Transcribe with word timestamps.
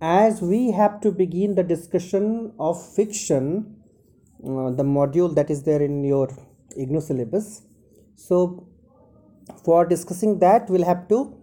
as 0.00 0.40
we 0.40 0.70
have 0.70 1.00
to 1.02 1.12
begin 1.12 1.54
the 1.54 1.62
discussion 1.62 2.52
of 2.58 2.80
fiction, 2.94 3.76
uh, 4.40 4.70
the 4.70 4.82
module 4.82 5.34
that 5.34 5.50
is 5.50 5.62
there 5.62 5.82
in 5.82 6.02
your 6.04 6.28
IGNO 6.78 7.02
syllabus. 7.02 7.62
So, 8.16 8.66
for 9.64 9.84
discussing 9.84 10.38
that, 10.38 10.70
we'll 10.70 10.84
have 10.84 11.06
to 11.08 11.36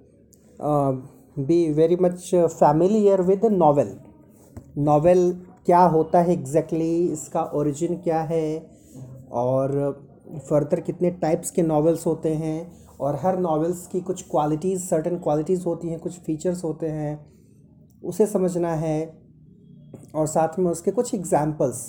uh, 0.59 0.93
be 1.46 1.71
very 1.71 1.97
much 1.97 2.33
uh, 2.33 2.47
familiar 2.47 3.17
with 3.17 3.41
the 3.41 3.49
novel. 3.49 3.98
Novel 4.78 5.21
क्या 5.66 5.80
होता 5.80 6.20
है 6.21 6.34
exactly 6.34 6.88
exactly, 6.88 7.14
इसका 7.14 7.44
origin 7.60 7.96
क्या 8.02 8.21
है 8.24 8.60
और 9.32 9.71
further 10.50 10.80
कितने 10.82 11.12
types 11.21 11.52
के 11.52 11.62
novels 11.62 12.05
होते 12.05 12.34
हैं 12.34 12.58
और 13.00 13.16
हर 13.24 13.38
नॉवेल्स 13.39 13.86
की 13.92 14.02
कुछ 14.02 14.21
क्वालिटीज़ 14.32 14.82
सर्टन 14.82 15.18
क्वालिटीज़ 15.24 15.64
होती 15.66 15.89
हैं 15.89 16.00
कुछ 16.00 16.20
फीचर्स 16.26 16.64
होते 16.64 16.88
हैं 16.89 17.18
उसे 18.08 18.26
समझना 18.26 18.74
है 18.76 19.00
और 20.15 20.28
साथ 20.28 20.60
में 20.60 20.71
उसके 20.71 20.92
कुछ 20.92 21.14
एग्जाम्पल्स 21.15 21.84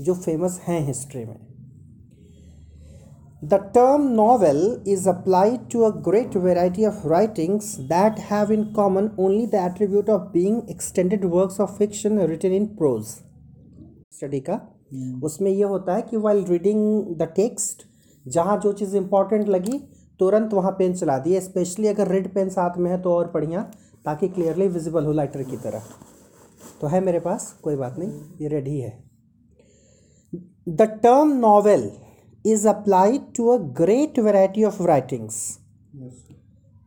जो 0.00 0.14
फ़ेमस 0.16 0.60
हैं 0.66 0.80
हिस्ट्री 0.86 1.24
में। 1.24 1.38
The 3.44 3.54
term 3.74 4.08
novel 4.14 4.60
is 4.88 5.08
applied 5.08 5.68
to 5.72 5.80
a 5.80 5.90
great 6.02 6.36
variety 6.38 6.84
of 6.86 7.06
writings 7.08 7.74
that 7.88 8.18
have 8.30 8.52
in 8.52 8.64
common 8.72 9.10
only 9.18 9.46
the 9.46 9.54
attribute 9.64 10.10
of 10.10 10.22
being 10.32 10.60
extended 10.70 11.24
works 11.26 11.60
of 11.60 11.78
fiction 11.78 12.20
written 12.28 12.52
in 12.52 12.66
prose 12.76 13.04
study 14.12 14.40
का। 14.40 14.60
Hmm. 14.90 15.24
उसमें 15.24 15.50
यह 15.50 15.66
होता 15.66 15.94
है 15.94 16.02
कि 16.02 16.16
while 16.16 16.44
reading 16.44 17.16
the 17.16 17.22
text 17.36 17.82
जहाँ 18.26 18.58
जो 18.60 18.72
चीज़ 18.72 18.96
important 18.96 19.48
लगी 19.48 19.78
तुरंत 20.20 20.54
वहाँ 20.54 20.70
पेन 20.72 20.94
चला 20.94 21.18
दिए 21.18 21.40
स्पेशली 21.40 21.88
अगर 21.88 22.08
रेड 22.08 22.32
पेन 22.34 22.48
साथ 22.48 22.78
में 22.78 22.90
है 22.90 23.00
तो 23.02 23.12
और 23.14 23.30
बढ़िया। 23.34 23.70
ताकि 24.04 24.28
क्लियरली 24.28 24.68
विजिबल 24.68 25.04
हो 25.04 25.12
लाइटर 25.12 25.42
की 25.42 25.56
तरह। 25.56 25.82
तो 26.80 26.86
है 26.86 27.00
मेरे 27.00 27.20
पास 27.20 27.52
कोई 27.62 27.76
बात 27.76 27.98
नहीं 27.98 28.20
ये 28.40 28.48
रेडी 28.48 28.78
है। 28.80 28.92
The 30.68 30.82
term 31.02 31.32
novel 31.38 31.90
is 32.44 32.66
applied 32.68 33.22
to 33.36 33.48
a 33.48 33.56
great 33.76 34.18
variety 34.18 34.64
of 34.64 34.82
writings 34.82 35.36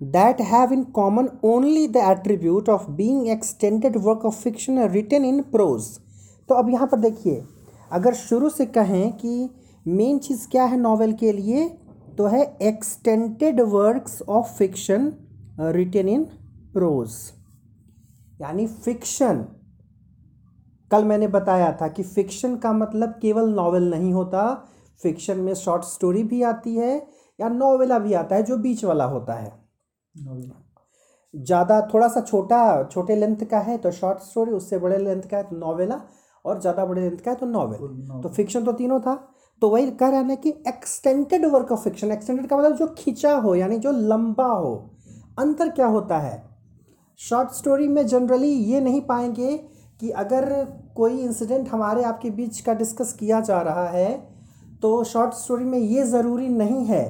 that 0.02 0.42
have 0.42 0.74
in 0.74 0.84
common 0.94 1.28
only 1.46 1.88
the 1.88 1.98
attribute 2.12 2.70
of 2.70 2.90
being 2.92 3.28
extended 3.30 3.98
work 3.98 4.26
of 4.26 4.42
fiction 4.44 4.80
written 4.92 5.26
in 5.26 5.42
prose 5.52 5.88
तो 6.50 6.56
अब 6.56 6.70
यहाँ 6.70 6.88
पर 6.88 7.00
देखिए 7.00 7.44
अगर 7.92 8.14
शुरू 8.16 8.50
से 8.50 8.66
कहें 8.78 9.12
कि 9.14 9.50
मेन 9.86 10.18
चीज़ 10.20 10.48
क्या 10.48 10.64
है 10.64 10.80
नॉवेल 10.80 11.14
के 11.14 11.32
लिए 11.32 11.68
तो 12.18 12.26
है 12.28 12.42
extended 12.62 13.62
works 13.70 14.22
of 14.30 14.54
fiction 14.58 15.12
written 15.60 16.10
in 16.10 16.26
prose 16.74 17.16
यानी 18.42 18.68
फिक्शन 18.68 19.46
कल 20.92 21.04
मैंने 21.06 21.28
बताया 21.30 21.72
था 21.82 21.88
कि 21.88 22.04
फिक्शन 22.06 22.56
का 22.58 22.72
मतलब 22.74 23.14
केवल 23.22 23.50
नॉवेल 23.52 23.90
नहीं 23.90 24.12
होता। 24.14 24.44
फिक्शन 25.02 25.40
में 25.40 25.54
शॉर्ट 25.56 25.84
स्टोरी 25.84 26.24
भी 26.24 26.42
आती 26.44 26.76
है 26.76 26.96
या 27.40 27.50
नॉवेला 27.50 28.00
भी 28.00 28.14
आता 28.14 28.36
है 28.36 28.44
जो 28.44 28.58
बीच 28.58 28.84
वाला 28.86 29.06
होता 29.06 29.34
है। 29.34 29.52
ज़्यादा 31.34 31.80
थोड़ा 31.94 32.08
सा 32.08 32.22
छोटा 32.22 32.62
छोटे 32.84 33.16
लेंथ 33.16 33.46
का 33.52 33.60
है 33.60 33.78
तो 33.78 33.92
शॉर्ट 33.92 34.20
स्टोरी 34.22 34.52
उससे 34.52 34.78
बड़े 34.80 34.98
लेंथ 34.98 35.22
का 35.22 35.38
है 35.38 35.44
तो 35.44 35.56
नॉवेला 35.58 36.00
और 36.46 36.60
ज़्यादा 36.62 36.86
बड़े 36.86 37.02
लेंथ 37.02 37.18
का 37.18 37.32
है 37.32 37.38
तो 37.38 37.46
नॉवेल 37.48 38.22
तो 38.24 38.30
फिक्शन 38.30 38.64
तो 38.64 38.72
तीनों 38.74 39.00
था। 39.00 39.16
तो 39.62 39.70
वही 39.70 39.92
कह 39.94 40.10
रहा 40.10 40.22
है 40.22 40.36
कि 40.38 40.50
extended 40.68 41.46
work 41.46 41.72
of 41.72 41.84
fiction 41.84 42.12
extended 42.12 42.48
का 42.48 42.58
मतलब 42.58 42.76
जो 42.78 42.88
खिंचा 42.98 43.36
हो 43.38 43.56
यानी 43.56 43.78
जो 43.80 43.92
लंबा 43.92 44.46
हो 44.46 44.76
अंतर 45.40 45.70
क्या 45.72 45.88
होता 45.88 46.18
है? 46.20 46.53
शॉर्ट 47.20 47.50
स्टोरी 47.50 47.88
में 47.88 48.06
जनरली 48.08 48.48
ये 48.48 48.80
नहीं 48.80 49.02
पाएँगे 49.02 49.58
कि 50.00 50.10
अगर 50.10 50.64
कोई 50.96 51.20
इंसिडेंट 51.20 51.70
हमारे 51.70 52.04
आपके 52.04 52.30
बीच 52.30 52.60
का 52.60 52.74
डिस्कस 52.74 53.14
किया 53.14 53.40
जा 53.40 53.62
रहा 53.62 53.88
है 53.88 54.12
तो 54.82 55.04
शॉर्ट 55.04 55.34
स्टोरी 55.34 55.66
में 55.66 55.78
ये 55.80 56.04
ज़रूरी 56.04 56.48
नहीं 56.50 56.86
है। 56.86 57.04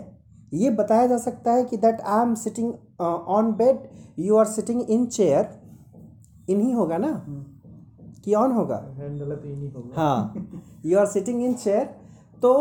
ये 0.54 0.70
बताया 0.70 1.08
जा 1.08 1.18
सकता 1.18 1.52
है 1.52 1.64
कि 1.64 1.78
that 1.78 2.02
I 2.02 2.22
am 2.22 2.34
sitting 2.36 2.74
on 3.02 3.52
bed 3.52 3.80
you 4.20 4.36
are 4.38 4.46
sitting 4.46 4.82
in 4.82 5.06
chair 5.06 5.50
in 6.50 6.62
ही 6.62 6.72
होगा 6.72 6.98
ना? 6.98 7.26
कि 8.26 8.34
ऑन 8.34 8.52
होगा? 8.52 8.76
हाँ 9.96 10.48
you 10.86 11.00
are 11.00 11.06
sitting 11.06 11.44
in 11.44 11.54
chair 11.54 11.86
तो 12.42 12.54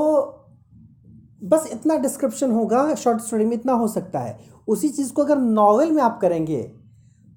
बस 1.44 1.68
इतना 1.72 1.96
डिस्क्रिप्शन 1.96 2.52
होगा 2.52 2.94
शॉर्ट 2.94 3.20
स्टोरी 3.20 3.44
में 3.44 3.56
इतना 3.56 3.72
हो 3.72 3.88
सकता 3.88 4.18
है। 4.18 4.38
उसी 4.68 4.88
चीज़ 4.88 5.12
को 5.12 5.22
अगर 5.22 5.38
नॉवेल 5.38 5.92
में 5.92 6.02
आप 6.02 6.18
करेंगे 6.20 6.60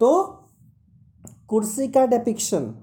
तो 0.01 0.11
कुर्सी 1.49 1.87
का 1.87 2.05
डेपिक्शन 2.07 2.73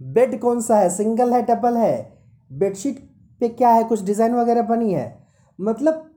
बेड 0.00 0.38
कौन 0.40 0.60
सा 0.60 0.76
है? 0.76 0.88
सिंगल 0.90 1.32
है 1.32 1.42
डबल 1.46 1.76
है? 1.76 2.20
बेडशीट 2.50 2.98
पे 3.40 3.48
क्या 3.50 3.70
है? 3.70 3.84
कुछ 3.84 4.02
डिज़ाइन 4.02 4.34
वगैरह 4.34 4.62
बनी 4.64 4.92
है? 4.92 5.06
मतलब 5.58 6.08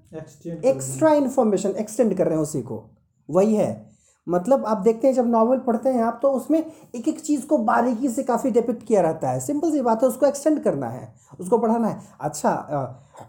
एक्स्ट्रा 0.65 1.13
इन्फॉर्मेशन 1.13 1.69
एक्सटेंड 1.69 2.17
कर 2.17 2.25
रहे 2.25 2.35
हैं 2.35 2.41
उसी 2.41 2.61
को। 2.61 2.83
वही 3.29 3.55
है। 3.55 3.93
मतलब 4.27 4.65
आप 4.65 4.77
देखते 4.77 5.07
हैं 5.07 5.13
जब 5.13 5.27
नॉवल 5.27 5.57
पढ़ते 5.59 5.89
हैं 5.89 6.03
आप 6.03 6.19
तो 6.21 6.29
उसमें 6.31 6.59
एक 6.59 7.07
एक 7.07 7.19
चीज़ 7.19 7.45
को 7.47 7.57
बारीकी 7.57 8.09
से 8.09 8.23
काफ़ी 8.23 8.51
डिपिक्ट 8.51 8.83
किया 8.83 9.01
रहता 9.01 9.29
है। 9.29 9.39
सिंपल 9.39 9.71
सी 9.71 9.81
बात 9.81 10.03
है 10.03 10.09
उसको 10.09 10.25
एक्सटेंड 10.25 10.63
करना 10.63 10.89
है 10.89 11.13
उसको 11.39 11.57
बढ़ाना 11.57 11.87
है। 11.87 11.99
अच्छा 12.21 12.53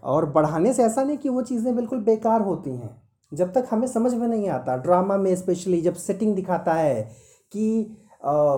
और 0.03 0.25
बढ़ाने 0.31 0.73
से 0.73 0.83
ऐसा 0.83 1.03
नहीं 1.03 1.17
कि 1.17 1.29
वो 1.29 1.41
चीज़ें 1.41 1.75
बिल्कुल 1.75 1.99
बेकार 2.03 2.41
होती 2.41 2.69
हैं। 2.71 2.89
जब 3.31 3.53
तक 3.53 3.67
हमें 3.71 3.87
समझ 3.87 4.13
में 4.13 4.27
नहीं 4.27 4.49
आता 4.49 4.77
ड्रामा 4.77 5.17
में 5.17 5.35
स्पेशली 5.35 5.81
जब 5.81 5.93
सेटिंग 5.93 6.35
दिखाता 6.35 6.73
है 6.73 7.01
कि 7.51 7.95
आ, 8.25 8.55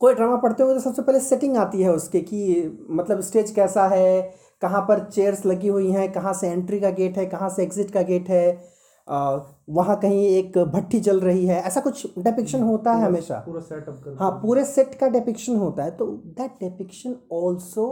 कोई 0.00 0.14
ड्रामा 0.14 0.36
पढ़ते 0.36 0.62
हो 0.62 0.74
तो 0.74 0.80
सबसे 0.80 1.02
पहले 1.02 1.20
सेटिंग 1.20 1.56
आती 1.56 1.82
है 1.82 1.92
उसके 1.92 2.20
कि 2.20 2.42
मतलब 2.90 3.20
स्टेज 3.20 3.50
कैसा 3.50 3.86
है 3.88 4.20
कहाँ 4.60 4.80
पर 4.80 5.04
चेयर्स 5.04 5.46
लगी 5.46 5.68
हुई 5.68 5.90
हैं 5.90 6.12
कहाँ 6.12 6.32
से 6.32 6.48
एंट्री 6.48 6.80
का 6.80 6.90
गेट 6.90 7.16
है 7.18 7.26
कहाँ 7.26 7.48
से 7.48 7.62
एग्ज़िट 7.62 7.90
का 7.90 8.02
गेट 8.02 8.28
है 8.28 8.70
वहाँ 9.08 9.98
कहीं 10.00 10.26
एक 10.26 10.58
भट्टी 10.58 11.00
चल 11.00 11.20
रही 11.20 11.46
है 11.46 11.60
ऐसा 11.62 11.80
कुछ 11.80 12.06
डेपिक्शन 12.18 12.62
होता 12.62 12.92
है 12.92 13.04
हमेशा। 13.04 13.38
पूरा 13.46 13.60
सेटअप 13.60 14.16
हाँ 14.20 14.30
पूरे 14.30 14.64
सेट 14.64 14.94
का 14.94 15.08
डेपिक्शन 15.08 15.56
होता 15.56 15.84
है 15.84 15.90
तो 15.90 16.06
that 16.38 16.50
depiction 16.60 17.16
also 17.32 17.86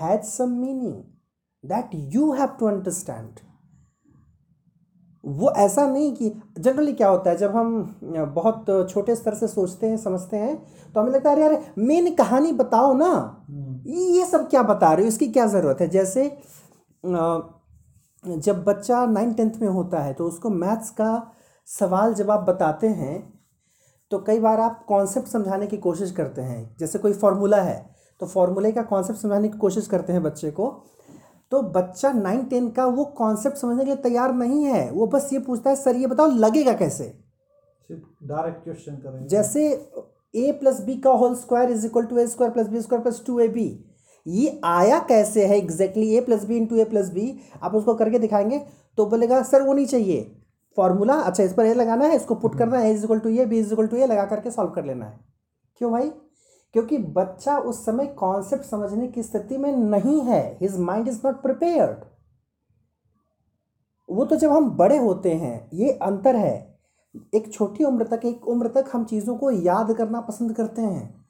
has 0.00 0.22
some 0.22 0.50
meaning 0.50 0.94
that 1.64 1.90
you 1.94 2.32
have 2.32 2.56
to 2.60 2.66
understand 2.66 3.53
वो 5.26 5.50
ऐसा 5.56 5.86
नहीं 5.86 6.12
कि 6.14 6.30
जनरली 6.58 6.92
क्या 6.92 7.08
होता 7.08 7.30
है 7.30 7.36
जब 7.36 7.56
हम 7.56 7.98
बहुत 8.34 8.64
छोटे 8.90 9.14
स्तर 9.16 9.34
से 9.34 9.46
सोचते 9.48 9.86
हैं 9.86 9.96
समझते 9.96 10.36
हैं 10.36 10.56
तो 10.94 11.00
हमें 11.00 11.12
लगता 11.12 11.30
है 11.30 11.36
अरे 11.36 11.44
यार 11.44 11.74
मेन 11.80 12.14
कहानी 12.14 12.52
बताओ 12.54 12.92
ना। 12.94 13.10
हम्म। 13.48 13.90
ये 13.90 14.24
सब 14.26 14.48
क्या 14.50 14.62
बता 14.64 14.92
रहे 14.92 15.02
हो? 15.02 15.08
इसकी 15.08 15.28
क्या 15.28 15.46
ज़रूरत 15.46 15.80
है? 15.80 15.88
जैसे 15.88 16.28
जब 18.24 18.62
बच्चा 18.64 19.04
नाइन 19.06 19.32
टेंथ 19.32 19.60
में 19.62 19.68
होता 19.68 20.00
है 20.00 20.12
तो 20.14 20.26
उसको 20.26 20.50
मैथ्स 20.50 20.90
का 20.90 21.10
सवाल 21.68 22.14
जब 22.14 22.30
आप 22.30 22.40
बताते 22.40 22.88
हैं 22.88 23.22
तो 24.10 24.18
कई 24.18 24.40
बार 24.40 24.60
आप 24.60 24.84
कॉन्सेप्ट 24.88 25.28
समझाने 25.28 25.66
की 25.66 25.76
कोशिश 25.78 26.10
करते 26.12 26.42
हैं। 26.42 26.76
जैसे 26.80 26.98
कोई 26.98 27.12
फार्मूला 27.14 27.60
है 27.62 27.84
तो 28.20 28.26
फार्मूले 28.26 28.72
का 28.72 28.82
कॉन्सेप्ट 28.84 29.20
समझाने 29.20 29.48
की 29.48 29.58
कोशिश 29.58 29.86
करते 29.86 30.12
हैं 30.12 30.22
बच्चे 30.22 30.50
को 30.50 30.66
तो 31.52 31.60
बच्चा 31.62 32.12
नाइन 32.12 32.44
टेन 32.44 32.68
का 32.70 32.84
वो 32.86 33.04
कॉन्सेप्ट 33.16 33.56
समझने 33.56 33.84
के 33.84 33.90
लिए 33.90 33.96
तैयार 34.02 34.32
नहीं 34.34 34.64
है। 34.64 34.90
वो 34.90 35.06
बस 35.06 35.28
ये 35.32 35.38
पूछता 35.40 35.70
है 35.70 35.76
सर 35.76 35.96
ये 35.96 36.06
बताओ 36.06 36.26
लगेगा 36.28 36.72
कैसे? 36.74 37.04
डायरेक्ट 37.88 38.62
क्वेश्चन 38.64 38.94
करें 38.96 39.26
जैसे 39.28 39.66
ए 40.34 40.52
प्लस 40.60 40.80
बी 40.80 40.96
का 40.98 41.10
whole 41.12 41.34
square 41.36 41.70
is 41.70 41.86
equal 41.86 42.04
to 42.04 42.18
a 42.18 42.26
square 42.26 42.52
plus 42.52 42.68
b 42.68 42.80
square 42.80 43.02
plus 43.02 43.22
two 43.26 43.38
a 43.40 43.48
b 43.48 43.66
ये 44.26 44.60
आया 44.64 44.98
कैसे 45.08 45.44
है 45.46 45.56
exactly 45.58 46.08
a 46.16 46.20
plus 46.20 46.44
b 46.44 46.56
into 46.56 46.76
a 46.76 46.84
plus 46.84 47.10
b 47.12 47.26
आप 47.62 47.74
उसको 47.74 47.94
करके 47.94 48.18
दिखाएँगे 48.18 48.58
तो 48.98 49.06
बोलेगा 49.06 49.42
सर 49.42 49.62
वो 49.62 49.74
नहीं 49.74 49.86
चाहिए। 49.86 50.22
फॉर्मूला 50.76 51.14
अच्छा 51.14 51.42
इस 51.42 51.52
पर 51.52 51.66
ए 51.66 51.74
लगाना 51.74 52.04
है 52.04 52.16
इसको 52.16 52.34
पुट 52.34 52.58
करना 52.58 52.78
है 52.78 52.92
is 52.92 53.04
equal 53.04 53.18
to 53.18 53.28
a 53.30 53.44
b 53.46 53.58
is 53.58 53.72
equal 53.72 53.86
to 53.86 53.96
a 53.96 54.06
लगा 54.06 54.24
करके 54.26 54.50
सॉल्व 54.50 54.70
कर 54.70 54.84
लेना 54.84 55.06
है। 55.06 55.18
क्यों 55.80 55.90
भाई? 55.92 56.10
क्योंकि 56.74 56.98
बच्चा 56.98 57.58
उस 57.58 57.84
समय 57.84 58.06
कॉन्सेप्ट 58.06 58.64
समझने 58.64 59.08
की 59.08 59.22
स्थिति 59.22 59.58
में 59.58 59.76
नहीं 59.76 60.20
है। 60.20 60.58
His 60.60 60.78
mind 60.78 61.08
is 61.08 61.20
not 61.24 61.42
prepared 61.42 62.04
वो 64.08 64.24
तो 64.24 64.36
जब 64.36 64.52
हम 64.52 64.70
बड़े 64.70 64.96
होते 64.98 65.34
हैं 65.34 65.70
ये 65.74 65.92
अंतर 65.92 66.36
है। 66.36 66.78
एक 67.34 67.52
छोटी 67.52 67.84
उम्र 67.84 68.04
तक 68.04 68.20
एक 68.24 68.48
उम्र 68.48 68.68
तक 68.68 68.84
हम 68.92 69.04
चीज़ों 69.04 69.36
को 69.36 69.50
याद 69.50 69.92
करना 69.92 70.20
पसंद 70.20 70.52
करते 70.52 70.82
हैं। 70.82 71.26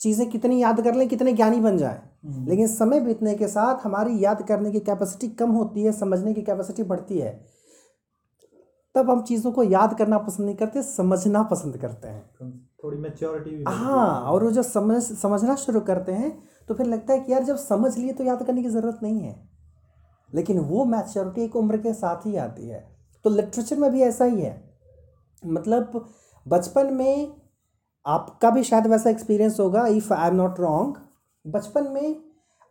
चीज़ें 0.00 0.30
कितनी 0.30 0.62
याद 0.62 0.80
कर 0.80 0.94
लें 0.94 1.08
कितने 1.08 1.32
ज्ञानी 1.32 1.60
बन 1.60 1.76
जाए। 1.78 2.02
हम्म। 2.24 2.48
लेकिन 2.48 2.66
समय 2.66 3.00
बीतने 3.00 3.34
के 3.34 3.48
साथ 3.48 3.86
हमारी 3.86 4.24
याद 4.24 4.42
करने 4.42 4.72
की 4.72 4.80
कैपेसिटी 4.80 5.28
कम 5.28 5.50
होती 5.50 5.82
है 5.82 5.92
समझने 5.92 6.34
की 6.34 6.42
कैपेसिटी 6.42 6.82
बढ़ती 6.82 7.18
है। 7.18 7.44
तब 8.94 9.10
हम 9.10 9.22
चीज़ों 9.22 9.52
को 9.52 9.62
याद 9.62 9.98
करना 9.98 10.18
पसंद 10.18 10.46
नहीं 10.46 10.56
करते 10.56 10.82
समझना 10.82 11.42
पसंद 11.42 11.76
करते 11.76 12.08
हैं। 12.08 12.30
थोड़ी 12.82 12.98
मेच्योरिटी 12.98 13.50
भी 13.50 13.64
हाँ 13.68 14.20
और 14.20 14.44
वो 14.44 14.50
जब 14.50 14.62
समझ 14.62 15.02
समझना 15.02 15.54
शुरू 15.56 15.80
करते 15.80 16.12
हैं 16.12 16.42
तो 16.68 16.74
फिर 16.74 16.86
लगता 16.86 17.12
है 17.12 17.20
कि 17.20 17.32
यार 17.32 17.42
जब 17.42 17.56
समझ 17.56 17.96
लिए 17.98 18.12
तो 18.12 18.24
याद 18.24 18.42
करने 18.42 18.62
की 18.62 18.68
ज़रूरत 18.68 18.98
नहीं 19.02 19.20
है। 19.20 19.48
लेकिन 20.34 20.58
वो 20.58 20.84
मैच्योरिटी 20.84 21.42
एक 21.42 21.56
उम्र 21.56 21.76
के 21.76 21.92
साथ 21.92 22.26
ही 22.26 22.36
आती 22.36 22.68
है। 22.68 22.96
तो 23.24 23.30
लिटरेचर 23.30 23.76
में 23.76 23.90
भी 23.92 24.02
ऐसा 24.02 24.24
ही 24.24 24.40
है। 24.40 24.78
मतलब 25.46 26.08
बचपन 26.46 26.94
में 26.94 27.32
आपका 28.06 28.50
भी 28.50 28.62
शायद 28.62 28.86
वैसा 28.86 29.10
एक्सपीरियंस 29.10 29.60
होगा 29.60 29.86
if 29.86 30.12
I 30.12 30.28
am 30.28 30.34
not 30.34 30.60
wrong 30.60 30.96
बचपन 31.46 31.88
में 31.88 32.16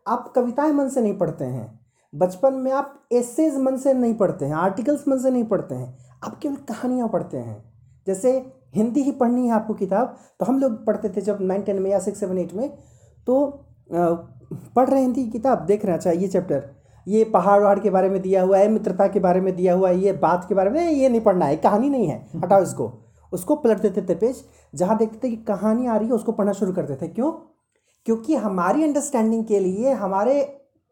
आप 0.07 0.31
कविताएँ 0.35 0.71
मन 0.71 0.89
से 0.89 1.01
नहीं 1.01 1.17
पढ़ते 1.17 1.45
हैं। 1.45 1.79
बचपन 2.13 2.53
में 2.53 2.71
आप 2.71 3.07
एसेज 3.11 3.55
मन 3.55 3.77
से 3.77 3.93
नहीं 3.93 4.13
पढ़ते 4.13 4.45
हैं 4.45 4.53
आर्टिकल्स 4.53 5.07
मन 5.07 5.17
से 5.17 5.31
नहीं 5.31 5.43
पढ़ते 5.43 5.75
हैं। 5.75 5.97
आप 6.23 6.39
केवल 6.39 6.55
कहानियाँ 6.55 7.07
पढ़ते 7.07 7.37
हैं। 7.37 7.73
जैसे 8.07 8.60
हिंदी 8.73 9.01
ही 9.01 9.12
पढ़नी 9.12 9.45
है 9.47 9.53
आपको 9.53 9.73
किताब। 9.73 10.18
तो 10.39 10.45
हम 10.45 10.59
लोग 10.59 10.85
पढ़ते 10.85 11.09
थे 11.09 11.21
जब 11.21 11.38
नाइन 11.41 11.62
टेन 11.62 11.81
में 11.81 11.89
या 11.91 12.00
सिक्स 12.00 12.19
सेवन 12.19 12.38
एट 12.38 12.53
में। 12.53 12.69
तो 13.27 13.65
पढ़ 14.75 14.89
रहे 14.89 15.01
हिंदी 15.01 15.23
की 15.23 15.29
किताब 15.31 15.65
देख 15.65 15.85
रहे 15.85 15.95
अच्छा 15.95 16.12
ये 16.12 16.27
चैप्टर 16.27 16.69
ये 17.07 17.23
पहाड़ 17.23 17.62
वहाड़ 17.62 17.79
के 17.79 17.89
बारे 17.89 18.09
में 18.09 18.21
दिया 18.21 18.41
हुआ 18.44 18.57
है 18.57 18.68
मित्रता 18.68 19.07
के 19.07 19.19
बारे 19.19 19.41
में 19.41 19.56
दिया 19.56 19.73
हुआ 19.73 19.89
है 19.89 20.00
ये 20.00 20.12
बात 20.13 20.45
के 20.50 20.56
बारे 20.56 20.69
में 20.69 20.89
ये 20.89 21.09
नहीं 21.09 21.21
पढ़ना 21.21 21.45
है 21.45 21.56
कहानी 21.57 21.89
नहीं 21.89 22.07
है। 22.07 22.18
हटाओ 22.35 22.63
इसको। 22.63 22.91
उसको 23.33 23.56
पलट 23.56 23.81
देते 23.81 24.01
थे 24.01 24.15
पेज 24.15 24.44
जहाँ 24.75 24.97
देखते 24.97 25.18
थे 25.23 25.29
कि 25.29 25.44
कहानी 25.44 25.88
आ 25.88 25.95
रही 25.97 26.07
है 26.07 26.13
उसको 26.13 26.31
पढ़ना 26.31 26.53
शुरू 26.53 26.73
कर 26.73 26.85
देते 26.85 27.06
थे। 27.06 27.09
क्यों? 27.09 27.31
क्योंकि 28.06 28.35
हमारी 28.35 28.83
अंडरस्टैंडिंग 28.83 29.45
के 29.45 29.59
लिए 29.59 29.91
हमारे 29.94 30.41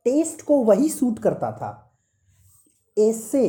टेस्ट 0.05 0.41
को 0.41 0.63
वही 0.63 0.89
सूट 0.89 1.19
करता 1.19 1.51
था। 1.51 1.71
ऐसे 2.97 3.47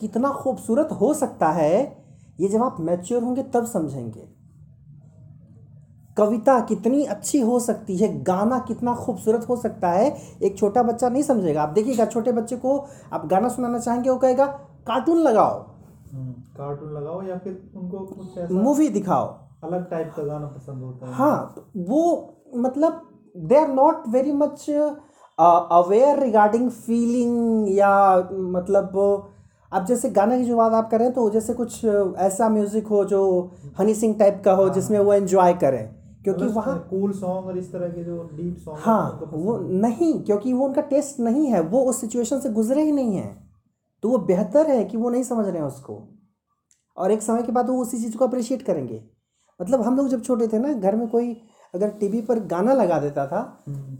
कितना 0.00 0.30
खूबसूरत 0.32 0.88
हो 0.92 1.12
सकता 1.14 1.48
है 1.48 1.97
ये 2.38 2.48
जब 2.48 2.62
आप 2.62 2.76
मैच्योर 2.80 3.22
होंगे 3.22 3.42
तब 3.54 3.64
समझेंगे। 3.66 4.26
कविता 6.16 6.58
कितनी 6.60 7.02
अच्छी 7.04 7.40
हो 7.40 7.58
सकती 7.60 7.96
है 7.96 8.08
गाना 8.24 8.58
कितना 8.58 8.94
खूबसूरत 8.94 9.48
हो 9.48 9.56
सकता 9.56 9.90
है 9.90 10.06
एक 10.42 10.56
छोटा 10.58 10.82
बच्चा 10.82 11.08
नहीं 11.08 11.22
समझेगा। 11.22 11.62
आप 11.62 11.68
देखिएगा 11.68 12.04
छोटे 12.06 12.32
बच्चे 12.32 12.56
को 12.56 12.78
आप 13.12 13.26
गाना 13.26 13.48
सुनाना 13.48 13.78
चाहेंगे 13.78 14.10
वो 14.10 14.16
कहेगा 14.16 14.46
कार्टून 14.86 15.18
लगाओ। 15.18 15.60
हम्म, 16.12 16.32
कार्टून 16.32 16.92
लगाओ 16.92 17.22
या 17.22 17.36
फिर 17.38 17.70
उनको 17.76 17.98
कुछ 17.98 18.50
मूवी 18.52 18.88
दिखाओ। 18.88 19.26
अलग 19.64 19.88
टाइप 19.90 20.12
का 20.16 20.22
गाना 20.22 20.46
पसंद 20.46 20.82
होता 20.82 21.06
है। 21.06 21.12
हाँ 21.12 21.54
वो 21.76 22.34
मतलब 22.56 23.02
they 23.36 23.56
are 23.56 23.68
not 23.68 24.08
very 24.08 24.32
much 24.32 24.68
aware 25.38 26.18
regarding 26.18 26.70
feeling 26.70 27.68
या 27.70 27.92
मतलब 28.32 28.92
अब 29.72 29.84
जैसे 29.84 30.10
गाने 30.10 30.38
की 30.38 30.44
जो 30.44 30.56
बात 30.56 30.72
आप 30.72 30.90
करें 30.90 31.10
तो 31.12 31.28
जैसे 31.30 31.54
कुछ 31.54 31.84
ऐसा 31.84 32.48
म्यूज़िक 32.48 32.86
हो 32.86 33.04
जो 33.04 33.20
हनी 33.78 33.94
सिंह 33.94 34.14
टाइप 34.18 34.42
का 34.44 34.52
हो 34.52 34.68
जिसमें 34.68 34.98
वो 34.98 35.12
एंजॉय 35.12 35.54
करें। 35.54 35.84
क्योंकि 36.24 36.44
वहाँ 36.44 36.78
कूल 36.90 37.12
सॉन्ग 37.12 37.46
और 37.46 37.58
इस 37.58 37.70
तरह 37.72 37.88
के 37.88 38.04
जो 38.04 38.22
डीप 38.32 38.56
सॉन्ग 38.58 38.78
हाँ 38.82 39.30
वो 39.32 39.58
नहीं 39.58 40.12
क्योंकि 40.22 40.52
वो 40.52 40.66
उनका 40.66 40.82
टेस्ट 40.82 41.20
नहीं 41.20 41.46
है 41.46 41.60
वो 41.60 41.80
उस 41.80 42.00
सिचुएशन 42.00 42.40
से 42.40 42.50
गुजरे 42.50 42.82
ही 42.82 42.92
नहीं 42.92 43.16
है। 43.16 43.36
तो 44.02 44.08
वो 44.08 44.18
बेहतर 44.18 44.70
है 44.70 44.84
कि 44.84 44.96
वो 44.96 45.10
नहीं 45.10 45.22
समझ 45.22 45.46
रहे 45.46 45.56
हैं 45.56 45.66
उसको। 45.66 46.02
और 46.96 47.12
एक 47.12 47.22
समय 47.22 47.42
के 47.42 47.52
बाद 47.52 47.68
वो 47.70 47.80
उसी 47.82 47.98
चीज़ 47.98 48.16
को 48.16 48.26
अप्रिशिएट 48.26 48.62
करेंगे। 48.62 49.02
मतलब 49.60 49.82
हम 49.82 49.96
लोग 49.96 50.08
जब 50.08 50.22
छोटे 50.22 50.48
थे 50.48 50.58
ना 50.58 50.72
घर 50.72 50.96
में 50.96 51.08
कोई 51.08 51.32
अगर 51.74 51.88
टीवी 52.00 52.20
पर 52.22 52.38
गाना 52.46 52.72
लगा 52.74 52.98
देता 52.98 53.26
था 53.26 53.40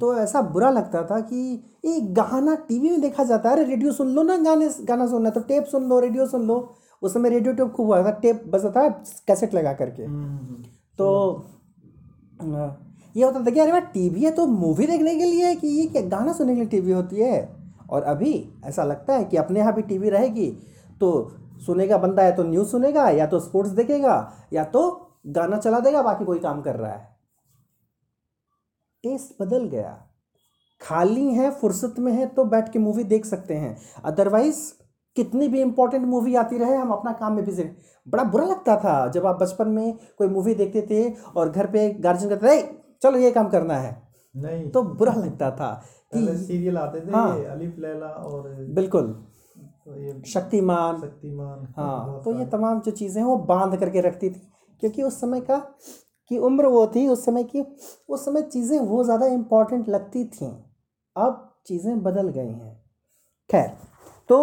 तो 0.01 0.15
ऐसा 0.19 0.41
बुरा 0.45 0.71
लगता 0.71 1.03
था 1.03 1.21
कि 1.23 1.41
ये 1.85 2.01
गाना 2.15 2.55
टीवी 2.69 2.91
में 2.91 3.01
देखा 3.01 3.25
जाता 3.25 3.49
है। 3.49 3.57
अरे 3.57 3.65
रेडियो 3.65 3.93
सुन 3.93 4.09
लो 4.09 4.23
ना 4.23 4.37
गाने 4.39 4.69
गाना 4.83 5.07
सुनना 5.07 5.31
तो 5.31 5.41
टेप 5.43 5.65
सुन 5.65 5.89
लो 5.89 5.99
रेडियो 6.01 6.27
सुन 6.27 6.47
लो। 6.47 6.57
उस 7.03 7.15
समय 7.15 7.31
रेडियो 7.31 7.55
टेप 7.55 7.73
खूब 7.73 7.87
हुआ 7.87 8.03
था 8.05 8.11
टेप 8.21 8.43
बजता 8.49 8.71
था 8.71 8.89
कैसेट 9.27 9.55
लगा 9.55 9.73
करके। 9.73 10.05
हम्म, 10.05 10.63
तो 10.99 11.47
ये 13.17 13.25
होता 13.25 13.41
था 13.41 13.51
कि 13.51 13.61
अरे 13.61 13.73
भाई 13.73 13.81
टीवी 13.93 14.23
है 14.23 14.31
तो 14.31 14.47
मूवी 14.47 14.87
देखने 14.87 15.15
के 15.15 15.25
लिए 15.25 15.47
है 15.47 15.55
कि 15.57 15.69
ये 15.69 15.87
क्या 15.87 16.03
गाना 16.09 16.33
सुनने 16.33 16.55
के 16.55 16.61
लिए 16.61 16.69
टीवी 16.71 16.93
होती 16.93 17.17
है? 17.17 17.49
और 17.91 18.03
अभी 18.05 18.33
ऐसा 18.65 18.85
लगता 18.85 19.15
है 19.15 19.25
कि 19.25 19.37
अपने 19.37 19.61
यहाँ 19.61 19.75
भी 19.75 19.83
टीवी 19.83 20.11
रहेगी। 20.11 20.51
तो 21.01 21.11
सुनेगा 21.67 21.99
बंदा 21.99 22.23
या 22.23 22.31
तो 22.31 22.43
न्यूज़ 22.45 22.69
सुनेगा 22.69 23.09
या 23.11 23.27
तो 23.27 23.41
स्पोर्ट्स 23.41 23.71
देखेगा 23.73 24.17
या 24.53 24.65
तो 24.67 24.83
गाना 25.27 25.57
चला 25.59 25.79
देगा 25.81 26.03
बाकी 26.03 26.25
कोई 26.25 26.39
काम 26.39 26.61
कर 26.63 26.77
रहा 26.77 26.93
है। 26.93 27.18
टेस्ट 29.05 29.43
बदल 29.43 29.65
गया। 29.65 29.97
खाली 30.81 31.29
है 31.35 31.51
फुर्सत 31.51 31.95
में 31.99 32.13
है 32.13 32.27
तो 32.27 32.45
बैठ 32.45 32.73
के 32.73 32.79
मूवी 32.79 33.05
देख 33.05 33.25
सकते 33.27 33.55
हैं। 33.55 33.77
अदरवाइज़ 34.05 34.59
कितनी 35.17 35.49
भी 35.49 35.61
इंपॉर्टेंट 35.61 36.07
मूवी 36.07 36.35
आती 36.35 36.59
रहे 36.59 36.75
हम 36.77 36.91
अपना 36.91 37.13
काम 37.13 37.33
में 37.33 37.45
बिज़ी 37.45 37.63
रहें। 37.63 37.77
बड़ा 38.07 38.25
बुरा 38.25 38.45
लगता 38.47 38.77
था 38.77 39.07
जब 39.09 39.27
आप 39.27 39.39
बचपन 39.43 39.69
में 39.69 39.97
कोई 40.19 40.29
मूवी 40.29 40.55
देखते 40.55 40.83
थे 40.91 41.09
और 41.37 41.51
घर 41.51 41.67
पे 41.67 41.89
गार्जियन 42.01 42.31
कहते 42.31 42.61
थे 42.63 42.67
चलो 43.03 43.19
ये 43.19 43.31
काम 43.31 43.49
करना 43.49 43.75
है। 43.75 43.97
नहीं। 44.35 44.69
तो 44.71 44.83
बुरा 44.83 45.13
लगता 45.15 45.51
था 45.51 45.71
कि 46.15 46.37
सीरियल 46.39 46.79
आते 46.79 47.01
थे 47.01 47.11
हाँ। 47.11 47.39
ये 47.39 47.45
अलिफ 47.45 47.79
लैला 47.79 48.07
और 48.07 48.49
बिल्कुल। 48.75 49.07
तो 49.87 50.23
शक्तिमान। 50.27 51.01
शक्तिमान 51.01 51.67
हाँ 51.77 52.21
तो 52.25 52.33
ये 52.39 52.47
तमाम 52.47 52.81
जो 52.81 52.91
चीज़ें 52.91 53.21
हैं 53.23 53.29
वो 53.29 53.37
बाँध 53.37 53.79
करके 53.81 54.01
रखती 54.01 54.31
थी। 54.31 54.41
क्योंकि 54.83 55.03
उस 55.03 55.21
समय 55.21 55.41
का 55.41 55.57
की 56.31 56.39
उम्र 56.39 56.67
वो 56.67 56.87
थी 56.87 57.07
उस 57.09 57.25
समय 57.25 57.45
की 57.45 57.65
उस 58.09 58.25
समय 58.25 58.43
चीज़ें 58.43 58.79
वो 58.81 59.03
ज़्यादा 59.05 59.27
इम्पोर्टेंट 59.27 59.89
लगती 59.89 60.25
थीं। 60.25 60.53
अब 61.17 61.45
चीज़ें 61.67 62.03
बदल 62.03 62.29
गई 62.29 62.47
हैं। 62.47 62.77
खैर 63.51 63.71
तो 64.31 64.39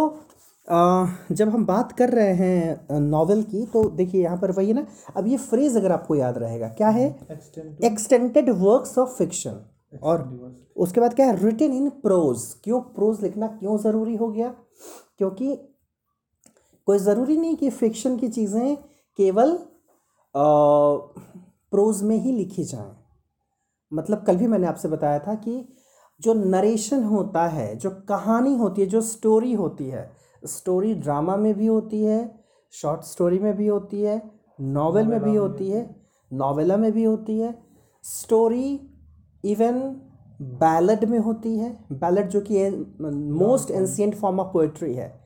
अ, 0.68 1.06
जब 1.32 1.50
हम 1.50 1.66
बात 1.66 1.92
कर 1.92 2.10
रहे 2.10 2.34
हैं 2.36 3.00
नॉवेल 3.00 3.42
की 3.44 3.66
तो 3.66 3.84
देखिए 3.90 4.22
यहाँ 4.24 4.38
पर 4.38 4.52
वही 4.52 4.74
ना 4.74 4.86
अब 5.18 5.28
ये 5.28 5.38
फ्रेज़ 5.40 5.78
अगर 5.78 5.92
आपको 5.92 6.16
याद 6.16 6.38
रहेगा 6.38 6.68
क्या 6.70 6.90
है? 6.90 7.08
Extend 7.32 7.84
extended 7.84 8.50
works 8.52 8.98
of 8.98 9.10
fiction 9.18 9.60
और 10.04 10.24
उसके 10.78 11.02
बाद 11.02 11.14
क्या 11.14 11.26
है? 11.26 11.36
रिटन 11.44 11.74
इन 11.74 11.90
प्रोज 12.02 12.44
क्यों 12.64 12.80
प्रोज 12.96 13.22
लिखना 13.24 13.48
क्यों 13.50 13.78
ज़रूरी 13.78 14.16
हो 14.16 14.28
गया? 14.28 14.48
क्योंकि 15.18 15.56
कोई 16.88 16.98
ज़रूरी 17.00 17.38
नहीं 17.38 17.56
कि 17.56 17.70
फिक्शन 17.72 18.18
की 18.18 18.28
चीज़ें 18.30 18.76
केवल 19.20 19.58
प्रोज 21.76 22.04
में 22.04 22.18
ही 22.18 22.32
लिखी 22.32 22.64
जाएँ। 22.64 22.92
मतलब 23.94 24.24
कल 24.24 24.36
भी 24.36 24.48
मैंने 24.48 24.68
आपसे 24.68 24.88
बताया 24.88 25.20
था 25.20 25.36
कि 25.36 25.68
जो 26.22 26.34
नरेशन 26.34 27.04
होता 27.04 27.48
है 27.48 27.76
जो 27.76 27.90
कहानी 27.90 28.56
होती 28.56 28.82
है 28.82 28.88
जो 28.88 29.02
स्टोरी 29.02 29.54
होती 29.54 29.86
है 29.90 30.12
स्टोरी 30.46 30.94
ड्रामा 30.94 31.38
में 31.38 31.54
भी 31.54 31.66
होती 31.66 32.04
है 32.04 32.40
शॉर्ट 32.72 33.02
स्टोरी 33.02 33.40
में 33.40 33.58
भी 33.58 33.68
होती 33.68 34.02
है 34.02 34.32
नॉवेल 34.62 35.08
में 35.08 35.24
भी 35.24 35.36
होती 35.36 35.70
है 35.70 35.96
नॉवेला 36.34 36.78
में 36.78 36.92
भी 36.92 37.04
होती 37.04 37.40
है 37.40 37.64
स्टोरी 38.04 38.90
इवन 39.46 40.02
बैलड 40.42 41.06
में 41.06 41.20
होती 41.20 41.58
है 41.58 41.86
बैलड 41.92 42.30
जो 42.30 42.42
कि 42.42 42.70
most 43.38 43.72
ancient 43.72 44.16
form 44.16 44.40
of 44.40 44.54
poetry 44.54 44.94
है 44.94 45.22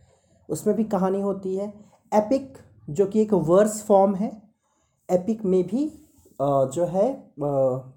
उसमें 0.50 0.76
भी 0.76 0.84
कहानी 0.84 1.22
होती 1.22 1.56
है 1.56 1.74
एपिक 2.14 2.58
जो 2.90 3.06
कि 3.06 3.22
एक 3.22 3.34
वर्स 3.34 3.84
फॉर्म 3.84 4.16
है 4.16 4.42
एपिक 5.12 5.46
में 5.46 5.68
भी 5.68 6.09
जो 6.42 6.86
है 6.86 7.34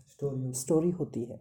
स्टोरी 0.08 0.52
स्टोरी 0.52 0.90
होती 0.90 1.24
है। 1.24 1.40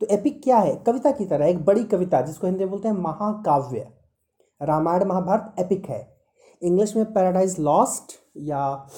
तो 0.00 0.06
एपिक 0.06 0.42
क्या 0.42 0.58
है? 0.58 0.76
कविता 0.76 1.10
की 1.10 1.24
तरह 1.24 1.46
एक 1.46 1.64
बड़ी 1.64 1.84
कविता 1.84 2.20
जिसको 2.20 2.46
हिंदी 2.46 2.64
में 2.64 2.70
बोलते 2.70 2.88
हैं 2.88 2.94
महाकाव्य। 2.94 3.90
रामायण 4.62 5.04
महाभारत 5.04 5.54
एपिक 5.58 5.86
है। 5.86 6.16
इंग्लिश 6.62 6.96
में 6.96 7.12
पैराडाइज 7.12 7.60
लॉस्ट 7.60 8.12
या 8.36 8.88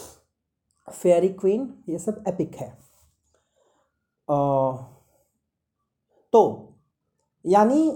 फेयरी 0.91 1.29
क्वीन 1.29 1.85
ये 1.89 1.99
सब 1.99 2.25
एपिक 2.29 2.57
है। 2.57 2.69
अ, 4.31 4.77
तो 6.33 6.69
यानी 7.47 7.91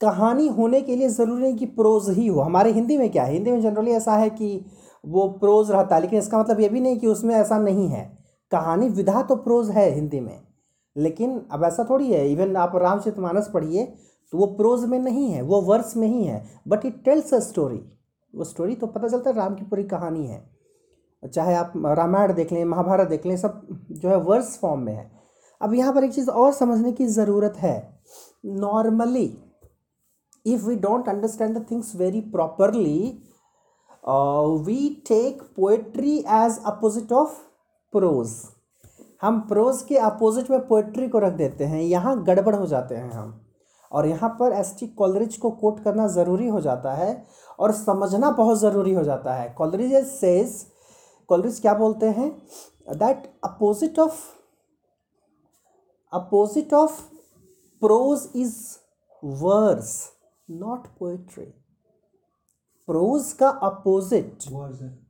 कहानी 0.00 0.48
होने 0.48 0.80
के 0.80 0.96
लिए 0.96 1.08
ज़रूरी 1.08 1.42
नहीं 1.42 1.56
कि 1.56 1.66
प्रोज 1.66 2.10
ही 2.10 2.26
हो। 2.26 2.40
हमारे 2.40 2.72
हिंदी 2.72 2.98
में 2.98 3.10
क्या 3.10 3.24
है? 3.24 3.32
हिंदी 3.32 3.50
में 3.50 3.60
जनरली 3.60 3.90
ऐसा 3.90 4.16
है 4.16 4.30
कि 4.30 4.66
वो 5.06 5.28
प्रोज 5.28 5.70
रहता 5.70 5.94
है 5.94 6.00
लेकिन 6.00 6.18
इसका 6.18 6.38
मतलब 6.38 6.60
ये 6.60 6.68
भी 6.68 6.80
नहीं 6.80 6.98
कि 6.98 7.06
उसमें 7.06 7.34
ऐसा 7.34 7.58
नहीं 7.58 7.88
है। 7.88 8.19
कहानी 8.52 8.88
विधा 8.90 9.22
तो 9.22 9.36
प्रोज 9.38 9.70
है 9.70 9.90
हिंदी 9.90 10.20
में, 10.20 10.40
लेकिन 10.96 11.40
अब 11.52 11.64
ऐसा 11.64 11.84
थोड़ी 11.90 12.12
है 12.12 12.30
इवन 12.30 12.56
आप 12.58 12.76
रामचरितमानस 12.76 13.50
पढ़िए 13.54 13.84
तो 14.32 14.38
वो 14.38 14.46
प्रोज 14.56 14.84
में 14.84 14.98
नहीं 14.98 15.30
है, 15.30 15.42
वो 15.42 15.60
वर्स 15.62 15.96
में 15.96 16.06
ही 16.08 16.24
है 16.24 16.44
but 16.68 16.84
it 16.86 17.02
tells 17.04 17.34
a 17.34 17.38
story 17.40 17.80
वो 18.34 18.44
स्टोरी 18.44 18.74
तो 18.76 18.86
पता 18.88 19.08
चलता 19.08 19.30
है 19.30 19.36
राम 19.36 19.54
की 19.54 19.64
पूरी 19.64 19.84
कहानी 19.86 20.26
है। 20.26 20.42
चाहे 21.22 21.54
आप 21.54 21.72
रामायण 21.76 22.32
देख 22.34 22.52
लें, 22.52 22.64
महाभारत 22.64 23.08
देख 23.08 23.26
लें, 23.26 23.36
सब 23.36 23.66
जो 23.92 24.08
है 24.08 24.16
वर्स 24.18 24.56
फॉर्म 24.58 24.80
में 24.80 24.92
है। 24.92 25.10
अब 25.60 25.74
यहाँ 25.74 25.92
पर 25.94 26.04
एक 26.04 26.12
चीज़ 26.12 26.30
और 26.32 26.52
समझने 26.52 26.92
की 26.92 27.06
ज़रूरत 27.08 27.56
है। 27.58 28.00
Normally 28.46 29.24
if 30.46 30.64
we 30.66 30.76
don't 30.78 31.08
understand 31.08 31.56
the 31.56 31.64
things 31.70 31.94
very 31.96 32.20
properly 32.30 33.00
we 34.66 34.88
take 35.08 35.42
poetry 35.56 36.16
as 36.18 36.58
opposite 36.58 37.12
opposite 37.12 37.49
prose 37.92 38.34
हम 39.22 39.40
प्रोज 39.48 39.82
के 39.82 39.96
अपोजिट 39.98 40.50
में 40.50 40.66
पोएट्री 40.66 41.08
को 41.08 41.18
रख 41.18 41.32
देते 41.32 41.64
हैं 41.64 41.80
यहाँ 41.82 42.22
गड़बड़ 42.24 42.54
हो 42.54 42.66
जाते 42.66 42.94
हैं 42.94 43.10
हम। 43.10 43.40
और 43.92 44.06
यहाँ 44.06 44.28
पर 44.40 44.52
एस 44.52 44.74
टी 44.80 44.86
कॉलरिज 44.88 45.36
को 45.36 45.50
कोट 45.50 45.82
करना 45.84 46.06
ज़रूरी 46.08 46.48
हो 46.48 46.60
जाता 46.60 46.94
है 46.94 47.26
और 47.58 47.72
समझना 47.72 48.30
बहुत 48.30 48.58
ज़रूरी 48.58 48.94
हो 48.94 49.02
जाता 49.04 49.34
है। 49.34 49.48
कॉलरिज 49.58 49.94
सेज 50.06 50.64
कॉलरिज 51.28 51.60
क्या 51.60 51.74
बोलते 51.74 52.06
हैं? 52.08 52.30
That 52.88 53.30
opposite 53.44 53.98
of 53.98 54.20
opposite 56.12 56.74
of 56.74 57.00
prose 57.82 58.28
is 58.36 58.56
verse 59.22 59.92
not 60.48 60.86
poetry 60.98 61.44
prose 62.88 63.32
का 63.32 63.48
अपोजिट 63.48 64.52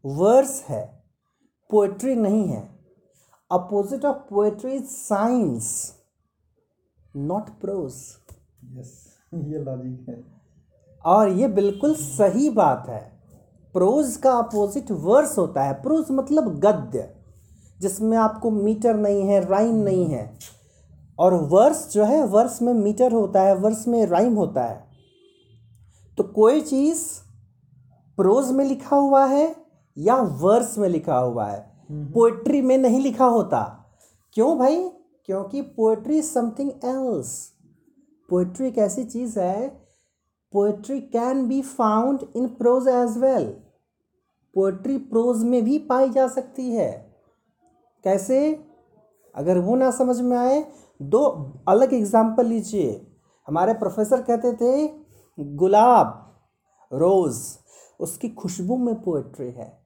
वर्स 0.07 0.63
है। 0.69 1.00
पोएट्री 1.71 2.15
नहीं 2.15 2.49
है। 2.49 2.69
Opposite 3.53 4.05
of 4.05 4.17
poetry 4.17 4.73
is 4.73 4.85
science 4.85 5.95
not 7.17 7.49
prose 7.61 7.93
yes 8.65 9.07
ये 9.35 9.59
लॉजिक 9.59 10.09
है। 10.09 10.25
और 11.05 11.29
ये 11.29 11.49
बिल्कुल 11.49 11.95
सही 11.95 12.51
बात 12.51 12.89
है। 12.89 13.21
प्रोज 13.73 14.17
का 14.17 14.33
अपोजिट 14.33 14.91
वर्स 14.91 15.39
होता 15.39 15.63
है। 15.63 15.73
प्रोज 15.73 16.07
मतलब 16.11 16.59
गद्य 16.59 17.15
जिसमें 17.81 18.19
आपको 18.19 18.51
मीटर 18.51 18.97
नहीं 18.97 19.23
है 19.23 19.49
राइम 19.49 19.75
नहीं 19.75 20.07
है। 20.07 20.39
और 21.19 21.35
वर्स 21.35 21.93
जो 21.93 22.05
है 22.05 22.27
वर्स 22.27 22.63
में 22.63 22.75
मीटर 22.75 23.13
होता 23.13 23.43
है 23.43 23.55
वर्स 23.55 23.89
में 23.89 24.07
राइम 24.07 24.35
होता 24.35 24.63
है। 24.63 24.85
तो 26.17 26.23
कोई 26.23 26.61
चीज़ 26.61 27.05
प्रोज 28.17 28.51
में 28.51 28.65
लिखा 28.65 28.97
हुआ 28.97 29.27
है 29.27 29.60
या 29.99 30.17
वर्स 30.17 30.79
में 30.79 30.89
लिखा 30.89 31.17
हुआ 31.17 31.47
है। 31.47 31.61
पोएट्री 31.93 32.63
में 32.63 32.79
नहीं 32.79 33.01
लिखा 33.01 33.27
होता। 33.27 33.63
क्यों 34.33 34.59
भाई? 34.59 34.89
क्योंकि 35.25 35.61
पोएट्री 35.63 36.23
समथिंग 36.23 36.71
एल्स। 36.71 37.53
पोएट्री 38.29 38.69
एक 38.69 38.79
ऐसी 38.79 39.05
चीज़ 39.05 39.39
है 39.41 39.69
poetry 40.53 41.01
can 41.01 41.49
be 41.49 41.63
found 41.63 42.21
in 42.37 42.47
prose 42.49 42.89
as 42.89 43.19
well. 43.19 43.45
Poetry 44.55 44.99
prose 44.99 45.43
में 45.45 45.65
भी 45.65 45.79
पाई 45.79 46.11
जा 46.11 46.29
सकती 46.29 46.71
है। 46.71 46.91
कैसे? 48.05 48.65
अगर 49.35 49.59
वो 49.59 49.77
ना 49.77 49.91
समझ 49.91 50.21
में 50.21 50.37
आए 50.37 50.65
दो 51.03 51.25
अलग 51.69 51.95
एग्ज़ाम्पल 51.95 52.47
लीजिए। 52.47 53.07
हमारे 53.49 53.75
प्रोफेसर 53.75 54.23
कहते 54.23 54.53
थे 54.53 54.89
गुलाब 55.39 56.39
रोज़ 56.93 57.43
उसकी 58.01 58.29
खुशबू 58.29 58.77
में 58.77 58.95
पोएट्री 59.03 59.51
है। 59.51 59.80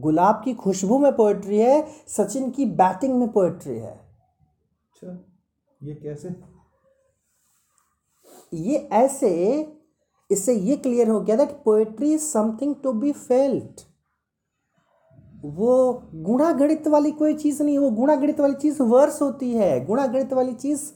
गुलाब 0.00 0.40
की 0.44 0.54
खुशबू 0.54 0.98
में 0.98 1.12
पोएट्री 1.16 1.58
है 1.58 1.86
सचिन 2.08 2.50
की 2.50 2.64
बैटिंग 2.74 3.18
में 3.18 3.28
पोएट्री 3.32 3.78
है। 3.78 3.92
अच्छा 3.92 5.18
ये 5.80 5.94
कैसे? 5.94 6.28
ये 8.52 8.76
ऐसे 8.92 9.32
इससे 10.30 10.54
ये 10.54 10.76
क्लियर 10.76 11.08
हो 11.08 11.20
गया 11.20 11.36
that 11.36 11.50
poetry 11.64 12.12
is 12.14 12.22
something 12.22 12.74
to 12.82 12.92
be 12.92 13.12
felt 13.12 13.80
वो 15.44 16.02
गुणागणित 16.14 16.88
वाली 16.88 17.10
कोई 17.12 17.34
चीज़ 17.34 17.62
नहीं 17.62 17.78
वो 17.78 17.90
गुणागणित 17.90 18.40
वाली 18.40 18.54
चीज़ 18.54 18.82
वर्स 18.82 19.20
होती 19.22 19.52
है 19.52 19.84
गुणागणित 19.84 20.32
वाली 20.32 20.52
चीज़ 20.54 20.90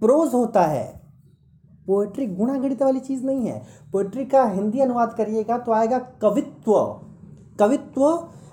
प्रोज 0.00 0.34
होता 0.34 0.62
है। 0.66 0.86
पोएट्री 1.86 2.26
गुणागणित 2.26 2.82
वाली 2.82 3.00
चीज़ 3.00 3.24
नहीं 3.24 3.46
है। 3.46 3.66
पोएट्री 3.92 4.24
का 4.24 4.44
हिंदी 4.44 4.80
अनुवाद 4.80 5.14
करिएगा 5.14 5.58
तो 5.58 5.72
आएगा 5.72 5.98
कवित्व। 6.22 6.72
कवित्व 7.58 8.04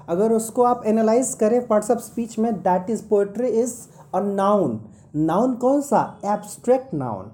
अगर 0.10 0.32
उसको 0.32 0.64
आप 0.64 0.84
एनालाइज 0.86 1.34
करें 1.34 1.66
पार्ट्स 1.68 1.92
ऑफ़ 1.92 2.00
स्पीच 2.00 2.38
में 2.40 2.54
that 2.54 2.90
is 2.90 3.08
poetry 3.10 3.48
is 3.62 3.76
a 4.16 4.20
noun 4.20 4.80
noun 5.16 5.54
कौन 5.56 5.82
सा? 5.82 6.02
एब्स्ट्रैक्ट 6.26 6.94
नाउन 6.94 7.32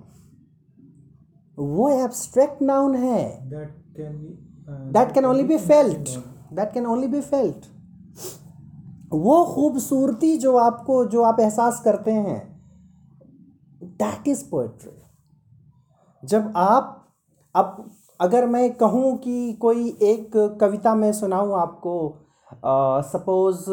वो 1.57 1.89
एब्स्ट्रैक्ट 1.89 2.61
नाउन 2.61 2.95
है। 2.95 3.49
That 3.49 3.75
can 3.97 4.17
be 4.17 4.37
that 4.93 5.13
can 5.13 5.25
only 5.25 5.43
be 5.43 5.57
felt 5.57 6.09
that 6.53 6.73
can 6.73 6.85
only 6.85 7.07
be 7.07 7.21
felt 7.21 7.65
वो 9.13 9.43
खूबसूरती 9.45 10.37
जो 10.37 10.55
आपको 10.57 11.03
जो 11.05 11.23
आप 11.23 11.39
एहसास 11.39 11.81
करते 11.83 12.11
हैं 12.11 12.39
दैट 13.83 14.27
इज़ 14.27 14.43
पोएट्री 14.49 14.91
जब 16.23 16.53
आप 16.55 16.97
अब 17.55 17.89
अगर 18.21 18.45
मैं 18.45 18.73
कहूँ 18.73 19.17
कि 19.17 19.53
कोई 19.61 19.87
एक 20.03 20.31
कविता 20.61 20.93
मैं 20.95 21.11
सुनाऊँ 21.13 21.53
आपको 21.59 21.93
सपोज़ 23.03 23.69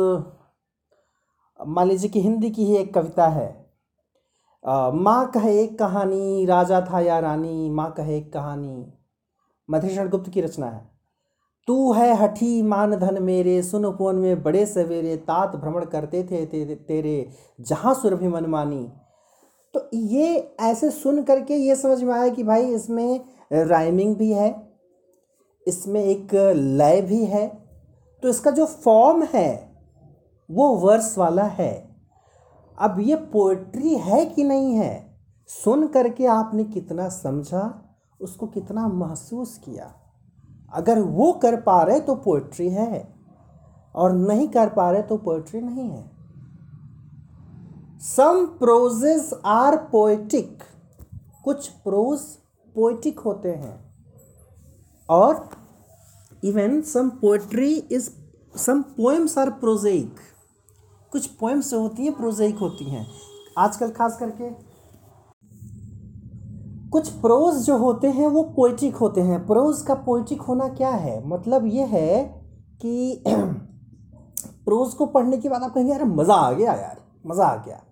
मान 1.60 1.88
लीजिए 1.88 2.10
कि 2.10 2.20
हिंदी 2.22 2.50
की 2.50 2.64
ही 2.64 2.76
एक 2.76 2.92
कविता 2.94 3.26
है। 3.28 3.48
माँ 4.94 5.30
कहे 5.30 5.58
एक 5.62 5.78
कहानी 5.78 6.44
राजा 6.46 6.80
था 6.90 7.00
या 7.00 7.18
रानी 7.18 7.70
माँ 7.70 7.90
कहे 7.96 8.16
एक 8.18 8.32
कहानी। 8.32 8.92
मधुषण 9.68 10.08
गुप्त 10.08 10.30
की 10.30 10.40
रचना 10.40 10.66
है। 10.66 10.86
तू 11.68 11.92
है 11.92 12.14
हठी 12.16 12.62
मान 12.62 12.96
धन 12.96 13.22
मेरे 13.22 13.62
सुन 13.62 13.84
उपवन 13.84 14.16
में 14.16 14.42
बड़े 14.42 14.64
सवेरे 14.66 15.16
तात 15.18 15.56
भ्रमण 15.56 15.84
करते 15.84 16.22
थे 16.22 16.44
ते, 16.46 16.64
तेरे 16.64 17.30
जहाँ 17.60 17.94
सुरभि 17.94 18.28
मनमानी 18.28 18.86
तो 19.74 19.88
ये 19.94 20.36
ऐसे 20.60 20.90
सुन 20.90 21.22
करके 21.22 21.54
ये 21.56 21.76
समझ 21.76 22.02
में 22.02 22.14
आया 22.14 22.28
कि 22.28 22.42
भाई 22.44 22.66
इसमें 22.74 23.20
राइमिंग 23.50 24.14
भी 24.16 24.32
है, 24.32 24.50
इसमें 25.66 26.00
एक, 26.02 26.34
लय 26.56 27.00
भी 27.02 27.24
है। 27.24 27.46
तो 28.22 28.28
इसका 28.28 28.50
जो 28.50 28.66
फॉर्म 28.66 29.22
है, 29.24 29.72
वो 30.50 30.68
वर्स 30.76 31.16
वाला 31.18 31.44
है। 31.44 31.88
अब 32.78 33.00
ये 33.00 33.16
पोइट्री 33.32 33.94
है 33.94 34.24
कि 34.26 34.44
नहीं 34.44 34.74
है, 34.74 35.06
सुन 35.50 35.86
करके 35.86 36.26
आपने 36.26 36.64
कितना 36.64 37.08
समझा, 37.08 37.62
उसको 38.20 38.46
कितना 38.46 38.86
महसूस 38.88 39.56
किया। 39.58 39.92
अगर 40.72 41.00
वो 41.00 41.32
कर 41.32 41.60
पा 41.60 41.82
रहे 41.82 42.00
तो 42.00 42.14
पोइट्री 42.14 42.68
है, 42.68 43.08
और 43.94 44.12
नहीं 44.12 44.48
कर 44.48 44.68
पा 44.68 44.90
रहे 44.90 45.02
तो 45.02 45.16
पोइट्री 45.16 45.60
नहीं 45.60 45.90
है। 45.90 46.04
सम 48.00 48.44
प्रोजेज 48.58 49.30
आर 49.44 49.76
पोएटिक 49.92 50.62
कुछ 51.44 51.68
प्रोज 51.68 52.20
पोएटिक 52.78 53.18
होते 53.18 53.48
हैं। 53.50 53.74
और 55.08 55.48
even 56.44 56.80
some 56.84 57.08
poetry 57.20 57.74
is 57.74 58.10
some 58.54 58.82
poems 58.96 59.36
are 59.38 59.50
prosaic 59.60 60.16
कुछ 61.12 61.26
पोएम्स 61.34 61.72
होती 61.74 62.04
हैं 62.04 62.12
प्रोजेइक 62.16 62.58
होती 62.58 62.84
हैं। 62.84 63.06
आजकल 63.58 63.90
खास 63.90 64.16
करके 64.20 64.50
कुछ 66.90 67.08
प्रोज 67.20 67.54
जो 67.56 67.76
होते 67.78 68.08
हैं, 68.08 68.26
वो 68.26 68.42
पोइटिक 68.56 68.96
होते 68.96 69.20
हैं। 69.20 69.46
प्रोज 69.46 69.80
का 69.82 69.94
पोइटिक 69.94 70.40
होना 70.40 70.68
क्या 70.68 70.90
है? 70.90 71.26
मतलब 71.28 71.66
ये 71.66 71.84
है 71.84 72.22
कि 72.82 73.24
प्रोज 74.64 74.94
को 74.94 75.06
पढ़ने 75.06 75.38
के 75.38 75.48
बाद 75.48 75.62
आप 75.62 75.74
कहेंगे 75.74 75.92
यार 75.92 76.04
मज़ा 76.04 76.34
आ 76.34 76.52
गया 76.52 76.72
यार, 76.72 77.00
मज़ा 77.26 77.44
आ 77.44 77.56
गया। 77.64 77.82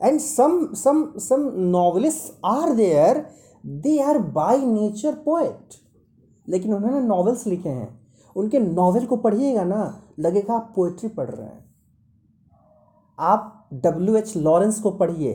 And 0.00 0.20
some 0.20 0.66
some 0.74 1.04
some 1.18 1.50
novelist 1.70 2.40
are 2.44 2.72
there 2.74 3.24
they 3.64 3.98
are 4.02 4.18
by 4.18 4.64
nature 4.66 5.14
poet 5.14 5.74
लेकिन 6.48 6.74
उन्होंने 6.74 7.00
नॉवेल्स 7.00 7.46
लिखे 7.46 7.68
हैं। 7.68 7.88
उनके 8.36 8.58
नॉवेल 8.58 9.06
को 9.06 9.16
पढ़िएगा 9.16 9.64
ना 9.64 9.82
लगेगा 10.18 10.54
आप 10.54 10.72
पोएट्री 10.76 11.08
पढ़ 11.08 11.30
रहे 11.30 11.46
हैं। 11.46 11.64
आप 13.18 13.68
डब्ल्यू 13.74 14.16
एच 14.16 14.36
लॉरेंस 14.36 14.80
को 14.80 14.90
पढ़िए। 14.90 15.32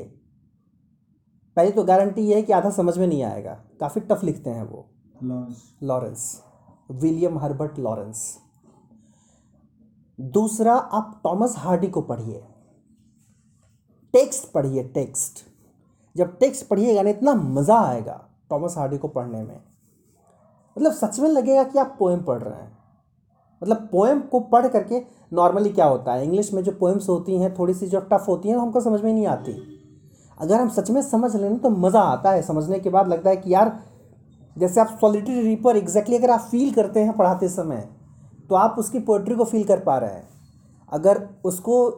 पहले 1.57 1.71
तो 1.71 1.83
गारंटी 1.83 2.21
ये 2.21 2.35
है 2.35 2.41
कि 2.41 2.53
आधा 2.53 2.69
समझ 2.69 2.97
में 2.97 3.07
नहीं 3.07 3.23
आएगा। 3.23 3.53
काफ़ी 3.79 4.01
टफ 4.01 4.23
लिखते 4.23 4.49
हैं 4.49 4.63
वो। 4.63 4.85
लॉरेंस 5.83 6.43
विलियम 6.91 7.37
हर्बर्ट 7.39 7.79
लॉरेंस 7.79 8.37
दूसरा 10.19 10.73
आप 10.73 11.19
टॉमस 11.23 11.55
हार्डी 11.57 11.87
को 11.87 12.01
पढ़िए। 12.01 12.43
टेक्स्ट 14.13 14.51
पढ़िए 14.51 14.83
टेक्स्ट 14.83 15.43
जब 16.17 16.37
टेक्स्ट 16.39 16.67
पढ़िएगा 16.67 17.01
ना, 17.01 17.09
इतना 17.09 17.33
मज़ा 17.33 17.79
आएगा 17.79 18.21
टॉमस 18.49 18.77
हार्डी 18.77 18.97
को 18.97 19.07
पढ़ने 19.07 19.41
में। 19.43 19.59
मतलब 20.75 20.91
सच 20.93 21.19
में 21.19 21.29
लगेगा 21.29 21.63
कि 21.63 21.79
आप 21.79 21.95
पोएम 21.99 22.21
पढ़ 22.21 22.41
रहे 22.41 22.53
हैं। 22.53 22.75
मतलब 23.61 23.87
पोएम 23.91 24.19
को 24.21 24.39
पढ़ 24.41 24.67
करके 24.67 25.01
नॉर्मली 25.33 25.69
क्या 25.69 25.85
होता 25.85 26.13
है? 26.13 26.23
इंग्लिश 26.23 26.53
में 26.53 26.61
जो 26.63 26.71
पोएम्स 26.71 27.09
होती 27.09 27.37
हैं 27.37 27.53
थोड़ी 27.55 27.73
सी 27.73 27.87
जो 27.87 27.99
टफ 28.03 28.25
होती 28.27 28.49
हैं 28.49 28.57
हमको 28.57 28.81
समझ 28.81 29.01
में 29.01 29.11
नहीं 29.13 29.25
आती। 29.27 29.53
अगर 30.37 30.59
हम 30.61 30.69
सच 30.69 30.89
में 30.91 31.01
समझ 31.01 31.35
लें 31.35 31.57
तो 31.59 31.69
मज़ा 31.69 32.01
आता 32.01 32.31
है। 32.31 32.41
समझने 32.41 32.79
के 32.79 32.89
बाद 32.89 33.07
लगता 33.07 33.29
है 33.29 33.37
कि 33.37 33.53
यार, 33.53 33.77
जैसे 34.55 34.81
आप 34.81 34.97
सॉलिटरी 35.01 35.41
रीपर 35.41 35.77
एग्जैक्टली 35.77 36.17
अगर 36.17 36.31
आप 36.31 36.47
फील 36.51 36.73
करते 36.73 36.99
हैं 36.99 37.15
पढ़ाते 37.17 37.47
समय 37.49 37.87
तो 38.49 38.55
आप 38.55 38.75
उसकी 38.79 38.99
पोइट्री 38.99 39.35
को 39.35 39.45
फील 39.45 39.63
कर 39.63 39.79
पा 39.79 39.97
रहे 39.97 40.11
हैं। 40.11 40.27
अगर 40.91 41.27
उसको, 41.45 41.89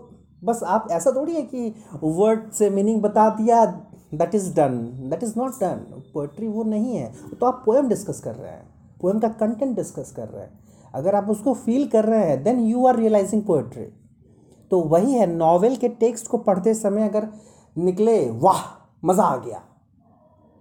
बस 0.44 0.64
आप 0.66 0.88
ऐसा 0.92 1.12
थोड़ी 1.12 1.34
है 1.34 1.42
कि 1.44 1.74
वर्ड 2.04 2.50
से 2.52 2.70
मीनिंग 2.70 3.02
बता 3.02 3.30
दिया 3.36 3.66
that 4.12 4.36
is 4.36 4.54
done 4.56 4.78
that 5.10 5.24
is 5.24 5.34
not 5.38 5.60
done 5.60 6.02
poetry 6.14 6.48
वो 6.48 6.64
नहीं 6.64 6.96
है। 6.96 7.14
तो 7.32 7.46
आप 7.46 7.62
पोएम 7.66 7.88
डिस्कस 7.90 8.20
कर 8.20 8.36
रहे 8.36 8.52
हैं। 8.52 8.68
पोएम 9.02 9.20
का 9.20 9.28
कंटेंट 9.30 9.76
डिस्कस 9.76 10.12
कर 10.12 10.28
रहे 10.28 10.44
हैं। 10.44 10.60
अगर 10.94 11.16
आप 11.16 11.30
उसको 11.30 11.54
फील 11.56 11.88
कर 11.88 12.06
रहे 12.06 12.26
हैं 12.26 12.44
then 12.44 12.60
you 12.60 12.86
are 12.88 12.96
realising 12.96 13.44
poetry 13.44 13.86
तो 14.72 14.80
वही 14.82 15.14
है 15.14 15.26
नॉवेल 15.28 15.76
के 15.76 15.90
टेक्स्ट 15.90 16.28
को 16.28 16.38
पढ़ते 16.40 16.74
समय 16.74 17.08
अगर 17.10 17.28
निकले 17.76 18.20
वाह 18.32 18.62
मज़ा 19.06 19.24
आ 19.24 19.36
गया। 19.38 19.62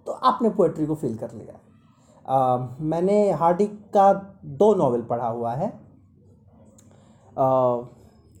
तो 0.07 0.11
आपने 0.11 0.49
पोएट्री 0.49 0.85
को 0.85 0.95
फील 0.95 1.15
कर 1.17 1.31
लिया। 1.31 1.59
आ, 2.27 2.57
मैंने 2.81 3.31
हार्डिक 3.31 3.73
का 3.93 4.13
दो 4.45 4.73
नॉवेल 4.75 5.01
पढ़ा 5.01 5.27
हुआ 5.27 5.53
है। 5.53 5.67
आ, 7.37 7.77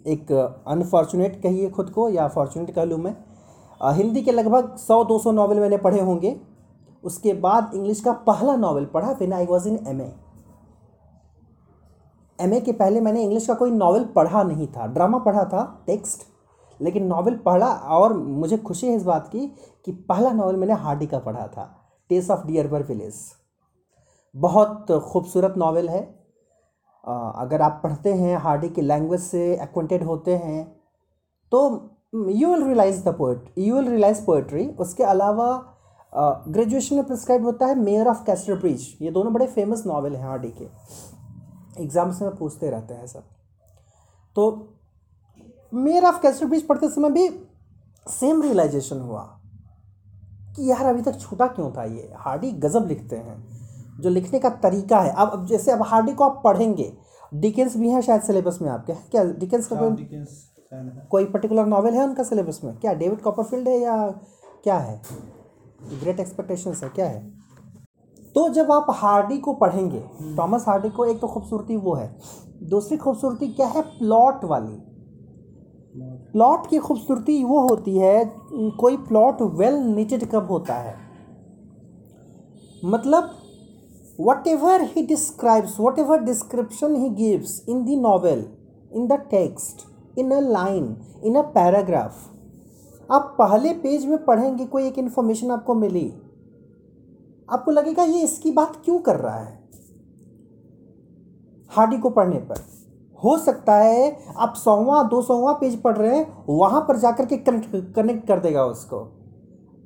एक 0.05 0.31
अनफॉर्चुनेट 0.67 1.41
कहिए 1.43 1.69
खुद 1.69 1.89
को 1.89 2.09
या 2.09 2.27
फॉर्चुनेट 2.27 2.71
कह 2.75 2.83
लूँ 2.83 2.97
मैं। 2.97 3.15
हिंदी 3.81 4.21
के 4.21 4.31
लगभग 4.31 4.75
सौ 4.77 5.03
दो 5.03 5.17
सौ 5.19 5.31
नॉवल 5.31 5.59
मैंने 5.59 5.77
पढ़े 5.79 5.99
होंगे। 6.01 6.35
उसके 7.03 7.33
बाद 7.35 7.71
इंग्लिश 7.75 8.01
का 8.01 8.11
पहला 8.23 8.55
नॉवल 8.57 8.85
पढ़ा, 8.85 9.13
फिर 9.13 9.33
I 9.33 9.45
was 9.45 9.67
in 9.69 9.77
M 12.39 12.53
A 12.53 12.59
के 12.61 12.71
पहले 12.73 13.01
मैंने 13.01 13.23
इंग्लिश 13.23 13.47
का 13.47 13.53
कोई 13.53 13.71
नावल 13.71 14.03
पढ़ा 14.15 14.43
नहीं 14.43 14.67
था। 14.67 14.85
ड्रामा 14.87 15.17
पढ़ा 15.19 15.43
था, 15.43 15.83
टेक्स्ट, 15.87 16.19
लेकिन 16.79 17.05
नावल 17.07 17.35
पढ़ा 17.45 17.67
और 17.67 18.13
मुझे 18.13 18.57
खुशी 18.59 18.87
है 18.87 18.95
इस 18.95 19.03
बात 19.03 19.27
की 19.27 19.47
कि 19.85 19.91
पहला 19.91 20.31
नावल 20.31 20.55
मैंने 20.55 20.73
हार्डी 20.75 21.07
का 21.07 21.19
पढ़ा 21.19 21.47
था 21.47 21.65
टेस 22.09 22.29
ऑफ़ 22.31 22.45
डियरबर 22.47 22.83
विलेज 22.83 23.15
बहुत 24.35 24.91
खूबसूरत 25.03 25.53
नावल 25.57 25.89
है। 25.89 26.01
अगर 27.03 27.61
आप 27.61 27.79
पढ़ते 27.83 28.13
हैं, 28.13 28.37
हार्डी 28.37 28.69
की 28.69 28.81
लैंग्वेज 28.81 29.21
से 29.21 29.41
एक्वेंटेड 29.53 30.03
होते 30.03 30.35
हैं 30.37 30.63
तो 31.51 31.59
you 32.13 32.49
will 32.49 32.63
realise 32.63 33.03
the 33.03 33.13
poet 33.17 33.53
you 33.57 33.75
will 33.75 33.89
realise 33.89 34.21
poetry 34.25 34.65
उसके 34.79 35.03
अलावा 35.03 35.47
ग्रेजुएशन 36.47 36.95
में 36.95 37.05
प्रिस्क्राइब 37.05 37.43
होता 37.45 37.65
है 37.65 37.75
मेयर 37.79 38.07
ऑफ़ 38.07 38.23
कैस्टर 38.25 38.55
ब्रिज 38.55 38.87
ये 39.01 39.11
दोनों 39.11 39.33
बड़े 39.33 39.47
फ़ेमस 39.47 39.83
नावल 39.87 40.15
हैं 40.15 40.23
हार्डी 40.23 40.47
के। 40.51 40.67
एग्ज़ाम्स 41.83 42.21
में 42.21 42.35
पूछते 42.37 42.69
रहते 42.69 42.93
हैं 42.93 43.05
सब। 43.07 43.23
तो 44.35 44.75
मेयर 45.73 46.05
ऑफ़ 46.05 46.21
कैस्टर 46.21 46.45
ब्रिज 46.45 46.65
पढ़ते 46.67 46.89
समय 46.89 47.09
भी 47.11 47.27
सेम 48.07 48.41
रियलाइजेशन 48.41 48.99
हुआ 48.99 49.21
कि 50.55 50.69
यार 50.71 50.85
अभी 50.85 51.01
तक 51.01 51.19
छूटा 51.19 51.47
क्यों 51.47 51.71
था 51.71 51.83
ये? 51.83 52.11
हार्डी 52.17 52.51
गजब 52.53 52.87
लिखते 52.87 53.15
हैं। 53.15 54.01
जो 54.01 54.09
लिखने 54.09 54.39
का 54.39 54.49
तरीका 54.63 54.99
है। 55.01 55.13
अब 55.17 55.45
जैसे 55.47 55.71
अब 55.71 55.81
हार्डी 55.83 56.13
को 56.13 56.23
आप 56.23 56.41
पढ़ेंगे 56.43 56.91
डिकेंस 57.31 57.75
भी 57.77 57.89
हैं 57.89 58.01
शायद 58.01 58.21
सिलेबस 58.21 58.57
में 58.61 58.69
आपके। 58.69 58.93
क्या 59.11 59.23
डिकेंस 59.23 59.67
का 59.67 59.75
कोई 59.75 60.25
कोई 60.71 61.25
पर्टिकुलर 61.25 61.65
नॉवल 61.65 61.93
है 61.93 62.03
उनका 62.03 62.23
सिलेबस 62.23 62.59
में? 62.63 62.75
क्या 62.79 62.93
डेविड 62.93 63.21
कॉपरफील्ड 63.21 63.67
है 63.67 63.77
या 63.79 63.95
क्या 64.63 64.77
है? 64.77 65.01
ग्रेट 65.93 66.19
एक्सपेक्टेशंस 66.19 66.83
है, 66.83 66.89
क्या 66.89 67.05
है? 67.05 67.21
तो 68.35 68.47
जब 68.49 68.71
आप 68.71 68.85
हार्डी 68.91 69.37
को 69.37 69.53
पढ़ेंगे 69.53 70.01
थॉमस 70.37 70.65
हार्डी 70.67 70.89
को 70.89 71.05
एक 71.05 71.19
तो 71.21 71.27
खूबसूरती 71.27 71.75
वो 71.77 71.93
है, 71.93 72.15
दूसरी 72.63 72.97
खूबसूरती 72.97 73.47
क्या 73.49 73.67
है? 73.67 73.81
प्लॉट 73.81 74.43
वाली। 74.43 74.77
प्लॉट 76.31 76.67
की 76.69 76.77
खूबसूरती 76.79 77.43
वो 77.43 77.59
होती 77.61 77.97
है, 77.97 78.25
कोई 78.53 78.97
प्लॉट 78.99 79.41
वेल 79.59 79.75
निटेड 79.85 80.29
कब 80.31 80.47
होता 80.51 80.73
है? 80.75 80.95
मतलब 82.85 83.35
whatever 84.47 84.81
he 84.87 85.05
describes 85.07 85.79
whatever 85.99 86.23
description 86.23 86.95
he 86.95 87.09
gives 87.15 87.63
in 87.69 87.83
the 87.85 88.01
novel 88.01 88.45
in 88.91 89.07
the 89.07 89.19
text 89.31 89.87
in 90.19 90.31
a 90.31 90.39
line 90.39 90.95
in 91.23 91.35
a 91.35 91.41
paragraph 91.41 92.27
आप 93.11 93.35
पहले 93.39 93.73
पेज 93.73 94.05
में 94.05 94.25
पढ़ेंगे, 94.25 94.65
कोई 94.65 94.87
एक 94.87 94.97
इन्फॉर्मेशन 94.97 95.51
आपको 95.51 95.73
मिली। 95.73 96.13
आपको 97.49 97.71
लगेगा, 97.71 98.03
ये 98.03 98.23
इसकी 98.23 98.51
बात 98.51 98.81
क्यों 98.85 98.99
कर 98.99 99.15
रहा 99.15 99.35
है? 99.35 99.59
हार्डी 101.71 101.97
को 101.97 102.09
पढ़ने 102.09 102.39
पर। 102.39 102.55
हो 103.23 103.37
सकता 103.37 103.75
है, 103.75 104.19
आप 104.37 104.53
सौवा, 104.55 105.03
दो 105.03 105.21
सौवा 105.21 105.53
पेज 105.53 105.81
पढ़ 105.81 105.97
रहे 105.97 106.17
हैं, 106.17 106.45
वहाँ 106.49 106.81
पर 106.81 106.97
जाकर 106.97 107.25
के 107.25 107.37
कनेक्ट 107.37 107.95
कनेक्ट 107.95 108.27
कर 108.27 108.39
देगा 108.39 108.65
उसको। 108.65 108.97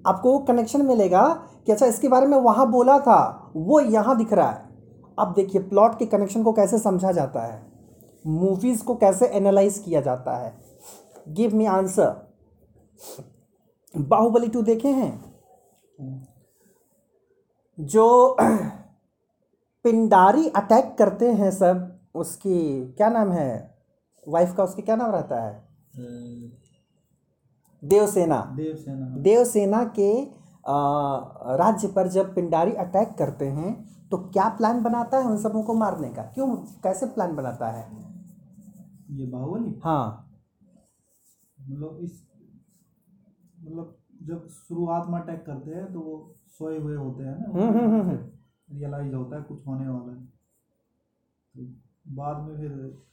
आपको 0.07 0.31
वो 0.31 0.39
कनेक्शन 0.39 0.85
मिलेगा 0.85 1.27
कि 1.65 1.71
अच्छा 1.71 1.85
इसके 1.85 2.07
बारे 2.07 2.27
में 2.27 2.37
वहाँ 2.37 2.71
बोला 2.71 2.99
था, 2.99 3.51
वो 3.55 3.79
यहाँ 3.79 4.17
दिख 4.17 4.33
रहा 4.33 4.49
है। 4.49 4.69
अब 5.19 5.33
देखिए 5.33 5.61
प्लॉट 5.61 5.99
के 5.99 6.05
कनेक्शन 6.05 6.43
को 6.43 6.53
कैसे 6.53 6.77
समझा 6.77 7.11
जाता 7.11 7.41
है। 7.41 7.72
मूवीज़ 8.27 8.83
को 8.83 8.95
कैसे 8.95 9.25
एनालाइज 9.27 9.79
किया 9.85 10.01
जाता 10.01 10.35
है? 10.37 10.53
Give 11.29 11.55
me 11.55 11.65
answer 11.65 12.33
Baahubali 13.97 14.47
two 14.47 14.61
देखे 14.61 14.87
हैं? 14.87 15.33
जो 17.79 18.37
पिंडारी 19.83 20.47
अटैक 20.47 20.95
करते 20.97 21.31
हैं 21.31 21.51
सब 21.51 21.99
उसकी 22.15 22.85
क्या 22.91 23.09
नाम 23.09 23.31
है? 23.31 23.77
वाइफ 24.27 24.55
का 24.55 24.63
उसकी 24.63 24.81
क्या 24.81 24.95
नाम 24.95 25.11
रहता 25.11 25.41
है? 25.43 25.67
देवसेना। 27.83 28.53
देवसेना। 28.55 29.05
देवसेना 29.05 29.83
के 29.99 30.21
राज्य 31.57 31.87
पर 31.87 32.07
जब 32.07 32.35
पिंडारी 32.35 32.73
अटैक 32.73 33.13
करते 33.17 33.47
हैं 33.47 33.73
तो 34.09 34.17
क्या 34.17 34.49
प्लान 34.49 34.83
बनाता 34.83 35.17
है 35.17 35.25
उन 35.25 35.37
सबों 35.37 35.63
को 35.63 35.73
मारने 35.73 36.09
का? 36.09 36.23
क्यों? 36.23 36.55
कैसे 36.55 37.05
प्लान 37.05 37.35
बनाता 37.35 37.67
है? 37.67 38.12
ये 39.13 39.25
बाहुबली? 39.25 39.81
हाँ। 39.83 40.29
मतलब 41.69 41.99
इस 42.03 42.27
मतलब 43.63 43.97
जब 44.23 44.47
शुरुआत 44.47 45.07
में 45.09 45.19
अटैक 45.19 45.45
करते 45.45 45.71
हैं 45.71 45.93
तो 45.93 45.99
वो 45.99 46.35
सोए 46.47 46.79
हुए 46.79 46.95
होते 46.95 47.23
हैं 47.23 47.45
हम्म, 47.45 47.61
हम्म, 47.61 47.79
हम्म, 47.79 48.01
हम्म। 48.01 48.11
ना 48.11 48.29
रियलाइज़ 48.71 49.15
होता 49.15 49.35
है 49.35 49.41
कुछ 49.43 49.67
होने 49.67 49.87
वाला 49.87 50.13
है। 50.13 50.25
तो 51.55 51.63
बाद 52.07 52.37
में 52.37 52.57
फिर 52.57 53.03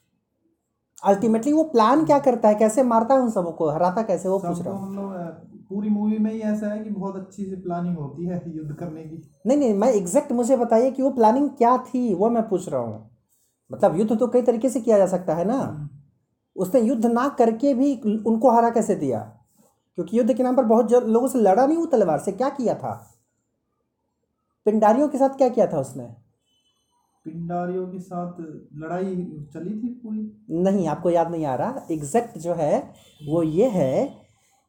अल्टीमेटली 1.05 1.53
वो 1.53 1.65
प्लान 1.65 2.05
क्या 2.07 2.19
करता 2.19 2.49
है? 2.49 2.55
कैसे 2.55 2.83
मारता 2.83 3.15
है 3.15 3.21
उन 3.21 3.31
सबों 3.31 3.53
को? 3.53 3.71
हराता 3.71 4.03
कैसे? 4.03 4.29
वो 4.29 4.39
पूछ 4.39 4.63
रहा 4.63 4.75
हूँ। 4.75 4.91
मतलब 4.91 5.47
पूरी 5.69 5.89
मूवी 5.89 6.19
में 6.19 6.33
ही 6.33 6.41
ऐसा 6.41 6.67
है 6.67 6.85
कि 6.85 6.91
बहुत 6.91 7.17
अच्छी 7.17 7.45
से 7.45 7.57
प्लानिंग 7.57 7.97
होती 7.97 8.27
है 8.27 8.43
युद्ध 8.57 8.75
करने 8.75 9.05
की। 9.05 9.31
नहीं 9.47 9.59
नहीं 9.59 9.75
मैं 9.75 9.89
एग्जैक्ट 9.89 10.33
मुझे 10.33 10.57
बताइए 10.57 10.91
कि 10.91 11.03
वो 11.03 11.11
प्लानिंग 11.11 11.51
क्या 11.51 11.79
थी 11.79 12.15
वो 12.15 12.31
मैं 12.31 12.49
पूछ 12.49 12.69
रहा 12.69 12.81
हूँ। 12.81 13.11
मतलब 13.73 13.97
युद्ध 13.97 14.19
तो 14.19 14.27
कई 14.27 14.43
तरीके 14.43 14.69
से 14.71 14.81
किया 14.81 14.99
जा 14.99 15.07
सकता 15.07 15.35
है 15.35 15.45
ना? 15.45 15.90
उसने 16.57 16.81
युद्ध 16.81 17.07
ना 17.07 17.29
करके 17.39 17.75
भी 17.75 17.95
उनको 18.27 18.51
हरा 18.51 18.71
कैसे 18.71 18.95
दिया? 18.95 19.19
क्योंकि 19.99 20.19
युद्ध 20.19 20.35
के 20.35 20.43
नाम 20.43 20.57
पर 20.57 20.65
बहुत 20.65 20.93
लोगों 20.93 21.29
से 21.29 21.39
लड़ा 21.39 21.67
नहीं 21.67 21.77
वो 21.79 21.87
तलवार 21.87 22.19
से 22.19 22.33
क्या 22.33 22.49
किया 22.49 22.75
था? 22.75 22.93
पिंडारियों 24.67 25.09
के 25.09 25.19
साथ 25.19 25.37
क्या 25.37 25.49
किया 25.49 25.67
था 25.67 25.81
उसने? 25.81 26.05
पिंडारियों 27.27 27.87
के 27.87 27.99
साथ 27.99 28.41
लड़ाई 28.41 29.15
चली 29.55 29.79
थी 29.81 29.89
पूरी? 29.95 30.31
नहीं 30.63 30.87
आपको 30.89 31.11
याद 31.11 31.31
नहीं 31.31 31.45
आ 31.47 31.55
रहा। 31.55 31.83
एग्जैक्ट 31.91 32.39
जो 32.39 32.55
है 32.55 32.79
वो 33.21 33.43
ये 33.43 33.69
है 33.69 34.05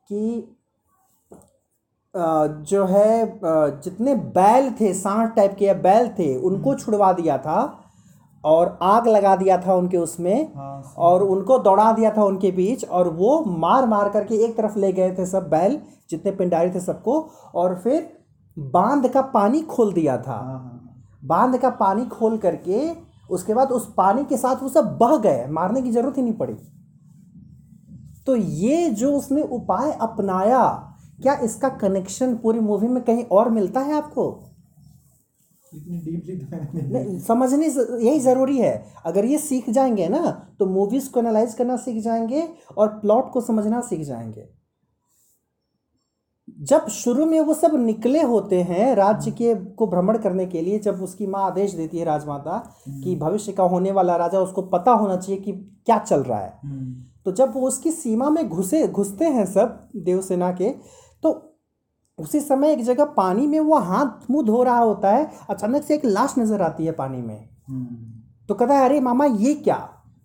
कि 0.10 0.58
जो 2.13 2.86
है 2.86 3.39
जितने 3.82 4.15
बैल 4.36 4.72
थे 4.80 4.94
सांड 4.94 5.34
टाइप 5.36 5.56
के 5.60 5.65
या 5.65 5.74
बैल 5.76 6.10
थे 6.20 6.36
उनको 6.38 6.76
छुड़वा 6.76 7.12
दिया 7.13 7.38
था। 7.38 7.81
और 8.43 8.77
आग 8.82 9.08
लगा 9.08 9.36
दिया 9.36 9.58
था 9.58 9.73
उनके 9.73 9.97
उसमें 9.97 10.54
हाँ 10.56 10.93
और 10.97 11.23
उनको 11.23 11.58
दौड़ा 11.60 11.91
दिया 11.91 12.12
था 12.12 12.23
उनके 12.23 12.51
बीच 12.51 12.86
और 12.86 13.08
वो 13.10 13.43
मार 13.47 13.88
मार 13.88 14.10
करके 14.10 14.36
एक 14.36 14.58
तरफ़ 14.58 14.77
ले 14.80 14.91
गए 14.93 15.15
थे 15.15 15.25
सब 15.25 15.49
बैल 15.49 15.80
जितने 16.10 16.32
पिंडारी 16.32 16.71
थे 16.71 16.80
सबको 16.80 17.19
और 17.56 17.75
फिर 17.84 18.17
बाँध 18.58 19.08
का 19.08 19.21
पानी 19.21 19.62
खोल 19.62 19.93
दिया 19.93 20.17
था। 20.17 20.34
हाँ 20.34 20.60
हाँ 20.60 21.17
बाँध 21.25 21.58
का 21.58 21.69
पानी 21.69 22.06
खोल 22.06 22.38
करके 22.38 22.89
उसके 23.30 23.54
बाद 23.54 23.71
उस 23.71 23.93
पानी 23.97 24.23
के 24.23 24.38
साथ 24.38 24.63
वो 24.63 24.69
सब 24.69 24.97
बह 24.97 25.17
गए 25.17 25.45
मारने 25.47 25.82
की 25.82 25.91
ज़रूरत 25.91 26.17
ही 26.17 26.23
नहीं 26.23 26.34
पड़ी। 26.34 26.54
तो 28.27 28.36
ये 28.36 28.89
जो 28.89 29.12
उसने 29.17 29.41
उपाय 29.41 29.91
अपनाया 29.91 30.63
क्या 31.21 31.34
इसका 31.34 31.69
कनेक्शन 31.69 32.36
पूरी 32.36 32.60
मूवी 32.60 32.88
में 32.88 33.04
कहीं 33.04 33.23
और 33.23 33.49
मिलता 33.49 33.80
है 33.80 33.93
आपको 33.93 34.25
इतनी 34.34 34.49
डीपली 34.49 34.49
तो 35.41 35.49
मैंने 35.49 35.61
नहीं 35.71 36.91
नहीं 36.93 37.19
समझने 37.19 37.67
यही 37.67 38.19
ज़रूरी 38.19 38.57
है। 38.57 38.73
अगर 39.05 39.25
ये 39.25 39.38
सीख 39.38 39.69
जाएँगे 39.69 40.07
ना 40.10 40.31
तो 40.60 40.65
मूवीज़ 40.65 41.10
को 41.12 41.19
एनालाइज 41.19 41.53
करना 41.53 41.77
सीख 41.77 42.01
जाएँगे 42.03 42.47
और 42.77 42.88
प्लॉट 42.88 43.31
को 43.31 43.41
समझना 43.41 43.81
सीख 43.81 44.01
जाएँगे। 44.01 44.47
जब 46.62 46.88
शुरू 46.88 47.25
में 47.25 47.39
वो 47.39 47.53
सब 47.53 47.75
निकले 47.75 48.21
होते 48.21 48.62
हैं 48.62 48.93
राज्य 48.95 49.31
के 49.31 49.53
को 49.55 49.88
भ्रमण 49.88 50.17
करने 50.17 50.45
के 50.45 50.62
लिए 50.62 50.79
जब 50.79 51.01
उसकी 51.03 51.27
माँ 51.27 51.45
आदेश 51.45 51.73
देती 51.73 51.97
है 51.97 52.05
राजमाता 52.05 52.57
कि 53.03 53.15
भविष्य 53.15 53.51
का 53.51 53.63
होने 53.63 53.91
वाला 53.91 54.15
राजा 54.15 54.39
उसको 54.39 54.62
पता 54.62 54.91
होना 54.91 55.15
चाहिए 55.15 55.41
कि 55.41 55.51
क्या 55.86 55.97
चल 55.99 56.23
रहा 56.23 56.39
है। 56.39 56.53
हम्म, 56.63 56.93
तो 57.25 57.31
जब 57.31 57.53
वो 57.53 57.67
उसकी 57.67 57.91
सीमा 57.91 58.29
में 58.29 58.47
घुसे 58.49 58.88
घुसते 58.88 59.25
हैं 59.25 59.45
सब 59.45 59.79
देवसेना 59.95 60.51
के 60.51 60.69
तो 60.69 61.11
उसी 62.21 62.39
समय 62.39 62.71
एक 62.73 62.84
जगह 62.84 63.05
पानी 63.13 63.47
में 63.47 63.60
वो 63.60 63.77
हाथ 63.79 64.29
मुँह 64.31 64.45
धो 64.45 64.63
रहा 64.63 64.79
होता 64.79 65.10
है 65.10 65.29
अचानक 65.49 65.84
से 65.84 65.95
एक 65.95 66.05
लाश 66.05 66.36
नज़र 66.39 66.62
आती 66.62 66.86
है 66.86 66.91
पानी 66.91 67.21
में। 67.21 67.49
हम्म, 67.67 67.95
तो 68.49 68.55
कहता 68.55 68.75
है 68.75 68.86
अरे 68.86 68.99
मामा 68.99 69.25
ये 69.25 69.53
क्या? 69.55 69.77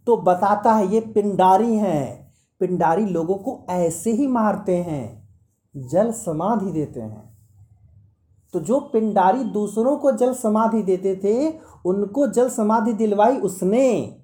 तो 0.07 0.17
बताता 0.17 0.73
है 0.75 0.87
ये 0.95 1.01
पिंडारी 1.15 1.77
हैं। 1.77 2.33
पिंडारी 2.61 3.05
लोगों 3.05 3.35
को 3.35 3.61
ऐसे 3.71 4.13
ही 4.13 4.27
मारते 4.27 4.77
हैं 4.77 5.29
जल 5.75 6.11
समाधि 6.13 6.71
देते 6.73 7.01
हैं। 7.01 7.25
तो 8.55 8.61
जो 8.61 8.79
पिंडारी 8.93 9.45
दूसरों 9.45 9.97
को 9.97 10.13
जल 10.13 10.35
समाधि 10.35 10.83
देते 10.83 11.15
थे 11.25 11.49
उनको 11.87 12.27
जल 12.27 12.49
समाधि 12.49 12.93
दिलवाई 12.93 13.37
उसने 13.39 14.23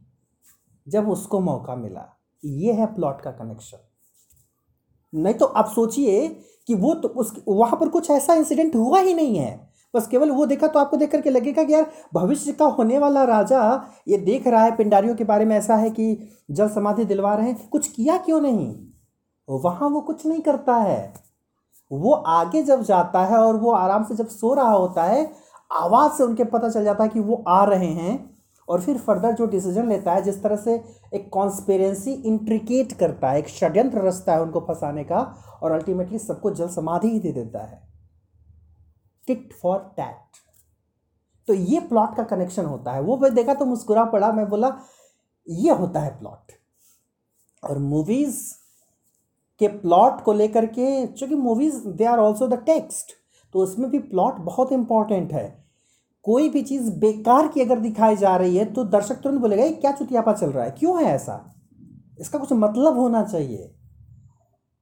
जब 0.86 1.08
उसको 1.08 1.40
मौका 1.40 1.76
मिला। 1.76 2.08
ये 2.42 2.72
है 2.72 2.86
प्लॉट 2.94 3.20
का 3.20 3.30
कनेक्शन। 3.30 3.78
नहीं 5.14 5.34
तो 5.34 5.46
आप 5.46 5.66
सोचिए 5.66 6.28
कि 6.66 6.74
वो 6.74 6.94
तो 6.94 7.08
उस, 7.08 7.44
वहाँ 7.48 7.80
पर 7.80 7.88
कुछ 7.88 8.10
ऐसा 8.10 8.34
इंसिडेंट 8.34 8.76
हुआ 8.76 9.00
ही 9.00 9.14
नहीं 9.14 9.36
है। 9.36 9.72
बस 9.94 10.06
केवल 10.06 10.30
वो 10.30 10.46
देखा 10.46 10.66
तो 10.66 10.78
आपको 10.78 10.96
देख 10.96 11.12
करके 11.12 11.30
लगेगा 11.30 11.64
कि 11.64 11.74
यार, 11.74 11.90
भविष्य 12.14 12.52
का 12.52 12.64
होने 12.64 12.98
वाला 12.98 13.24
राजा 13.24 13.88
ये 14.08 14.18
देख 14.18 14.46
रहा 14.46 14.64
है, 14.64 14.76
पिंडारियों 14.76 15.14
के 15.14 15.24
बारे 15.24 15.44
में 15.44 15.56
ऐसा 15.56 15.76
है 15.76 15.90
कि 15.90 16.28
जल 16.50 16.68
समाधि 16.68 17.04
दिलवा 17.04 17.34
रहे 17.34 17.48
हैं। 17.48 17.68
कुछ 17.68 17.88
किया 17.88 18.16
क्यों 18.16 18.40
नहीं? 18.40 18.74
वहाँ 19.48 19.88
वो 19.88 20.00
कुछ 20.00 20.26
नहीं 20.26 20.40
करता 20.40 20.76
है। 20.76 21.14
वो 21.92 22.12
आगे 22.12 22.62
जब 22.62 22.82
जाता 22.82 23.24
है 23.24 23.38
और 23.38 23.56
वो 23.56 23.70
आराम 23.70 24.04
से 24.04 24.14
जब 24.14 24.28
सो 24.28 24.54
रहा 24.54 24.72
होता 24.72 25.02
है, 25.02 25.32
आवाज़ 25.72 26.12
से 26.12 26.24
उनके 26.24 26.44
पता 26.44 26.68
चल 26.68 26.84
जाता 26.84 27.04
है 27.04 27.10
कि 27.10 27.20
वो 27.20 27.44
आ 27.48 27.64
रहे 27.64 27.86
हैं। 27.86 28.31
और 28.68 28.80
फिर 28.80 28.98
फर्दर 28.98 29.32
जो 29.32 29.46
डिसीज़न 29.46 29.88
लेता 29.88 30.12
है, 30.12 30.22
जिस 30.22 30.42
तरह 30.42 30.56
से 30.56 30.74
एक 31.14 31.28
कॉन्स्पेरेंसी 31.32 32.12
इंट्रिकेट 32.12 32.92
करता 32.92 33.30
है, 33.30 33.38
एक 33.38 33.48
षड्यंत्र 33.48 34.06
रचता 34.06 34.32
है 34.32 34.42
उनको 34.42 34.60
फंसाने 34.60 35.04
का 35.04 35.20
और 35.62 35.72
अल्टीमेटली 35.72 36.18
सबको 36.18 36.50
जल 36.50 36.68
समाधि 36.68 37.08
ही 37.08 37.18
दे 37.18 37.32
देता 37.32 37.64
है। 37.64 37.82
टिट 39.28 39.52
फॉर 39.62 39.78
टैट 39.96 40.40
तो 41.48 41.54
ये 41.54 41.80
प्लॉट 41.80 42.16
का 42.16 42.22
कनेक्शन 42.22 42.64
होता 42.64 42.92
है। 42.92 43.00
वो 43.02 43.16
मैं 43.16 43.34
देखा 43.34 43.54
तो 43.54 43.64
मुस्कुरा 43.64 44.04
पड़ा। 44.04 44.32
मैं 44.32 44.48
बोला, 44.48 44.68
ये 45.46 45.72
होता 45.72 46.00
है 46.00 46.18
प्लॉट 46.18 46.52
और 47.62 47.78
मूवीज़ 47.78 48.40
के 49.60 49.68
प्लॉट 49.68 50.20
को 50.22 50.32
लेकर 50.32 50.66
के, 50.66 51.06
चूँकि 51.06 51.34
movies 51.34 51.86
they 51.88 52.04
are 52.04 52.18
also 52.18 52.48
the 52.48 52.62
text 52.66 53.12
तो 53.54 53.58
उसमें 53.58 53.90
भी 53.90 53.98
प्लॉट 53.98 54.36
बहुत 54.40 54.72
इंपॉर्टेंट 54.72 55.32
है। 55.32 55.61
कोई 56.24 56.48
भी 56.48 56.62
चीज़ 56.62 56.90
बेकार 56.90 57.48
की 57.48 57.60
अगर 57.60 57.78
दिखाई 57.80 58.16
जा 58.16 58.36
रही 58.36 58.56
है 58.56 58.64
तो 58.64 58.84
दर्शक 58.84 59.14
तुरंत 59.14 59.40
बोलेगा 59.40 59.64
ये 59.64 59.70
क्या 59.70 59.92
चुतियापा 59.92 60.32
चल 60.32 60.50
रहा 60.50 60.64
है? 60.64 60.70
क्यों 60.70 61.02
है 61.02 61.10
ऐसा? 61.10 61.54
इसका 62.20 62.38
कुछ 62.38 62.52
मतलब 62.52 62.98
होना 62.98 63.22
चाहिए। 63.24 63.74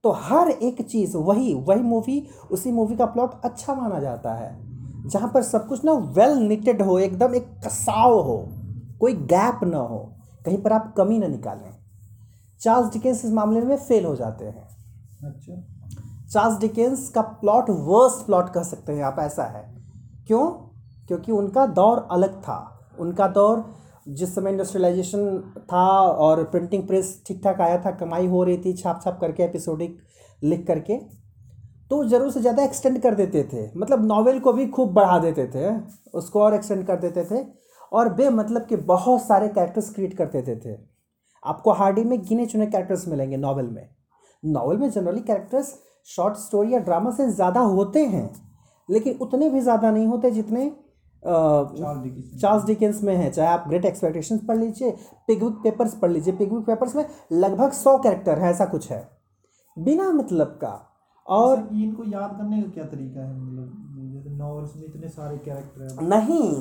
तो 0.05 0.11
हर 0.11 0.49
एक 0.49 0.83
चीज़ 0.83 1.17
वही 1.17 1.55
वही 1.55 1.81
मूवी 1.81 2.27
उसी 2.51 2.73
मूवी 2.73 2.97
का 2.97 3.07
प्लॉट 3.07 3.41
अच्छा 3.45 3.75
माना 3.75 4.01
जाता 4.01 4.35
है 4.35 4.71
जहाँ 5.09 5.31
पर 5.35 5.43
सब 5.43 5.69
कुछ 5.69 5.85
ना 5.85 5.93
वेल 5.93 6.37
निटेड 6.39 6.83
हो 6.83 6.99
एकदम 6.99 7.35
एक 7.35 7.49
कसाव 7.67 8.13
हो 8.21 8.49
कोई 9.01 9.13
गैप 9.13 9.61
ना 9.65 9.79
हो 9.79 9.99
कहीं 10.45 10.59
पर 10.59 10.73
आप 10.73 10.95
कमी 10.97 11.19
ना 11.19 11.27
निकालें। 11.27 11.75
चार्ल्स 12.61 12.93
डिकेंस 12.93 13.25
इस 13.25 13.31
मामले 13.31 13.61
में 13.61 13.77
फेल 13.77 14.05
हो 14.05 14.17
जाते 14.17 14.45
हैं। 14.45 14.69
अच्छा। 15.25 15.55
चार्ल्स 16.29 16.59
डिकेंस 16.59 17.09
का 17.09 17.21
प्लॉट 17.21 17.71
वर्स्ट 17.71 18.27
प्लॉट 18.27 18.53
कह 18.53 18.63
सकते 18.63 18.93
हैं 18.93 19.05
आप 19.05 19.17
ऐसा 19.19 19.45
है। 19.45 19.63
क्यों? 20.27 20.70
क्योंकि 21.11 21.33
उनका 21.35 21.67
दौर 21.69 22.07
अलग 22.13 22.41
था। 22.43 22.59
उनका 23.01 23.27
दौर 23.29 23.65
जिस 24.11 24.35
समय 24.35 24.51
इंडस्ट्रियलाइजेशन 24.51 25.39
था 25.73 25.87
और 26.01 26.43
प्रिंटिंग 26.47 26.87
प्रेस 26.87 27.23
ठीक 27.27 27.41
ठाक 27.45 27.61
आया 27.61 27.79
था, 27.79 27.91
कमाई 27.93 28.27
हो 28.29 28.43
रही 28.45 28.59
थी 28.59 28.73
छाप 28.75 29.01
छाप 29.05 29.19
करके 29.21 29.43
एपिसोडिक 29.43 29.99
लिख 30.43 30.67
करके 30.67 30.97
तो 31.91 32.03
ज़रूर 32.07 32.31
से 32.31 32.41
ज़्यादा 32.41 32.65
एक्सटेंड 32.65 33.01
कर 33.03 33.15
देते 33.15 33.43
थे। 33.45 33.65
मतलब 33.77 34.07
नावल 34.07 34.39
को 34.41 34.53
भी 34.53 34.67
खूब 34.69 34.93
बढ़ा 34.95 35.19
देते 35.21 35.47
थे, 35.49 35.71
उसको 36.15 36.43
और 36.43 36.55
एक्सटेंड 36.55 36.87
कर 36.87 36.97
देते 36.99 37.25
थे 37.27 37.45
और 37.93 38.13
बेमतलब 38.15 38.67
के 38.67 38.77
बहुत 38.89 39.23
सारे 39.23 39.49
कैरेक्टर्स 39.51 39.93
क्रिएट 39.95 40.17
कर 40.17 40.27
देते 40.29 40.57
थे। 40.57 40.77
आपको 41.43 41.73
हार्डी 41.73 42.05
में 42.05 42.21
गिने 42.21 42.47
चुने 42.47 42.67
कैरेक्टर्स 42.69 43.09
मिलेंगे 43.09 43.37
नावल 43.39 43.67
में। 43.67 43.89
नावल 44.43 44.77
में 44.77 44.91
जनरली 44.91 45.21
कैरेक्टर्स 45.23 45.75
शॉर्ट 46.09 46.37
स्टोरी 46.39 46.73
या 46.75 46.79
ड्रामा 46.81 47.11
से 47.13 47.29
ज़्यादा 47.31 47.61
होते 47.63 48.05
हैं, 48.07 48.31
लेकिन 48.89 49.19
उतने 49.21 49.49
भी 49.51 49.61
ज़्यादा 49.61 49.91
नहीं 49.91 50.07
होते 50.07 50.31
जितने 50.31 50.71
चार्ल्स 51.23 52.65
डिकेंस 52.67 53.03
में। 53.03 53.15
है 53.17 53.31
चाहे 53.31 53.49
आप 53.49 53.65
ग्रेट 53.69 53.85
एक्सपेक्टेशंस 53.85 54.41
पढ़ 54.49 54.57
लीजिए 54.57 54.91
पिगविक 55.27 55.55
पेपर्स 55.55 55.95
पढ़ 55.95 56.11
लीजिए 56.11 56.35
पिगविक 56.37 56.65
पेपर्स 56.67 56.97
में 56.97 57.05
लगभग 57.33 57.73
सौ 57.73 57.97
कैरेक्टर 57.99 58.39
है 58.39 58.51
ऐसा 58.51 58.65
कुछ 58.67 58.91
है। 58.91 59.09
बिना 59.77 60.11
मतलब 60.11 60.59
का। 60.63 60.87
और 61.27 61.59
और 61.59 61.69
इनको 61.75 62.05
याद 62.05 62.31
करने 62.31 62.63
का 62.63 62.71
क्या 62.71 62.85
तरीका 62.85 63.21
है 63.21 63.41
मतलब 63.41 64.37
नॉवेल्स 64.39 64.77
में 64.77 64.85
इतने 64.85 65.09
सारे 65.09 65.37
कैरेक्टर 65.39 66.03
नहीं 66.03 66.53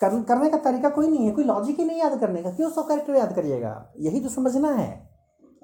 कर, 0.00 0.22
करने 0.22 0.50
का 0.50 0.58
तरीका 0.60 0.88
कोई 0.88 1.08
नहीं 1.08 1.26
है 1.26 1.32
कोई 1.32 1.44
लॉजिक 1.44 1.78
ही 1.78 1.84
नहीं 1.84 1.98
याद 1.98 2.18
करने 2.20 2.42
का। 2.42 2.50
क्यों 2.50 2.70
सौ 2.70 2.82
कैरेक्टर 2.82 3.14
याद 3.14 3.34
करिएगा 3.34 3.92
यही 4.00 4.20
तो 4.20 4.28
समझना 4.28 4.70
है। 4.72 4.90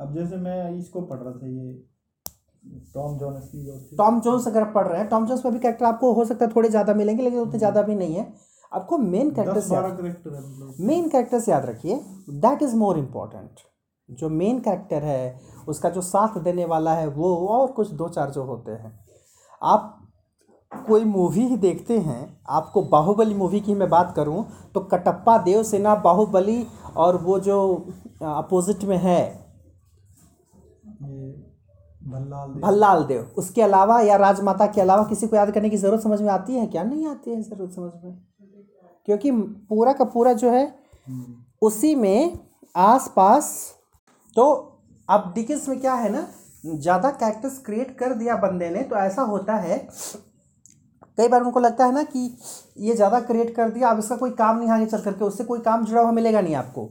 अब 0.01 0.15
जैसे 0.15 0.37
मैं 0.37 0.77
इसको 0.77 1.01
पढ़ 1.03 1.19
रहा 1.19 1.33
था 1.33 1.47
ये 1.49 1.73
टॉम 2.95 3.17
जोनस 3.19 3.49
की 3.49 3.97
टॉम 3.97 4.21
जोन्स 4.21 4.47
अगर 4.49 4.63
आप 4.63 4.73
पढ़ 4.75 4.87
रहे 4.87 4.99
हैं 5.01 5.09
टॉम 5.09 5.27
जोन्स 5.27 5.45
में 5.45 5.53
भी 5.55 5.61
कैरेक्टर 5.61 5.85
आपको 5.87 6.13
हो 6.13 6.25
सकता 6.25 6.45
है 6.45 6.51
थोड़े 6.57 6.69
ज़्यादा 6.69 6.95
मिलेंगे 6.95 7.23
लेकिन 7.23 7.41
उतने 7.41 7.59
ज़्यादा 7.59 7.83
भी 7.83 7.95
नहीं 7.95 8.15
है। 8.15 8.33
आपको 8.73 8.99
मेन 8.99 9.31
कैरेक्टर 9.33 10.75
मेन 10.81 11.09
कैरेक्टर्स 11.09 11.49
याद 11.49 11.65
रखिए। 11.67 11.97
दैट 12.31 12.63
इज़ 12.63 12.77
मोर 12.77 12.99
इंपॉर्टेंट 12.99 13.61
जो 14.09 14.29
मेन 14.31 14.61
कैरेक्टर 14.61 15.03
है 15.05 15.41
उसका 15.69 15.91
जो 15.91 16.01
साथ 16.03 16.39
देने 16.43 16.65
वाला 16.67 16.95
है 16.95 17.07
वो 17.09 17.35
और 17.49 17.73
कुछ 17.73 17.91
दो 17.93 18.09
चार 18.09 18.31
जो 18.31 18.45
होते 18.45 18.73
हैं। 18.73 18.93
आप 19.63 19.97
कोई 20.73 21.05
मूवी 21.07 21.47
ही 21.47 21.57
देखते 21.59 21.99
हैं 22.01 22.23
आपको 22.51 22.83
बाहुबली 22.89 23.35
मूवी 23.35 23.61
की 23.61 23.75
मैं 23.75 23.89
बात 23.91 24.13
करूँ 24.17 24.45
तो 24.75 24.81
कटप्पा 24.83 25.37
देव 25.41 25.63
सेना 25.65 25.95
बाहुबली 26.05 26.67
और 26.97 27.17
वो 27.23 27.39
जो 27.41 27.61
अपोजिट 28.23 28.85
में 28.85 28.97
है 28.99 29.23
भल्लाल 32.01 32.49
देव। 32.49 32.63
भल्लाल 32.63 33.05
देव। 33.05 33.31
उसके 33.39 33.63
अलावा 33.63 34.01
या 34.01 34.17
राजमाता 34.19 34.67
के 34.67 34.81
अलावा 34.81 35.05
किसी 35.05 35.27
को 35.27 35.37
याद 35.37 35.51
करने 35.51 35.71
की 35.71 35.77
ज़रूरत 35.77 36.03
समझ 36.03 36.21
में 36.21 36.29
आती 36.31 36.55
है 36.55 36.67
क्या? 36.67 36.83
नहीं 36.85 37.07
आती 37.07 37.31
है 37.31 37.41
ज़रूरत 37.43 37.73
समझ 37.73 37.93
में। 38.05 38.19
क्योंकि 39.09 39.31
पूरा 39.31 39.93
का 39.93 40.05
पूरा 40.07 40.33
जो 40.35 40.51
है 40.51 40.65
हम्म, 40.65 41.35
उसी 41.63 41.95
में 41.95 42.39
आस 42.75 43.13
पास 43.17 43.53
तो 44.37 44.45
अब 45.09 45.33
डिकिंस 45.35 45.69
में 45.69 45.81
क्या 45.81 45.95
है 45.95 46.13
ना 46.13 46.27
ज़्यादा 46.65 47.11
कैरेक्टर्स 47.13 47.59
क्रिएट 47.59 47.97
कर 47.99 48.15
दिया 48.15 48.37
बंदे 48.39 48.69
ने 48.71 48.83
तो 48.83 48.97
ऐसा 48.97 49.23
होता 49.25 49.55
है 49.57 49.79
कई 51.19 51.29
बार 51.29 51.43
उनको 51.43 51.61
लगता 51.61 51.87
है 51.87 51.93
ना 51.95 52.03
कि 52.05 52.21
ये 52.79 52.95
ज़्यादा 52.95 53.21
क्रिएट 53.21 53.55
कर 53.57 53.71
दिया 53.71 53.89
अब 53.91 53.99
इसका 53.99 54.17
कोई 54.17 54.31
काम 54.33 54.59
नहीं 54.59 54.71
आगे 54.71 54.87
चल 54.87 55.01
करके 55.01 55.25
उससे 55.25 55.45
कोई 55.45 55.61
काम 55.61 55.85
जुड़ा 55.85 56.03
हुआ 56.03 56.13
मिलेगा 56.13 56.41
नहीं 56.41 56.55
आपको। 56.55 56.89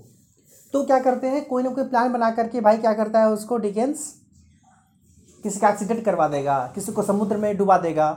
तो 0.74 0.84
क्या 0.86 1.00
करते 1.00 1.28
हैं 1.28 1.44
कोई 1.46 1.64
ना 1.64 1.70
कोई 1.70 1.84
प्लान 1.86 2.12
बना 2.14 2.30
करके 2.32 2.62
भाई 2.62 2.78
क्या 2.78 2.94
करता 2.94 3.20
है 3.20 3.30
उसको 3.30 3.58
डिकेंस 3.58 4.14
किसी 5.44 5.60
का 5.60 5.70
एक्सीडेंट 5.70 6.04
करवा 6.06 6.28
देगा 6.28 6.60
किसी 6.76 6.92
को 6.92 7.04
समुद्र 7.04 7.38
में 7.38 7.56
डुबा 7.58 7.78
देगा 7.78 8.12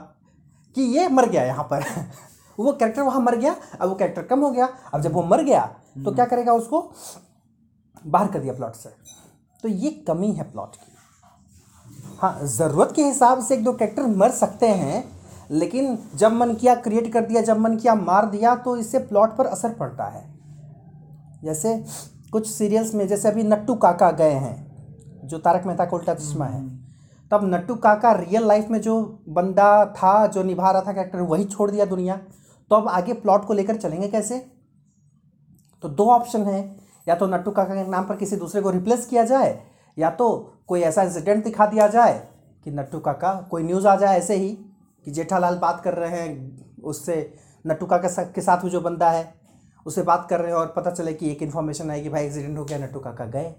कि 0.75 0.81
ये 0.97 1.07
मर 1.09 1.29
गया 1.29 1.43
यहाँ 1.43 1.63
पर। 1.63 1.83
वो 2.59 2.71
कैरेक्टर 2.71 3.01
वहाँ 3.01 3.21
मर 3.21 3.35
गया 3.35 3.55
अब 3.81 3.89
वो 3.89 3.95
कैरेक्टर 3.95 4.23
कम 4.23 4.39
हो 4.39 4.49
गया 4.51 4.67
अब 4.93 5.01
जब 5.01 5.13
वो 5.13 5.23
मर 5.23 5.43
गया 5.43 5.65
तो 6.05 6.11
क्या 6.11 6.25
करेगा 6.25 6.53
उसको? 6.53 6.81
बाहर 8.05 8.27
कर 8.27 8.39
दिया 8.39 8.53
प्लॉट 8.53 8.73
से। 8.73 8.89
तो 9.63 9.69
ये 9.69 9.89
कमी 10.07 10.31
है 10.31 10.43
प्लॉट 10.51 10.75
की। 10.75 10.91
हाँ 12.21 12.39
ज़रूरत 12.47 12.91
के 12.95 13.03
हिसाब 13.03 13.43
से 13.43 13.53
एक 13.55 13.63
दो 13.63 13.73
कैरेक्टर 13.73 14.07
मर 14.17 14.31
सकते 14.31 14.67
हैं 14.67 15.03
लेकिन 15.51 15.97
जब 16.15 16.31
मन 16.31 16.53
किया 16.53 16.75
क्रिएट 16.75 17.11
कर 17.13 17.25
दिया 17.25 17.41
जब 17.41 17.57
मन 17.59 17.75
किया 17.77 17.95
मार 17.95 18.25
दिया 18.25 18.55
तो 18.55 18.75
इससे 18.77 18.99
प्लॉट 18.99 19.35
पर 19.37 19.45
असर 19.45 19.73
पड़ता 19.73 20.05
है। 20.05 20.23
जैसे 21.43 21.75
कुछ 22.31 22.47
सीरियल्स 22.49 22.93
में 22.95 23.07
जैसे 23.07 23.27
अभी 23.27 23.43
नट्टू 23.43 23.75
काका 23.75 24.11
गए 24.11 24.33
हैं 24.33 25.27
जो 25.27 25.37
तारक 25.37 25.65
मेहता 25.65 25.85
का 25.85 25.97
उल्टा 25.97 26.13
चश्मा 26.13 26.45
है। 26.45 26.61
तब 27.33 27.43
नट्टू 27.45 27.75
काका 27.75 28.11
रियल 28.13 28.47
लाइफ 28.47 28.67
में 28.69 28.79
जो 28.81 29.01
बंदा 29.29 29.85
था, 29.87 30.25
जो 30.27 30.43
निभा 30.43 30.71
रहा 30.71 30.81
था 30.81 30.93
कैरेक्टर 30.93 31.21
वही 31.21 31.45
छोड़ 31.45 31.69
दिया 31.71 31.85
दुनिया। 31.85 32.19
तो 32.71 32.75
अब 32.75 32.87
आगे 32.87 33.13
प्लॉट 33.13 33.45
को 33.45 33.53
लेकर 33.53 33.77
चलेंगे 33.77 34.07
कैसे? 34.07 34.39
तो 35.83 35.89
दो 35.89 36.09
ऑप्शन 36.11 36.43
है। 36.43 36.59
या 37.07 37.15
तो 37.15 37.27
नट्टू 37.27 37.51
काका 37.51 37.75
के 37.75 37.87
नाम 37.89 38.03
पर 38.03 38.15
किसी 38.15 38.35
दूसरे 38.35 38.61
को 38.61 38.69
रिप्लेस 38.69 39.05
किया 39.05 39.23
जाए, 39.25 39.59
या 39.97 40.09
तो 40.09 40.29
कोई 40.67 40.81
ऐसा 40.81 41.03
इंसिडेंट 41.03 41.43
दिखा 41.43 41.65
दिया 41.65 41.87
जाए 41.87 42.13
कि 42.65 42.71
नट्टू 42.71 42.99
काका, 42.99 43.33
कोई 43.51 43.63
न्यूज़ 43.63 43.87
आ 43.87 43.95
जाए 43.95 44.17
ऐसे 44.17 44.35
ही 44.35 44.49
कि 45.05 45.11
जेठालाल 45.11 45.57
बात 45.57 45.81
कर 45.81 45.93
रहे 45.93 46.09
हैं, 46.11 46.81
उससे 46.83 47.33
नट्टू 47.65 47.85
काका 47.85 48.23
के 48.23 48.41
साथ 48.41 48.57
भी 48.57 48.69
जो 48.69 48.81
बंदा 48.81 49.09
है 49.09 49.33
उससे 49.85 50.01
बात 50.01 50.27
कर 50.29 50.39
रहे 50.39 50.47
हैं 50.47 50.57
और 50.57 50.73
पता 50.75 50.91
चले 50.91 51.13
कि 51.13 51.31
एक 51.31 51.41
इन्फॉर्मेशन 51.43 51.89
आई 51.91 52.01
कि 52.01 52.09
भाई 52.09 52.25
एक्सीडेंट 52.25 52.57
हो 52.57 52.65
गया, 52.65 52.77
नट्टू 52.77 52.99
काका 52.99 53.25
गए। 53.27 53.53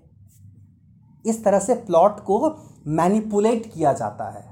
इस 1.25 1.45
तरह 1.45 1.59
से 1.59 1.75
प्लॉट 1.75 2.21
को 2.21 2.39
मैनिपुलेट 2.87 3.71
किया 3.75 3.93
जाता 3.93 4.25
है, 4.31 4.45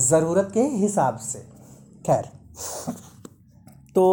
ज़रूरत 0.00 0.50
के 0.54 0.62
हिसाब 0.76 1.16
से। 1.18 1.38
खैर 2.04 2.28
तो 3.96 4.04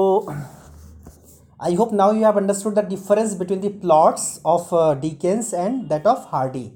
I 1.59 1.75
hope 1.75 1.93
now 1.93 2.13
you 2.13 2.23
have 2.25 2.37
understood 2.37 2.75
the 2.75 2.85
difference 2.85 3.33
between 3.37 3.59
the 3.61 3.71
plots 3.81 4.41
of 4.45 4.69
Dickens 5.01 5.53
and 5.53 5.87
that 5.89 6.07
of 6.07 6.25
Hardy 6.31 6.71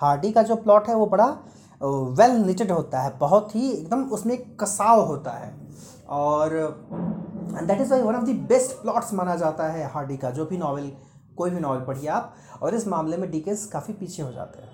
Hardy 0.00 0.32
का 0.32 0.42
जो 0.42 0.56
प्लॉट 0.56 0.88
है, 0.88 0.94
वो 0.94 1.06
बड़ा 1.06 1.26
वेल 1.80 2.36
निटेड 2.36 2.70
होता 2.72 3.00
है, 3.02 3.16
बहुत 3.18 3.54
ही 3.56 3.70
एकदम 3.70 4.02
उसमें 4.12 4.36
कसाव 4.56 5.00
होता 5.06 5.30
है। 5.30 5.52
और 6.10 6.50
that 7.56 7.80
is 7.80 7.90
why 7.90 8.02
one 8.02 8.14
of 8.14 8.24
the 8.24 8.36
best 8.48 8.72
plots 8.82 9.12
माना 9.14 9.36
जाता 9.36 9.68
है 9.68 9.90
हार्डी 9.92 10.16
का, 10.16 10.30
जो 10.30 10.44
भी 10.44 10.58
नावल 10.58 10.90
कोई 11.36 11.50
भी 11.50 11.60
नावल 11.60 11.80
पढ़िए 11.86 12.08
आप, 12.10 12.34
और 12.62 12.74
इस 12.74 12.86
मामले 12.88 13.16
में 13.16 13.30
डिकेंस 13.30 13.66
काफ़ी 13.66 13.94
पीछे 13.94 14.22
हो 14.22 14.32
जाते 14.32 14.62
हैं। 14.62 14.73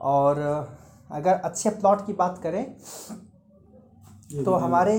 और 0.00 0.38
अगर 1.10 1.34
अच्छे 1.34 1.70
प्लॉट 1.70 2.06
की 2.06 2.12
बात 2.14 2.40
करें 2.42 2.64
तो 4.44 4.54
हमारे। 4.56 4.98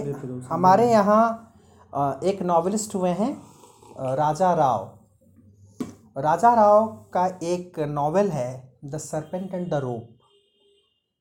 हमारे 0.50 0.90
यहाँ 0.92 2.22
एक 2.24 2.42
नॉवेलिस्ट 2.44 2.96
हुए 2.96 3.10
हैं 3.12 3.32
राजा 4.18 4.54
राव। 4.56 4.98
राजा 6.18 6.54
राव 6.54 6.88
का 7.14 7.26
एक 7.44 7.80
नॉवेल 7.90 8.30
है 8.32 8.80
the 8.86 8.98
Serpent 9.00 9.54
and 9.54 9.70
the 9.72 9.74
Rope 9.84 10.18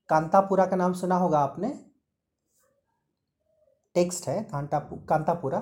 Kanthapura 0.09 0.67
का 0.67 0.77
नाम 0.77 0.93
सुना 0.95 1.17
होगा 1.17 1.39
आपने? 1.41 1.69
टेक्स्ट 3.95 4.29
है 4.29 4.43
कांता 4.45 4.79
कांतापुरा। 5.09 5.59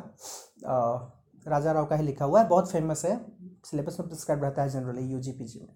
राजा 1.46 1.72
राव 1.72 1.86
का 1.86 1.96
ही 1.96 2.02
लिखा 2.02 2.24
हुआ 2.24 2.40
है 2.40 2.48
बहुत 2.48 2.70
फ़ेमस 2.70 3.04
है। 3.04 3.16
सिलेबस 3.64 3.96
में 4.00 4.08
प्रिस्क्राइब 4.08 4.42
रहता 4.44 4.62
है 4.62 4.68
generally 4.70 5.02
U 5.04 5.20
G 5.20 5.32
P 5.32 5.44
G 5.44 5.60
में। 5.60 5.74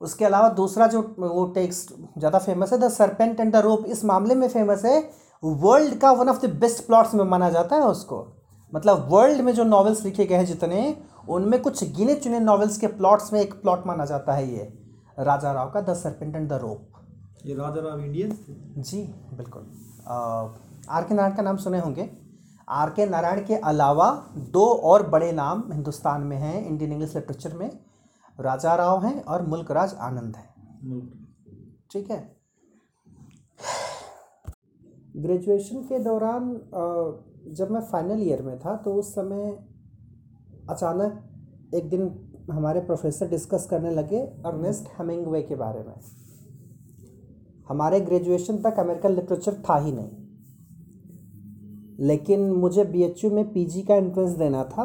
उसके 0.00 0.24
अलावा 0.24 0.48
दूसरा 0.54 0.86
जो 0.86 1.00
वो 1.18 1.44
टेक्स्ट 1.54 1.92
ज़्यादा 2.18 2.38
फ़ेमस 2.38 2.72
है 2.72 2.78
the 2.78 2.88
Serpent 2.90 3.40
and 3.40 3.52
the 3.52 3.56
Rope 3.64 3.86
इस 3.88 4.04
मामले 4.04 4.34
में 4.34 4.48
फ़ेमस 4.48 4.84
है 4.84 4.98
वर्ल्ड 5.42 5.98
का 6.00 6.10
one 6.12 6.28
of 6.28 6.46
the 6.46 6.50
best 6.60 6.86
plots 6.86 7.14
में 7.14 7.24
माना 7.26 7.50
जाता 7.50 7.76
है 7.76 7.86
उसको। 7.86 8.26
मतलब 8.72 9.06
वर्ल्ड 9.10 9.40
में 9.40 9.52
जो 9.54 9.64
नॉवेल्स 9.64 10.04
लिखे 10.04 10.24
गए 10.26 10.36
हैं 10.36 10.44
जितने 10.46 10.96
उनमें 11.28 11.60
कुछ 11.62 11.82
गिने 11.96 12.14
चुने 12.16 12.40
नॉवेल्स 12.40 12.76
के 12.78 12.86
प्लॉट्स 12.98 13.32
में 13.32 13.40
एक 13.40 13.54
प्लॉट 13.62 13.86
माना 13.86 14.04
जाता 14.04 14.32
है 14.32 14.48
ये 14.48 14.72
राजा 15.20 15.52
राव 15.52 15.70
का 15.70 15.80
the 15.82 15.94
Serpent 15.96 16.36
and 16.36 16.48
the 16.48 16.58
Rope 16.62 17.46
ये 17.46 17.54
राजा 17.54 17.88
राव 17.88 18.00
इंडियन 18.00 18.36
जी 18.78 19.02
बिल्कुल। 19.34 19.62
आर 20.90 21.04
के 21.04 21.14
नारायण 21.14 21.34
का 21.36 21.42
नाम 21.42 21.56
सुने 21.56 21.78
होंगे। 21.80 22.08
आर 22.70 22.90
के 22.90 23.06
नारायण 23.06 23.44
के 23.46 23.56
अलावा 23.64 24.10
दो 24.52 24.64
और 24.84 25.06
बड़े 25.08 25.30
नाम 25.32 25.62
हिंदुस्तान 25.72 26.22
में 26.22 26.36
हैं 26.36 26.66
इंडियन 26.66 26.92
इंग्लिश 26.92 27.14
लिटरेचर 27.16 27.56
में। 27.56 27.70
राजा 28.38 28.74
राव 28.76 29.04
हैं 29.04 29.22
और 29.22 29.46
मुल्कराज 29.46 29.94
आनंद 30.00 30.36
हैं। 30.36 30.48
ठीक 31.92 32.10
है? 32.10 32.20
ग्रेजुएशन 35.16 35.82
के 35.82 35.98
दौरान 35.98 36.52
जब 37.54 37.70
मैं 37.70 37.80
फाइनल 37.82 38.22
ईयर 38.22 38.42
में 38.42 38.58
था 38.58 38.76
तो 38.76 38.94
उस 38.94 39.14
समय 39.14 39.50
अचानक 40.70 41.74
एक 41.74 41.88
दिन 41.90 42.10
हमारे 42.50 42.80
प्रोफेसर 42.80 43.28
डिस्कस 43.28 43.66
करने 43.70 43.90
लगे 43.90 44.20
अर्नेस्ट 44.46 44.88
हेमिंगवे 44.98 45.42
के 45.42 45.56
बारे 45.56 45.80
में। 45.80 45.94
हमारे 47.68 48.00
ग्रेजुएशन 48.00 48.58
तक 48.58 48.78
अमेरिकन 48.78 49.14
लिटरेचर 49.14 49.54
था 49.68 49.76
ही 49.78 49.92
नहीं। 49.92 50.10
लेकिन 52.00 52.50
मुझे 52.52 52.84
बीएचयू 52.84 53.30
में 53.30 53.52
पीजी 53.52 53.82
का 53.82 53.94
एंट्रेंस 53.94 54.30
देना 54.30 54.64
था 54.64 54.84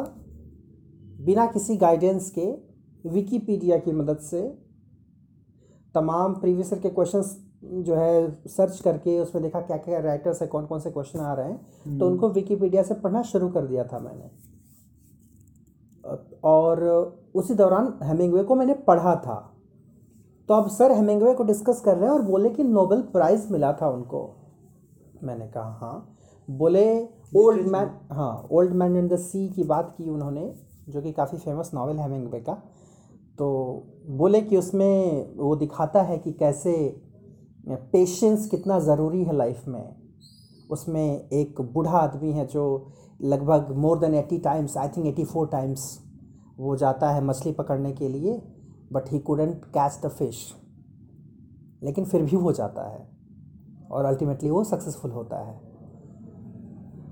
बिना 1.20 1.46
किसी 1.46 1.76
गाइडेंस 1.76 2.30
के 2.30 2.73
विकीपीडिया 3.04 3.78
की 3.78 3.92
मदद 3.92 4.18
से 4.18 4.42
तमाम 5.94 6.34
प्रीवियस 6.34 6.72
ईयर 6.72 6.82
के 6.82 6.90
क्वेश्चंस 6.90 7.36
जो 7.64 7.94
है 7.94 8.46
सर्च 8.46 8.80
करके 8.80 9.18
उसमें 9.20 9.42
देखा 9.42 9.60
क्या 9.60 9.76
क्या 9.76 9.98
राइटर्स 9.98 10.40
है 10.42 10.46
कौन 10.48 10.66
कौन 10.66 10.80
से 10.80 10.90
क्वेश्चन 10.90 11.20
आ 11.20 11.32
रहे 11.34 11.48
हैं। 11.48 11.98
तो 11.98 12.06
उनको 12.06 12.28
विकीपीडिया 12.30 12.82
से 12.82 12.94
पढ़ना 12.94 13.22
शुरू 13.22 13.48
कर 13.48 13.66
दिया 13.66 13.84
था 13.84 13.98
मैंने। 13.98 14.30
और 16.44 16.82
उसी 17.34 17.54
दौरान 17.54 17.92
हेमिंगवे 18.02 18.42
को 18.44 18.54
मैंने 18.54 18.74
पढ़ा 18.86 19.14
था। 19.16 19.36
तो 20.48 20.54
अब 20.54 20.68
सर 20.68 20.92
हेमिंगवे 20.92 21.34
को 21.34 21.44
डिस्कस 21.44 21.80
कर 21.80 21.96
रहे 21.96 22.04
हैं 22.04 22.14
और 22.14 22.22
बोले 22.22 22.50
कि 22.50 22.62
नोबेल 22.64 23.02
प्राइज़ 23.12 23.52
मिला 23.52 23.72
था 23.72 23.88
उनको। 23.88 24.28
मैंने 25.22 25.46
कहा 25.48 25.78
हाँ। 25.80 26.16
बोले 26.48 26.86
ओल्ड 27.36 27.66
मैन 27.66 27.90
हाँ 28.12 28.48
Old 28.52 28.72
Man 28.72 28.96
in 28.96 29.08
the 29.08 29.16
Sea 29.18 29.48
की 29.48 29.64
बात 29.64 29.94
की 29.98 30.10
उन्होंने 30.10 30.54
जो 30.88 31.00
कि 31.02 31.12
काफ़ी 31.12 31.38
फ़ेमस 31.38 31.70
नावल 31.74 31.98
हेमिंगवे 31.98 32.40
का। 32.40 32.62
तो 33.38 33.46
बोले 34.08 34.40
कि 34.40 34.56
उसमें 34.56 35.34
वो 35.36 35.56
दिखाता 35.56 36.02
है 36.02 36.18
कि 36.18 36.32
कैसे 36.32 36.72
पेशेंस 37.68 38.46
कितना 38.46 38.78
ज़रूरी 38.78 39.24
है 39.24 39.36
लाइफ 39.36 39.62
में। 39.68 39.94
उसमें 40.70 41.28
एक 41.32 41.60
बूढ़ा 41.60 41.98
आदमी 41.98 42.32
है 42.32 42.46
जो 42.46 42.92
लगभग 43.22 43.72
more 43.76 43.98
than 43.98 44.14
eighty 44.14 44.38
times 44.38 44.76
I 44.76 44.88
think 44.88 45.06
eighty 45.06 45.24
four 45.24 45.46
times 45.46 46.00
वो 46.58 46.76
जाता 46.76 47.10
है 47.10 47.24
मछली 47.24 47.52
पकड़ने 47.52 47.92
के 47.92 48.08
लिए 48.08 48.42
but 48.92 49.12
he 49.12 49.18
couldn't 49.18 49.64
catch 49.64 50.00
the 50.04 50.08
fish 50.08 50.54
लेकिन 51.82 52.04
फिर 52.04 52.22
भी 52.22 52.36
वो 52.36 52.52
जाता 52.52 52.82
है 52.88 53.08
और 53.90 54.04
अल्टीमेटली 54.04 54.50
वो 54.50 54.64
सक्सेसफुल 54.64 55.10
होता 55.10 55.36
है। 55.36 55.60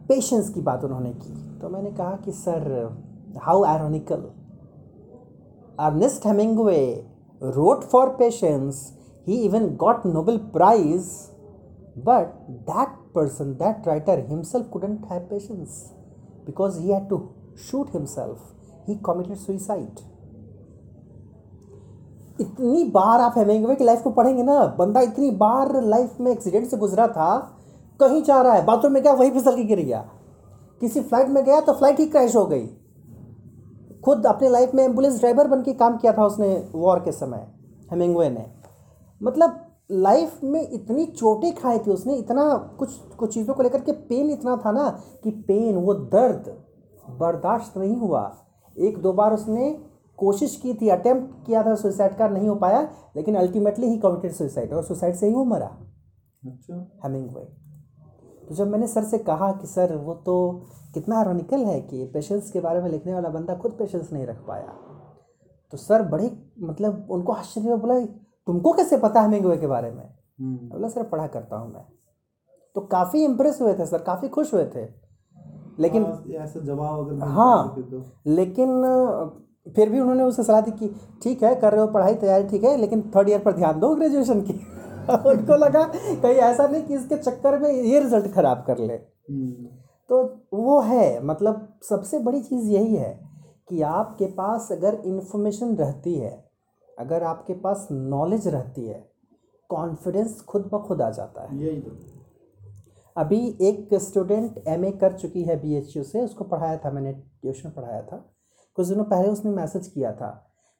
पेशेंस 0.08 0.48
की 0.50 0.61
बात 0.61 0.85
उन्होंने 0.85 1.12
की। 1.12 1.58
तो 1.58 1.68
मैंने 1.68 1.90
कहा 1.90 2.16
कि, 2.16 2.32
sir 2.32 2.62
how 3.42 3.64
ironical 3.64 4.30
Ernest 5.82 6.26
Hemingway 6.26 6.82
wrote 7.42 7.84
for 7.84 8.16
patience 8.16 8.92
he 9.26 9.36
even 9.42 9.76
got 9.76 10.04
nobel 10.06 10.38
prize 10.52 11.30
but 11.96 12.28
that 12.66 12.92
person 13.12 13.58
that 13.58 13.84
writer 13.84 14.16
himself 14.22 14.70
couldn't 14.70 15.04
have 15.06 15.28
patience 15.28 15.92
because 16.46 16.78
he 16.78 16.90
had 16.90 17.08
to 17.08 17.18
shoot 17.58 17.88
himself 17.90 18.38
he 18.86 18.98
committed 19.02 19.38
suicide 19.40 20.08
इतनी 22.40 22.84
बार 22.90 23.20
आप 23.20 23.34
Hemingway 23.38 23.74
की 23.76 23.84
life 23.84 24.02
को 24.02 24.10
पढ़ेंगे 24.10 24.42
ना 24.42 24.64
बंदा 24.78 25.00
इतनी 25.00 25.30
बार 25.42 25.80
life 25.84 26.20
में 26.20 26.30
accident 26.30 26.66
से 26.68 26.76
गुजरा 26.76 27.06
था 27.08 27.28
कहीं 28.00 28.22
जा 28.22 28.40
रहा 28.42 28.52
है 28.54 28.64
बाथरूम 28.66 28.92
में 28.92 29.02
गया 29.02 29.12
वहीं 29.14 29.30
फिसल 29.32 29.56
के 29.56 29.64
गिर 29.64 29.80
गया 29.80 30.00
किसी 30.80 31.00
फ़्लाइट 31.00 31.28
में 31.28 31.44
गया 31.44 31.60
तो 31.60 31.72
फ़्लाइट 31.72 32.00
ही 32.00 32.06
क्रैश 32.06 32.36
हो 32.36 32.44
गई 32.46 32.64
खुद 34.04 34.26
अपने 34.26 34.48
लाइफ 34.48 34.74
में 34.74 34.82
एंबुलेंस 34.84 35.18
ड्राइवर 35.18 35.48
बन 35.48 35.62
के 35.62 35.72
काम 35.74 35.96
किया 35.96 36.12
था 36.12 36.26
उसने 36.26 36.54
वॉर 36.74 37.00
के 37.00 37.12
समय 37.12 37.46
हेमिंगवे 37.90 38.28
ने। 38.30 38.46
मतलब 39.20 39.60
लाइफ 39.92 40.42
में 40.44 40.60
इतनी 40.62 41.04
चोटें 41.06 41.54
खाई 41.54 41.78
थी 41.78 41.90
उसने 41.90 42.14
इतना 42.16 42.44
कुछ 42.78 42.96
कुछ 43.18 43.34
चीज़ों 43.34 43.54
को 43.54 43.62
लेकर 43.62 43.80
के 43.80 43.92
पेन 44.08 44.30
इतना 44.30 44.56
था 44.56 44.72
ना 44.72 44.88
कि 45.24 45.30
पेन 45.48 45.76
वो 45.76 45.94
दर्द 45.94 46.54
बर्दाश्त 47.12 47.76
नहीं 47.78 47.96
हुआ। 47.96 48.30
एक 48.76 48.98
दो 48.98 49.12
बार 49.12 49.32
उसने 49.34 49.70
कोशिश 50.18 50.54
की 50.56 50.74
थी 50.74 50.88
अटेम्प्ट 50.88 51.46
किया 51.46 51.62
था 51.62 51.74
सुसाइड 51.74 52.16
का 52.16 52.28
नहीं 52.28 52.48
हो 52.48 52.54
पाया 52.54 52.80
लेकिन 53.16 53.36
अल्टीमेटली 53.36 53.86
ही 53.86 53.96
कमिटेड 53.98 54.32
सुसाइड 54.32 54.72
और 54.72 54.82
सुसाइड 54.84 55.14
से 55.14 55.26
ही 55.26 55.34
वो 55.34 55.44
मरा। 55.44 55.66
अच्छा। 56.42 56.74
हेमिंगवे 57.04 57.44
तो 58.48 58.54
जब 58.54 58.70
मैंने 58.70 58.86
सर 58.86 59.04
से 59.04 59.18
कहा 59.20 59.50
कि 59.52 59.66
सर 59.66 59.94
वो 59.96 60.14
तो 60.26 60.36
कितना 60.94 61.18
आयरॉनिकल 61.18 61.64
है 61.64 61.81
कि 61.81 62.05
पेशेंस 62.05 62.50
के 62.50 62.61
बारे 62.61 62.81
में 62.81 62.90
लिखने 62.90 63.14
वाला 63.14 63.28
बंदा 63.28 63.55
खुद 63.55 63.72
पेशेंस 63.72 64.12
नहीं 64.12 64.26
रख 64.26 64.44
पाया। 64.48 64.66
तो 65.72 65.76
सर 65.76 66.02
बड़े 66.02 66.31
मतलब 66.61 67.07
उनको 67.11 67.33
आश्चर्य 67.33 67.68
में 67.68 67.81
बोला 67.81 67.98
तुमको 68.46 68.72
कैसे 68.72 68.96
पता 68.96 69.20
है 69.20 69.26
हेमिंगवे 69.26 69.57
के 69.57 69.66
बारे 69.66 69.90
में? 69.90 70.05
हम्म। 70.40 70.68
बोला 70.68 70.88
सर 70.88 71.02
पढ़ा 71.02 71.26
करता 71.26 71.57
हूँ 71.57 71.72
मैं। 71.74 71.85
तो 72.74 72.81
काफ़ी 72.81 73.24
इम्प्रेस 73.24 73.61
हुए 73.62 73.74
थे 73.74 73.87
सर 73.87 73.98
काफ़ी 73.98 74.28
खुश 74.28 74.55
हुए 74.55 74.64
थे। 74.64 74.85
लेकिन 75.81 76.05
हाँ, 76.05 76.24
ऐसा 76.35 76.61
जवाब 76.61 76.98
अगर 77.07 77.24
हाँ। 77.26 77.74
तो। 77.78 78.02
लेकिन 78.26 78.83
फिर 79.76 79.90
भी 79.90 80.00
उन्होंने 80.00 80.22
उसे 80.22 80.42
सलाह 80.42 80.61
दी 80.61 80.70
कि 80.70 80.88
ठीक 81.22 81.42
है 81.42 81.55
कर 81.55 81.72
रहे 81.72 81.81
हो 81.81 81.87
पढ़ाई 81.87 82.14
तैयारी 82.14 82.48
ठीक 82.48 82.64
है 82.64 82.76
लेकिन 82.76 83.02
थर्ड 83.16 83.28
ईयर 83.28 83.40
पर 83.40 83.52
ध्यान 83.52 83.81
दो 83.81 83.94
ग्रेजुएशन 83.94 84.40
की। 84.40 84.52
उनको 85.28 85.57
लगा 85.57 85.83
कहीं 85.94 86.35
ऐसा 86.35 86.66
नहीं 86.66 86.83
कि 86.83 86.94
इसके 86.94 87.16
चक्कर 87.16 87.59
में 87.59 87.70
ये 87.70 88.00
रिज़ल्ट 88.00 88.33
खराब 88.35 88.64
कर 88.66 88.78
ले। 88.78 88.94
हम्म, 88.94 89.66
तो 90.10 90.22
वो 90.54 90.80
है 90.80 91.24
मतलब 91.24 91.68
सबसे 91.82 92.18
बड़ी 92.18 92.40
चीज़ 92.42 92.68
यही 92.70 92.94
है 92.96 93.12
कि 93.68 93.82
आपके 93.82 94.26
पास 94.32 94.68
अगर 94.72 95.02
इन्फॉर्मेशन 95.06 95.74
रहती 95.76 96.14
है 96.14 96.32
अगर 96.98 97.22
आपके 97.22 97.54
पास 97.60 97.86
नॉलेज 97.90 98.48
रहती 98.48 98.86
है 98.86 99.02
कॉन्फिडेंस 99.70 100.40
खुद 100.40 100.68
ब 100.74 100.82
खुद 100.82 101.02
आ 101.02 101.10
जाता 101.10 101.42
है। 101.42 101.58
यही 101.58 101.80
तो। 101.80 101.96
अभी 103.16 103.38
एक 103.60 103.94
स्टूडेंट 104.02 104.62
एमए 104.68 104.90
कर 105.00 105.12
चुकी 105.12 105.42
है 105.42 105.56
बीएचयू 105.62 106.02
से 106.02 106.20
उसको 106.20 106.44
पढ़ाया 106.44 106.76
था 106.76 106.90
मैंने 106.90 107.12
ट्यूशन 107.12 107.70
पढ़ाया 107.70 108.02
था। 108.02 108.16
कुछ 108.78 108.86
दिनों 108.88 109.04
पहले 109.04 109.28
उसने 109.28 109.50
मैसेज 109.50 109.86
किया 109.86 110.12
था 110.12 110.30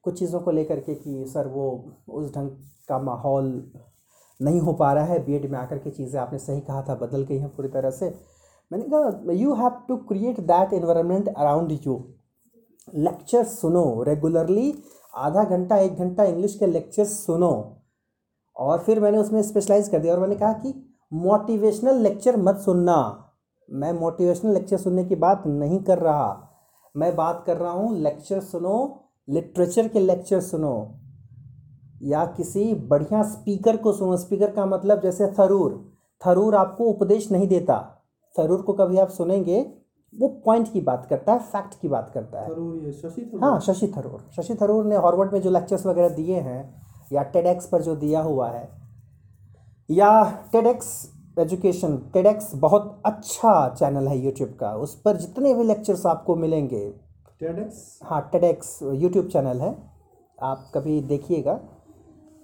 कुछ 0.05 0.19
चीज़ों 0.19 0.41
को 0.41 0.51
लेकर 0.51 0.81
के 0.81 0.95
कि 0.95 1.25
सर 1.29 1.49
वो 1.49 1.71
उस 2.11 2.35
ढंग 2.35 2.51
का 2.89 2.99
माहौल 2.99 3.51
नहीं 4.41 4.61
हो 4.61 4.73
पा 4.73 4.93
रहा 4.93 5.05
है 5.05 5.25
बीएड 5.25 5.51
में 5.51 5.59
आकर 5.59 5.79
के 5.79 5.91
चीज़ें 5.91 6.21
आपने 6.21 6.39
सही 6.39 6.61
कहा 6.61 6.83
था 6.83 6.95
बदल 6.97 7.23
गई 7.23 7.39
हैं 7.39 7.49
पूरी 7.49 7.69
तरह 7.69 7.91
से। 7.91 8.09
मैंने 8.73 8.85
कहा 8.85 9.33
you 9.33 9.55
have 9.55 9.71
to 9.89 9.97
create 9.97 10.41
that 10.41 10.73
environment 10.73 11.29
around 11.29 11.73
you 11.87 12.05
lecture 12.95 13.45
सुनो 13.45 14.03
रेगुलरली 14.03 14.75
आधा 15.15 15.45
घंटा, 15.45 15.77
एक 15.77 15.95
घंटा 15.95 16.25
इंग्लिश 16.25 16.55
के 16.59 16.67
लेक्चर 16.67 17.05
सुनो। 17.05 17.79
और 18.57 18.79
फिर 18.79 19.01
मैंने 19.01 19.19
उसमें 19.19 19.43
स्पेशलाइज 19.43 19.89
कर 19.89 19.99
दिया 19.99 20.15
और 20.15 20.21
मैंने 20.21 20.35
कहा 20.35 20.53
कि 20.53 20.93
मोटिवेशनल 21.13 21.95
लेक्चर 21.95 22.37
मत 22.37 22.57
सुनना। 22.57 23.29
मैं 23.71 23.93
मोटिवेशनल 23.93 24.53
लेक्चर 24.53 24.77
सुनने 24.77 25.05
की 25.05 25.15
बात 25.15 25.47
नहीं 25.47 25.79
कर 25.79 25.99
रहा। 25.99 26.49
मैं 26.97 27.17
बात 27.17 27.45
कर 27.47 27.57
रहा 27.57 27.71
हूँ 27.71 27.97
लेक्चर 27.99 28.41
सुनो 28.41 29.05
लिटरेचर 29.29 29.89
के 29.89 30.01
लेक्चर 30.01 30.41
सुनो। 30.41 30.99
या 32.03 32.25
किसी 32.27 32.75
बढ़िया 32.75 33.23
स्पीकर 33.23 33.77
को 33.77 33.93
सुनो। 33.93 34.17
स्पीकर 34.17 34.51
का 34.51 34.67
मतलब 34.67 35.01
जैसे 35.01 35.27
थरूर। 35.27 35.93
थरूर 36.27 36.55
आपको 36.55 36.85
उपदेश 36.85 37.33
नहीं 37.33 37.49
देता। 37.49 38.02
थरूर 38.37 38.63
को 38.63 38.73
कभी 38.73 38.99
आप 38.99 39.09
सुनेंगे 39.11 39.61
वो 40.15 40.29
पॉइंट 40.45 40.73
की 40.73 40.81
बात 40.81 41.07
करता 41.11 41.33
है 41.33 41.39
फैक्ट 41.39 41.81
की 41.81 41.89
बात 41.89 42.11
करता 42.15 42.41
है। 42.41 42.49
थरूर 42.49 42.91
शशि 42.93 43.23
थरूर 43.25 43.45
हाँ 43.45 43.61
शशि 43.61 43.93
थरूर 43.97 44.25
शशि 44.37 44.55
थरूर 44.55 44.85
ने 44.85 44.97
हॉर्वर्ड 44.97 45.33
में 45.33 45.41
जो 45.41 45.51
लेक्चर्स 45.51 45.87
वगैरह 45.87 46.09
दिए 46.09 46.41
हैं 46.41 46.61
या 47.13 47.23
टेडेक्स 47.33 47.67
पर 47.67 47.83
जो 47.83 47.97
दिया 47.97 48.21
हुआ 48.21 48.49
है 48.51 48.69
या 49.89 50.11
टेडेक्स 50.53 50.91
एजुकेशन 51.39 51.97
टेडेक्स 52.15 52.51
बहुत 52.55 53.03
अच्छा 53.07 53.53
चैनल 53.69 54.09
है 54.09 54.19
यूट्यूब 54.19 54.51
का 54.61 54.75
उस 54.77 54.95
पर 55.01 55.17
जितने 55.17 55.55
भी 55.55 55.65
लेक्चर्स 55.65 56.05
आपको 56.07 56.37
मिलेंगे 56.37 56.89
टेडेक्स 57.41 57.99
हाँ 58.05 58.21
टेडेक्स 58.33 58.79
यूट्यूब 58.83 59.29
चैनल 59.29 59.61
है 59.61 59.77
आप 60.39 60.71
कभी 60.75 61.01
देखिएगा। 61.01 61.59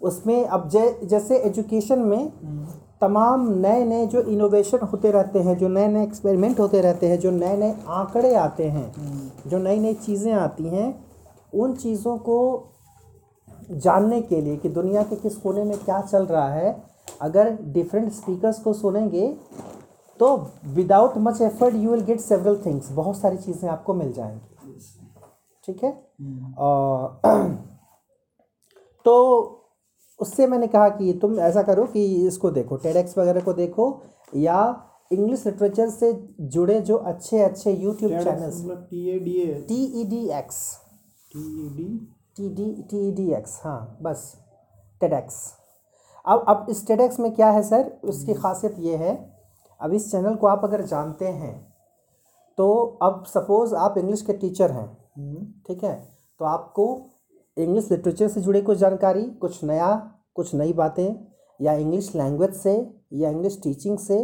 उसमें 0.00 0.44
अब 0.46 0.68
जै 0.68 0.88
जैसे 1.04 1.38
एजुकेशन 1.38 1.98
में 1.98 2.32
तमाम 3.00 3.48
नए 3.58 3.84
नए 3.84 4.06
जो 4.06 4.20
इनोवेशन 4.20 4.78
होते 4.78 5.10
रहते 5.10 5.38
हैं 5.38 5.58
जो 5.58 5.68
नए 5.68 5.88
नए 5.88 6.02
एक्सपेरिमेंट 6.02 6.60
होते 6.60 6.80
रहते 6.80 7.08
हैं 7.08 7.18
जो 7.18 7.30
नए 7.30 7.56
नए 7.56 7.74
आंकड़े 7.88 8.34
आते 8.34 8.64
हैं 8.64 8.92
जो 9.46 9.58
नई 9.58 9.78
नई 9.78 9.94
चीज़ें 9.94 10.32
आती 10.32 10.68
हैं 10.68 11.04
उन 11.54 11.74
चीज़ों 11.74 12.18
को 12.18 12.64
जानने 13.70 14.22
के 14.22 14.40
लिए 14.40 14.56
कि 14.56 14.68
दुनिया 14.68 15.02
के 15.02 15.16
किस 15.16 15.36
कोने 15.36 15.64
में 15.64 15.78
क्या 15.78 16.00
चल 16.00 16.26
रहा 16.26 16.48
है 16.48 16.84
अगर 17.20 17.58
डिफरेंट 17.62 18.12
स्पीकर्स 18.12 18.58
को 18.58 18.72
सुनेंगे 18.72 19.36
तो 20.20 20.50
without 20.64 21.12
much 21.18 21.40
effort 21.40 21.74
you 21.74 21.90
will 21.90 22.00
get 22.00 22.20
several 22.20 22.62
things 22.66 22.92
बहुत 22.92 23.18
सारी 23.18 23.36
चीज़ें 23.36 23.70
आपको 23.70 23.94
मिल 23.94 24.12
जाएँगी। 24.12 24.54
ठीक 25.64 25.84
है? 25.84 25.90
और 26.58 27.20
तो 29.04 29.54
उससे 30.20 30.46
मैंने 30.46 30.66
कहा 30.66 30.88
कि 30.88 31.12
तुम 31.12 31.40
ऐसा 31.40 31.62
करो 31.62 31.84
कि 31.84 32.26
इसको 32.26 32.50
देखो 32.50 32.76
टेडेक्स 32.76 33.18
वगैरह 33.18 33.40
को 33.40 33.52
देखो 33.52 34.02
या 34.36 34.84
इंग्लिश 35.12 35.46
लिटरेचर 35.46 35.90
से 35.90 36.28
जुड़े 36.40 36.80
जो 36.80 36.96
अच्छे 36.96 37.42
अच्छे 37.42 37.72
यूट्यूब 37.72 38.12
चैनल्स 38.12 38.64
मतलब 38.64 38.86
T 39.68 40.00
E 40.00 40.04
D 40.04 40.28
X 40.28 40.78
T 41.32 41.66
E 41.66 41.68
D 41.68 42.08
T 42.36 42.48
D 42.48 42.86
T 42.90 43.08
E 43.08 43.12
D 43.12 43.32
X 43.32 43.60
हाँ 43.64 43.98
बस 44.02 44.36
टेडेक्स 45.00 45.54
अब 46.26 46.44
अब 46.48 46.66
इस 46.70 46.86
टेडेक्स 46.86 47.20
में 47.20 47.34
क्या 47.34 47.50
है 47.50 47.62
सर? 47.62 47.92
उसकी 48.04 48.34
खासियत 48.34 48.74
ये 48.78 48.96
है 48.96 49.34
अब 49.80 49.92
इस 49.92 50.10
चैनल 50.12 50.34
को 50.34 50.46
आप 50.46 50.64
अगर 50.64 50.82
जानते 50.82 51.28
हैं 51.28 51.74
तो 52.56 52.98
अब 53.02 53.24
सपोज़ 53.26 53.74
आप 53.74 53.98
इंग्लिश 53.98 54.22
के 54.22 54.32
टीचर 54.32 54.70
हैं 54.70 54.98
ठीक 55.66 55.84
है? 55.84 56.08
तो 56.38 56.44
आपको 56.44 57.00
इंग्लिश 57.58 57.90
लिटरेचर 57.90 58.28
से 58.28 58.40
जुड़े 58.40 58.60
कुछ 58.62 58.78
जानकारी 58.78 59.24
कुछ 59.40 59.62
नया 59.64 59.94
कुछ 60.34 60.54
नई 60.54 60.72
बातें 60.72 61.14
या 61.60 61.72
इंग्लिश 61.72 62.14
लैंग्वेज 62.16 62.54
से 62.54 62.74
या 63.12 63.30
इंग्लिश 63.30 63.60
टीचिंग 63.62 63.98
से 63.98 64.18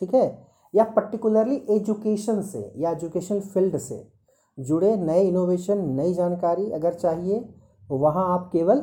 ठीक 0.00 0.14
है? 0.14 0.46
या 0.74 0.84
पर्टिकुलरली 0.84 1.56
एजुकेशन 1.70 2.42
से 2.42 2.72
या 2.76 2.90
एजुकेशन 2.90 3.40
फ़ील्ड 3.40 3.76
से 3.78 4.06
जुड़े 4.58 4.96
नए 4.96 5.22
इनोवेशन 5.22 5.84
नई 5.90 6.14
जानकारी 6.14 6.70
अगर 6.72 6.94
चाहिए 6.94 7.44
वहाँ 7.90 8.26
आप 8.34 8.48
केवल 8.52 8.80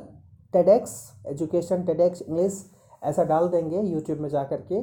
टेडेक्स 0.54 0.94
एजुकेशन 1.28 1.84
टेडेक्स 1.84 2.22
इंग्लिश 2.22 2.64
ऐसा 3.04 3.24
डाल 3.24 3.48
देंगे 3.48 3.82
यूट्यूब 3.82 4.20
में 4.20 4.30
जा 4.30 4.44
कर 4.44 4.62
के। 4.72 4.82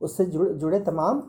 उससे 0.00 0.24
जुड़े 0.24 0.54
जुड़े 0.54 0.80
तमाम 0.80 1.22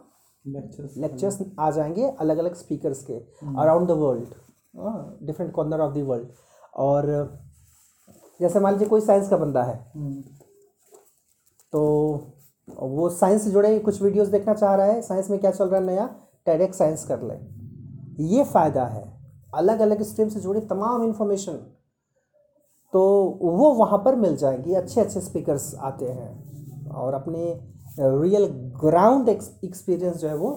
लेक्चर्स 0.45 0.97
लेक्चर्स 0.97 1.39
आ 1.59 1.69
जाएँगे 1.71 2.09
अलग 2.09 2.37
अलग 2.37 2.55
स्पीकर्स 2.55 3.03
के 3.03 3.13
around 3.59 3.87
the 3.87 3.91
world 3.91 5.25
different 5.27 5.51
corner 5.51 5.79
of 5.79 5.93
the 5.93 5.97
world 5.97 6.27
और 6.75 7.07
जैसे 8.39 8.59
मान 8.59 8.73
लीजिए 8.73 8.87
कोई 8.87 9.01
साइंस 9.01 9.29
का 9.29 9.37
बंदा 9.37 9.63
है 9.63 9.75
तो 11.73 11.81
वो 12.67 13.09
साइंस 13.09 13.43
से 13.43 13.51
जुड़े 13.51 13.77
कुछ 13.79 14.01
वीडियोस 14.01 14.27
देखना 14.27 14.53
चाह 14.53 14.75
रहा 14.75 14.85
है 14.85 15.01
साइंस 15.01 15.29
में 15.29 15.39
क्या 15.39 15.51
चल 15.51 15.69
रहा 15.69 15.79
है 15.79 15.85
नया 15.85 16.05
टेडेक्स 16.45 16.77
साइंस 16.77 17.03
कर 17.05 17.21
ले। 17.21 17.35
ये 18.25 18.43
फ़ायदा 18.43 18.85
है। 18.85 19.03
अलग 19.53 19.79
अलग 19.79 20.01
स्ट्रीम 20.03 20.29
से 20.29 20.39
जुड़ी 20.39 20.59
तमाम 20.67 21.03
इन्फॉर्मेशन 21.03 21.53
तो 22.93 23.01
वो 23.41 23.71
वहाँ 23.73 23.97
पर 24.05 24.15
मिल 24.15 24.35
जाएँगी 24.37 24.73
अच्छे 24.73 25.01
अच्छे 25.01 25.21
स्पीकर्स 25.21 25.73
आते 25.81 26.05
हैं। 26.05 26.89
और 26.91 27.13
अपने 27.13 27.43
रियल 27.99 28.45
ग्राउंड 28.81 29.29
एक्सपीरियंस 29.29 30.17
जो 30.17 30.27
है 30.27 30.35
वो 30.35 30.55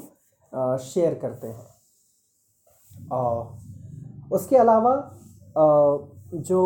शेयर 0.85 1.15
करते 1.15 1.47
हैं। 1.47 1.67
और 3.13 3.59
उसके 4.33 4.57
अलावा 4.57 4.95
जो 5.57 6.61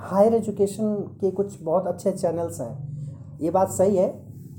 हायर 0.00 0.34
एजुकेशन 0.34 0.94
के 1.20 1.30
कुछ 1.30 1.60
बहुत 1.62 1.86
अच्छे 1.86 2.12
चैनल्स 2.12 2.60
हैं। 2.60 3.38
ये 3.40 3.50
बात 3.50 3.70
सही 3.70 3.96
है। 3.96 4.08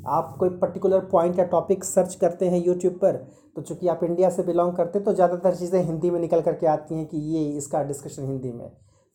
आप 0.07 0.36
कोई 0.39 0.49
पर्टिकुलर 0.49 0.99
पॉइंट 1.12 1.39
या 1.39 1.45
टॉपिक 1.45 1.83
सर्च 1.83 2.15
करते 2.15 2.49
हैं 2.49 2.63
यूट्यूब 2.65 2.93
पर 2.93 3.15
तो 3.55 3.62
चूँकि 3.62 3.88
आप 3.88 4.03
इंडिया 4.03 4.29
से 4.29 4.43
बिलोंग 4.43 4.73
करते 4.73 4.99
हैं 4.99 5.05
तो 5.05 5.13
ज़्यादातर 5.13 5.55
चीज़ें 5.55 5.81
हिंदी 5.83 6.10
में 6.10 6.19
निकल 6.19 6.41
करके 6.41 6.67
आती 6.67 6.95
हैं 6.95 7.05
कि 7.05 7.17
ये 7.17 7.43
इसका 7.57 7.81
डिस्कशन 7.83 8.25
हिंदी 8.25 8.51
में। 8.51 8.69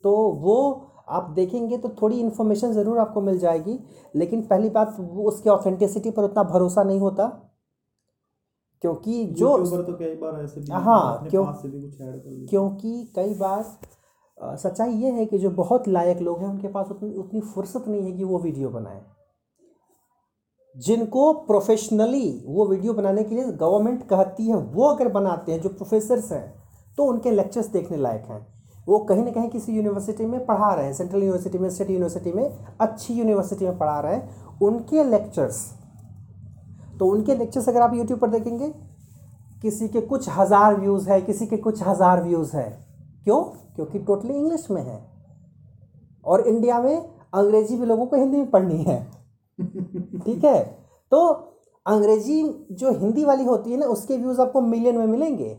तो 0.05 0.13
वो 0.43 0.57
आप 1.09 1.31
देखेंगे 1.31 1.79
तो 1.79 1.89
थोड़ी 2.03 2.19
इन्फॉर्मेशन 2.21 2.73
ज़रूर 2.73 2.99
आपको 2.99 3.21
मिल 3.21 3.39
जाएगी 3.39 3.79
लेकिन 4.17 4.43
पहली 4.43 4.71
बात 4.71 4.97
वो 4.99 5.25
उसके 5.29 5.51
ऑथेंटिसिटी 5.51 6.11
पर 6.11 6.23
उतना 6.23 6.43
भरोसा 6.43 6.83
नहीं 6.83 7.01
होता 7.01 7.27
क्योंकि 8.85 9.25
जो 9.27 9.57
तो 9.59 9.93
कई 9.93 10.15
बार 10.15 10.43
ऐसे 10.45 10.61
भी 10.61 10.71
हाँ, 10.73 11.27
क्यों- 11.31 11.47
क्योंकि 12.49 13.13
कई 13.17 13.35
बार 13.35 13.63
सच्चाई 14.43 14.93
ये 14.93 15.11
है 15.11 15.25
कि 15.27 15.39
जो 15.39 15.51
बहुत 15.53 15.89
लायक 15.89 16.21
लोग 16.21 16.39
हैं, 16.41 16.49
उनके 16.49 16.69
पास 16.69 16.89
उतनी 16.91 17.15
उतनी 17.17 17.41
फुर्सत 17.43 17.85
नहीं 17.89 18.03
है 18.03 18.13
कि 18.13 18.25
वो 18.25 18.39
वीडियो 18.41 18.69
बनाएँ। 18.71 19.01
जिनको 20.77 21.33
प्रोफेशनली 21.47 22.45
वो 22.47 22.67
वीडियो 22.67 22.93
बनाने 22.95 23.25
के 23.25 23.35
लिए 23.35 23.45
गवर्नमेंट 23.45 24.03
कहती 24.09 24.47
है, 24.47 24.57
वो 24.57 24.85
अगर 24.85 25.09
बनाते 25.11 25.53
हैं, 25.53 25.61
जो 25.61 25.69
प्रोफेसर्स 25.71 26.33
हैं 26.33 26.63
तो 26.99 27.05
उनके 27.05 27.31
लेक्चर्स 27.31 27.67
देखने 27.69 27.97
लायक 27.99 28.25
हैं। 28.25 28.47
वो 28.87 28.99
कहीं 29.01 29.25
ना 29.25 29.31
कहीं 29.31 29.49
किसी 29.51 29.73
यूनिवर्सिटी 29.73 30.25
में 30.27 30.45
पढ़ा 30.47 30.73
रहे 30.75 30.85
हैं 30.85 30.93
सेंट्रल 30.93 31.19
यूनिवर्सिटी 31.19 31.59
में 31.59 31.69
स्टेट 31.71 31.91
यूनिवर्सिटी 31.91 32.33
में, 32.33 32.59
अच्छी 32.81 33.15
यूनिवर्सिटी 33.15 33.65
में 33.65 33.79
पढ़ा 33.79 33.99
रहे 34.01 34.15
हैं, 34.15 34.59
उनके 34.63 35.05
लेक्चर्स 35.05 35.67
तो 36.99 37.07
उनके 37.07 37.35
लेक्चर्स 37.35 37.69
अगर 37.69 37.81
आप 37.81 37.95
यूट्यूब 37.95 38.19
पर 38.21 38.31
देखेंगे, 38.31 38.69
किसी 39.63 39.89
के 39.89 40.01
कुछ 40.03 40.29
हज़ार 40.31 40.75
व्यूज़ 40.77 41.11
है, 41.11 41.21
किसी 41.23 41.47
के 41.47 41.57
कुछ 41.59 41.83
हज़ार 41.83 42.23
व्यूज़ 42.23 42.57
है 42.57 42.71
क्यों? 43.25 43.43
क्योंकि 43.77 43.99
टोटली 43.99 44.35
इंग्लिश 44.35 44.71
में 44.71 44.83
है। 44.83 45.13
और 46.25 46.49
इंडिया 46.49 46.81
में 46.81 46.97
अंग्रेज़ी 47.35 47.77
भी 47.77 47.87
लोगों 47.87 48.07
को 48.07 48.17
हिंदी 48.17 48.37
में 48.37 48.51
पढ़नी 48.51 48.83
है। 48.83 49.11
ठीक 50.25 50.45
है? 50.45 50.65
तो 51.13 51.29
अंग्रेज़ी 51.87 52.67
जो 52.71 52.91
हिंदी 52.91 53.25
वाली 53.25 53.45
होती 53.45 53.71
है 53.71 53.77
ना 53.77 53.87
उसके 53.87 54.17
व्यूज़ 54.17 54.41
आपको 54.41 54.61
मिलियन 54.61 54.99
में 54.99 55.07
मिलेंगे। 55.07 55.57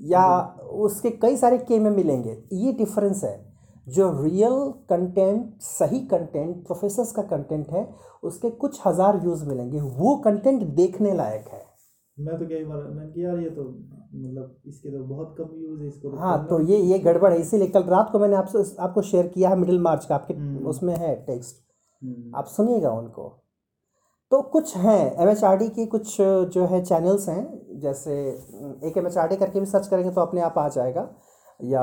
या 0.00 0.40
उसके 0.72 1.10
कई 1.10 1.36
सारे 1.36 1.58
के 1.58 1.78
में 1.78 1.90
मिलेंगे। 1.90 2.44
ये 2.52 2.72
डिफरेंस 2.72 3.24
है। 3.24 3.52
जो 3.88 4.22
रियल 4.22 4.72
कंटेंट 4.90 5.60
सही 5.60 6.00
कंटेंट 6.00 6.66
प्रोफेसर्स 6.66 7.12
का 7.12 7.22
कंटेंट 7.22 7.70
है 7.70 7.94
उसके 8.22 8.50
कुछ 8.50 8.80
हज़ार 8.86 9.16
व्यूज़ 9.16 9.44
मिलेंगे। 9.44 9.80
वो 9.80 10.16
कंटेंट 10.16 10.62
देखने 10.62 11.14
लायक 11.14 11.48
है। 11.48 11.61
मैं 12.18 12.38
तो 12.38 12.46
कई 12.46 12.64
बार 12.64 12.82
मैंने 12.86 13.22
यार 13.22 13.38
ये 13.38 13.50
तो 13.50 13.62
मतलब 13.64 14.56
इसके 14.68 14.90
तो 14.90 15.02
बहुत 15.04 15.34
कम 15.38 15.44
व्यूज़ 15.52 15.80
है 15.82 15.88
इसको 15.88 16.10
तो 16.10 16.16
हाँ 16.16 16.46
तो 16.46 16.60
ये 16.62 16.78
ये 16.78 16.98
गड़बड़ 17.00 17.32
है। 17.32 17.38
इसीलिए 17.40 17.68
कल 17.68 17.82
रात 17.84 18.10
को 18.12 18.18
मैंने 18.18 18.36
आपसे 18.36 18.64
आपको 18.80 19.02
शेयर 19.02 19.26
किया 19.28 19.48
है 19.50 19.56
मिडिल 19.58 19.80
मार्च 19.82 20.04
का 20.04 20.14
आपके 20.14 20.34
हम्म। 20.34 20.66
उसमें 20.68 20.94
है 20.94 21.14
टेक्स्ट 21.26 21.56
हम्म, 22.02 22.36
आप 22.36 22.46
सुनिएगा 22.46 22.90
उनको। 22.92 23.28
तो 24.32 24.40
कुछ 24.52 24.76
हैं 24.76 25.22
एम 25.22 25.28
एच 25.28 25.44
आर 25.44 25.56
डी 25.56 25.68
के 25.68 25.86
कुछ 25.86 26.16
जो 26.20 26.66
है 26.66 26.82
चैनल्स 26.84 27.28
हैं 27.28 27.80
जैसे 27.80 28.14
एक 28.84 28.96
एम 28.96 29.06
एच 29.06 29.16
आर 29.18 29.28
डी 29.28 29.36
करके 29.36 29.60
भी 29.60 29.66
सर्च 29.66 29.88
करेंगे 29.88 30.10
तो 30.10 30.20
अपने 30.20 30.40
आप 30.42 30.58
आ 30.58 30.68
जाएगा। 30.68 31.08
या 31.60 31.82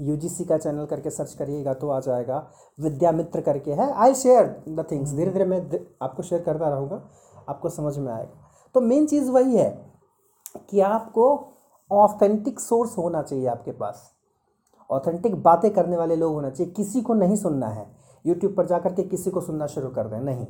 यू 0.00 0.16
जी 0.16 0.28
सी 0.28 0.44
का 0.44 0.58
चैनल 0.58 0.84
करके 0.86 1.10
सर्च 1.10 1.34
करिएगा 1.34 1.74
तो 1.74 1.88
आ 1.90 2.00
जाएगा। 2.00 2.38
विद्यामित्र 2.78 3.40
करके 3.40 3.72
है। 3.72 3.90
आई 3.94 4.14
शेयर 4.16 4.44
द 4.68 4.86
थिंग्स 4.90 5.12
धीरे 5.12 5.30
धीरे 5.30 5.44
मैं 5.44 5.60
आपको 6.02 6.22
शेयर 6.22 6.42
करता 6.42 6.68
रहूँगा। 6.68 7.02
आपको 7.48 7.68
समझ 7.70 7.96
में 7.98 8.12
आएगा। 8.12 8.46
तो 8.78 8.82
मेन 8.82 9.06
चीज़ 9.06 9.30
वही 9.30 9.56
है 9.56 9.92
कि 10.70 10.80
आपको 10.80 11.48
ऑथेंटिक 11.92 12.60
सोर्स 12.60 12.98
होना 12.98 13.22
चाहिए 13.22 13.46
आपके 13.46 13.70
पास। 13.70 14.12
ऑथेंटिक 14.90 15.42
बातें 15.42 15.70
करने 15.70 15.96
वाले 15.96 16.16
लोग 16.16 16.34
होना 16.34 16.50
चाहिए। 16.50 16.72
किसी 16.72 17.02
को 17.02 17.14
नहीं 17.14 17.36
सुनना 17.36 17.68
है। 17.68 17.96
यूट्यूब 18.26 18.54
पर 18.56 18.66
जा 18.66 18.78
के 18.78 19.02
किसी 19.02 19.30
को 19.30 19.40
सुनना 19.40 19.66
शुरू 19.66 19.88
कर 19.88 20.06
दें। 20.06 20.20
नहीं। 20.20 20.46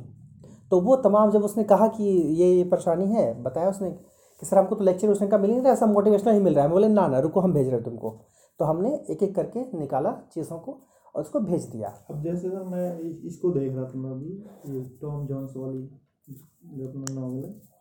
तो 0.71 0.81
वो 0.81 0.95
तमाम 0.95 1.31
जब 1.31 1.43
उसने 1.43 1.63
कहा 1.63 1.87
कि 1.87 2.03
ये 2.03 2.53
ये 2.53 2.63
परेशानी 2.63 3.07
है, 3.07 3.43
बताया 3.43 3.69
उसने 3.69 3.91
कि, 4.39 4.45
सर, 4.45 4.57
हमको 4.57 4.75
तो 4.75 4.83
लेक्चर 4.83 5.09
उसने 5.09 5.27
कहा, 5.27 5.39
मिल 5.39 5.51
नहीं 5.51 5.61
रहा 5.61 5.73
ऐसा 5.73 5.85
मोटिवेशनल 5.85 6.33
ही 6.33 6.39
मिल 6.39 6.53
रहा 6.53 6.65
है। 6.65 6.71
बोले, 6.71 6.87
ना 6.87 7.07
ना, 7.07 7.19
रुको, 7.19 7.39
हम 7.39 7.53
भेज 7.53 7.67
रहे 7.67 7.75
हैं 7.75 7.83
तुमको। 7.83 8.19
तो 8.59 8.65
हमने 8.65 9.05
एक 9.09 9.23
एक 9.23 9.35
करके 9.35 9.77
निकाला 9.79 10.11
चीज़ों 10.33 10.59
को 10.59 10.77
और 11.15 11.21
उसको 11.21 11.39
भेज 11.39 11.63
दिया। 11.63 11.93
अब 12.11 12.23
जैसे 12.23 12.49
सर, 12.49 12.63
मैं 12.63 12.99
इसको 12.99 13.49
देख 13.49 13.75
रहा 13.75 13.85
था 13.85 13.99
मैं 13.99 14.11
अभी 14.11 14.43
टॉम 15.01 15.27
जॉन्स 15.27 15.53
वाली 15.57 16.01
जो 16.63 16.87
अपना 16.87 17.21
नॉवल 17.21 17.45
है। 17.45 17.78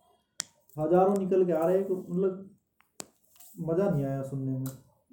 हज़ारों 0.78 1.16
निकल 1.18 1.44
के 1.44 1.52
आ 1.52 1.66
रहे 1.66 1.80
मतलब 1.80 2.48
मज़ा 3.60 3.88
नहीं 3.90 4.04
आया 4.04 4.22
सुनने 4.24 4.58
में। 4.58 4.66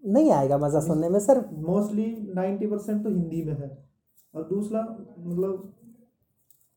नहीं 0.03 0.31
आएगा 0.31 0.57
मज़ा 0.57 0.79
सुनने 0.81 1.09
में 1.09 1.19
सर। 1.19 1.39
मोस्टली 1.67 2.05
नाइन्टी 2.35 2.67
परसेंट 2.67 3.03
तो 3.03 3.09
हिंदी 3.09 3.43
में 3.43 3.53
है। 3.53 3.69
और 4.33 4.43
दूसरा 4.43 4.81
मतलब 4.81 5.71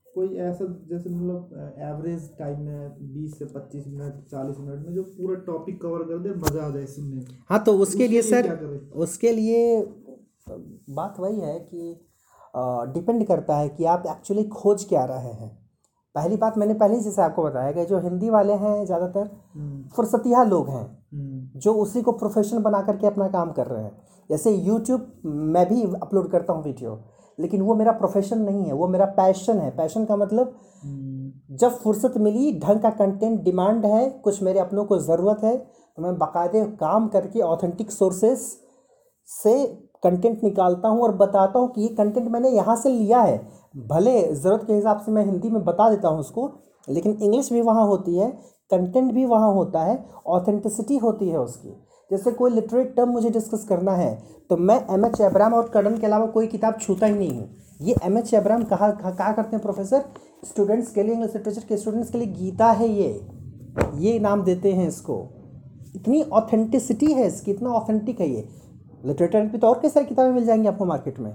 कोई 0.06 0.36
ऐसा 0.36 0.64
जैसे 0.90 1.10
मतलब 1.10 1.74
एवरेज 1.80 2.28
टाइम 2.38 2.60
में 2.60 3.12
बीस 3.14 3.38
से 3.38 3.44
पच्चीस 3.46 3.86
मिनट 3.86 4.24
चालीस 4.30 4.58
मिनट 4.58 4.86
में 4.86 4.94
जो 4.94 5.02
पूरा 5.02 5.34
टॉपिक 5.44 5.80
कवर 5.82 6.02
कर 6.04 6.18
दे 6.18 6.30
मज़ा 6.40 6.64
आ 6.66 6.70
जाए 6.70 6.86
सुनने 6.86 7.16
में। 7.16 7.38
हाँ 7.50 7.62
तो 7.64 7.76
उसके 7.78 8.08
लिए 8.08 8.22
सर 8.22 8.52
उसके 8.96 9.32
लिए 9.32 9.80
बात 10.90 11.20
वही 11.20 11.40
है 11.40 11.58
कि 11.60 11.94
डिपेंड 12.92 13.26
करता 13.26 13.56
है 13.56 13.68
कि 13.68 13.84
आप 13.86 14.06
एक्चुअली 14.06 14.44
खोज 14.50 14.84
क्या 14.84 15.04
रहे 15.04 15.32
हैं। 15.34 15.57
पहली 16.18 16.36
बात 16.36 16.56
मैंने 16.58 16.74
पहले 16.74 16.94
ही 16.94 17.00
जैसे 17.00 17.22
आपको 17.22 17.42
बताया 17.42 17.72
कि 17.72 17.84
जो 17.86 17.98
हिंदी 18.00 18.30
वाले 18.30 18.52
हैं 18.54 18.84
ज़्यादातर 18.84 19.28
हम्म, 19.54 19.82
फुर्सतिया 19.96 20.42
लोग 20.44 20.68
हैं 20.68 20.82
हम्म, 20.84 21.58
जो 21.58 21.74
उसी 21.76 22.02
को 22.02 22.12
प्रोफेशन 22.14 22.62
बना 22.62 22.80
करके 22.82 23.06
अपना 23.06 23.28
काम 23.28 23.52
कर 23.52 23.66
रहे 23.66 23.82
हैं। 23.82 23.92
जैसे 24.30 24.50
यूट्यूब 24.52 25.06
मैं 25.54 25.64
भी 25.68 25.82
अपलोड 26.02 26.30
करता 26.30 26.52
हूँ 26.52 26.64
वीडियो 26.64 26.98
लेकिन 27.38 27.60
वो 27.62 27.74
मेरा 27.74 27.92
प्रोफेशन 27.94 28.40
नहीं 28.40 28.64
है 28.64 28.72
वो 28.74 28.88
मेरा 28.88 29.04
पैशन 29.16 29.58
है। 29.58 29.70
पैशन 29.76 30.04
का 30.04 30.16
मतलब 30.16 30.54
हम्म, 30.82 31.56
जब 31.56 31.78
फुर्सत 31.78 32.14
मिली 32.18 32.52
ढंग 32.60 32.80
का 32.80 32.90
कंटेंट 32.96 33.42
डिमांड 33.42 33.86
है 33.86 34.08
कुछ 34.24 34.42
मेरे 34.42 34.60
अपनों 34.60 34.84
को 34.84 34.98
ज़रूरत 35.00 35.44
है 35.44 35.56
तो 35.56 36.02
मैं 36.02 36.16
बाकायदे 36.18 36.64
काम 36.80 37.08
करके 37.08 37.40
ऑथेंटिक 37.42 37.90
सोर्सेस 37.92 38.40
से 39.28 39.54
कंटेंट 40.02 40.42
निकालता 40.44 40.88
हूँ 40.88 41.02
और 41.02 41.14
बताता 41.16 41.58
हूँ 41.58 41.68
कि 41.72 41.82
ये 41.82 41.88
कंटेंट 41.94 42.28
मैंने 42.30 42.48
यहाँ 42.50 42.76
से 42.76 42.88
लिया 42.90 43.20
है। 43.20 43.36
भले 43.74 44.22
ज़रूरत 44.24 44.64
के 44.66 44.72
हिसाब 44.72 45.00
से 45.00 45.12
मैं 45.12 45.24
हिंदी 45.24 45.48
में 45.50 45.64
बता 45.64 45.88
देता 45.90 46.08
हूँ 46.08 46.20
उसको, 46.20 46.50
लेकिन 46.88 47.12
इंग्लिश 47.14 47.52
भी 47.52 47.60
वहाँ 47.62 47.86
होती 47.86 48.16
है 48.16 48.30
कंटेंट 48.70 49.12
भी 49.12 49.24
वहाँ 49.26 49.52
होता 49.54 49.82
है 49.82 50.04
ऑथेंटिसिटी 50.28 50.96
होती 50.98 51.28
है 51.28 51.38
उसकी। 51.38 51.68
जैसे 52.10 52.30
कोई 52.32 52.50
लिटरेट 52.50 52.94
टर्म 52.96 53.08
मुझे 53.10 53.30
डिस्कस 53.30 53.64
करना 53.68 53.92
है 53.92 54.18
तो 54.50 54.56
मैं 54.56 54.76
एम 54.90 55.04
एच 55.06 55.20
एब्राम 55.20 55.54
और 55.54 55.68
कड़न 55.68 55.98
के 55.98 56.06
अलावा 56.06 56.26
कोई 56.26 56.46
किताब 56.46 56.78
छूता 56.80 57.06
ही 57.06 57.14
नहीं 57.14 57.38
हूँ। 57.38 57.48
ये 57.80 57.94
एम 58.04 58.18
एच 58.18 58.32
एब्राम 58.34 58.62
कहा 58.64 58.90
कहा 58.90 59.32
करते 59.32 59.56
हैं 59.56 59.62
प्रोफेसर 59.62 60.04
स्टूडेंट्स 60.44 60.90
के 60.92 61.02
लिए 61.02 61.14
इंग्लिश 61.14 61.34
लिटरेचर 61.34 61.66
के 61.68 61.76
स्टूडेंट्स 61.76 62.10
के 62.10 62.18
लिए 62.18 62.26
गीता 62.28 62.70
है 62.72 62.88
ये। 62.88 63.08
ये 63.96 64.18
नाम 64.18 64.42
देते 64.44 64.72
हैं 64.72 64.88
इसको। 64.88 65.22
इतनी 65.96 66.22
ऑथेंटिसिटी 66.22 67.12
है 67.12 67.26
इसकी, 67.26 67.50
इतना 67.50 67.70
ऑथेंटिक 67.70 68.20
है 68.20 68.28
ये। 68.28 68.48
लिटरेचर 69.04 69.48
पे 69.48 69.58
तो 69.58 69.66
और 69.66 69.78
कई 69.82 69.88
सारी 69.88 70.06
किताबें 70.06 70.32
मिल 70.32 70.44
जाएँगी 70.44 70.68
आपको 70.68 70.84
मार्केट 70.84 71.18
में। 71.20 71.32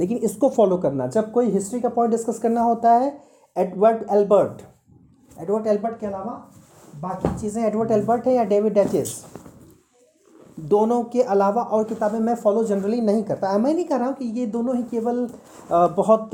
लेकिन 0.00 0.18
इसको 0.18 0.48
फॉलो 0.50 0.76
करना। 0.78 1.06
जब 1.08 1.30
कोई 1.32 1.50
हिस्ट्री 1.50 1.80
का 1.80 1.88
पॉइंट 1.90 2.10
डिस्कस 2.10 2.38
करना 2.38 2.62
होता 2.62 2.92
है 2.94 3.18
एडवर्ड 3.56 4.04
एल्बर्ट 4.12 4.62
एडवर्ड 5.40 5.66
एल्बर्ट 5.66 6.00
के 6.00 6.06
अलावा 6.06 6.32
बाकी 6.94 7.38
चीज़ें 7.40 7.62
एडवर्ड 7.64 7.90
एल्बर्ट 7.90 8.26
है 8.26 8.34
या 8.34 8.44
डेविड 8.46 8.74
डैचेस 8.74 9.22
दोनों 10.70 11.02
के 11.12 11.22
अलावा 11.24 11.62
और 11.64 11.84
किताबें 11.84 12.18
मैं 12.20 12.34
फॉलो 12.36 12.62
जनरली 12.64 13.00
नहीं 13.00 13.22
करता। 13.24 13.56
मैं 13.58 13.72
नहीं 13.74 13.84
कह 13.84 13.96
रहा 13.96 14.06
हूँ 14.06 14.14
कि 14.14 14.24
ये 14.40 14.46
दोनों 14.48 14.76
ही 14.76 14.82
केवल 14.90 15.28
बहुत 15.70 16.30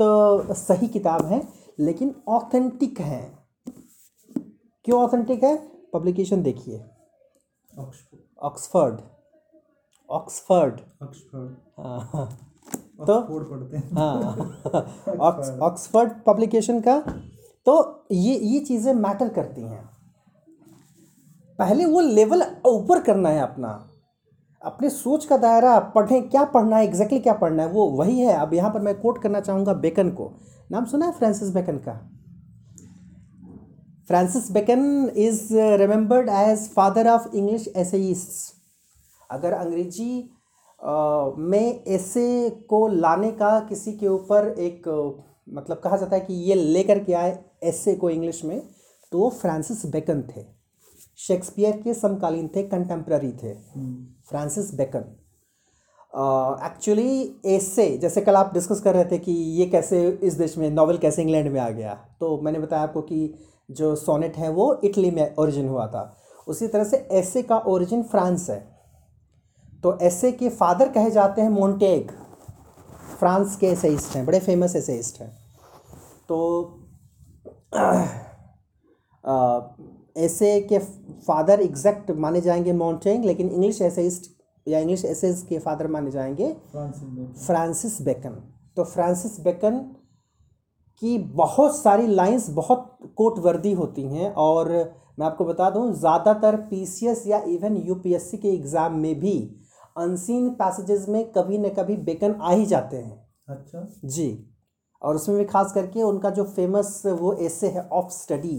सही 0.57 0.87
किताब 0.89 1.25
हैं 1.25 1.41
लेकिन 1.79 2.13
ऑथेंटिक 2.29 2.99
हैं। 3.01 3.25
क्यों 4.85 5.01
ऑथेंटिक 5.01 5.43
है? 5.43 5.55
पब्लिकेशन 5.93 6.41
देखिए। 6.43 6.83
ऑक्सफर्ड 7.73 8.19
ऑक्सफर्ड 8.41 9.01
ऑक्सफर्ड 10.09 10.79
हाँ। 11.79 12.27
तो 12.99 13.19
पढ़ते 13.21 13.77
हैं। 13.77 13.91
हाँ। 13.95 15.17
ऑक्सफर्ड 15.61 16.11
पब्लिकेशन 16.27 16.79
का 16.79 16.99
तो 17.67 18.05
ये 18.11 18.35
ये 18.35 18.59
चीज़ें 18.59 18.93
मैटर 18.93 19.29
करती 19.29 19.61
हैं। 19.61 19.89
पहले 21.59 21.85
वो 21.85 22.01
लेवल 22.01 22.43
ऊपर 22.67 23.01
करना 23.01 23.29
है 23.29 23.41
अपना। 23.41 23.69
अपने 24.61 24.89
सोच 24.89 25.25
का 25.25 25.37
दायरा 25.37 25.79
पढ़ें 25.79 26.29
क्या 26.29 26.43
पढ़ना 26.43 26.77
है 26.77 26.83
एग्जैक्टली 26.83 27.19
क्या 27.19 27.33
पढ़ना 27.33 27.63
है 27.63 27.69
वो 27.69 27.85
वही 27.89 28.19
है। 28.19 28.33
अब 28.33 28.53
यहाँ 28.53 28.69
पर 28.69 28.79
मैं 28.79 28.99
कोट 29.01 29.21
करना 29.21 29.39
चाहूँगा 29.39 29.73
बेकन 29.73 30.09
को। 30.09 30.31
नाम 30.71 30.85
सुना 30.85 31.05
है 31.05 31.11
फ्रांसिस 31.11 31.49
बेकन 31.49 31.77
का? 31.77 31.93
Francis 34.07 34.51
Bacon 34.51 35.11
is 35.17 35.47
remembered 35.53 36.29
as 36.29 36.69
father 36.69 37.07
of 37.07 37.35
English 37.35 37.67
essayist 37.75 38.55
अगर 39.31 39.53
अंग्रेज़ी 39.53 40.29
में 40.81 41.83
ऐसे 41.85 42.49
को 42.49 42.87
लाने 42.87 43.31
का 43.31 43.59
किसी 43.59 43.93
के 43.93 44.07
ऊपर 44.07 44.47
एक 44.59 44.87
मतलब 45.47 45.77
कहा 45.77 45.97
जाता 45.97 46.15
है 46.15 46.21
कि 46.21 46.33
ये 46.33 46.55
लेकर 46.55 47.03
के 47.03 47.13
आए 47.13 47.37
ऐसे 47.63 47.95
को 47.95 48.09
इंग्लिश 48.09 48.43
में 48.45 48.59
तो 49.11 49.29
फ्रांसिस 49.29 49.85
बेकन 49.85 50.21
थे। 50.21 50.45
शेक्सपियर 51.17 51.77
के 51.77 51.93
समकालीन 51.93 52.47
थे, 52.47 52.63
कंटेम्प्ररी 52.63 53.31
थे। 53.31 53.53
Francis 54.29 54.73
bacon. 54.75 55.05
एक्चुअली 56.65 57.35
ऐसे, 57.45 57.97
जैसे 57.97 58.21
कल 58.21 58.35
आप 58.35 58.53
डिस्कस 58.53 58.79
कर 58.81 58.93
रहे 58.93 59.05
थे 59.05 59.17
कि 59.17 59.31
ये 59.31 59.65
कैसे 59.65 60.07
इस 60.23 60.33
देश 60.33 60.57
में 60.57 60.69
नॉवल 60.71 60.97
कैसे 60.97 61.21
इंग्लैंड 61.21 61.51
में 61.51 61.59
आ 61.59 61.69
गया 61.69 61.93
तो 62.19 62.39
मैंने 62.41 62.59
बताया 62.59 62.83
आपको 62.83 63.01
कि 63.01 63.33
जो 63.71 63.95
सोनेट 63.95 64.37
है 64.37 64.51
वो 64.51 64.73
इटली 64.83 65.11
में 65.11 65.35
ओरिजिन 65.35 65.67
हुआ 65.67 65.87
था। 65.87 66.17
उसी 66.47 66.67
तरह 66.67 66.83
से 66.83 66.97
ऐसे 66.97 67.41
का 67.43 67.57
ओरिजिन 67.57 68.03
फ्रांस 68.03 68.49
है। 68.49 68.76
तो 69.83 69.97
ऐसे 70.01 70.31
के 70.31 70.49
फादर 70.51 70.89
कहे 70.89 71.11
जाते 71.11 71.41
हैं 71.41 71.49
मोन्टेग 71.49 72.11
फ्रांस 73.19 73.55
के 73.55 73.67
एसेइस्ट 73.67 74.15
हैं 74.15 74.25
बड़े 74.25 74.39
फ़ेमस 74.39 74.75
एसेइस्ट 74.75 75.21
हैं। 75.21 75.29
तो 76.29 76.37
ऐसे 80.17 80.59
के 80.61 80.79
फादर 81.27 81.61
एग्जैक्ट 81.61 82.11
माने 82.17 82.41
जाएँगे 82.41 82.73
मोन्टेग 82.73 83.25
लेकिन 83.25 83.49
इंग्लिश 83.49 83.81
एसेइस्ट 83.81 84.31
या 84.67 84.79
इंग्लिश 84.79 85.05
एसेज 85.05 85.45
के 85.49 85.59
फादर 85.59 85.87
माने 85.87 86.11
जाएँगे 86.11 86.55
फ्रांसिस 86.73 88.01
बेकन 88.01 88.41
तो 88.77 88.83
फ्रांसिस 88.83 89.39
बेकन 89.39 89.79
की 91.01 91.17
बहुत 91.35 91.75
सारी 91.77 92.07
लाइंस 92.07 92.49
बहुत 92.49 92.97
कोट 93.17 93.39
वर्दी 93.39 93.73
होती 93.73 94.07
हैं 94.07 94.31
और 94.35 94.69
मैं 95.19 95.25
आपको 95.27 95.45
बता 95.45 95.69
दूँ 95.69 95.91
ज़्यादातर 95.93 96.55
पीसीएस 96.69 97.23
या 97.27 97.41
इवन 97.47 97.75
यूपीएससी 97.77 98.37
के 98.37 98.49
एग्ज़ाम 98.49 98.99
में 98.99 99.19
भी 99.19 99.37
अनसीन 99.97 100.49
पैसेजेस 100.55 101.07
में 101.09 101.23
कभी 101.31 101.57
न 101.57 101.69
कभी 101.69 101.95
बेकन 101.97 102.33
आ 102.33 102.51
ही 102.51 102.65
जाते 102.65 102.97
हैं। 102.97 103.25
अच्छा। 103.47 103.87
जी। 104.05 104.29
और 105.01 105.15
उसमें 105.15 105.37
भी 105.37 105.45
खास 105.45 105.71
करके 105.73 106.01
उनका 106.03 106.29
जो 106.29 106.43
फ़ेमस 106.45 107.01
वो 107.05 107.33
ऐसे 107.35 107.67
है 107.69 107.87
ऑफ़ 107.89 108.11
स्टडी 108.11 108.57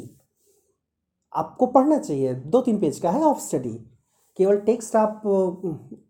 आपको 1.33 1.67
पढ़ना 1.67 1.99
चाहिए। 1.99 2.35
दो 2.35 2.61
तीन 2.61 2.79
पेज 2.81 2.99
का 3.01 3.11
है 3.11 3.23
ऑफ़ 3.23 3.41
स्टडी 3.41 3.73
केवल 4.39 4.59
टेक्स्ट 4.61 4.97
आप 4.97 5.23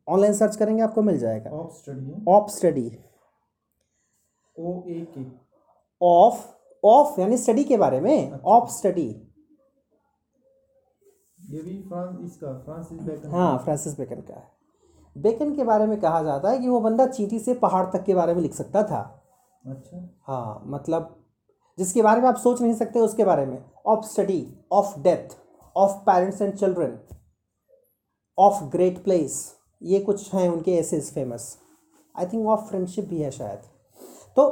ऑनलाइन 0.09 0.35
सर्च 0.35 0.57
करेंगे 0.57 0.83
आपको 0.83 1.03
मिल 1.03 1.18
जाएगा। 1.18 1.51
Of 1.51 1.72
study 1.72 2.24
of 2.29 2.51
study 2.51 2.91
O 4.57 4.83
A 4.89 5.01
के 5.16 5.24
ऑफ़ 6.01 6.47
ऑफ़ 6.83 7.20
यानी 7.20 7.37
स्टडी 7.37 7.64
के 7.64 7.76
बारे 7.76 8.01
में। 8.01 8.31
ऑफ़ 8.33 8.64
अच्छा। 8.64 8.76
स्टडी 8.79 9.09
ये 11.49 11.62
भी 11.62 11.81
फ्रांस 11.83 12.20
इसका 12.24 12.53
फ्रांसिस 12.61 12.99
बेकन 13.01 13.31
हाँ 13.31 13.59
फ्रांसिस 13.59 13.99
बेकन 13.99 14.20
का 14.20 14.35
है। 14.35 14.58
बेकन 15.19 15.55
के 15.57 15.64
बारे 15.64 15.87
में 15.87 15.99
कहा 16.01 16.23
जाता 16.23 16.51
है 16.51 16.59
कि 16.59 16.69
वो 16.69 16.81
बंदा 16.81 17.07
चींटी 17.09 17.39
से 17.39 17.55
पहाड़ 17.57 17.85
तक 17.87 18.05
के 18.05 18.14
बारे 18.14 18.35
में 18.35 18.41
लिख 18.43 18.55
सकता 18.55 18.83
था। 18.83 19.01
अच्छा। 19.64 20.09
हाँ 20.27 20.62
मतलब 20.66 21.14
जिसके 21.79 22.03
बारे 22.03 22.21
में 22.21 22.29
आप 22.29 22.37
सोच 22.37 22.61
नहीं 22.62 22.75
सकते 22.75 23.01
उसके 23.01 23.25
बारे 23.25 23.47
में। 23.47 23.59
Of 23.87 24.05
study 24.05 24.47
of 24.73 24.99
death 25.01 25.37
of 25.77 25.97
parents 26.07 26.43
and 26.43 26.55
children 26.55 26.99
of 28.39 28.62
great 28.73 29.03
place 29.05 29.37
ये 29.83 30.01
कुछ 30.01 30.33
हैं 30.35 30.49
उनके 30.49 30.77
ऐसे 30.77 31.01
फ़ेमस 31.01 31.57
आई 32.14 32.27
थिंक 32.27 32.47
ऑफ़ 32.47 32.69
फ्रेंडशिप 32.69 33.09
भी 33.09 33.21
है 33.21 33.31
शायद। 33.31 33.59
तो 34.37 34.43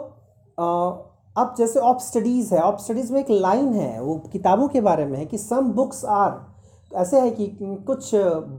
अब 1.37 1.55
जैसे 1.59 1.81
ऑफ़ 1.81 1.99
स्टडीज़ 2.03 2.55
है 2.55 2.61
ऑफ़ 2.62 2.81
स्टडीज़ 2.83 3.12
में 3.12 3.21
एक 3.21 3.31
लाइन 3.31 3.73
है 3.75 4.03
वो 4.03 4.14
किताबों 4.33 4.69
के 4.69 4.81
बारे 4.81 5.07
में 5.07 5.19
है 5.19 5.25
कि 5.27 5.39
सम 5.39 5.73
बुक्स 5.73 6.05
आर 6.05 6.31
ऐसे 6.91 7.20
है 7.20 7.30
कि 7.30 7.47
कुछ 7.87 8.11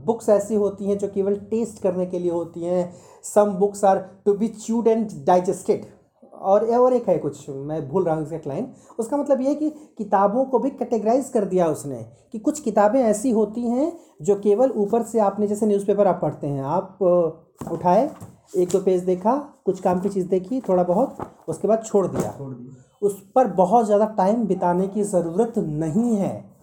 बुक्स 0.06 0.28
ऐसी 0.28 0.54
होती 0.54 0.84
हैं 0.84 0.98
जो 0.98 1.08
केवल 1.08 1.36
टेस्ट 1.50 1.82
करने 1.82 2.06
के 2.06 2.18
लिए 2.18 2.30
होती 2.30 2.64
हैं। 2.64 2.92
Some 3.24 3.52
books 3.54 3.84
are 3.84 3.98
to 4.24 4.34
be 4.34 4.48
chewed 4.48 4.88
and 4.88 5.08
digested 5.26 5.86
और 6.34 6.64
और 6.70 6.94
एक 6.94 7.08
है 7.08 7.16
कुछ 7.18 7.48
मैं 7.50 7.80
भूल 7.88 8.04
रहा 8.04 8.14
हूँ 8.14 8.22
एग्जैक्ट 8.22 8.46
लाइन 8.46 8.66
उसका 8.98 9.16
मतलब 9.16 9.40
ये 9.40 9.48
है 9.48 9.54
कि 9.54 9.70
किताबों 9.98 10.44
को 10.44 10.58
भी 10.58 10.70
कैटेगराइज 10.72 11.28
कर 11.28 11.44
दिया 11.44 11.66
उसने 11.68 12.02
कि 12.32 12.38
कुछ 12.38 12.60
किताबें 12.60 13.00
ऐसी 13.00 13.30
होती 13.30 13.68
हैं 13.68 13.92
जो 14.22 14.34
केवल 14.40 14.70
ऊपर 14.76 15.02
से 15.02 15.20
आपने 15.20 15.46
जैसे 15.46 15.66
न्यूज़पेपर 15.66 16.06
आप 16.06 16.18
पढ़ते 16.22 16.46
हैं 16.46 16.62
आप 16.64 16.98
उठाए 17.72 18.10
एक 18.56 18.68
दो 18.68 18.78
पेज 18.80 19.02
देखा 19.04 19.34
कुछ 19.64 19.80
काम 19.80 20.00
की 20.00 20.08
चीज़ 20.08 20.28
देखी 20.28 20.60
थोड़ा 20.68 20.82
बहुत 20.82 21.16
उसके 21.48 21.68
बाद 21.68 21.82
छोड़ 21.84 22.06
दिया। 22.06 22.30
छोड़ 22.38 22.52
दिया। 22.54 22.84
उस 23.02 23.20
पर 23.34 23.46
बहुत 23.54 23.86
ज़्यादा 23.86 24.04
टाइम 24.16 24.44
बिताने 24.46 24.86
की 24.88 25.02
ज़रूरत 25.04 25.58
नहीं 25.58 26.14
है। 26.16 26.57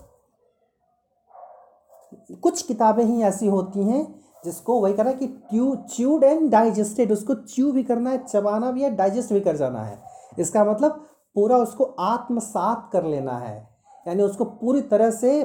कुछ 2.32 2.62
किताबें 2.62 3.04
ही 3.04 3.22
ऐसी 3.24 3.48
होती 3.48 3.84
हैं 3.84 4.04
जिसको 4.46 4.80
वही 4.82 4.94
करना 4.94 5.12
कि 5.12 5.28
ट्यू 5.50 5.76
च्यूड 5.92 6.24
एंड 6.24 6.50
डाइजेस्टेड 6.52 7.12
उसको 7.12 7.36
च्यू 7.36 7.72
भी 7.72 7.84
करना 7.84 8.10
है 8.10 8.24
चबाना 8.26 8.72
भी 8.72 8.84
है 8.84 8.90
डाइजेस्ट 8.96 9.34
भी 9.34 9.40
कर 9.40 9.56
जाना 9.58 9.84
है। 9.84 10.00
इसका 10.40 10.64
मतलब 10.66 11.06
पूरा 11.36 11.58
उसको 11.58 11.84
आत्मसात 11.84 12.90
कर 12.94 13.06
लेना 13.06 13.38
है। 13.38 13.58
यानी 14.06 14.24
उसको 14.24 14.46
पूरी 14.46 14.82
तरह 14.82 15.12
से 15.12 15.42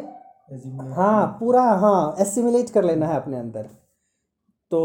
हाँ 0.97 1.27
पूरा 1.41 1.63
हाँ 1.63 2.15
एसिमुलेट 2.19 2.71
कर 2.71 2.85
लेना 2.85 3.07
है 3.07 3.17
अपने 3.17 3.39
अंदर। 3.39 3.69
तो 4.71 4.81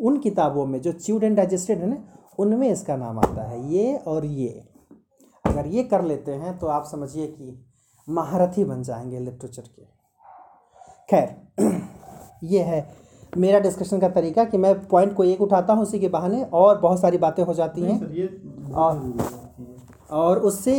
उन 0.00 0.18
किताबों 0.18 0.66
में 0.66 0.80
जो 0.80 0.92
च्यूड 0.92 1.24
एंड 1.24 1.36
डाइजेस्टेड 1.36 1.78
है 1.78 1.86
ना 1.86 1.96
उनमें 2.38 2.68
इसका 2.70 2.96
नाम 2.96 3.18
आता 3.18 3.42
है 3.42 3.60
ये 3.72 3.96
और 3.96 4.24
ये। 4.24 4.68
अगर 5.44 5.66
ये 5.66 5.82
कर 5.84 6.02
लेते 6.02 6.32
हैं 6.32 6.58
तो 6.58 6.66
आप 6.66 6.84
समझिए 6.84 7.26
कि 7.26 7.66
महारथी 8.08 8.64
बन 8.64 8.82
जाएँगे 8.82 9.18
लिटरेचर 9.18 9.62
के। 9.62 9.93
खैर 11.08 11.34
ये 12.44 12.62
है 12.62 12.86
मेरा 13.36 13.58
डिस्कशन 13.60 14.00
का 14.00 14.08
तरीका 14.08 14.44
कि 14.44 14.58
मैं 14.58 14.74
पॉइंट 14.88 15.14
को 15.14 15.24
एक 15.24 15.40
उठाता 15.40 15.72
हूँ 15.72 15.82
उसी 15.82 15.98
के 15.98 16.08
बहाने 16.08 16.42
और 16.54 16.78
बहुत 16.80 17.00
सारी 17.00 17.18
बातें 17.18 17.42
हो 17.44 17.54
जाती 17.54 17.82
हैं। 17.82 17.98
और 18.72 19.16
और 20.10 20.38
उससे 20.40 20.74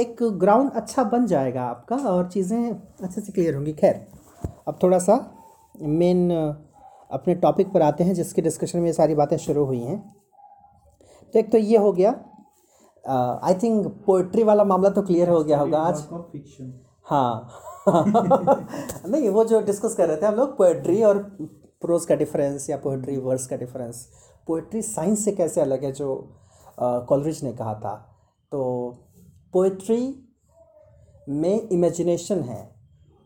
एक 0.00 0.22
ग्राउंड 0.40 0.70
अच्छा 0.72 1.02
बन 1.04 1.26
जाएगा 1.26 1.62
आपका 1.64 1.96
और 1.96 2.28
चीज़ें 2.28 2.70
अच्छे 2.70 3.20
से 3.20 3.32
क्लियर 3.32 3.54
होंगी। 3.54 3.72
खैर 3.72 4.06
अब 4.68 4.78
थोड़ा 4.82 4.98
सा 4.98 5.18
मेन 5.74 6.30
अपने 7.10 7.34
टॉपिक 7.36 7.72
पर 7.72 7.82
आते 7.82 8.04
हैं 8.04 8.14
जिसके 8.14 8.42
डिस्कशन 8.42 8.78
में 8.78 8.86
ये 8.86 8.92
सारी 8.92 9.14
बातें 9.14 9.36
शुरू 9.38 9.64
हुई 9.64 9.80
हैं। 9.80 9.98
तो 11.34 11.38
एक 11.38 11.50
तो 11.52 11.58
ये 11.58 11.78
हो 11.78 11.92
गया 11.92 12.10
आई 13.44 13.54
थिंक 13.54 13.86
पोइट्री 14.06 14.42
वाला 14.44 14.64
मामला 14.64 14.90
तो 14.90 15.02
क्लियर 15.02 15.28
हो 15.28 15.42
गया 15.44 15.58
होगा 15.58 15.78
आज। 15.80 16.02
हाँ। 17.06 17.50
नहीं, 17.88 19.28
वो 19.28 19.44
जो 19.44 19.60
डिस्कस 19.60 19.94
कर 19.94 20.08
रहे 20.08 20.16
थे 20.16 20.26
हम 20.26 20.34
लोग 20.34 20.56
पोएट्री 20.56 21.02
और 21.02 21.18
प्रोज 21.80 22.04
का 22.04 22.14
डिफरेंस 22.14 22.70
या 22.70 22.76
पोएट्री 22.76 23.16
वर्स 23.16 23.46
का 23.46 23.56
डिफरेंस 23.56 24.08
पोएट्री 24.46 24.82
साइंस 24.82 25.24
से 25.24 25.32
कैसे 25.32 25.60
अलग 25.60 25.84
है 25.84 25.92
जो 25.92 26.34
कॉलरिज 26.80 27.44
ने 27.44 27.52
कहा 27.52 27.74
था? 27.74 27.94
तो 28.52 28.90
पोइट्री 29.52 30.28
में 31.28 31.68
इमेजिनेशन 31.68 32.40
है। 32.40 32.74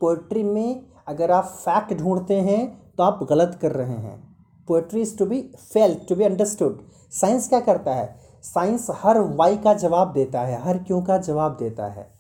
पोइट्री 0.01 0.43
में 0.43 0.87
अगर 1.09 1.31
आप 1.31 1.45
फैक्ट 1.45 1.95
ढूंढते 1.95 2.41
हैं 2.41 2.93
तो 2.97 3.03
आप 3.03 3.27
गलत 3.31 3.59
कर 3.63 3.73
रहे 3.73 3.95
हैं। 3.95 4.37
Poetry 4.69 5.03
is 5.03 5.19
to 5.19 5.27
be 5.27 5.41
felt 5.73 5.95
to 6.09 6.17
be 6.17 6.25
understood 6.25 6.81
science 7.11 7.49
क्या 7.49 7.61
करता 7.61 7.95
है? 7.95 8.21
साइंस 8.43 8.87
हर 8.91 9.21
वाई 9.21 9.57
का 9.57 9.75
जवाब 9.75 10.13
देता 10.13 10.41
है, 10.41 10.63
हर 10.63 10.79
क्यों 10.79 11.03
का 11.03 11.19
जवाब 11.19 11.57
देता 11.57 11.87
है। 11.87 12.12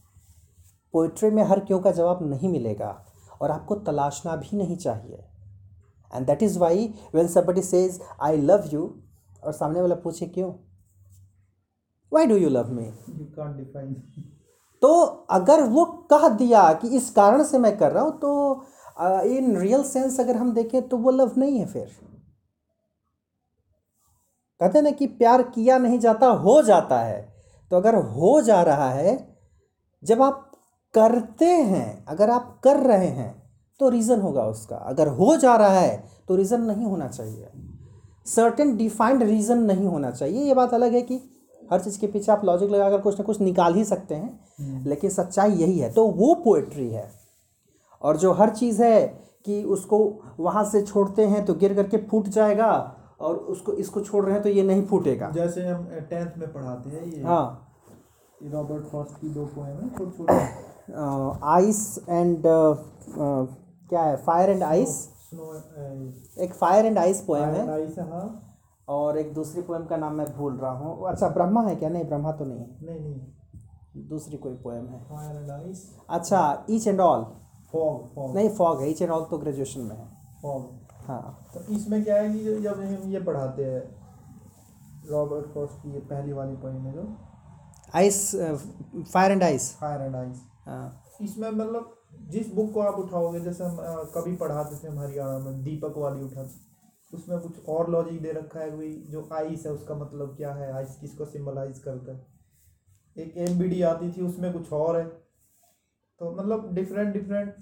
पोइट्री 0.95 1.30
में 1.30 1.43
हर 1.45 1.61
क्यों 1.61 1.80
का 1.80 1.90
जवाब 1.90 2.18
नहीं 2.24 2.49
मिलेगा 2.49 2.90
और 3.40 3.51
आपको 3.51 3.74
तलाशना 3.86 4.36
भी 4.36 4.57
नहीं 4.57 4.76
चाहिए। 4.76 5.24
And 6.11 6.26
that 6.26 6.43
is 6.43 6.59
why 6.59 6.86
when 7.14 7.28
somebody 7.28 7.62
says 7.62 8.01
I 8.22 8.36
love 8.38 8.68
you 8.72 8.82
और 9.43 9.53
सामने 9.53 9.80
वाला 9.80 9.95
पूछे 9.95 10.26
क्यों? 10.28 10.53
Why 12.12 12.26
do 12.26 12.36
you 12.36 12.49
love 12.51 12.72
me 12.72 12.84
you 12.84 13.24
can't 13.36 13.57
define 13.57 13.95
तो 14.82 14.93
अगर 15.30 15.62
वो 15.64 15.84
कह 16.12 16.28
दिया 16.28 16.72
कि 16.72 16.88
इस 16.97 17.11
कारण 17.11 17.43
से 17.45 17.59
मैं 17.59 17.76
कर 17.78 17.93
रहा 17.93 18.05
हूँ 18.05 18.18
तो 18.18 18.64
इन 19.26 19.57
रियल 19.57 19.82
सेंस 19.84 20.18
अगर 20.20 20.36
हम 20.36 20.53
देखें 20.55 20.88
तो 20.88 20.97
वो 20.97 21.11
लव 21.11 21.32
नहीं 21.38 21.59
है 21.59 21.66
फिर। 21.66 21.84
कहते 24.61 24.78
हैं 24.78 24.82
ना 24.84 24.90
कि 24.90 25.07
प्यार 25.09 25.43
किया 25.45 25.78
नहीं 25.78 25.99
जाता 25.99 26.26
हो 26.26 26.61
जाता 26.62 26.99
है। 27.01 27.20
तो 27.70 27.76
अगर 27.76 27.95
हो 27.95 28.40
जा 28.43 28.62
रहा 28.62 28.88
है 28.90 29.16
जब 30.03 30.22
आप 30.22 30.51
करते 30.95 31.47
हैं 31.47 32.05
अगर 32.09 32.30
आप 32.30 32.59
कर 32.64 32.76
रहे 32.78 33.07
हैं 33.09 33.34
तो 33.80 33.88
रीज़न 33.88 34.20
होगा 34.20 34.45
उसका। 34.45 34.76
अगर 34.76 35.09
हो 35.11 35.36
जा 35.36 35.55
रहा 35.57 35.78
है 35.78 36.03
तो 36.28 36.36
रीज़न 36.36 36.61
नहीं 36.62 36.84
होना 36.84 37.07
चाहिए। 37.09 37.49
सर्टेन 38.26 38.76
डिफाइंड 38.76 39.22
रीज़न 39.22 39.62
नहीं 39.62 39.86
होना 39.86 40.11
चाहिए। 40.11 40.43
ये 40.43 40.55
बात 40.55 40.74
अलग 40.74 40.93
है 40.93 41.03
कि 41.03 41.20
हर 41.72 41.80
चीज़ 41.80 41.99
के 42.01 42.07
पीछे 42.07 42.32
आप 42.32 42.45
लॉजिक 42.45 42.70
लगाकर 42.70 43.01
कुछ 43.01 43.18
ना 43.18 43.24
कुछ 43.24 43.40
निकाल 43.40 43.74
ही 43.74 43.84
सकते 43.84 44.14
हैं 44.14 44.84
लेकिन 44.86 45.11
सच्चाई 45.11 45.53
यही 45.53 45.78
है। 45.78 45.93
तो 45.93 46.07
वो 46.07 46.34
पोएट्री 46.34 46.88
है। 46.88 47.11
और 48.03 48.16
जो 48.16 48.32
हर 48.32 48.51
चीज़ 48.51 48.82
है 48.82 49.07
कि 49.47 49.62
उसको 49.64 49.99
वहाँ 50.40 50.64
से 50.64 50.82
छोड़ते 50.82 51.26
हैं 51.26 51.45
तो 51.45 51.55
गिर 51.55 51.74
करके 51.74 51.97
फूट 52.07 52.28
जाएगा 52.28 52.72
और 53.20 53.36
उसको 53.36 53.72
इसको 53.74 54.01
छोड़ 54.01 54.24
रहे 54.24 54.34
हैं 54.34 54.43
तो 54.43 54.49
ये 54.49 54.62
नहीं 54.62 54.84
फूटेगा। 54.86 55.30
जैसे 55.30 55.66
हम 55.66 55.84
टेंथ 56.11 56.38
में 56.38 56.53
पढ़ाते 56.53 56.90
हैं 56.90 57.05
ये। 57.07 57.22
हाँ। 57.22 57.68
रॉबर्ट 58.45 58.84
फ्रॉस्ट 58.84 59.20
की 59.20 59.28
दो 59.28 59.45
पोएम 59.47 59.76
है 59.76 59.88
छोटे 59.88 60.16
छोटे 60.18 60.70
आइस 60.90 61.98
एंड 62.08 62.42
क्या 62.46 64.02
है? 64.02 64.16
फायर 64.18 64.50
एंड 64.50 64.62
आइस 64.62 65.08
एक 66.40 66.54
फायर 66.54 66.86
एंड 66.86 66.98
आइस 66.98 67.20
पोएम 67.26 67.48
है। 67.48 67.66
हाँ। 68.00 68.48
और 68.88 69.18
एक 69.18 69.32
दूसरी 69.34 69.62
पोएम 69.62 69.84
का 69.86 69.96
नाम 69.96 70.14
मैं 70.14 70.26
भूल 70.36 70.56
रहा 70.56 70.70
हूँ। 70.72 71.08
अच्छा 71.08 71.28
ब्रह्मा 71.28 71.62
है 71.62 71.74
क्या? 71.76 71.88
नहीं 71.88 72.04
ब्रह्मा 72.04 72.32
तो 72.32 72.44
नहीं 72.44 72.58
है। 72.58 72.66
नहीं 72.82 73.00
नहीं। 73.00 74.08
दूसरी 74.08 74.36
कोई 74.38 74.54
पोएम 74.56 74.86
है। 74.86 75.00
फायर 75.06 75.36
एंड 75.36 75.50
आइस 75.50 75.88
अच्छा 76.10 76.66
ईच 76.70 76.86
एंड 76.88 77.00
ऑल 77.00 77.24
फॉग 77.72 78.36
नहीं 78.36 78.48
फॉग 78.50 78.80
है। 78.80 78.90
ईच 78.90 79.02
एंड 79.02 79.10
ऑल 79.10 79.24
तो 79.30 79.38
ग्रेजुएशन 79.38 79.80
में 79.80 79.96
है। 79.96 80.06
फॉग 80.42 80.70
हाँ। 81.06 81.48
तो 81.54 81.60
इसमें 81.74 82.02
क्या 82.04 82.16
है 82.16 82.32
कि 82.32 82.60
जब 82.62 82.80
हम 82.80 83.10
ये 83.12 83.20
पढ़ाते 83.20 83.64
हैं 83.64 83.82
रॉबर्ट 85.10 85.46
फ्रॉस्ट 85.52 85.82
की 85.82 85.92
ये 85.92 86.00
पहली 86.00 86.32
वाली 86.32 86.56
पोएम 86.56 86.76
है 86.76 86.92
जो। 86.92 87.08
Ice 87.94 88.34
fire 89.12 89.32
and 89.32 89.42
ice 89.42 89.74
fire 89.76 90.02
and 90.02 90.16
ice 90.16 90.42
इसमें 91.22 91.50
मतलब 91.50 91.96
जिस 92.30 92.52
बुक 92.54 92.72
को 92.74 92.80
आप 92.80 92.98
उठाओगे 92.98 93.40
जैसे 93.40 93.64
हम 93.64 94.10
कभी 94.14 94.34
पढ़ाते 94.36 94.76
थे 94.76 94.88
हम 94.88 94.98
हरियाणा 94.98 95.38
में 95.38 95.62
दीपक 95.64 95.98
वाली 95.98 96.24
उठाते 96.24 96.70
उसमें 97.12 97.38
कुछ 97.40 97.66
और 97.68 97.90
लॉजिक 97.90 98.22
दे 98.22 98.32
रखा 98.32 98.60
है 98.60 98.70
कोई 98.70 98.92
जो 99.10 99.28
आइस 99.32 99.66
है 99.66 99.72
उसका 99.72 99.94
मतलब 99.94 100.36
क्या 100.36 100.52
है? 100.54 100.72
आइस 100.72 100.96
किसको 101.00 101.24
सिम्बलाइज 101.24 101.78
करता 101.78 102.12
है? 102.12 102.26
एक 103.16 103.36
एमबीडी 103.38 103.82
आती 103.82 104.10
थी 104.12 104.22
उसमें 104.22 104.52
कुछ 104.52 104.72
और 104.72 104.96
है। 104.96 105.04
तो 105.04 106.30
मतलब 106.30 106.72
डिफरेंट 106.74 107.12
डिफरेंट 107.14 107.54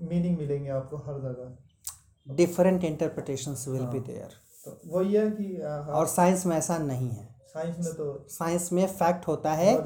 मीनिंग 0.00 0.38
मिलेंगे 0.38 0.68
आपको 0.70 0.96
हर 0.96 1.20
जगह। 1.20 2.34
Different 2.34 2.84
interpretations 2.84 3.66
will 3.68 3.86
be 3.86 4.00
there 4.00 4.32
तो 4.64 4.80
वही 4.88 5.14
है 5.14 5.30
कि 5.30 5.56
और 5.92 6.06
साइंस 6.06 6.46
में 6.46 6.56
ऐसा 6.56 6.78
नहीं 6.78 7.10
है। 7.10 7.29
साइंस 7.50 7.76
में 7.78 7.94
तो 7.94 8.26
साइंस 8.28 8.68
में 8.72 8.86
फैक्ट 8.86 9.26
होता 9.28 9.52
है 9.52 9.76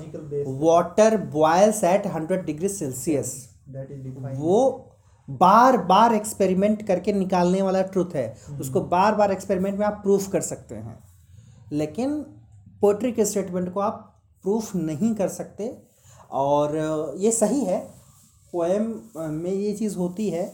water 0.62 1.16
boils 1.16 1.82
at 1.84 2.06
hundred 2.06 2.44
degree 2.46 2.68
Celsius. 2.68 3.32
वो 4.36 4.90
बार 5.30 5.76
बार 5.76 6.14
एक्सपेरिमेंट 6.14 6.86
करके 6.86 7.12
निकालने 7.12 7.62
वाला 7.62 7.82
ट्रूथ 7.82 8.14
है। 8.14 8.26
उसको 8.60 8.80
बार 8.80 9.14
बार 9.14 9.32
एक्सपेरिमेंट 9.32 9.78
में 9.78 9.86
आप 9.86 10.00
प्रूफ 10.02 10.28
कर 10.32 10.40
सकते 10.40 10.74
हैं। 10.74 10.98
लेकिन 11.72 12.20
पोट्री 12.80 13.12
के 13.12 13.24
स्टेटमेंट 13.24 13.72
को 13.74 13.80
आप 13.80 14.22
प्रूफ 14.42 14.74
नहीं 14.76 15.14
कर 15.14 15.28
सकते। 15.28 15.72
और 16.30 16.76
ये 17.18 17.32
सही 17.32 17.64
है। 17.64 17.80
पोएम 18.52 18.94
में 19.16 19.50
ये 19.50 19.72
चीज़ 19.72 19.96
होती 19.96 20.30
है। 20.30 20.46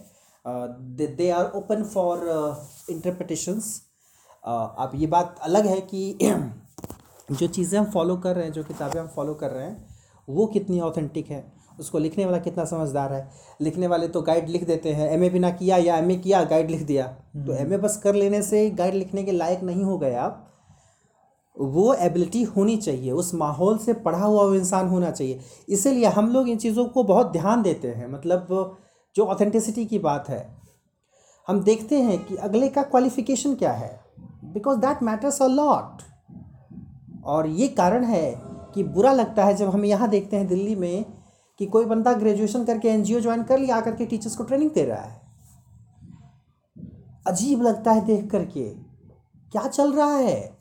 They 0.47 1.31
are 1.31 1.51
open 1.55 1.85
for 1.85 2.19
interpretations 2.91 3.83
अब 4.45 4.93
ये 4.95 5.07
बात 5.07 5.39
अलग 5.43 5.67
है 5.67 5.81
कि 5.81 6.19
जो 7.31 7.47
चीज़ें 7.47 7.79
हम 7.79 7.85
फॉलो 7.85 8.17
कर 8.17 8.37
रहे 8.37 8.45
हैं 8.45 8.53
जो 8.53 8.63
किताबें 8.65 9.01
हम 9.01 9.07
फॉलो 9.07 9.35
कर 9.35 9.51
रहे 9.51 9.65
हैं 9.65 9.89
वो 10.29 10.47
कितनी 10.47 10.81
ऑथेंटिक 10.81 11.31
है? 11.31 11.45
उसको 11.81 11.99
लिखने 11.99 12.25
वाला 12.25 12.39
कितना 12.39 12.65
समझदार 12.65 13.13
है? 13.13 13.31
लिखने 13.61 13.87
वाले 13.87 14.09
तो 14.09 14.23
गाइड 14.23 14.49
लिख 14.49 14.65
देते 14.65 14.93
हैं। 14.93 15.09
एम 15.09 15.15
एमए 15.15 15.31
बिना 15.31 15.51
किया 15.51 15.77
या 15.77 15.97
एमए 15.97 16.17
किया 16.17 16.43
गाइड 16.45 16.71
लिख 16.71 16.83
दिया। 16.83 17.07
तो 17.37 17.55
एमए 17.55 17.77
बस 17.77 17.97
कर 17.97 18.15
लेने 18.15 18.43
से 18.43 18.69
गाइड 18.71 18.95
लिखने 18.95 19.25
के 19.25 19.33
लायक 19.33 19.63
नहीं 19.63 19.85
हो 19.85 19.99
गए 19.99 20.15
आप। 20.15 20.47
वो 21.57 21.95
एबिलिटी 21.95 22.43
होनी 22.43 22.77
चाहिए। 22.77 23.11
उस 23.13 23.35
माहौल 23.35 23.79
से 23.79 23.93
पढ़ा 23.95 24.25
हुआ 24.25 24.43
वो 24.43 24.55
इंसान 24.55 24.89
होना 24.89 25.11
चाहिए। 25.11 25.41
इसीलिए 25.69 26.07
हम 26.09 26.29
लोग 26.29 26.49
इन 26.49 26.59
चीज़ों 26.59 26.85
को 26.87 27.05
बहुत 27.05 27.33
ध्यान 27.33 27.63
देते 27.63 27.89
हैं। 27.89 28.13
मतलब 28.13 28.77
जो 29.17 29.25
ऑथेंटिसिटी 29.27 29.85
की 29.87 29.99
बात 29.99 30.29
है 30.29 30.47
हम 31.49 31.61
देखते 31.61 32.01
हैं 32.01 32.25
कि 32.25 32.37
अगले 32.37 32.69
का 32.69 32.83
क्वालिफिकेशन 32.83 33.55
क्या 33.55 33.73
है? 33.73 34.01
Because 34.45 34.79
that 34.79 35.03
matters 35.03 35.43
a 35.43 35.47
lot 35.47 36.03
और 37.25 37.47
ये 37.49 37.69
कारण 37.71 38.05
है 38.05 38.35
कि 38.75 38.83
बुरा 38.85 39.13
लगता 39.13 39.45
है 39.45 39.55
जब 39.57 39.69
हम 39.69 39.85
यहाँ 39.85 40.09
देखते 40.09 40.37
हैं 40.37 40.47
दिल्ली 40.49 40.75
में 40.77 41.05
कि 41.61 41.67
कोई 41.67 41.85
बंदा 41.85 42.13
ग्रेजुएशन 42.15 42.65
करके 42.65 42.89
एनजीओ 42.89 43.21
ज्वाइन 43.21 43.43
कर 43.43 43.59
लिया, 43.59 43.77
आकर 43.77 43.95
के 43.97 44.07
टीचर्स 44.07 44.37
को 44.37 44.45
ट्रेनिंग 44.45 44.71
दे 44.71 44.85
रहा 44.85 45.01
है। 45.01 45.21
अजीब 47.27 47.63
लगता 47.63 47.93
है 47.93 48.05
देख 48.07 48.31
करके। 48.31 48.69
क्या 49.53 49.67
चल 49.67 49.93
रहा 49.93 50.17
है? 50.17 50.59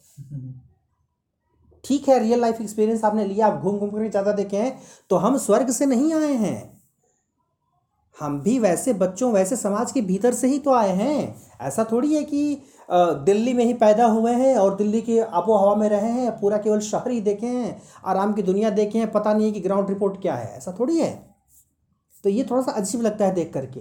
ठीक 1.83 2.09
है 2.09 2.17
रियल 2.19 2.41
लाइफ 2.41 2.59
एक्सपीरियंस 2.61 3.03
आपने 3.03 3.25
लिया, 3.25 3.47
आप 3.47 3.61
घूम 3.61 3.77
घूम 3.77 3.89
करके 3.89 4.09
ज़्यादा 4.09 4.31
देखे 4.33 4.57
हैं 4.57 4.79
तो 5.09 5.15
हम 5.17 5.37
स्वर्ग 5.37 5.69
से 5.71 5.85
नहीं 5.85 6.13
आए 6.13 6.33
हैं। 6.33 6.79
हम 8.17 8.39
भी 8.41 8.57
वैसे 8.59 8.93
बच्चों, 8.95 9.31
वैसे 9.33 9.55
समाज 9.55 9.91
के 9.91 10.01
भीतर 10.01 10.33
से 10.33 10.47
ही 10.47 10.59
तो 10.59 10.73
आए 10.73 10.95
हैं। 10.95 11.35
ऐसा 11.61 11.83
थोड़ी 11.91 12.13
है 12.15 12.23
कि 12.23 12.61
दिल्ली 12.89 13.53
में 13.53 13.63
ही 13.65 13.73
पैदा 13.73 14.05
हुए 14.05 14.31
हैं 14.31 14.55
और 14.55 14.75
दिल्ली 14.75 15.01
की 15.01 15.17
आबो 15.19 15.55
हवा 15.55 15.75
में 15.75 15.87
रहे 15.89 16.11
हैं 16.11 16.31
पूरा 16.39 16.57
केवल 16.57 16.79
शहर 16.79 17.11
ही 17.11 17.19
देखे 17.21 17.47
हैं 17.47 17.81
आराम 18.05 18.33
की 18.33 18.41
दुनिया 18.41 18.69
देखे 18.69 18.99
हैं 18.99 19.11
पता 19.11 19.33
नहीं 19.33 19.45
है 19.45 19.51
कि 19.51 19.59
ग्राउंड 19.59 19.89
रिपोर्ट 19.89 20.21
क्या 20.21 20.35
है 20.35 20.57
ऐसा 20.57 20.75
थोड़ी 20.79 20.99
है। 20.99 21.11
तो 22.23 22.29
ये 22.29 22.43
थोड़ा 22.51 22.61
सा 22.61 22.71
अजीब 22.71 23.01
लगता 23.01 23.25
है 23.25 23.33
देख 23.33 23.53
करके 23.53 23.79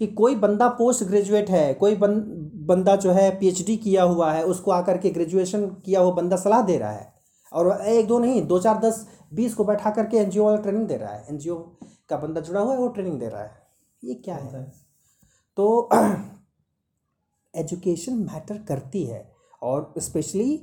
कि 0.00 0.06
कोई 0.06 0.34
बंदा 0.34 0.68
पोस्ट 0.68 1.04
ग्रेजुएट 1.04 1.50
है 1.50 1.74
कोई 1.74 1.96
बन, 1.96 2.14
बंदा 2.66 2.96
जो 2.96 3.12
है 3.12 3.30
पीएचडी 3.38 3.76
किया 3.76 4.02
हुआ 4.02 4.32
है 4.32 4.44
उसको 4.44 4.70
आकर 4.70 4.98
के 4.98 5.10
ग्रेजुएशन 5.10 5.66
किया 5.66 6.00
हुआ 6.00 6.12
बंदा 6.12 6.36
सलाह 6.36 6.62
दे 6.62 6.76
रहा 6.78 6.90
है 6.90 7.12
और 7.52 7.80
एक 7.80 8.06
दो 8.06 8.18
नहीं 8.18 8.46
दो 8.46 8.58
चार 8.58 8.78
दस 8.78 9.06
बीस 9.34 9.54
को 9.54 9.64
बैठा 9.64 9.90
करके 9.90 10.16
एनजीओ 10.16 10.44
वाला 10.44 10.56
ट्रेनिंग 10.56 10.86
दे 10.86 10.96
रहा 10.96 11.12
है 11.12 11.26
एनजीओ 11.30 11.54
का 12.08 12.16
बंदा 12.16 12.40
जुड़ा 12.40 12.60
हुआ 12.60 12.72
है 12.72 12.78
वो 12.78 12.88
ट्रेनिंग 12.88 13.18
दे 13.20 13.28
रहा 13.28 13.42
है। 13.42 13.62
ये 14.04 14.14
क्या 14.14 14.34
है? 14.34 14.72
तो 15.56 15.88
एजुकेशन 17.54 18.16
मैटर 18.24 18.58
करती 18.68 19.04
है 19.04 19.24
और 19.62 19.92
स्पेशली 19.98 20.60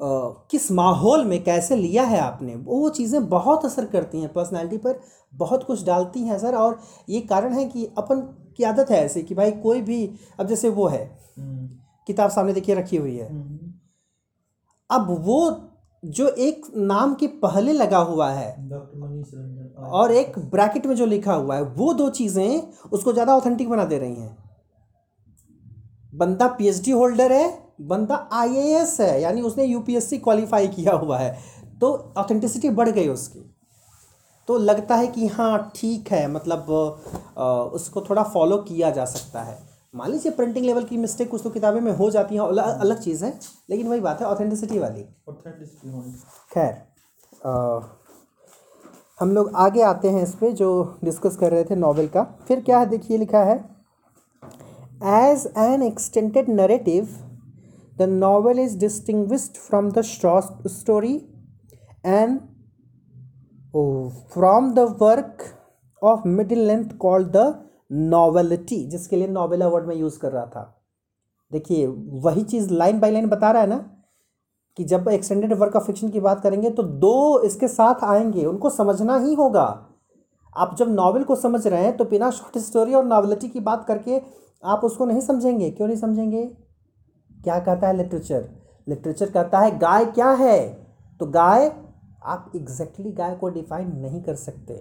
किस 0.00 0.70
माहौल 0.72 1.24
में 1.24 1.42
कैसे 1.44 1.76
लिया 1.76 2.02
है 2.04 2.18
आपने 2.20 2.54
वो 2.56 2.88
चीज़ें 2.88 3.28
बहुत 3.28 3.64
असर 3.64 3.84
करती 3.86 4.20
हैं 4.20 4.32
पर्सनालिटी 4.32 4.76
पर 4.78 4.98
बहुत 5.32 5.64
कुछ 5.64 5.84
डालती 5.84 6.20
हैं 6.20 6.38
सर 6.38 6.54
और 6.54 6.78
ये 7.08 7.20
कारण 7.20 7.52
है 7.52 7.64
कि 7.64 7.84
अपन 7.98 8.20
की 8.56 8.64
आदत 8.64 8.90
है 8.90 8.98
ऐसे 9.04 9.22
कि 9.22 9.34
भाई 9.34 9.52
कोई 9.52 9.80
भी 9.82 9.98
अब 10.40 10.46
जैसे 10.46 10.68
वो 10.68 10.86
है 10.88 11.04
किताब 11.38 12.30
सामने 12.30 12.52
देखिए 12.52 12.74
रखी 12.74 12.96
हुई 12.96 13.16
है। 13.16 13.28
अब 14.90 15.06
वो 15.20 15.38
जो 16.02 16.28
एक 16.28 16.66
नाम 16.76 17.14
के 17.14 17.26
पहले 17.38 17.72
लगा 17.72 17.98
हुआ 18.00 18.30
है 18.30 18.50
और 19.90 20.12
एक 20.12 20.38
ब्रैकेट 20.50 20.86
में 20.86 20.94
जो 20.96 21.06
लिखा 21.06 21.34
हुआ 21.34 21.56
है 21.56 21.62
वो 21.62 21.92
दो 21.94 22.08
चीज़ें 22.10 22.72
उसको 22.92 23.12
ज़्यादा 23.12 23.36
ऑथेंटिक 23.36 23.68
बना 23.70 23.84
दे 23.84 23.98
रही 23.98 24.14
हैं। 24.14 24.36
बंदा 26.16 26.46
पीएचडी 26.48 26.90
होल्डर 26.90 27.32
है 27.32 27.46
बंदा 27.82 28.16
आईएएस 28.32 28.96
है 29.00 29.20
यानी 29.22 29.40
उसने 29.40 29.64
यूपीएससी 29.64 30.18
क्वालिफाई 30.18 30.68
किया 30.68 30.94
हुआ 30.94 31.18
है 31.18 31.36
तो 31.80 31.92
ऑथेंटिसिटी 32.18 32.70
बढ़ 32.70 32.88
गई 32.90 33.08
उसकी। 33.08 33.40
तो 34.48 34.56
लगता 34.58 34.94
है 34.96 35.06
कि 35.06 35.26
हाँ 35.26 35.72
ठीक 35.76 36.10
है 36.12 36.26
मतलब 36.32 36.70
अ, 37.36 37.42
उसको 37.74 38.00
थोड़ा 38.00 38.22
फॉलो 38.24 38.56
किया 38.58 38.90
जा 38.90 39.04
सकता 39.04 39.42
है। 39.42 39.58
मान 39.94 40.10
लीजिए 40.10 40.32
प्रिंटिंग 40.32 40.66
लेवल 40.66 40.84
की 40.84 40.96
मिस्टेक 40.96 41.30
कुछ 41.30 41.42
तो 41.44 41.50
किताबें 41.50 41.80
में 41.80 41.92
हो 41.92 42.10
जाती 42.10 42.34
हैं 42.34 42.42
अलग 42.42 42.80
अलग 42.80 43.00
चीज़ 43.00 43.24
है 43.24 43.38
लेकिन 43.70 43.88
वही 43.88 44.00
बात 44.00 44.20
है 44.20 44.26
ऑथेंटिसिटी 44.26 44.78
वाली। 44.78 45.04
ऑथेंटिसिटी 45.28 46.12
खैर 46.52 46.74
हम 49.20 49.30
लोग 49.32 49.50
आगे 49.56 49.82
आते 49.82 50.08
हैं 50.10 50.22
इस 50.22 50.34
पर 50.34 50.50
जो 50.52 50.98
डिस्कस 51.04 51.36
कर 51.36 51.50
रहे 51.50 51.64
थे 51.64 51.76
नॉवेल 51.76 52.08
का। 52.08 52.22
फिर 52.48 52.60
क्या 52.60 52.78
है 52.78 52.86
देखिए 52.86 53.18
लिखा 53.18 53.42
है 53.44 53.56
as 55.04 55.46
an 55.58 55.82
extended 55.82 56.48
narrative 56.50 57.08
the 57.96 58.02
novel 58.02 58.58
is 58.58 58.78
distinguished 58.78 59.56
from 59.56 59.90
the 59.90 60.02
short 60.02 60.68
story 60.68 61.14
and 62.06 62.38
from 64.32 64.72
the 64.74 64.96
work 65.02 65.44
of 66.02 66.26
middle 66.28 66.66
length 66.66 66.96
called 66.98 67.28
the 67.28 67.54
novelette 67.92 68.84
जिसके 68.86 69.16
लिए 69.16 69.28
नॉवेला 69.28 69.68
वर्ड 69.68 69.86
में 69.86 69.94
यूज़ 69.96 70.18
कर 70.18 70.32
रहा 70.32 70.46
था। 70.46 70.72
देखिए, 71.52 71.86
वही 71.86 72.42
चीज़ 72.42 72.70
लाइन 72.70 73.00
बाय 73.00 73.10
लाइन 73.10 73.26
बता 73.28 73.50
रहा 73.50 73.62
है 73.62 73.68
ना, 73.68 73.76
कि 74.78 74.84
जब 74.84 75.08
एक्सटेंडेड 75.08 75.52
वर्क 75.52 75.76
ऑफ़ 75.76 75.84
फिक्शन 75.84 76.08
की 76.10 76.20
बात 76.20 76.40
करेंगे 76.42 76.70
तो 76.70 76.82
दो 76.82 77.40
इसके 77.40 77.68
साथ 77.68 78.04
आएँगे, 78.04 78.44
उनको 78.44 78.70
समझना 78.70 79.18
ही 79.18 79.34
होगा। 79.34 79.66
आप 80.52 80.74
जब 80.78 80.90
नावल 80.90 81.24
को 81.24 81.34
समझ 81.36 81.66
रहे 81.66 81.82
हैं 81.82 81.96
तो 81.96 82.04
बिना 82.04 82.30
शॉर्ट 82.30 82.58
स्टोरी 82.58 82.94
और 82.94 83.04
नावलिटी 83.04 83.48
की 83.48 83.60
बात 83.60 83.84
करके 83.88 84.20
आप 84.66 84.80
उसको 84.84 85.04
नहीं 85.04 85.20
समझेंगे। 85.20 85.70
क्यों 85.70 85.88
नहीं 85.88 85.98
समझेंगे? 85.98 86.46
क्या 87.44 87.58
कहता 87.58 87.88
है 87.88 87.96
लिटरेचर 87.96 88.66
लिटरेचर 88.88 89.30
कहता 89.30 89.60
है, 89.60 89.78
गाय 89.78 90.04
क्या 90.04 90.30
है? 90.30 90.68
तो 91.20 91.26
गाय, 91.26 91.72
आप 92.24 92.52
एग्जैक्टली 92.56 93.04
exactly 93.04 93.28
गाय 93.28 93.36
को 93.36 93.48
डिफाइन 93.48 93.96
नहीं 93.96 94.22
कर 94.22 94.34
सकते। 94.34 94.74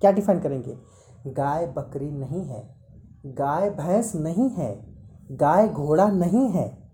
क्या 0.00 0.10
डिफाइन 0.10 0.40
करेंगे? 0.40 0.78
गाय 1.26 1.66
बकरी 1.66 2.10
नहीं 2.10 2.44
है। 2.44 2.76
गाय 3.26 3.70
भैंस 3.70 4.14
नहीं 4.14 4.50
है। 4.50 4.86
गाय 5.32 5.68
घोड़ा 5.68 6.08
नहीं 6.08 6.48
है। 6.48 6.92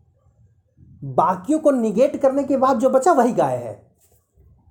बाकियों 1.05 1.59
को 1.59 1.71
निगेट 1.71 2.17
करने 2.17 2.45
के 2.45 2.57
बाद 2.57 2.79
जो 2.79 2.91
बचा 2.91 3.13
वही 3.13 3.33
गाय 3.33 3.57
है। 3.57 3.93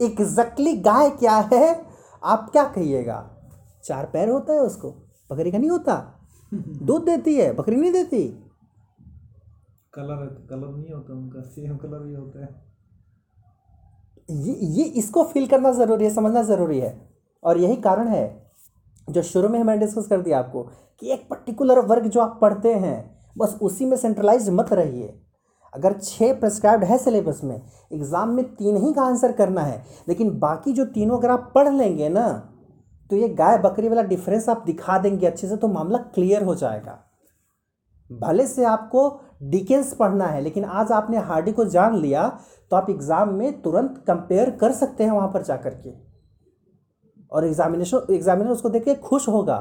एग्जैक्टली 0.01 0.71
exactly 0.71 0.93
गाय 0.93 1.09
क्या 1.09 1.49
है? 1.53 1.85
आप 2.23 2.49
क्या 2.51 2.63
कहिएगा? 2.63 3.37
चार 3.83 4.05
पैर 4.05 4.29
होता 4.29 4.53
है 4.53 4.59
उसको। 4.59 4.91
बकरी 5.31 5.51
का 5.51 5.57
नहीं 5.57 5.69
होता। 5.69 6.16
दूध 6.51 7.05
देती 7.05 7.35
है 7.35 7.51
बकरी 7.53 7.75
नहीं 7.75 7.91
देती? 7.91 8.23
कलर 9.93 10.25
कलर 10.49 10.67
नहीं 10.67 10.93
होता 10.93 11.13
उनका 11.13 11.41
सेम 11.43 11.75
कलर 11.77 12.05
ही 12.07 12.13
होता 12.13 12.45
है। 12.45 12.49
ये 14.29 14.53
ये 14.73 14.83
इसको 14.99 15.23
फील 15.25 15.47
करना 15.47 15.71
ज़रूरी 15.73 16.05
है 16.05 16.09
समझना 16.13 16.41
ज़रूरी 16.43 16.79
है। 16.79 16.95
और 17.43 17.57
यही 17.57 17.75
कारण 17.77 18.07
है 18.07 18.25
जो 19.07 19.21
शुरू 19.23 19.49
में 19.49 19.59
मैंने 19.59 19.79
डिस्कस 19.79 20.07
कर 20.07 20.21
दिया 20.21 20.39
आपको 20.39 20.63
कि 21.01 21.11
एक 21.13 21.27
पर्टिकुलर 21.29 21.79
वर्ग 21.87 22.07
जो 22.07 22.21
आप 22.21 22.37
पढ़ते 22.41 22.73
हैं 22.75 22.97
बस 23.37 23.57
उसी 23.61 23.85
में 23.85 23.95
सेंट्रलाइज 23.97 24.49
मत 24.51 24.73
रहिए। 24.73 25.13
अगर 25.73 25.93
छः 25.99 26.33
प्रिस्क्राइब्ड 26.39 26.83
है 26.83 26.97
सिलेबस 26.97 27.39
में 27.43 27.55
एग्ज़ाम 27.93 28.29
में 28.29 28.43
तीन 28.55 28.77
ही 28.77 28.93
का 28.93 29.01
आंसर 29.03 29.31
करना 29.31 29.61
है 29.61 29.83
लेकिन 30.07 30.37
बाकी 30.39 30.73
जो 30.73 30.85
तीनों 30.87 31.17
अगर 31.17 31.31
आप 31.31 31.51
पढ़ 31.55 31.69
लेंगे 31.69 32.09
ना 32.09 32.27
तो 33.09 33.15
ये 33.15 33.27
गाय 33.31 33.57
बकरी 33.59 33.87
वाला 33.89 34.01
डिफरेंस 34.03 34.49
आप 34.49 34.63
दिखा 34.65 34.97
देंगे 34.97 35.27
अच्छे 35.27 35.47
से 35.47 35.57
तो 35.57 35.67
मामला 35.69 35.97
क्लियर 36.15 36.43
हो 36.43 36.55
जाएगा। 36.55 37.03
भले 38.09 38.45
से 38.47 38.63
आपको 38.65 39.09
डिकेंस 39.43 39.93
पढ़ना 39.95 40.25
है, 40.25 40.41
लेकिन 40.41 40.65
आज 40.65 40.91
आपने 40.91 41.17
हार्डी 41.19 41.51
को 41.51 41.65
जान 41.67 41.95
लिया 41.97 42.27
तो 42.71 42.75
आप 42.75 42.89
एग्ज़ाम 42.89 43.33
में 43.33 43.61
तुरंत 43.61 44.03
कंपेयर 44.07 44.49
कर 44.51 44.71
सकते 44.73 45.03
हैं 45.03 45.11
वहाँ 45.11 45.27
पर 45.29 45.43
जा 45.43 45.55
कर 45.57 45.73
के। 45.77 45.91
और 47.31 47.45
एग्जामिनेशन 47.45 48.13
एग्जामिनर 48.13 48.51
उसको 48.51 48.69
देख 48.69 48.83
के 48.83 48.95
खुश 48.97 49.27
होगा। 49.29 49.57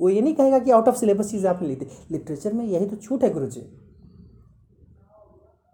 वो 0.00 0.08
ये 0.08 0.20
नहीं 0.20 0.34
कहेगा 0.34 0.58
कि 0.58 0.70
आउट 0.70 0.88
ऑफ़ 0.88 0.96
सिलेबस 0.96 1.30
चीज़ें 1.30 1.48
आपने 1.50 1.68
ली 1.68 1.76
थी। 1.76 1.88
लिटरेचर 2.10 2.52
में 2.52 2.64
यही 2.64 2.86
तो 2.86 2.96
छूट 2.98 3.22
है 3.24 3.32
गुरु 3.32 3.46
जी 3.46 3.60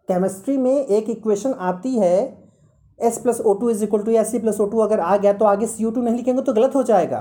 केमिस्ट्री 0.09 0.57
में 0.59 0.75
एक 0.77 1.09
इक्वेशन 1.11 1.53
आती 1.61 1.97
है 1.97 2.42
S 3.03 3.19
plus 3.19 3.41
O 3.41 3.55
two 3.55 3.71
is 3.71 3.85
equal 3.85 4.03
to 4.03 4.11
S 4.13 4.31
C 4.31 4.39
plus 4.39 4.61
O 4.61 4.67
two 4.67 4.79
अगर 4.79 5.01
आ 5.01 5.17
गया 5.17 5.33
तो 5.33 5.45
आगे 5.45 5.67
सी 5.67 5.85
ओ 5.85 5.91
टू 5.91 6.03
नहीं 6.03 6.17
लिखेंगे 6.17 6.43
तो 6.43 6.53
गलत 6.53 6.75
हो 6.75 6.83
जाएगा। 6.83 7.19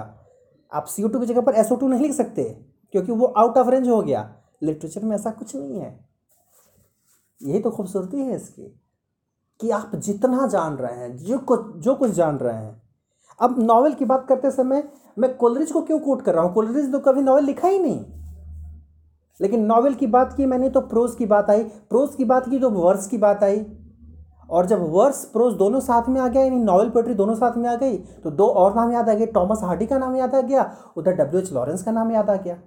आप 0.72 0.86
सी 0.86 1.04
ओ 1.04 1.08
टू 1.08 1.20
की 1.20 1.26
जगह 1.26 1.42
पर 1.42 1.54
एस 1.54 1.72
ओ 1.72 1.76
टू 1.76 1.88
नहीं 1.88 2.02
लिख 2.02 2.14
सकते, 2.14 2.44
क्योंकि 2.94 3.12
वो 3.12 3.26
आउट 3.28 3.58
ऑफ़ 3.58 3.70
रेंज 3.70 3.90
हो 3.90 4.02
गया। 4.02 4.30
लिटरेचर 4.64 5.04
में 5.04 5.16
ऐसा 5.16 5.32
कुछ 5.32 5.56
नहीं 5.56 5.80
है। 5.80 6.00
यही 7.42 7.60
तो 7.60 7.72
खूबसूरती 7.72 8.18
है 8.18 8.36
इसकी, 8.36 8.64
कि 9.60 9.70
आप 9.70 9.96
जितना 9.98 10.48
जान 10.48 10.76
रहे 10.76 10.96
हैं, 10.96 11.16
जो 11.18 11.38
कुछ 11.38 11.76
जो 11.78 11.96
कुछ 11.96 12.12
जान 12.12 12.38
रहे 12.38 12.56
हैं। 12.56 12.82
अब 13.40 13.60
नावल 13.62 13.94
की 13.94 14.06
बात 14.06 14.26
करते 14.30 14.52
समय 14.52 14.84
मैं 15.18 15.36
कोलरिज 15.38 15.72
को 15.72 15.82
क्यों 15.82 16.00
कोट 16.00 16.22
कर 16.22 16.34
रहा 16.34 16.44
हूँ? 16.44 16.54
कोलरिज 16.54 16.92
तो 16.92 17.00
कभी 17.02 17.22
नावल 17.22 17.46
लिखा 17.46 17.68
ही 17.68 17.80
नहीं। 17.80 18.00
लेकिन 19.40 19.66
नावल 19.66 19.94
की 19.94 20.08
बात 20.08 20.34
की 20.38 20.46
मैंने 20.46 20.70
तो 20.70 20.82
प्रोज 20.82 21.16
की 21.16 21.26
बात 21.26 21.50
आई। 21.50 21.64
प्रोज 21.64 22.16
की 22.16 22.26
बात 22.26 22.50
की 22.50 22.60
तो 22.60 22.70
वर्स 22.70 23.08
की 23.08 23.18
बात 23.18 23.44
आई। 23.44 23.60
और 24.52 24.66
जब 24.66 24.92
वर्स 24.92 25.26
प्रोज 25.26 25.54
दोनों 25.54 25.80
साथ 25.80 26.10
में 26.10 26.22
आ 26.22 26.28
गया 26.28 26.44
यानी 26.44 26.56
नॉवल 26.56 26.90
पोएट्री 26.90 27.14
दोनों 27.14 27.36
साथ 27.36 27.58
में 27.58 27.70
आ 27.70 27.76
गई 27.76 27.98
तो 27.98 28.32
दो 28.32 28.48
और 28.48 28.76
नाम 28.76 28.92
याद 28.92 29.10
आ 29.10 29.14
गए 29.14 29.26
टॉमस 29.26 29.60
हार्डी 29.62 29.86
का 29.86 29.98
नाम 29.98 30.16
याद 30.16 30.36
आ 30.36 30.42
गया 30.42 30.76
उधर 30.98 31.12
डब्ल्यू 31.12 31.42
एच 31.42 31.54
लॉरेंस 31.54 31.84
का 31.84 31.92
नाम 31.92 32.12
याद 32.12 32.30
आ 32.30 32.36
गया। 32.36 32.58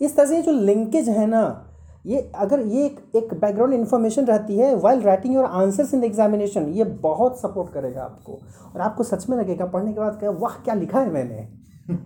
इस 0.00 0.16
तरह 0.16 0.26
से 0.26 0.42
जो 0.42 0.52
लिंकेज 0.52 1.08
है 1.08 1.26
ना 1.26 1.68
ये 2.06 2.32
अगर 2.34 2.60
ये 2.60 2.86
एक 2.86 3.16
एक 3.16 3.34
बैकग्राउंड 3.34 3.74
इन्फॉर्मेशन 3.74 4.24
रहती 4.24 4.56
है 4.56 4.74
while 4.74 5.00
writing 5.00 5.34
your 5.34 5.44
answers 5.44 5.94
in 5.94 6.00
the 6.00 6.04
examination 6.04 6.62
ये 6.62 6.84
बहुत 6.84 7.40
सपोर्ट 7.40 7.72
करेगा 7.72 8.02
आपको। 8.02 8.32
और 8.74 8.80
आपको 8.80 9.04
सच 9.04 9.28
में 9.28 9.36
लगेगा 9.38 9.66
पढ़ने 9.66 9.92
के 9.92 10.00
बाद 10.00 10.18
क्या 10.18 10.30
वाह 10.30 10.52
क्या 10.52 10.74
लिखा 10.74 11.00
है 11.00 11.10
मैंने? 11.10 11.48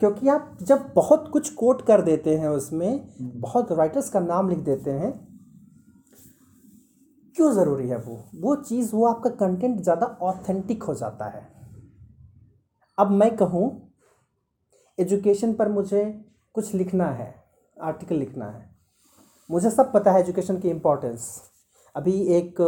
क्योंकि 0.00 0.28
आप 0.28 0.58
जब 0.62 0.80
बहुत 0.94 1.30
कुछ 1.32 1.50
कोट 1.50 1.82
कर 1.82 2.02
देते 2.02 2.36
हैं 2.36 2.48
उसमें 2.48 3.08
बहुत 3.20 3.72
राइटर्स 3.72 4.08
का 4.08 4.20
नाम 4.20 4.48
लिख 4.48 4.58
देते 4.58 4.90
हैं 4.90 5.25
क्यों 7.36 7.52
ज़रूरी 7.52 7.88
है 7.88 7.96
वो? 7.96 8.14
वो 8.34 8.54
चीज़, 8.56 8.94
वो 8.94 9.06
आपका 9.06 9.30
कंटेंट 9.38 9.80
ज़्यादा 9.80 10.06
ऑथेंटिक 10.22 10.82
हो 10.82 10.94
जाता 10.94 11.24
है। 11.26 11.42
अब 12.98 13.10
मैं 13.12 13.34
कहूँ 13.36 13.64
एजुकेशन 14.98 15.52
पर 15.54 15.68
मुझे 15.68 16.04
कुछ 16.54 16.74
लिखना 16.74 17.06
है 17.06 17.34
आर्टिकल 17.76 18.16
लिखना 18.16 18.46
है। 18.46 18.64
मुझे 19.50 19.70
सब 19.70 19.92
पता 19.92 20.12
है 20.12 20.20
एजुकेशन 20.20 20.58
की 20.58 20.70
इम्पोर्टेंस 20.70 21.28
अभी 21.94 22.12
एक 22.36 22.60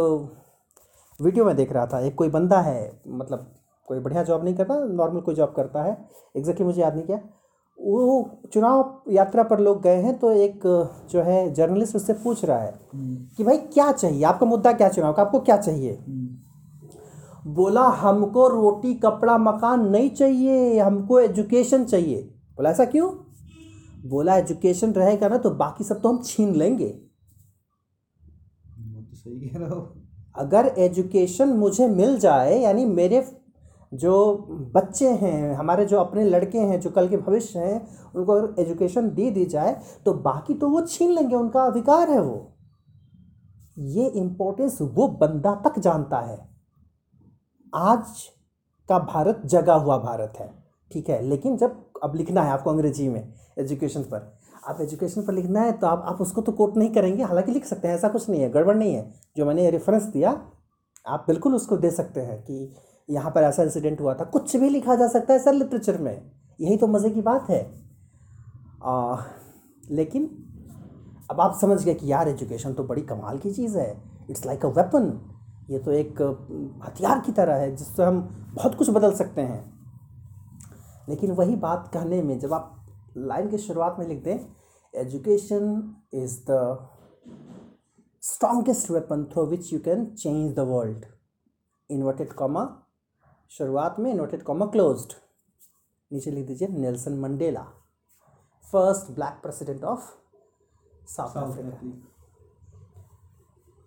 वीडियो 1.19 1.45
में 1.45 1.55
देख 1.55 1.71
रहा 1.71 1.85
था, 1.85 1.99
एक 1.99 2.15
कोई 2.15 2.29
बंदा 2.29 2.59
है 2.61 3.01
मतलब 3.07 3.51
कोई 3.87 3.99
बढ़िया 3.99 4.23
जॉब 4.23 4.43
नहीं 4.43 4.55
करता 4.55 4.75
नॉर्मल 4.85 5.21
कोई 5.21 5.35
जॉब 5.35 5.53
करता 5.55 5.83
है। 5.83 5.97
एग्जैक्टली 6.35 6.65
मुझे 6.65 6.81
याद 6.81 6.95
नहीं 6.95 7.05
किया। 7.05 7.19
वो 7.79 8.29
चुनाव 8.53 9.01
यात्रा 9.11 9.43
पर 9.43 9.59
लोग 9.59 9.81
गए 9.81 9.95
हैं 9.95 10.19
तो 10.19 10.31
एक 10.31 10.59
जो 11.11 11.21
है 11.21 11.53
जर्नलिस्ट 11.53 11.95
उससे 11.95 12.13
पूछ 12.13 12.45
रहा 12.45 12.59
है 12.59 12.79
हम्म। 12.93 13.27
कि 13.37 13.43
भाई 13.43 13.57
क्या 13.57 13.91
चाहिए? 13.91 14.23
आपका 14.23 14.45
मुद्दा 14.45 14.73
क्या 14.73 14.89
चुनाव 14.89 15.13
का? 15.13 15.21
आपको 15.21 15.39
क्या 15.39 15.57
चाहिए? 15.57 15.99
हम्म। 16.07 17.53
बोला 17.53 17.81
हमको 17.81 18.47
रोटी 18.47 18.93
कपड़ा 18.93 19.37
मकान 19.37 19.89
नहीं 19.89 20.09
चाहिए 20.09 20.79
हमको 20.79 21.19
एजुकेशन 21.19 21.85
चाहिए। 21.85 22.33
बोला 22.55 22.69
ऐसा 22.69 22.85
क्यों? 22.85 23.11
बोला 24.09 24.37
एजुकेशन 24.37 24.91
रहेगा 24.91 25.27
ना 25.27 25.37
तो 25.37 25.49
बाकी 25.49 25.83
सब 25.83 26.01
तो 26.01 26.09
हम 26.09 26.21
छीन 26.25 26.55
लेंगे। 26.55 26.89
तो 26.89 29.15
सही 29.15 29.39
कह 29.39 29.59
रहा 29.59 29.69
हो। 29.69 29.95
अगर 30.35 30.73
एजुकेशन 30.77 31.49
मुझे 31.49 31.87
मिल 31.87 32.19
जाए 32.19 32.61
यानी 32.61 32.85
मेरे 32.85 33.38
जो 33.91 34.35
बच्चे 34.73 35.11
हैं, 35.11 35.55
हमारे 35.55 35.85
जो 35.85 35.99
अपने 35.99 36.23
लड़के 36.23 36.57
हैं, 36.57 36.79
जो 36.79 36.89
कल 36.89 37.07
के 37.09 37.17
भविष्य 37.17 37.59
हैं, 37.59 37.87
उनको 38.15 38.33
अगर 38.33 38.61
एजुकेशन 38.61 39.09
दे 39.09 39.29
दी 39.31 39.45
जाए 39.45 39.75
तो 40.05 40.13
बाकी 40.13 40.53
तो 40.53 40.69
वो 40.69 40.81
छीन 40.81 41.11
लेंगे, 41.11 41.35
उनका 41.35 41.63
अधिकार 41.63 42.09
है 42.09 42.21
वो। 42.21 42.55
ये 43.77 44.07
इम्पोर्टेंस 44.07 44.77
वो 44.81 45.07
बंदा 45.19 45.53
तक 45.65 45.79
जानता 45.79 46.19
है। 46.19 46.37
आज 47.73 48.23
का 48.89 48.99
भारत 48.99 49.41
जगा 49.45 49.73
हुआ 49.75 49.97
भारत 49.97 50.33
है, 50.39 50.51
ठीक 50.91 51.09
है? 51.09 51.21
लेकिन 51.21 51.57
जब 51.57 51.83
अब 52.03 52.15
लिखना 52.15 52.41
है 52.41 52.51
आपको 52.51 52.69
अंग्रेज़ी 52.69 53.07
में 53.09 53.33
एजुकेशन 53.59 54.03
पर। 54.03 54.31
आप 54.67 54.81
एजुकेशन 54.81 55.21
पर 55.21 55.33
लिखना 55.33 55.61
है 55.61 55.71
तो 55.71 55.87
आप 55.87 56.03
आप 56.05 56.21
उसको 56.21 56.41
तो 56.41 56.51
कोट 56.51 56.77
नहीं 56.77 56.89
करेंगे, 56.89 57.23
हालाँकि 57.23 57.51
लिख 57.51 57.65
सकते 57.65 57.87
हैं, 57.87 57.95
ऐसा 57.95 58.09
कुछ 58.09 58.29
नहीं 58.29 58.41
है, 58.41 58.49
गड़बड़ 58.49 58.75
नहीं 58.75 58.93
है। 58.95 59.11
जो 59.37 59.45
मैंने 59.45 59.69
रेफरेंस 59.69 60.03
दिया, 60.03 60.29
आप 61.07 61.23
बिल्कुल 61.27 61.55
उसको 61.55 61.77
दे 61.77 61.91
सकते 61.91 62.21
हैं 62.21 62.41
कि 62.41 62.75
यहाँ 63.09 63.31
पर 63.31 63.43
ऐसा 63.43 63.63
इंसिडेंट 63.63 64.01
हुआ 64.01 64.13
था। 64.13 64.23
कुछ 64.23 64.55
भी 64.55 64.69
लिखा 64.69 64.95
जा 64.95 65.07
सकता 65.07 65.33
है 65.33 65.39
सर 65.39 65.53
लिटरेचर 65.53 65.97
में। 65.97 66.31
यही 66.59 66.77
तो 66.77 66.87
मज़े 66.87 67.09
की 67.09 67.21
बात 67.21 67.49
है। 67.49 67.61
आ, 68.83 69.17
लेकिन 69.91 70.25
अब 71.31 71.41
आप 71.41 71.57
समझ 71.61 71.83
गए 71.85 71.93
कि 71.93 72.11
यार 72.11 72.29
एजुकेशन 72.29 72.73
तो 72.73 72.83
बड़ी 72.83 73.01
कमाल 73.01 73.37
की 73.37 73.51
चीज़ 73.53 73.77
है। 73.77 73.91
इट्स 74.29 74.45
लाइक 74.45 74.65
अ 74.65 74.69
वेपन 74.69 75.11
ये 75.69 75.79
तो 75.79 75.91
एक 75.91 76.21
हथियार 76.85 77.19
की 77.19 77.31
तरह 77.31 77.55
है 77.55 77.75
जिससे 77.75 78.03
हम 78.03 78.21
बहुत 78.53 78.75
कुछ 78.75 78.89
बदल 78.89 79.11
सकते 79.15 79.41
हैं। 79.41 79.63
लेकिन 81.09 81.31
वही 81.31 81.55
बात 81.55 81.89
कहने 81.93 82.21
में 82.23 82.37
जब 82.39 82.53
आप 82.53 82.75
लाइन 83.17 83.49
की 83.49 83.57
शुरुआत 83.57 83.95
में 83.99 84.07
लिख 84.07 84.23
दें 84.23 84.39
education 84.93 85.95
is 86.13 86.39
the 86.49 86.89
strongest 88.23 88.91
weapon 88.91 89.23
through 89.23 89.45
which 89.45 89.71
you 89.73 89.79
can 89.79 90.05
change 90.05 90.53
the 90.55 90.59
world 90.69 91.05
inverted 91.89 92.33
comma 92.33 92.63
शुरुआत 93.51 93.95
में 93.99 94.13
नोटेड 94.13 94.41
कॉमा 94.43 94.65
क्लोज्ड 94.65 95.13
नीचे 96.11 96.31
लिख 96.31 96.45
दीजिए 96.47 96.67
Nelson 96.71 97.13
Mandela 97.19 97.61
first 98.65 99.11
black 99.11 99.39
president 99.41 99.83
of 99.83 100.01
South 101.07 101.37
Africa 101.37 101.91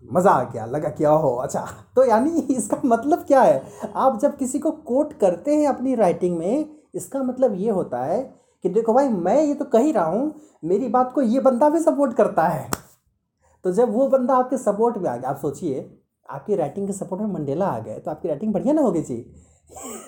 मज़ा 0.04 0.30
आ 0.30 0.42
गया 0.44 0.64
लगा 0.66 0.88
क्या 0.90 1.12
ओहो 1.12 1.34
अच्छा 1.36 1.64
तो 1.96 2.04
यानी 2.04 2.40
इसका 2.50 2.80
मतलब 2.84 3.24
क्या 3.26 3.42
है? 3.42 3.62
आप 3.96 4.18
जब 4.20 4.36
किसी 4.36 4.58
को 4.58 4.70
कोट 4.88 5.12
करते 5.18 5.54
हैं 5.56 5.68
अपनी 5.68 5.94
राइटिंग 5.94 6.36
में 6.38 6.66
इसका 6.94 7.22
मतलब 7.22 7.54
ये 7.58 7.70
होता 7.70 8.02
है 8.04 8.20
कि 8.64 8.68
देखो 8.68 8.94
भाई 8.94 9.08
मैं 9.08 9.40
ये 9.42 9.54
तो 9.54 9.64
कह 9.66 9.78
ही 9.78 9.92
रहा 9.92 10.04
हूँ 10.06 10.34
मेरी 10.64 10.88
बात 10.88 11.12
को 11.14 11.22
ये 11.22 11.40
बंदा 11.40 11.68
भी 11.68 11.80
सपोर्ट 11.80 12.16
करता 12.16 12.46
है। 12.48 12.68
तो 13.64 13.72
जब 13.72 13.92
वो 13.92 14.08
बंदा 14.08 14.34
आपके 14.36 14.58
सपोर्ट 14.58 14.98
में 14.98 15.08
आ 15.10 15.16
गया 15.16 15.30
आप 15.30 15.38
सोचिए 15.38 15.88
आपकी 16.28 16.56
राइटिंग 16.56 16.86
के 16.86 16.92
सपोर्ट 16.92 17.22
में 17.22 17.28
मंडेला 17.30 17.66
आ 17.66 17.78
गए 17.78 17.98
तो 17.98 18.10
आपकी 18.10 18.28
राइटिंग 18.28 18.52
बढ़िया 18.52 18.74
ना 18.74 18.82
होगी 18.82 19.02
जी। 19.02 19.16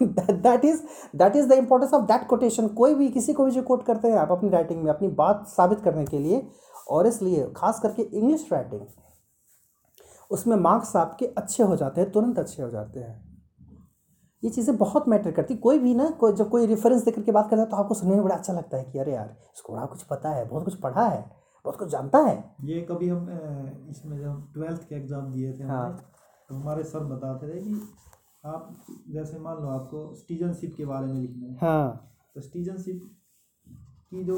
That 0.03 0.65
is 0.65 0.83
that 1.17 1.37
is 1.37 1.49
the 1.49 1.53
importance 1.53 1.95
of 1.95 2.03
that 2.07 2.27
quotation 2.29 2.69
कोई 2.75 2.95
भी 2.95 3.09
किसी 3.11 3.33
को 3.33 3.45
भी 3.45 3.51
जो 3.51 3.62
कोट 3.62 3.85
करते 3.87 4.09
हैं 4.09 4.17
आप 4.19 4.33
अपनी 4.33 4.51
राइटिंग 4.51 4.83
में 4.83 4.91
अपनी 4.91 5.09
बात 5.17 5.47
साबित 5.49 5.81
करने 5.81 6.05
के 6.05 6.19
लिए 6.19 6.47
और 6.91 7.07
इसलिए 7.07 7.47
खास 7.57 7.81
करके 7.81 8.03
इंग्लिश 8.03 8.49
राइटिंग 8.53 8.81
उसमें 10.31 10.57
मार्क्स 10.57 10.97
आपके 10.97 11.27
अच्छे 11.39 11.62
हो 11.62 11.77
जाते 11.77 12.01
हैं 12.01 12.11
तुरंत 12.12 12.39
अच्छे 12.39 12.62
हो 12.62 12.69
जाते 12.71 13.01
हैं। 13.01 13.23
ये 14.43 14.51
चीज़ें 14.51 14.77
बहुत 14.77 15.09
मैटर 15.09 15.31
करती 15.31 15.55
कोई 15.57 15.79
भी 15.79 15.95
ना 15.95 16.09
कोई 16.21 16.33
जब 16.33 16.49
कोई 16.51 16.67
रेफरेंस 16.67 17.05
देकर 17.05 17.23
के 17.23 17.33
बात 17.33 17.49
करता 17.51 17.62
है 17.62 17.69
तो 17.69 17.77
आपको 17.77 17.95
सुनने 17.95 18.15
में 18.15 18.25
बड़ा 18.25 18.35
अच्छा 18.37 18.53
लगता 18.53 18.77
है 18.77 18.85
कि 18.85 18.99
अरे 18.99 19.12
यार 19.12 19.37
इसको 19.55 19.73
बड़ा 19.73 19.85
कुछ 19.87 20.03
पता 20.03 20.31
है 20.31 20.45
बहुत 20.49 20.65
कुछ 20.65 20.75
पढ़ा 20.81 21.07
है 21.09 21.21
बहुत 21.65 21.79
कुछ 21.79 21.89
जानता 21.89 22.19
है। 22.19 22.37
ये 22.65 22.81
कभी 22.91 23.09
हम 23.09 23.87
इसमें 23.91 24.19
जब 24.19 24.53
ट्वेल्थ 24.55 24.83
के 24.89 24.95
एग्ज़ाम 24.95 25.33
दिए 25.33 25.53
थे 25.53 25.65
हाँ। 25.65 25.89
तो 26.49 26.55
हमारे 26.55 26.83
सर 26.85 27.05
बताते 27.07 27.49
थे 27.49 27.61
कि 27.61 27.81
आप 28.45 28.84
जैसे 29.11 29.38
मान 29.38 29.57
लो 29.57 29.68
आपको 29.68 30.14
सिटीजनशिप 30.14 30.74
के 30.76 30.84
बारे 30.84 31.07
में 31.07 31.20
लिखना 31.20 31.47
है। 31.47 31.57
हाँ। 31.61 32.11
तो 32.34 32.40
सिटीजनशिप 32.40 33.01
की 34.11 34.24
जो 34.24 34.36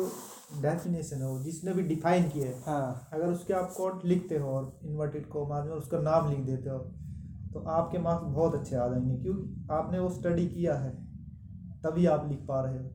डेफिनेशन 0.63 1.17
है 1.17 1.29
वो 1.29 1.39
जिसने 1.43 1.73
भी 1.75 1.83
डिफाइन 1.83 2.29
किया 2.29 2.47
है 2.47 2.61
हाँ। 2.61 3.09
अगर 3.13 3.27
उसके 3.27 3.55
आप 3.55 3.73
कोड 3.77 4.05
लिखते 4.05 4.39
हो 4.39 4.51
और 4.51 4.79
इन्वर्टेड 4.85 5.29
कोमा 5.29 5.63
में 5.65 5.73
उसका 5.73 5.99
नाम 6.01 6.31
लिख 6.31 6.39
देते 6.41 6.71
हो 6.71 6.79
तो 7.53 7.61
आपके 7.71 7.99
मार्क्स 7.99 8.27
बहुत 8.27 8.55
अच्छे 8.55 8.77
आ 8.77 8.89
जाएँगे। 8.89 9.17
क्योंकि 9.23 9.67
आपने 9.71 9.99
वो 9.99 10.09
स्टडी 10.11 10.47
किया 10.47 10.75
है 10.75 10.91
तभी 11.85 12.07
आप 12.07 12.29
लिख 12.29 12.39
पा 12.39 12.61
रहे 12.61 12.79
हो। 12.79 12.91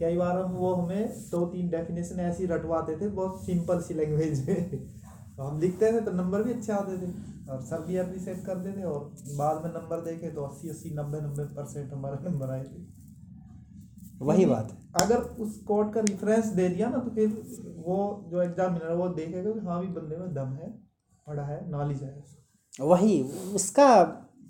कई 0.00 0.16
बार 0.16 0.38
हम 0.38 0.52
वो 0.52 0.72
हमें 0.74 1.08
दो 1.30 1.44
तीन 1.46 1.68
डेफिनेशन 1.68 2.20
ऐसी 2.20 2.46
रटवाते 2.46 2.96
थे 2.96 3.08
बहुत 3.08 3.44
सिंपल 3.46 3.80
सी 3.80 3.94
लैंग्वेज 3.94 4.48
में। 4.48 4.95
तो 5.36 5.42
हम 5.42 5.60
लिखते 5.60 5.92
थे 5.92 6.00
तो 6.00 6.12
नंबर 6.12 6.42
भी 6.42 6.52
अच्छे 6.52 6.72
आते 6.72 6.96
थे 6.98 7.10
और 7.52 7.60
सर 7.62 7.80
भी 7.82 7.96
अप्रिशिएट 7.96 8.44
करते 8.46 8.72
थे 8.72 8.84
और 8.84 9.00
बाद 9.38 9.62
में 9.64 9.70
नंबर 9.72 10.00
देखे 10.02 10.30
तो 10.30 10.42
अस्सी 10.42 10.68
अस्सी 10.68 10.90
नब्बे 10.94 11.20
नब्बे 11.20 11.44
परसेंट 11.54 11.92
हमारे 11.92 12.28
नंबर 12.30 12.50
आए 12.50 12.64
थे। 12.64 12.84
वही 14.24 14.46
बात 14.46 14.76
अगर 14.96 15.18
उस 15.42 15.56
कोड 15.62 15.92
का 15.92 16.00
रेफरेंस 16.00 16.46
दे 16.52 16.68
दिया 16.68 16.88
ना 16.88 16.98
तो 16.98 17.10
फिर 17.10 17.28
वो 17.86 17.98
जो 18.30 18.42
एग्जामिनर 18.42 18.90
है 18.90 18.96
वो 18.96 19.08
देखेगा 19.14 19.50
कि 19.52 19.66
हाँ 19.66 19.80
भी 19.80 19.88
बंदे 19.94 20.16
में 20.16 20.34
दम 20.34 20.54
है 20.54 20.70
पढ़ा 21.26 21.44
है 21.44 21.58
नॉलेज 21.70 22.02
है। 22.02 22.86
वही 22.86 23.22
उसका 23.54 23.88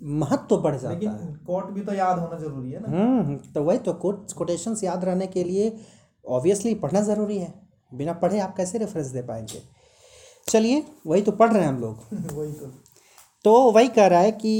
महत्व 0.03 0.45
तो 0.49 0.57
बढ़ 0.57 0.75
जाता 0.75 0.93
लेकिन 0.93 1.09
है। 1.11 1.33
कोट 1.45 1.69
भी 1.71 1.81
तो 1.81 1.93
याद 1.93 2.19
होना 2.19 2.37
ज़रूरी 2.39 2.71
है 2.71 2.79
ना। 2.81 2.89
हम्म 2.89 3.35
तो 3.53 3.63
वही 3.63 3.77
तो 3.79 3.93
कोट 4.01 4.31
कोटेशंस 4.33 4.83
याद 4.83 5.05
रहने 5.05 5.27
के 5.27 5.43
लिए 5.43 5.71
ऑब्वियसली 6.25 6.73
पढ़ना 6.75 7.01
ज़रूरी 7.03 7.37
है। 7.37 7.53
बिना 7.91 8.13
पढ़े 8.15 8.39
आप 8.39 8.55
कैसे 8.55 8.77
रेफरेंस 8.77 9.07
दे 9.07 9.21
पाएँगे? 9.21 9.61
चलिए 10.47 10.83
वही 11.07 11.21
तो 11.21 11.31
पढ़ 11.31 11.51
रहे 11.53 11.61
हैं 11.61 11.69
हम 11.69 11.79
लोग। 11.79 11.95
वही 12.33 12.51
तो। 12.51 12.71
तो 13.45 13.71
वही 13.71 13.87
कह 13.87 14.07
रहा 14.07 14.19
है 14.19 14.31
कि 14.31 14.53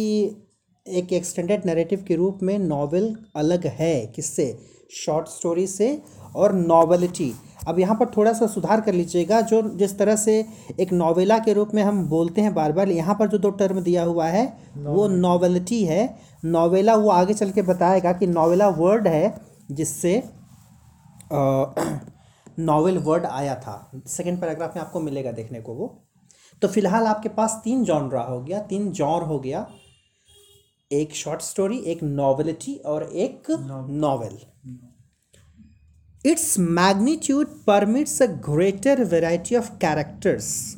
एक 0.86 1.14
एक्सटेंडेड 1.14 1.66
नैरेटिव 1.66 2.06
के 2.08 2.16
रूप 2.16 2.40
में 2.44 2.58
नॉवेल 2.60 3.16
अलग 3.36 3.66
है। 3.66 4.06
किससे? 4.06 4.58
शॉर्ट 4.92 5.28
स्टोरी 5.28 5.68
से 5.68 6.02
और 6.36 6.54
नॉवेलिटी 6.54 7.34
अब 7.68 7.80
यहाँ 7.80 7.96
पर 7.96 8.06
थोड़ा 8.18 8.32
सा 8.34 8.48
सुधार 8.48 8.82
कर 8.82 8.94
लीजिएगा 8.94 9.42
जो 9.42 9.62
जिस 9.78 9.98
तरह 10.00 10.16
से 10.16 10.46
एक 10.80 10.94
नॉवेला 10.94 11.38
के 11.40 11.54
रूप 11.54 11.72
में 11.74 11.82
हम 11.84 12.04
बोलते 12.10 12.42
हैं 12.42 12.54
बार 12.54 12.72
बार 12.72 12.90
यहाँ 12.90 13.16
पर 13.16 13.28
जो 13.28 13.38
दो 13.38 13.50
टर्म 13.50 13.80
दिया 13.82 14.04
हुआ 14.04 14.28
है 14.28 14.46
वो 14.78 15.08
नॉवेलिटी 15.08 15.84
है। 15.86 16.04
नॉवेला 16.46 16.96
वो 16.96 17.10
आगे 17.10 17.34
चल 17.34 17.52
के 17.52 17.62
बताएगा 17.62 18.14
कि 18.14 18.28
नॉवेला 18.28 18.68
वर्ड 18.70 19.08
है 19.08 19.36
जिससे 19.72 20.24
नॉवेल 22.58 22.98
वर्ड 22.98 23.26
आया 23.26 23.56
था। 23.56 23.92
सेकेंड 24.08 24.40
पैराग्राफ 24.42 24.76
में 24.76 24.84
आपको 24.84 25.00
मिलेगा 25.00 25.32
देखने 25.32 25.62
को 25.62 25.74
वो। 25.74 25.88
तो 26.62 26.68
फ़िलहाल 26.68 27.06
आपके 27.08 27.30
पास 27.30 27.60
तीन 27.64 27.84
जॉनरा 27.84 28.22
हो 28.22 28.40
गया 28.42 28.60
तीन 28.60 28.92
जॉन 28.92 29.24
हो 29.24 29.40
गया। 29.40 29.68
एक 30.92 31.14
शॉर्ट 31.16 31.42
स्टोरी 31.42 31.78
एक 31.78 32.04
नॉवेलिटी 32.04 32.76
और 32.86 33.04
एक 33.04 33.52
novel. 33.52 34.38
Its 36.26 36.58
magnitude 36.60 37.48
permits 37.68 38.22
a 38.22 38.26
greater 38.26 39.04
variety 39.04 39.56
of 39.56 39.70
characters. 39.72 40.76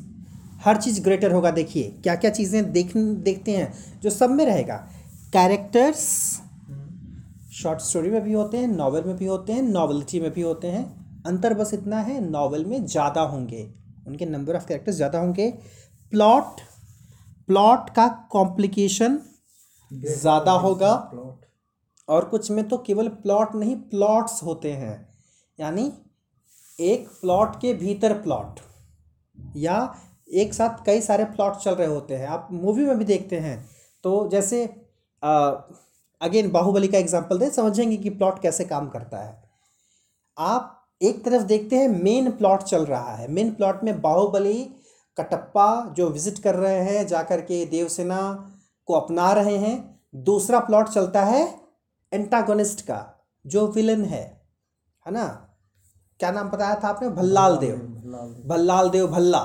हर 0.64 0.76
चीज़ 0.76 1.00
ग्रेटर 1.02 1.32
होगा 1.32 1.50
देखिए। 1.50 1.90
क्या 2.02 2.14
क्या 2.16 2.30
चीज़ें 2.30 2.72
देख 2.72 2.96
देखते 2.96 3.56
हैं 3.56 4.00
जो 4.02 4.10
सब 4.10 4.30
में 4.30 4.44
रहेगा। 4.46 4.76
कैरेक्टर्स 5.32 6.06
शॉर्ट 7.52 7.80
स्टोरी 7.80 8.10
में 8.10 8.22
भी 8.22 8.32
होते 8.32 8.56
हैं 8.56 8.68
नॉवेल 8.68 9.04
में 9.04 9.16
भी 9.16 9.26
होते 9.26 9.52
हैं 9.52 9.62
नॉवेलिटी 9.62 10.20
में 10.20 10.30
भी 10.32 10.42
होते 10.42 10.68
हैं। 10.68 10.99
अंतर 11.26 11.54
बस 11.54 11.74
इतना 11.74 12.00
है 12.00 12.20
नॉवेल 12.22 12.64
में 12.64 12.84
ज़्यादा 12.86 13.20
होंगे। 13.22 13.62
उनके 14.06 14.26
नंबर 14.26 14.56
ऑफ़ 14.56 14.66
कैरेक्टर्स 14.66 14.96
ज़्यादा 14.96 15.18
होंगे। 15.18 15.50
प्लॉट 16.12 16.60
प्लॉट 17.48 17.90
का 17.90 18.06
कॉम्प्लिकेशन 18.30 19.18
ज़्यादा 19.90 20.52
होगा। 20.58 20.92
और 22.08 22.24
कुछ 22.24 22.50
में 22.50 22.68
तो 22.68 22.78
केवल 22.78 23.08
प्लॉट 23.08 23.54
नहीं 23.54 23.76
प्लॉट्स 23.90 24.42
होते 24.42 24.72
हैं। 24.72 24.96
यानी 25.58 25.92
एक 26.78 27.08
प्लॉट 27.20 27.56
के 27.60 27.72
भीतर 27.74 28.12
प्लॉट 28.22 28.60
या 29.56 29.76
एक 30.34 30.54
साथ 30.54 30.84
कई 30.86 31.00
सारे 31.00 31.24
प्लॉट 31.26 31.56
चल 31.56 31.74
रहे 31.74 31.86
होते 31.86 32.16
हैं। 32.16 32.26
आप 32.28 32.48
मूवी 32.52 32.84
में 32.84 32.98
भी 32.98 33.04
देखते 33.04 33.38
हैं। 33.38 33.58
तो 34.04 34.28
जैसे 34.28 34.64
अगेन 36.20 36.50
बाहुबली 36.50 36.88
का 36.88 36.98
एग्जांपल 36.98 37.38
दें, 37.38 37.48
समझेंगे 37.50 37.96
कि 37.96 38.10
प्लॉट 38.10 38.40
कैसे 38.42 38.64
काम 38.64 38.88
करता 38.88 39.18
है। 39.18 39.42
आप 40.36 40.76
एक 41.00 41.24
तरफ़ 41.24 41.42
देखते 41.42 41.76
हैं 41.76 41.88
मेन 42.02 42.30
प्लॉट 42.30 42.62
चल 42.62 42.84
रहा 42.86 43.14
है। 43.14 43.30
मेन 43.32 43.50
प्लॉट 43.50 43.84
में 43.84 44.00
बाहुबली 44.00 44.62
कटप्पा 45.18 45.94
जो 45.96 46.08
विज़िट 46.08 46.38
कर 46.38 46.54
रहे 46.54 46.80
हैं 46.80 47.06
जाकर 47.06 47.40
के 47.40 47.64
देवसेना 47.66 48.18
को 48.88 48.94
अपना 48.94 49.32
रहे 49.32 49.56
हैं। 49.56 49.76
दूसरा 50.24 50.58
प्लॉट 50.58 50.88
चलता 50.88 51.24
है 51.24 51.42
एंटागोनिस्ट 52.12 52.80
का 52.80 52.98
जो 53.44 53.66
विलन 53.66 54.04
है। 54.04 54.22
है 55.06 55.12
ना? 55.12 55.26
क्या 56.20 56.30
नाम 56.30 56.50
बताया 56.50 56.74
था 56.74 56.88
आपने? 56.88 57.08
भल्लाल 57.08 57.56
देव। 57.56 57.76
भल्लाल 58.48 58.90
देव 58.90 59.06
भल्ला। 59.06 59.44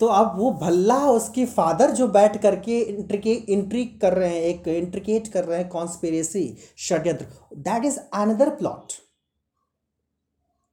तो 0.00 0.06
अब 0.06 0.38
वो 0.38 0.50
भल्ला 0.52 0.98
उसके 1.06 1.44
फादर 1.46 1.90
जो 1.90 2.08
बैठ 2.08 2.42
करके 2.42 2.80
इंट्रिके 2.80 3.32
इंट्रिक 3.32 4.00
कर 4.00 4.12
रहे 4.12 4.28
हैं 4.28 4.42
एक 4.42 4.68
इंट्रिकेट 4.68 5.28
कर 5.28 5.44
रहे 5.44 5.58
हैं 5.58 5.68
कॉन्स्पिरेसी 5.68 6.46
षड्यंत्र। 6.78 7.26
दैट 7.58 7.84
इज़ 7.84 7.98
अनदर 8.14 8.50
प्लॉट 8.50 8.92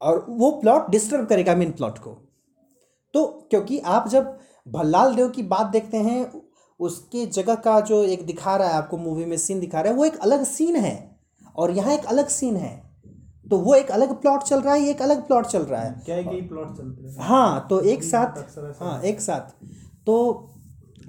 और 0.01 0.25
वो 0.29 0.51
प्लॉट 0.51 0.89
डिस्टर्ब 0.91 1.25
करेगा 1.27 1.55
मेन 1.55 1.71
प्लॉट 1.71 1.97
को। 1.97 2.11
तो 3.13 3.25
क्योंकि 3.51 3.79
आप 3.79 4.07
जब 4.07 4.37
भल्लाल 4.67 5.15
देव 5.15 5.29
की 5.29 5.43
बात 5.45 5.67
देखते 5.67 5.97
हैं 5.99 6.25
उसके 6.79 7.25
जगह 7.27 7.55
का 7.57 7.79
जो 7.81 8.03
एक 8.05 8.25
दिखा 8.25 8.55
रहा 8.55 8.67
है 8.67 8.73
आपको 8.73 8.97
मूवी 8.97 9.25
में 9.25 9.37
सीन 9.37 9.59
दिखा 9.59 9.81
रहा 9.81 9.91
है 9.91 9.97
वो 9.97 10.05
एक 10.05 10.17
अलग 10.19 10.43
सीन 10.45 10.75
है। 10.75 10.95
और 11.55 11.71
यहाँ 11.71 11.93
एक 11.93 12.05
अलग 12.05 12.27
सीन 12.29 12.55
है। 12.57 12.71
तो 13.45 13.57
वो 13.57 13.73
एक 13.75 13.91
अलग 13.91 14.13
प्लॉट 14.21 14.43
चल 14.43 14.61
रहा 14.61 14.73
है 14.73 14.89
एक 14.89 15.01
अलग 15.01 15.25
प्लॉट 15.27 15.45
चल 15.47 15.61
रहा 15.61 15.81
है। 15.81 15.91
क्या 16.05 16.21
कई 16.21 16.41
प्लॉट 16.43 16.77
चलते 16.77 17.03
हैं? 17.03 17.15
हाँ 17.19 17.67
तो 17.69 17.79
एक 17.81 18.03
साथ 18.03 18.37
हाँ 18.79 19.01
एक 19.01 19.21
साथ। 19.21 19.53
तो 20.05 20.47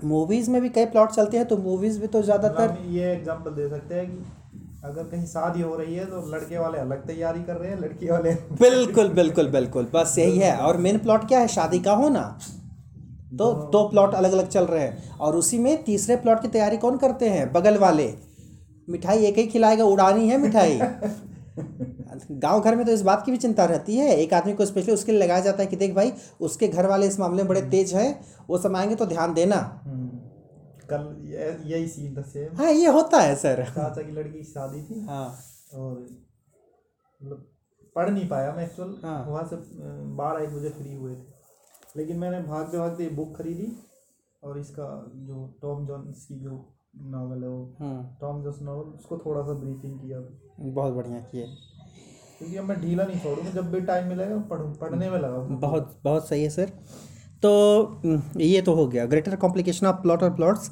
मूवीज़ 0.05 0.51
में 0.51 0.61
भी 0.62 0.68
कई 0.68 0.86
प्लॉट 0.86 1.11
चलते 1.11 1.36
हैं 1.36 1.47
तो 1.47 1.57
मूवीज़ 1.59 1.99
में 2.01 2.09
तो 2.09 2.22
ज़्यादातर 2.22 2.76
ये 2.90 3.12
एग्जांपल 3.12 3.51
दे 3.53 3.68
सकते 3.68 3.95
हैं 3.95 4.07
कि 4.07 4.24
अगर 4.83 5.03
कहीं 5.03 5.26
शादी 5.26 5.61
हो 5.62 5.74
रही 5.76 5.95
है 5.95 6.05
तो 6.05 6.20
लड़के 6.30 6.59
वाले 6.59 6.78
अलग 6.78 7.07
तैयारी 7.07 7.43
कर 7.43 7.57
रहे 7.57 7.70
हैं 7.70 7.80
लड़की 7.80 8.09
वाले 8.09 8.30
बिल्कुल 8.61 9.09
बिल्कुल 9.09 9.49
बिल्कुल 9.49 9.87
बस 9.95 10.14
यही 10.18 10.39
है। 10.39 10.57
और 10.57 10.76
मेन 10.76 10.99
प्लॉट 10.99 11.26
क्या 11.28 11.39
है? 11.39 11.49
शादी 11.49 11.78
का 11.78 11.93
होना 11.93 12.22
तो 13.39 13.53
दो 13.72 13.83
प्लॉट 13.89 14.14
अलग 14.14 14.33
अलग 14.33 14.49
चल 14.49 14.64
रहे 14.64 14.83
हैं। 14.83 15.18
और 15.18 15.37
उसी 15.37 15.59
में 15.59 15.83
तीसरे 15.85 16.16
प्लॉट 16.16 16.43
की 16.43 16.49
तैयारी 16.49 16.76
कौन 16.76 16.97
करते 16.97 17.28
हैं? 17.28 17.53
बगल 17.53 17.78
वाले। 17.78 18.12
मिठाई 18.91 19.24
एक 19.26 19.39
ही 19.39 19.47
खिलाएगा 19.47 19.85
उड़ानी 19.85 20.28
है 20.28 20.39
मिठाई। 20.39 20.78
गाँव 22.33 22.61
घर 22.61 22.76
में 22.76 22.85
तो 22.87 22.93
इस 22.93 23.03
बात 23.03 23.24
की 23.26 23.33
भी 23.33 23.37
चिंता 23.37 23.64
रहती 23.64 23.97
है। 23.97 24.16
एक 24.16 24.35
आदमी 24.35 24.53
को 24.53 24.66
स्पेशली 24.66 24.95
उसके 24.95 25.12
लिए 25.12 25.20
लगाया 25.20 25.41
जाता 25.41 25.62
है 25.62 25.66
कि 25.66 25.76
देख 25.76 25.95
भाई 25.95 26.12
उसके 26.41 26.68
घर 26.68 26.87
वाले 26.87 27.07
इस 27.07 27.18
मामले 27.20 27.43
में 27.43 27.49
बड़े 27.49 27.62
तेज 27.70 27.95
हैं 27.95 28.11
वो 28.51 28.59
सब 28.59 28.76
आएँगे 28.76 28.95
तो 28.95 29.07
ध्यान 29.07 29.35
देना। 29.35 29.57
हम्म, 29.85 30.11
कल 30.93 31.05
यही 31.72 31.86
सीन 31.88 32.16
था 32.16 32.22
सेम 32.28 32.57
हाँ 32.57 32.70
ये 32.72 32.88
होता 32.88 33.20
है 33.20 33.34
सर। 33.36 33.64
चाचा 33.66 34.03
की 34.03 34.12
लड़की 34.12 34.38
की 34.38 34.45
शादी 34.45 34.82
थी। 34.82 35.05
हाँ। 35.07 35.26
और 35.74 35.99
मतलब 36.01 37.47
पढ़ 37.97 38.11
नहीं 38.11 38.28
पाया 38.28 38.53
मैं 38.55 38.64
एक्चुअल 38.64 38.95
हाँ। 39.05 39.24
वहाँ 39.26 39.45
से 39.45 39.57
बारह 40.16 40.45
एक 40.45 40.55
बजे 40.55 40.68
फ्री 40.70 40.95
हुए 40.95 41.14
थे। 41.14 41.30
लेकिन 41.97 42.18
मैंने 42.18 42.40
भागते 42.40 42.78
भागते 42.78 43.09
बुक 43.09 43.36
खरीदी 43.36 43.72
और 44.43 44.59
इसका 44.59 44.84
जो 45.26 45.47
टॉम 45.62 45.86
जॉन्स 45.86 46.24
की 46.26 46.34
जो 46.34 46.64
नावल 47.11 47.43
है 47.43 47.49
वो 47.49 47.76
टॉम 48.20 48.43
जॉन्स 48.43 48.61
नावल 48.62 48.88
उसको 48.90 49.18
थोड़ा 49.18 49.43
सा 49.43 49.53
ब्रीफिंग 49.55 49.99
किया। 50.01 50.18
बहुत 50.72 50.95
बढ़िया 50.95 51.20
किया। 51.22 51.47
क्योंकि 52.38 52.57
अब 52.57 52.64
मैं 52.64 52.80
ढीला 52.80 53.05
नहीं 53.05 53.20
छोड़ूँगा 53.20 53.51
जब 53.51 53.70
भी 53.72 53.80
टाइम 53.80 54.09
मिलेगा 54.09 54.38
पढ़ूँ 54.51 54.74
पढ़ने 54.74 55.11
में 55.11 55.18
लगा 55.18 55.38
बहुत 55.59 56.01
बहुत 56.05 56.28
सही 56.28 56.43
है 56.43 56.51
सर। 56.51 56.72
तो 57.43 57.51
हम्म, 58.05 58.40
ये 58.40 58.61
तो 58.62 58.74
हो 58.74 58.86
गया। 58.86 59.07
ग्रेटर 59.07 59.36
कॉम्प्लिकेशन 59.36 59.86
ऑफ़ 59.86 59.97
प्लॉट 60.03 60.22
और 60.22 60.34
plots 60.34 60.70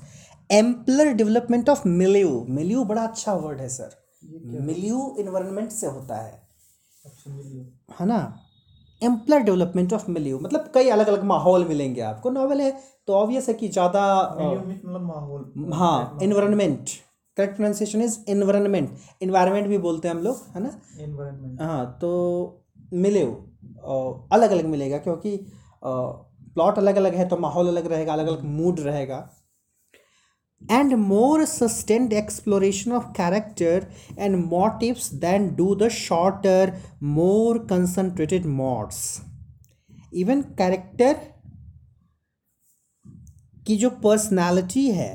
ampler 0.51 1.13
development 1.15 1.69
of 1.69 1.87
milieu 1.89 2.45
milieu 2.51 2.85
बड़ा 2.85 3.03
अच्छा 3.03 3.35
वर्ड 3.35 3.61
है 3.61 3.69
सर 3.69 3.99
मिल्यू 4.63 5.15
इन्वायरमेंट 5.19 5.71
से 5.71 5.87
होता 5.87 6.17
है। 6.17 6.33
अच्छा 7.05 7.31
है 8.01 8.07
ना? 8.07 8.19
एम्पलर 9.03 9.41
डेवलपमेंट 9.43 9.93
ऑफ़ 9.93 10.11
मिल्यू 10.11 10.39
मतलब 10.39 10.71
कई 10.75 10.89
अलग 10.91 11.09
अलग 11.09 11.23
माहौल 11.25 11.65
मिलेंगे 11.65 12.01
आपको। 12.01 12.31
नॉवल 12.31 12.61
है 12.61 12.71
तो 13.07 13.15
ऑब्वियस 13.15 13.49
है 13.49 13.55
कि 13.55 13.69
ज़्यादा 13.69 14.03
मतलब 14.41 15.01
माहौल 15.03 15.73
हाँ 15.75 16.19
environment 16.23 16.89
correct 17.37 17.55
pronunciation 17.57 18.03
is 18.03 18.19
environment 18.29 18.91
environment 19.23 19.67
भी 19.69 19.79
बोलते 19.79 20.09
हैं 20.09 20.15
हम 20.15 20.23
लोग 20.23 20.37
है 20.55 20.63
ना? 20.63 20.71
हाँ 21.61 21.99
तो 22.01 22.11
मिले 22.93 23.23
अलग 24.33 24.51
अलग 24.51 24.65
मिलेगा 24.67 24.99
क्योंकि 24.99 25.37
प्लॉट 26.57 26.79
अलग 26.79 26.97
अलग 26.97 27.15
है 27.15 27.29
तो 27.29 27.37
माहौल 27.39 27.69
अलग 27.69 27.87
रहेगा, 27.87 28.13
अलग 28.13 28.27
अलग 28.27 28.45
मूड 28.47 28.81
रहेगा। 28.81 29.29
And 30.63 30.93
more 30.97 31.45
sustained 31.47 32.13
exploration 32.13 32.93
of 32.93 33.05
character 33.17 33.87
and 34.19 34.37
motives 34.39 35.11
than 35.17 35.49
do 35.57 35.75
the 35.77 35.89
shorter 35.91 36.73
more 37.15 37.59
concentrated 37.71 38.47
modes 38.49 39.01
even 40.15 40.43
character 40.59 41.15
की 43.67 43.77
जो 43.77 43.91
पर्सनैलिटी 44.03 44.87
है, 44.91 45.13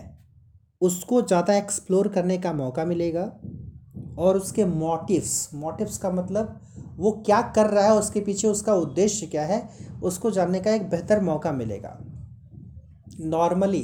उसको 0.82 1.22
ज़्यादा 1.24 1.56
एक्सप्लोर 1.58 2.08
करने 2.08 2.38
का 2.38 2.54
मौका 2.54 2.86
मिलेगा। 2.86 3.24
और 4.18 4.38
उसके 4.38 4.66
मोटिव्स 4.66 5.50
मोटिव्स 5.56 5.98
का 5.98 6.12
मतलब 6.12 6.60
वो 6.98 7.12
क्या 7.26 7.42
कर 7.56 7.70
रहा 7.70 7.86
है, 7.86 7.94
उसके 7.94 8.20
पीछे 8.22 8.48
उसका 8.48 8.74
उद्देश्य 8.76 9.28
क्या 9.28 9.44
है, 9.46 9.70
उसको 10.04 10.32
जानने 10.32 10.60
का 10.60 10.72
एक 10.72 10.90
बेहतर 10.90 11.22
मौका 11.22 11.52
मिलेगा। 11.54 11.98
नॉर्मली 13.22 13.84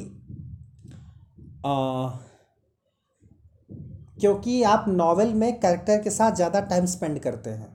क्योंकि 4.19 4.61
आप 4.63 4.85
नावल 4.89 5.33
में 5.33 5.59
कैरेक्टर 5.59 6.01
के 6.01 6.09
साथ 6.09 6.35
ज़्यादा 6.35 6.59
टाइम 6.63 6.85
स्पेंड 6.87 7.19
करते 7.19 7.49
हैं 7.49 7.69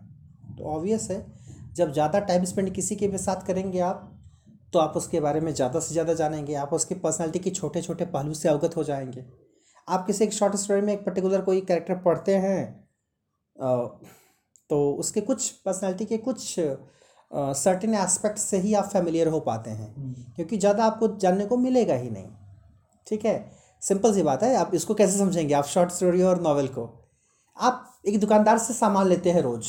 तो 0.57 0.65
ऑब्वियस 0.67 1.09
है। 1.11 1.25
जब 1.75 1.93
ज़्यादा 1.93 2.19
टाइम 2.21 2.45
स्पेंड 2.45 2.71
किसी 2.75 2.97
के 2.97 3.09
भी 3.09 3.19
साथ 3.19 3.47
करेंगे 3.47 3.81
आप 3.81 4.13
तो 4.73 4.79
आप 4.79 4.97
उसके 4.97 5.21
बारे 5.21 5.41
में 5.41 5.53
ज़्यादा 5.55 5.81
से 5.81 5.93
ज़्यादा 5.93 6.15
जानेंगे, 6.15 6.55
आप 6.55 6.73
उसकी 6.73 6.95
पर्सनालिटी 6.97 7.39
के 7.39 7.51
छोटे 7.51 7.83
छोटे 7.83 8.05
पहलू 8.07 8.35
से 8.35 8.49
अवगत 8.49 8.77
हो 8.77 8.85
जाएँगे। 8.85 9.25
आप 9.89 10.07
किसी 10.07 10.25
एक 10.25 10.33
शॉर्ट 10.33 10.55
स्टोरी 10.57 10.81
में 10.81 10.93
एक 10.93 11.05
पर्टिकुलर 11.05 11.41
कोई 11.43 11.61
कैरेक्टर 11.63 11.97
पढ़ते 12.03 12.37
हैं 12.37 12.87
तो 14.71 14.91
उसके 14.95 15.21
कुछ 15.21 15.49
पर्सनालिटी 15.65 16.05
के 16.05 16.17
कुछ 16.19 16.55
सर्टेन 17.31 17.95
एस्पेक्ट 17.95 18.39
से 18.39 18.59
ही 18.59 18.75
आप 18.75 18.85
फेमिलियर 18.85 19.29
हो 19.29 19.41
पाते 19.41 19.71
हैं। 19.71 20.33
क्योंकि 20.37 20.57
ज़्यादा 20.59 20.85
आपको 20.85 21.09
जानने 21.19 21.47
को 21.47 21.57
मिलेगा 21.57 21.95
ही 21.95 22.11
नहीं। 22.11 22.27
ठीक 23.07 23.25
है? 23.25 23.53
सिंपल 23.83 24.15
सी 24.15 24.23
बात 24.23 24.43
है 24.43 24.55
आप 24.57 24.75
इसको 24.75 24.95
कैसे 24.95 25.19
समझेंगे? 25.19 25.55
आप 25.55 25.65
शॉर्ट 25.67 25.91
स्टोरी 25.91 26.23
और 26.23 26.41
नॉवेल 26.43 26.69
को। 26.69 26.89
आप 27.57 28.01
एक 28.07 28.19
दुकानदार 28.21 28.59
से 28.59 28.75
सामान 28.75 29.07
लेते 29.09 29.31
हैं 29.31 29.43
रोज़। 29.43 29.69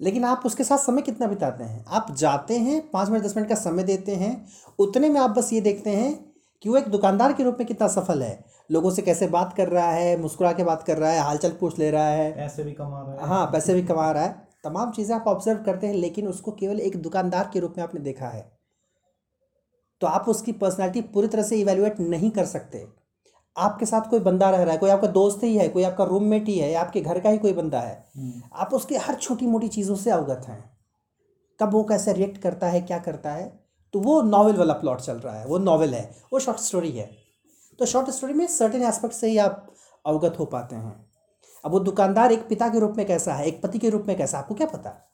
लेकिन 0.00 0.24
आप 0.24 0.42
उसके 0.46 0.64
साथ 0.64 0.78
समय 0.78 1.02
कितना 1.02 1.26
बिताते 1.26 1.64
हैं? 1.64 1.84
आप 1.86 2.14
जाते 2.14 2.58
हैं 2.58 2.80
पाँच 2.90 3.08
मिनट 3.08 3.24
दस 3.24 3.36
मिनट 3.36 3.48
का 3.48 3.54
समय 3.56 3.82
देते 3.84 4.14
हैं 4.16 4.46
उतने 4.78 5.08
में 5.08 5.20
आप 5.20 5.30
बस 5.30 5.52
ये 5.52 5.60
देखते 5.60 5.90
हैं 5.92 6.12
कि 6.62 6.68
वो 6.68 6.76
एक 6.76 6.88
दुकानदार 6.88 7.32
के 7.32 7.42
रूप 7.42 7.56
में 7.58 7.66
कितना 7.68 7.88
सफल 7.88 8.22
है? 8.22 8.44
लोगों 8.70 8.90
से 8.90 9.02
कैसे 9.02 9.26
बात 9.26 9.54
कर 9.56 9.68
रहा 9.68 9.90
है? 9.90 10.16
मुस्कुरा 10.20 10.52
के 10.52 10.64
बात 10.64 10.82
कर 10.82 10.98
रहा 10.98 11.10
है? 11.10 11.20
हालचाल 11.20 11.50
पूछ 11.50 11.78
ले 11.78 11.90
रहा 11.90 12.08
है? 12.08 12.32
पैसे 12.32 12.64
भी 12.64 12.72
कमा 12.72 13.00
रहा 13.00 13.12
है। 13.12 13.28
हाँ 13.28 13.46
पैसे 13.46 13.74
भी 13.74 13.82
कमा 13.82 14.10
रहा 14.10 14.22
है। 14.22 14.48
तमाम 14.64 14.90
चीज़ें 14.90 15.16
आप 15.16 15.24
ऑब्ज़र्व 15.28 15.62
करते 15.62 15.86
हैं 15.86 15.94
लेकिन 15.94 16.28
उसको 16.28 16.52
केवल 16.52 16.80
एक 16.80 16.96
दुकानदार 16.96 17.50
के 17.52 17.60
रूप 17.60 17.74
में 17.76 17.84
आपने 17.84 18.00
देखा 18.00 18.28
है। 18.28 18.50
तो 20.00 20.06
आप 20.06 20.28
उसकी 20.28 20.52
पर्सनैलिटी 20.52 21.00
पूरी 21.00 21.28
तरह 21.28 21.42
से 21.42 21.60
इवेल्युएट 21.60 22.00
नहीं 22.00 22.30
कर 22.30 22.44
सकते। 22.44 22.86
आपके 23.56 23.86
साथ 23.86 24.00
कोई 24.00 24.20
बंदा 24.20 24.50
रह 24.50 24.62
रहा 24.62 24.72
है 24.72 24.78
कोई 24.78 24.90
आपका 24.90 25.06
दोस्त 25.06 25.42
ही 25.44 25.56
है 25.56 25.68
कोई 25.68 25.82
आपका 25.82 26.04
रूममेट 26.04 26.48
ही 26.48 26.58
है 26.58 26.70
या 26.72 26.80
आपके 26.80 27.00
घर 27.00 27.20
का 27.20 27.30
ही 27.30 27.38
कोई 27.38 27.52
बंदा 27.52 27.80
है 27.80 28.04
हम्म, 28.16 28.42
आप 28.52 28.74
उसके 28.74 28.96
हर 28.96 29.14
छोटी 29.14 29.46
मोटी 29.46 29.68
चीज़ों 29.68 29.96
से 29.96 30.10
अवगत 30.10 30.46
हैं। 30.48 30.70
कब 31.60 31.72
वो 31.72 31.82
कैसे 31.84 32.12
रिएक्ट 32.12 32.38
करता 32.38 32.68
है 32.68 32.80
क्या 32.80 32.98
करता 32.98 33.32
है? 33.32 33.59
तो 33.94 34.00
वो 34.00 34.22
नॉवल 34.22 34.56
वाला 34.56 34.74
प्लॉट 34.74 35.00
चल 35.00 35.12
रहा 35.12 35.34
है 35.34 35.46
वो 35.46 35.58
नॉवल 35.58 35.94
है 35.94 36.16
वो 36.32 36.38
शॉर्ट 36.40 36.58
स्टोरी 36.58 36.90
है। 36.90 37.10
तो 37.78 37.86
शॉर्ट 37.86 38.10
स्टोरी 38.10 38.32
में 38.32 38.46
सर्टेन 38.46 38.82
एस्पेक्ट 38.82 39.14
से 39.14 39.28
ही 39.28 39.38
आप 39.38 39.74
अवगत 40.06 40.38
हो 40.38 40.44
पाते 40.44 40.76
हैं। 40.76 41.10
अब 41.64 41.70
वो 41.70 41.80
दुकानदार 41.80 42.32
एक 42.32 42.48
पिता 42.48 42.68
के 42.68 42.78
रूप 42.78 42.94
में 42.96 43.06
कैसा 43.06 43.34
है 43.34 43.46
एक 43.46 43.62
पति 43.62 43.78
के 43.78 43.88
रूप 43.88 44.04
में 44.08 44.18
कैसा 44.18 44.38
है 44.38 44.42
आपको 44.42 44.54
क्या 44.54 44.66
पता? 44.66 45.06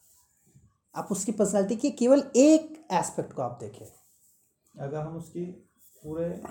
आप 0.97 1.09
उसकी 1.11 1.33
पर्सनैलिटी 1.33 1.77
के 1.77 1.91
केवल 1.91 2.23
एक 2.37 2.87
एस्पेक्ट 2.93 3.33
को 3.33 3.43
आप 3.43 3.59
देखें। 3.61 3.87
अगर 4.83 4.99
हम 4.99 5.17
उसकी 5.17 5.45
पूरे 6.05 6.43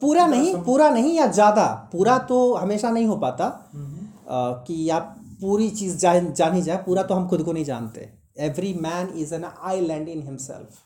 पूरा 0.00 0.26
नहीं 0.26 0.62
पूरा 0.62 0.90
नहीं 0.90 1.14
या 1.14 1.26
ज़्यादा 1.26 1.90
पूरा 1.92 2.18
तो 2.18 2.54
हमेशा 2.54 2.90
नहीं 2.90 3.06
हो 3.06 3.16
पाता 3.16 3.70
हम्म, 3.74 3.96
अ, 4.06 4.64
कि 4.66 4.88
आप 4.88 5.16
पूरी 5.40 5.70
चीज़ 5.70 5.98
जान 5.98 6.32
जान 6.32 6.54
ही 6.54 6.62
जाए 6.62 6.76
पूरा 6.76 7.02
तो 7.02 7.14
हम 7.14 7.28
खुद 7.28 7.42
को 7.42 7.52
नहीं 7.52 7.64
जानते। 7.64 8.19
Every 8.40 8.74
man 8.74 9.08
is 9.08 9.34
an 9.34 9.44
island 9.44 10.08
in 10.08 10.22
himself 10.22 10.78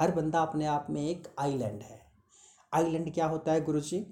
हर 0.00 0.10
बंदा 0.10 0.40
अपने 0.40 0.66
आप 0.66 0.86
में 0.90 1.08
एक 1.08 1.28
आईलैंड 1.38 1.82
है। 1.82 2.00
आईलैंड 2.72 3.14
क्या 3.14 3.26
होता 3.26 3.52
है 3.52 3.64
गुरु 3.64 3.80
जी 3.80 4.06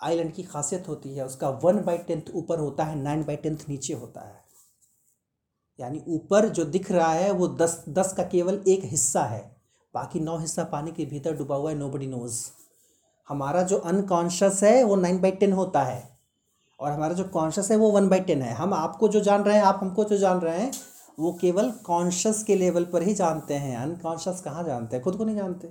आईलैंड 0.00 0.32
की 0.32 0.42
खासियत 0.42 0.88
होती 0.88 1.14
है, 1.14 1.26
उसका 1.26 1.50
वन 1.50 1.82
बाई 1.82 1.98
टेंथ 1.98 2.22
ऊपर 2.34 2.58
होता 2.58 2.84
है 2.84 2.96
नाइन 2.96 3.24
बाई 3.24 3.36
टेंथ 3.36 3.56
नीचे 3.68 3.94
होता 3.94 4.20
है। 4.20 4.44
यानी 5.80 6.02
ऊपर 6.08 6.48
जो 6.48 6.64
दिख 6.64 6.90
रहा 6.92 7.12
है, 7.12 7.30
वो 7.30 7.48
दस 7.48 7.84
दस 7.88 8.12
का 8.12 8.22
केवल 8.22 8.62
एक 8.68 8.84
हिस्सा 8.84 9.24
है। 9.24 9.56
बाकी 9.94 10.20
नौ 10.20 10.38
हिस्सा 10.38 10.64
पानी 10.64 10.92
के 10.92 11.04
भीतर 11.04 11.36
डूबा 11.36 11.56
हुआ 11.56 11.70
है 11.70 11.76
नो 11.76 11.88
बडी 11.88 12.06
नोज़ 12.06 12.50
हमारा 13.28 13.62
जो 13.62 13.78
अनकॉन्शियस 13.78 14.62
है, 14.62 14.84
वो 14.84 14.96
नाइन 14.96 15.20
बाई 15.20 15.30
टेन 15.30 15.52
होता 15.52 15.82
है। 15.82 16.18
और 16.80 16.92
हमारा 16.92 17.14
जो 17.14 17.24
कॉन्शियस 17.24 17.70
है, 17.70 17.76
वो 17.76 17.90
वन 17.90 18.08
बाई 18.08 18.20
टेन 18.20 18.42
है। 18.42 18.52
हम 18.52 18.74
आपको 18.74 19.08
जो 19.08 19.20
जान 19.20 19.42
रहे 19.42 19.56
हैं, 19.56 19.62
आप 19.62 19.78
हमको 19.82 20.04
जो 20.04 20.16
जान 20.16 20.40
रहे 20.40 20.60
हैं 20.60 20.72
वो 21.18 21.32
केवल 21.40 21.70
कॉन्शियस 21.86 22.42
के 22.42 22.54
लेवल 22.56 22.84
पर 22.84 23.02
ही 23.02 23.14
जानते 23.14 23.54
हैं 23.54 23.76
अनकॉन्शियस 23.76 24.40
कहाँ 24.40 24.64
जानते 24.64 24.96
हैं? 24.96 25.02
खुद 25.04 25.16
को 25.16 25.24
नहीं 25.24 25.36
जानते। 25.36 25.68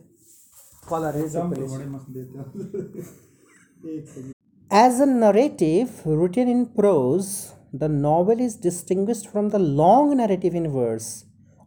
As 4.71 5.01
a 5.01 5.05
narrative 5.05 5.89
written 6.23 6.49
in 6.49 6.63
prose 6.65 7.27
the 7.75 7.83
novel 7.83 8.41
is 8.41 8.57
distinguished 8.61 9.07
from 9.13 9.49
the 9.49 9.55
long 9.55 10.13
narrative 10.13 10.55
in 10.55 10.67
verse 10.67 11.07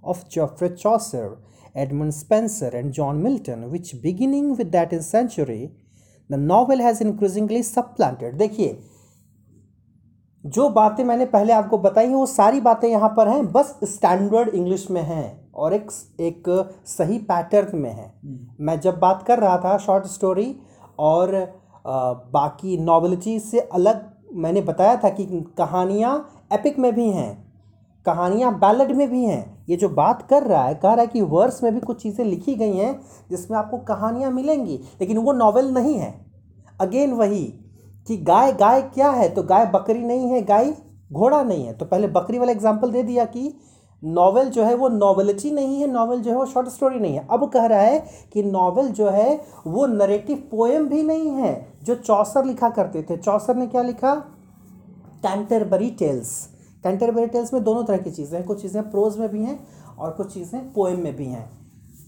of 0.05 0.25
Geoffrey 0.33 0.69
Chaucer 0.69 1.37
Edmund 1.77 2.13
Spenser 2.13 2.77
and 2.77 2.91
John 2.93 3.17
Milton 3.17 3.65
which 3.65 3.95
beginning 3.95 4.57
with 4.57 4.67
that 4.67 4.93
in 4.93 5.01
century 5.03 5.67
the 6.31 6.35
novel 6.35 6.81
has 6.81 7.03
increasingly 7.03 7.63
planted 7.79 8.37
देखिए 8.37 8.79
जो 10.45 10.69
बातें 10.69 11.03
मैंने 11.05 11.25
पहले 11.25 11.53
आपको 11.53 11.79
बताई 11.79 12.07
हैं 12.07 12.15
वो 12.15 12.27
सारी 12.27 12.61
बातें 12.61 12.89
यहाँ 12.89 13.09
पर 13.17 13.29
हैं 13.29 13.51
बस 13.53 13.79
स्टैंडर्ड 13.85 14.49
इंग्लिश 14.49 14.91
में 14.91 15.01
हैं 15.03 15.51
और 15.55 15.75
एक 15.75 15.91
एक 16.21 16.49
सही 16.87 17.19
पैटर्न 17.19 17.79
में 17.79 17.91
है। 17.91 18.13
मैं 18.61 18.79
जब 18.81 18.99
बात 18.99 19.23
कर 19.23 19.39
रहा 19.39 19.57
था 19.59 19.77
शॉर्ट 19.79 20.07
स्टोरी 20.07 20.55
और 21.01 21.35
अ, 21.35 22.13
बाकी 22.33 22.77
नॉवलिटी 22.79 23.39
से 23.41 23.61
अलग 23.61 24.11
मैंने 24.35 24.61
बताया 24.63 24.97
था 24.97 25.09
कि 25.11 25.25
कहानियाँ 25.59 26.17
एपिक 26.53 26.79
में 26.79 26.93
भी 26.95 27.09
हैं 27.11 27.31
कहानियाँ 28.07 28.53
बैलड 28.59 28.93
में 28.97 29.09
भी 29.11 29.25
हैं। 29.25 29.65
ये 29.69 29.77
जो 29.77 29.89
बात 29.89 30.23
कर 30.31 30.43
रहा 30.43 30.65
है 30.65 30.75
कह 30.75 30.93
रहा 30.93 31.01
है 31.01 31.07
कि 31.07 31.21
वर्स 31.23 31.63
में 31.63 31.73
भी 31.75 31.81
कुछ 31.81 32.03
चीज़ें 32.03 32.25
लिखी 32.25 32.55
गई 32.55 32.77
हैं 32.77 33.01
जिसमें 33.31 33.59
आपको 33.59 33.79
कहानियाँ 33.89 34.31
मिलेंगी 34.31 34.81
लेकिन 35.01 35.19
वो 35.19 35.33
नॉवेल 35.33 35.73
नहीं 35.75 35.95
है। 35.99 36.15
अगेन 36.81 37.13
वही 37.13 37.45
कि 38.07 38.17
गाय 38.19 38.53
गाय 38.55 38.81
क्या 38.85 39.11
है? 39.11 39.29
तो 39.29 39.43
गाय 39.45 39.67
बकरी 39.67 40.05
नहीं 40.05 40.31
है, 40.31 40.43
गाय 40.43 40.73
घोड़ा 41.13 41.43
नहीं 41.43 41.65
है। 41.67 41.73
तो 41.75 41.85
पहले 41.85 42.07
बकरी 42.09 42.39
वाला 42.39 42.53
एग्ज़ाम्पल 42.53 42.91
दे 42.91 43.03
दिया 43.03 43.25
कि 43.27 43.53
नॉवेल 44.03 44.49
जो 44.51 44.63
है 44.65 44.75
वो 44.75 44.89
नॉवेलिटी 44.89 45.51
नहीं 45.51 45.81
है 45.81 45.87
नॉवेल 45.87 46.21
जो 46.21 46.31
है 46.31 46.37
वो 46.37 46.47
शॉर्ट 46.47 46.69
स्टोरी 46.69 46.99
नहीं 46.99 47.17
है। 47.17 47.27
अब 47.31 47.49
कह 47.51 47.67
रहा 47.67 47.81
है 47.81 47.99
कि 48.33 48.43
नॉवेल 48.43 48.89
जो 48.91 49.09
है 49.11 49.41
वो 49.67 49.87
नरेटिव 49.89 50.37
पोएम 50.51 50.89
भी 50.89 51.03
नहीं 51.03 51.31
है, 51.31 51.75
जो 51.83 51.95
चौसर 51.97 52.45
लिखा 52.45 52.71
करते 52.71 53.03
थे। 53.03 53.17
चौसर 53.19 53.57
ने 53.57 53.67
क्या 53.67 53.83
लिखा? 53.83 54.15
कैंटरबरी 55.23 55.91
टेल्स 55.91 56.31
कैंटरबरी 56.85 57.27
टेल्स 57.27 57.53
में 57.55 57.63
दोनों 57.65 57.85
तरह 57.85 57.97
की 57.97 58.11
चीज़ें 58.11 58.39
हैं। 58.39 58.47
कुछ 58.47 58.63
चीज़ें 58.63 58.91
प्रोज 58.91 59.19
में 59.19 59.29
भी 59.29 59.43
हैं 59.43 59.59
और 59.99 60.11
कुछ 60.11 60.33
चीज़ें 60.35 60.73
पोएम 60.73 61.01
में 61.01 61.15
भी 61.17 61.27
हैं। 61.27 61.45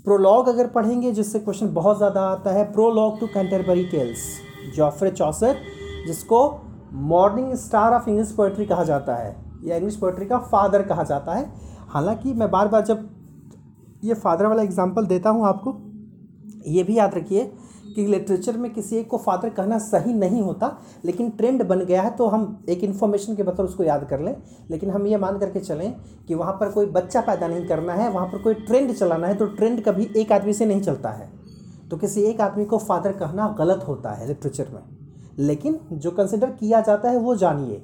प्रोलॉग 0.05 0.49
अगर 0.49 0.67
पढ़ेंगे, 0.69 1.13
जिससे 1.13 1.39
क्वेश्चन 1.39 1.73
बहुत 1.75 1.97
ज़्यादा 1.97 2.21
आता 2.23 2.53
है 2.53 2.65
prologue 2.73 3.21
to 3.21 3.27
Canterbury 3.27 3.85
Tales 3.85 4.27
Geoffrey 4.77 5.11
Chaucer 5.13 5.57
जिसको 6.07 6.39
morning 6.93 7.55
star 7.57 7.93
of 7.93 8.09
English 8.11 8.33
poetry 8.33 8.67
कहा 8.67 8.85
जाता 8.85 9.15
है, 9.15 9.37
या 9.65 9.77
इंग्लिश 9.77 9.97
पोइट्री 9.97 10.27
का 10.27 10.39
फादर 10.39 10.83
कहा 10.83 11.03
जाता 11.03 11.35
है। 11.35 11.53
हालाँकि 11.89 12.33
मैं 12.33 12.51
बार 12.51 12.69
बार 12.69 12.85
जब 12.85 13.09
ये 14.05 14.15
फादर 14.15 14.47
वाला 14.47 14.63
एग्जांपल 14.63 15.07
देता 15.07 15.31
हूँ 15.31 15.47
आपको, 15.47 15.77
ये 16.67 16.83
भी 16.83 16.97
याद 16.99 17.15
रखिए 17.15 17.53
कि 17.97 18.07
लिटरेचर 18.07 18.57
में 18.57 18.73
किसी 18.73 18.97
एक 18.97 19.09
को 19.09 19.19
फादर 19.19 19.49
कहना 19.49 19.79
सही 19.79 20.13
नहीं 20.13 20.41
होता, 20.43 20.71
लेकिन 21.05 21.31
ट्रेंड 21.31 21.63
बन 21.69 21.81
गया 21.81 22.03
है 22.03 22.11
तो 22.11 22.27
हम 22.27 22.65
एक 22.69 22.85
इन्फॉर्मेशन 22.85 23.35
के 23.37 23.43
बतौर 23.43 23.67
उसको 23.67 23.85
याद 23.85 24.07
कर 24.11 24.21
लें। 24.21 24.37
लेकिन 24.71 24.91
हम 24.91 25.07
ये 25.07 25.17
मान 25.17 25.39
करके 25.39 25.61
चलें 25.61 25.95
कि 26.29 26.35
वहाँ 26.35 26.53
पर 26.53 26.71
कोई 26.71 26.87
बच्चा 26.87 27.21
पैदा 27.21 27.49
नहीं 27.49 27.67
करना 27.67 27.93
है, 27.93 28.11
वहाँ 28.11 28.27
पर 28.27 28.43
कोई 28.43 28.55
ट्रेंड 28.57 28.93
चलाना 28.93 29.27
है 29.27 29.35
तो 29.35 29.47
ट्रेंड 29.47 29.85
कभी 29.85 30.09
एक 30.17 30.33
आदमी 30.33 30.53
से 30.53 30.67
नहीं 30.67 30.83
चलता 30.83 31.11
है। 31.11 31.31
तो 31.91 31.97
किसी 31.97 32.23
एक 32.23 32.41
आदमी 32.41 32.65
को 32.65 32.79
फादर 32.79 33.13
कहना 33.13 33.55
गलत 33.59 33.85
होता 33.89 34.11
है 34.11 34.27
लिटरेचर 34.29 34.69
में। 34.73 34.83
लेकिन 35.39 35.79
जो 35.93 36.11
कंसिडर 36.13 36.51
किया 36.53 36.81
जाता 36.81 37.11
है 37.11 37.19
वो 37.19 37.35
जानिए। 37.37 37.83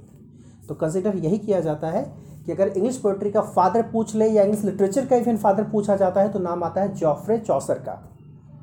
तो 0.68 0.74
कंसिडर 0.76 1.16
यही 1.16 1.38
किया 1.38 1.60
जाता 1.60 1.88
है 1.88 2.02
कि 2.46 2.52
अगर 2.52 2.68
इंग्लिश 2.68 2.96
पोइट्री 2.98 3.30
का 3.30 3.40
फादर 3.48 3.82
पूछ 3.82 4.14
ले 4.14 4.28
या 4.28 4.42
इंग्लिश 4.42 4.64
लिटरेचर 4.64 5.06
का 5.06 5.16
इवन 5.16 5.36
फादर 5.38 5.64
पूछा 5.70 5.96
जाता 5.96 6.20
है 6.20 6.32
तो 6.32 6.38
नाम 6.38 6.64
आता 6.64 6.80
है 6.80 6.94
जॉफ्रे 6.94 7.38
चौसर 7.38 7.78
का 7.80 8.00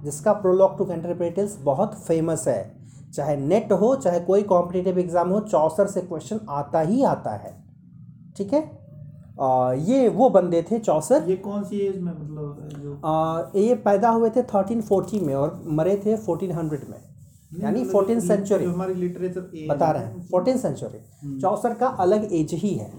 जिसका 0.03 0.33
प्रोलॉग 0.35 0.77
टू 0.77 0.85
कैंटरप्रेटल्स 0.85 1.57
बहुत 1.63 1.95
फ़ेमस 1.97 2.47
है। 2.47 2.75
चाहे 3.13 3.35
नेट 3.37 3.71
हो 3.73 3.95
चाहे 3.95 4.19
कोई 4.21 4.43
कॉम्पिटेटिव 4.45 4.99
एग्ज़ाम 4.99 5.29
हो 5.29 5.39
चौसर 5.41 5.87
से 5.87 6.01
क्वेश्चन 6.01 6.39
आता 6.51 6.79
ही 6.81 7.03
आता 7.05 7.31
है। 7.33 7.53
ठीक 8.37 8.53
है? 8.53 8.61
आ, 9.41 9.73
ये 9.73 10.07
वो 10.09 10.29
बंदे 10.29 10.61
थे 10.71 10.79
चौसर 10.79 11.29
ये 11.29 11.35
कौन 11.37 11.63
सी 11.63 11.79
एज 11.79 11.97
में 11.97 12.11
मतलब 12.11 12.69
जो 12.81 12.99
आ, 13.05 13.41
ये 13.55 13.75
पैदा 13.85 14.09
हुए 14.09 14.29
थे 14.29 14.43
थर्टीन 14.45 14.81
फोर्टी 14.81 15.19
में 15.19 15.33
और 15.35 15.61
मरे 15.69 15.95
थे 16.05 16.15
फोर्टीन 16.17 16.51
हंड्रेड 16.51 16.87
में। 16.89 16.99
यानी 17.51 17.79
मतलब 17.79 17.91
फोर्टीन 17.91 18.19
सेंचुरी 18.19 18.65
हमारी 18.65 18.93
लिटरेचर 18.93 19.67
बता 19.69 19.91
रहे 19.91 20.03
हैं 20.03 20.27
फोर्टीन 20.27 20.57
सेंचुरी 20.57 21.39
चौसर 21.39 21.73
का 21.73 21.87
अलग 21.87 22.33
एज 22.33 22.53
ही 22.53 22.73
है। 22.73 22.91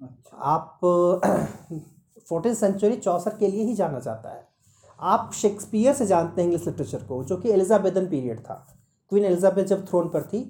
अच्छा। 0.00 0.36
आप 0.36 0.80
फोर्टीन 2.28 2.54
सेंचुरी 2.54 2.96
चौसर 2.96 3.36
के 3.38 3.48
लिए 3.48 3.64
ही 3.64 3.74
जाना 3.74 3.98
जाता 3.98 4.34
है। 4.34 4.48
आप 5.00 5.32
शेक्सपियर 5.32 5.94
से 5.94 6.06
जानते 6.06 6.42
हैं 6.42 6.48
इंग्लिश 6.48 6.66
लिटरेचर 6.66 7.02
को 7.04 7.22
जो 7.24 7.36
कि 7.36 7.50
एलिजाबेथन 7.50 8.06
पीरियड 8.06 8.40
था। 8.40 8.54
क्वीन 9.10 9.24
एलिजाबेथ 9.24 9.64
जब 9.64 9.86
थ्रोन 9.88 10.08
पर 10.08 10.22
थी 10.22 10.40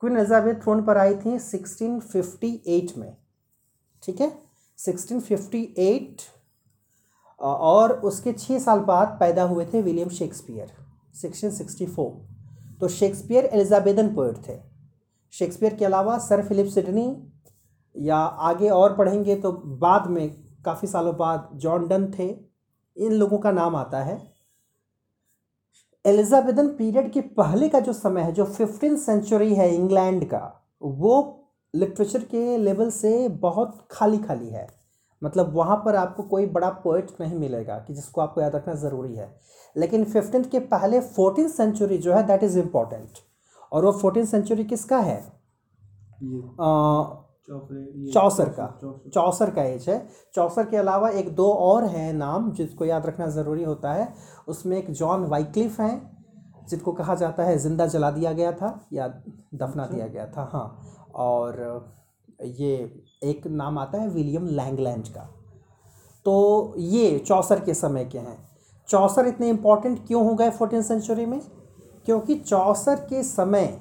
क्वीन 0.00 0.16
एलिजाबेथ 0.16 0.54
थ्रोन 0.54 0.82
पर 0.82 0.98
आई 0.98 1.14
थी 1.14 1.38
1658 1.38 2.96
में। 2.96 3.16
ठीक 4.02 4.20
है? 4.20 4.32
1658 4.78 6.22
और 7.40 7.92
उसके 7.92 8.32
छः 8.32 8.58
साल 8.58 8.78
बाद 8.78 9.16
पैदा 9.20 9.42
हुए 9.42 9.66
थे 9.66 9.82
विलियम 9.82 10.08
शेक्सपियर 10.08 10.72
1664 11.14 12.10
तो 12.80 12.88
शेक्सपियर 12.88 13.44
एलिजाबेथन 13.44 14.14
पोइट 14.14 14.36
थे। 14.48 14.58
शेक्सपियर 15.32 15.74
के 15.74 15.84
अलावा 15.84 16.18
सर 16.18 16.46
फिलिप 16.46 16.66
सिडनी 16.66 17.06
या 17.96 18.16
आगे 18.16 18.68
और 18.68 18.96
पढ़ेंगे 18.96 19.36
तो 19.36 19.52
बाद 19.52 20.06
में 20.06 20.28
काफ़ी 20.64 20.88
सालों 20.88 21.16
बाद 21.16 21.48
जॉन 21.54 21.86
डन 21.88 22.10
थे। 22.18 22.28
इन 22.96 23.12
लोगों 23.12 23.38
का 23.38 23.50
नाम 23.52 23.76
आता 23.76 24.02
है। 24.02 24.20
एलिजाबेथन 26.04 26.68
पीरियड 26.68 27.12
के 27.12 27.20
पहले 27.20 27.68
का 27.68 27.80
जो 27.80 27.92
समय 27.92 28.22
है, 28.22 28.32
जो 28.32 28.44
फिफ्टीन 28.44 28.96
सेंचुरी 28.96 29.54
है 29.54 29.74
इंग्लैंड 29.74 30.24
का, 30.24 30.68
वो 30.82 31.38
लिटरेचर 31.74 32.24
के 32.24 32.56
लेवल 32.56 32.90
से 32.90 33.28
बहुत 33.28 33.88
खाली 33.90 34.18
खाली 34.18 34.48
है। 34.48 34.81
मतलब 35.22 35.54
वहाँ 35.54 35.76
पर 35.84 35.96
आपको 35.96 36.22
कोई 36.24 36.46
बड़ा 36.48 36.68
पोइट 36.84 37.10
नहीं 37.20 37.38
मिलेगा 37.38 37.78
कि 37.78 37.94
जिसको 37.94 38.20
आपको 38.20 38.40
याद 38.40 38.54
रखना 38.56 38.74
ज़रूरी 38.76 39.14
है। 39.14 39.30
लेकिन 39.76 40.04
फिफ्टीन 40.04 40.44
के 40.44 40.58
पहले 40.68 41.00
फोर्टीन 41.00 41.48
सेंचुरी 41.48 41.98
जो 41.98 42.12
है 42.14 42.26
दैट 42.26 42.42
इज़ 42.42 42.58
इंपॉर्टेंट 42.58 43.18
और 43.72 43.84
वो 43.84 43.92
फोर्टीन 43.92 44.26
सेंचुरी 44.26 44.64
किसका 44.64 44.98
है? 45.00 45.20
चौसर 48.12 48.48
का। 48.58 48.66
चौसर 49.14 49.50
का 49.50 49.62
एज 49.62 49.88
है। 49.88 50.06
चौसर 50.34 50.66
के 50.66 50.76
अलावा 50.76 51.08
एक 51.10 51.34
दो 51.34 51.48
और 51.52 51.84
हैं 51.84 52.12
नाम 52.12 52.50
जिसको 52.52 52.84
याद 52.84 53.06
रखना 53.06 53.26
ज़रूरी 53.28 53.64
होता 53.64 53.92
है। 53.92 54.08
उसमें 54.48 54.76
एक 54.76 54.90
जॉन 54.90 55.24
वाइक्लिफ 55.26 55.80
हैं 55.80 56.10
जिनको 56.68 56.92
कहा 56.92 57.14
जाता 57.14 57.44
है 57.44 57.56
ज़िंदा 57.58 57.86
जला 57.86 58.10
दिया 58.10 58.32
गया 58.32 58.52
था 58.52 58.68
या 58.92 59.08
दफना 59.54 59.86
दिया 59.86 60.06
गया 60.06 60.26
था 60.26 60.48
हाँ। 60.52 60.66
और 61.14 61.58
ये 62.42 63.02
एक 63.22 63.46
नाम 63.46 63.78
आता 63.78 64.00
है 64.00 64.08
विलियम 64.08 64.46
लैंगलैंड 64.46 65.08
का। 65.08 65.28
तो 66.24 66.74
ये 66.78 67.18
चौसर 67.18 67.60
के 67.60 67.74
समय 67.74 68.04
के 68.04 68.18
हैं। 68.18 68.38
चौसर 68.88 69.26
इतने 69.26 69.48
इम्पोर्टेंट 69.48 70.06
क्यों 70.06 70.24
हो 70.24 70.34
गए 70.34 70.50
फोर्टीन 70.50 70.82
सेंचुरी 70.82 71.26
में? 71.26 71.40
क्योंकि 72.04 72.34
चौसर 72.34 72.96
के 72.96 73.22
समय 73.22 73.80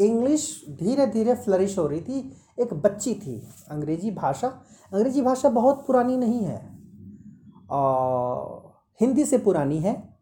इंग्लिश 0.00 0.64
धीरे 0.70 1.06
धीरे 1.06 1.34
फ्लरिश 1.34 1.78
हो 1.78 1.86
रही 1.86 2.00
थी। 2.00 2.32
एक 2.60 2.74
बच्ची 2.74 3.14
थी, 3.14 3.48
अंग्रेज़ी 3.70 4.10
भाषा। 4.10 4.48
अंग्रेज़ी 4.92 5.22
भाषा 5.22 5.48
बहुत 5.48 5.86
पुरानी 5.86 6.16
नहीं 6.16 6.40
है। 6.40 6.78
और 7.70 8.72
हिंदी 9.00 9.24
से 9.24 9.38
पुरानी 9.38 9.78
है, 9.78 10.18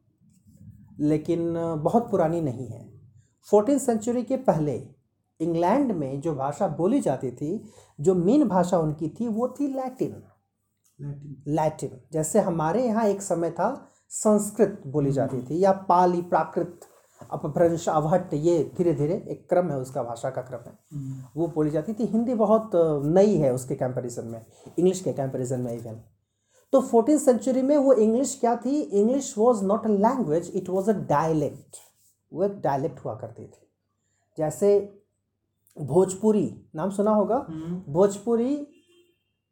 लेकिन 1.01 1.55
बहुत 1.83 2.11
पुरानी 2.11 2.41
नहीं 2.41 2.67
है। 2.67 2.89
फोर्टीन 3.47 3.79
सेंचुरी 3.79 4.23
के 4.23 4.37
पहले 4.37 4.79
इंग्लैंड 5.41 5.93
में 5.93 6.20
जो 6.20 6.34
भाषा 6.34 6.68
बोली 6.68 7.01
जाती 7.01 7.30
थी 7.30 7.51
जो 8.01 8.14
मेन 8.14 8.49
भाषा 8.49 8.78
उनकी 8.78 9.09
थी 9.11 9.28
वो 9.28 9.49
थी 9.61 9.68
लैटिन। 9.68 10.22
लैटिन। 11.49 12.01
जैसे 12.12 12.41
हमारे 12.41 12.84
यहाँ 12.86 13.05
एक 13.07 13.22
समय 13.22 13.51
था 13.51 13.70
संस्कृत 14.11 14.82
बोली 14.86 15.12
जाती 15.12 15.43
थी 15.43 15.62
या 15.64 15.72
पाली 15.89 16.22
प्राकृत 16.24 16.80
अपभ्रंश 17.30 17.89
अवहट 17.89 18.34
ये 18.34 18.59
धीरे 18.76 18.93
धीरे 18.95 19.14
एक 19.30 19.49
क्रम 19.51 19.70
है 19.70 19.78
उसका 19.78 20.03
भाषा 20.03 20.30
का 20.30 20.43
क्रम 20.43 20.61
है। 20.66 20.76
वो 21.36 21.47
बोली 21.47 21.70
जाती 21.70 21.95
थी। 21.95 22.05
हिंदी 22.05 22.34
बहुत 22.34 22.70
नई 23.07 23.36
है 23.36 23.53
उसके 23.55 23.74
कंपैरिजन 23.74 24.26
में 24.26 24.45
इंग्लिश 24.78 25.01
के 25.01 25.12
कंपैरिजन 25.12 25.61
में 25.61 25.72
इवन 25.72 26.01
तो 26.72 26.80
फोर्टीन 26.80 27.18
सेंचुरी 27.18 27.62
में 27.62 27.76
वो 27.76 27.93
इंग्लिश 27.95 28.36
क्या 28.41 28.55
थी? 28.57 28.80
English 28.80 29.34
was 29.39 29.64
not 29.64 29.86
a 29.86 29.91
language 29.91 30.51
it 30.55 30.68
was 30.68 30.91
a 30.91 30.95
dialect 31.09 31.76
वो 32.32 32.45
एक 32.45 32.61
डायलेक्ट 32.61 33.05
हुआ 33.05 33.14
करती 33.14 33.45
थी। 33.45 33.66
जैसे 34.39 34.76
भोजपुरी 35.81 36.70
नाम 36.74 36.91
सुना 36.91 37.11
होगा? 37.11 37.37
भोजपुरी 37.89 38.66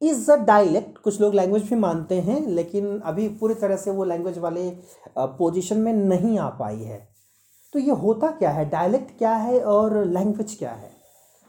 इज़ 0.03 0.31
अ 0.31 0.37
डायलेक्ट 0.37 0.99
कुछ 0.99 1.21
लोग 1.21 1.35
लैंग्वेज 1.35 1.69
भी 1.69 1.77
मानते 1.77 2.21
हैं 2.21 2.41
लेकिन 2.47 2.99
अभी 3.01 3.29
पूरी 3.31 3.55
तरह 3.55 3.77
से 3.77 3.91
वो 3.91 4.05
लैंग्वेज 4.05 4.39
वाले 4.39 4.71
पोजीशन 5.19 5.79
में 5.79 5.93
नहीं 5.93 6.39
आ 6.39 6.49
पाई 6.51 6.83
है। 6.83 6.99
तो 7.75 7.79
ये 7.79 7.93
होता 7.93 8.31
क्या 8.31 8.51
है? 8.51 8.69
डायलेक्ट 8.71 9.17
क्या 9.19 9.35
है 9.35 9.61
और 9.61 10.05
लैंग्वेज 10.05 10.55
क्या 10.59 10.71
है? 10.71 10.91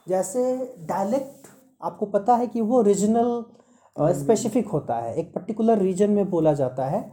जैसे 0.07 0.75
डायलेक्ट 0.79 1.47
आपको 1.81 2.05
पता 2.05 2.35
है 2.35 2.47
कि 2.47 2.61
वो 2.61 2.81
रीजनल 2.81 3.43
स्पेसिफिक 4.13 4.67
होता 4.67 4.95
है। 4.95 5.13
एक 5.15 5.33
पर्टिकुलर 5.35 5.77
रीजन 5.77 6.09
में 6.09 6.29
बोला 6.29 6.53
जाता 6.53 6.85
है। 6.85 7.11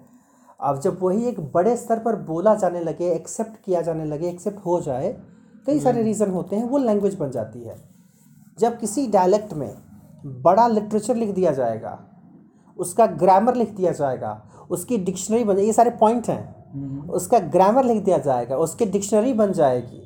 अब 0.61 0.81
जब 0.81 0.99
वही 1.03 1.25
एक 1.25 1.41
बड़े 1.53 1.77
स्तर 1.77 1.99
पर 1.99 2.17
बोला 2.17 2.55
जाने 2.55 2.81
लगे 2.81 3.11
एक्सेप्ट 3.13 3.65
किया 3.65 3.81
जाने 3.83 4.05
लगे 4.05 4.29
एक्सेप्ट 4.29 4.59
हो 4.67 4.81
जाए 4.81 5.13
कई 5.67 5.81
सारे 5.81 6.03
रीज़न 6.03 6.31
होते 6.31 6.57
हैं 6.57 6.65
वो 6.65 6.79
लैंग्वेज 6.79 7.15
बन 7.15 7.31
जाती 7.31 7.61
है। 7.61 7.77
जब 8.59 8.79
किसी 8.79 9.07
डायलेक्ट 9.09 9.53
में 9.55 9.71
बड़ा 10.43 10.67
लिटरेचर 10.69 11.17
लिख 11.17 11.35
दिया 11.35 11.53
जाएगा 11.53 11.99
उसका 12.77 13.07
ग्रामर 13.17 13.55
लिख 13.55 13.71
दिया 13.71 13.93
जाएगा 13.93 14.41
उसकी 14.71 14.97
डिक्शनरी 14.99 15.45
बन 15.45 15.59
ये 15.59 15.73
सारे 15.73 15.91
पॉइंट 15.93 16.29
हैं। 16.29 17.09
उसका 17.11 17.39
ग्रामर 17.51 17.85
लिख 17.85 18.03
दिया 18.05 18.19
जाएगा 18.19 18.57
उसकी 18.59 18.87
डिक्शनरी 18.87 19.33
बन 19.35 19.53
जाएगी 19.53 20.03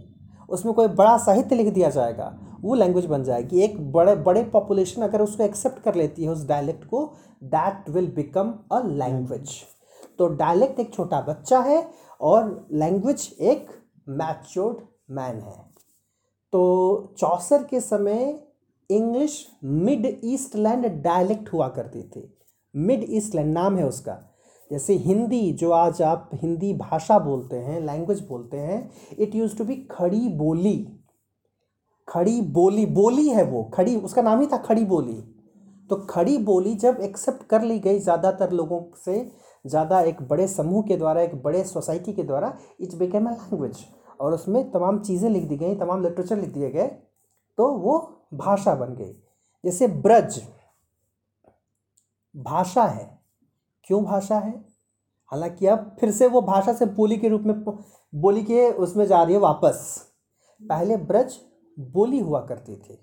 उसमें 0.49 0.75
कोई 0.75 0.89
बड़ा 0.89 1.17
साहित्य 1.19 1.57
लिख 1.57 1.73
दिया 1.75 1.91
जाएगा 1.91 2.33
वो 2.63 2.75
लैंग्वेज 2.75 3.07
बन 3.07 3.23
जाएगी। 3.25 3.61
एक 3.61 3.81
बड़े 3.93 4.15
बड़े 4.19 4.43
पॉपुलेशन 4.53 5.03
अगर 5.03 5.21
उसको 5.23 5.45
एक्सेप्ट 5.45 5.83
कर 5.83 5.95
लेती 5.95 6.25
है 6.25 6.31
उस 6.31 6.47
डायलेक्ट 6.49 6.85
को 6.85 7.05
that 7.47 7.89
will 7.91 8.07
become 8.17 8.53
a 8.73 8.81
language 8.85 9.51
तो 10.19 10.29
डायलेक्ट 10.37 10.81
एक 10.81 10.93
छोटा 10.95 11.21
बच्चा 11.29 11.61
है 11.61 11.83
और 12.21 12.69
लैंग्वेज 12.75 13.29
एक 13.41 13.67
मैच्योर्ड 14.11 14.77
मैन 15.09 15.41
है। 15.41 15.57
तो 16.53 17.15
चौसर 17.19 17.63
के 17.65 17.81
समय 17.81 18.39
English 18.91 19.47
mid 19.65 20.07
east 20.25 20.57
land 20.57 20.87
dialect 21.03 21.53
हुआ 21.53 21.69
करती 21.69 22.03
थी। 22.03 22.33
मिड 22.75 23.05
ईस्ट 23.09 23.35
लैंड 23.35 23.53
नाम 23.53 23.77
है 23.77 23.87
उसका। 23.87 24.19
जैसे 24.71 24.95
हिंदी, 24.95 25.53
जो 25.53 25.71
आज 25.71 26.01
आप 26.03 26.31
हिंदी 26.35 26.73
भाषा 26.75 27.19
बोलते 27.19 27.57
हैं 27.57 27.81
लैंग्वेज 27.81 28.21
बोलते 28.29 28.57
हैं 28.57 28.91
इट 29.19 29.35
यूज़ 29.35 29.57
टू 29.59 29.65
बी 29.65 29.75
खड़ी 29.91 30.29
बोली। 30.29 30.77
खड़ी 32.09 32.41
बोली 32.41 32.87
बोली 32.87 33.29
है 33.29 33.45
वो, 33.45 33.63
खड़ी, 33.65 33.97
उसका 33.97 34.23
नाम 34.23 34.41
ही 34.41 34.47
था 34.47 34.57
खड़ी 34.59 34.85
बोली। 34.85 35.21
तो 35.91 35.97
खड़ी 36.07 36.37
बोली 36.39 36.75
जब 36.77 36.99
एक्सेप्ट 37.03 37.47
कर 37.47 37.63
ली 37.63 37.79
गई 37.79 37.99
ज़्यादातर 37.99 38.51
लोगों 38.53 38.81
से, 39.05 39.31
ज़्यादा 39.65 40.01
एक 40.01 40.23
बड़े 40.23 40.49
समूह 40.49 40.83
के 40.83 40.97
द्वारा, 40.97 41.23
एक 41.23 41.43
बड़े 41.43 41.63
सोसाइटी 41.65 42.13
के 42.13 42.23
द्वारा 42.23 42.57
इट्स 42.81 42.95
बिकेम 42.95 43.27
अ 43.27 43.33
लैंग्वेज 43.33 43.85
और 44.21 44.35
उसमें 44.35 44.71
तमाम 44.71 44.99
चीज़ें 45.01 45.29
लिख 45.31 45.45
दी 45.45 45.57
गई, 45.57 45.75
तमाम 45.75 46.03
लिटरेचर 46.03 46.37
लिख 46.37 46.51
दिए 46.51 46.71
गए 46.71 46.87
तो 47.59 47.69
वो 47.73 47.99
भाषा 48.35 48.75
बन 48.75 48.95
गई। 48.95 49.13
जैसे 49.65 49.87
ब्रज, 49.89 50.41
भाषा 52.35 52.85
है। 52.85 53.19
क्यों 53.87 54.03
भाषा 54.05 54.39
है? 54.39 54.53
हालाँकि 55.33 55.67
अब 55.67 55.97
फिर 56.01 56.11
से 56.11 56.27
वो 56.27 56.41
भाषा 56.43 56.73
से 56.73 56.87
बोली 56.87 57.17
के 57.17 57.29
रूप 57.29 57.43
में, 57.43 57.65
बोली 58.13 58.43
के 58.43 58.71
उसमें 58.73 59.05
जा 59.07 59.23
रही 59.23 59.35
है 59.35 59.41
वापस। 59.41 60.07
पहले 60.61 60.97
ब्रज 60.97 61.39
बोली 61.77 62.19
हुआ 62.19 62.41
करती 62.47 62.77
थी। 62.77 62.99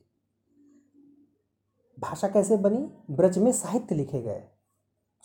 भाषा 1.98 2.28
कैसे 2.28 2.58
बनी? 2.58 2.78
ब्रज 3.12 3.38
में 3.38 3.52
साहित्य 3.52 3.96
लिखे 3.96 4.22
गए। 4.22 4.44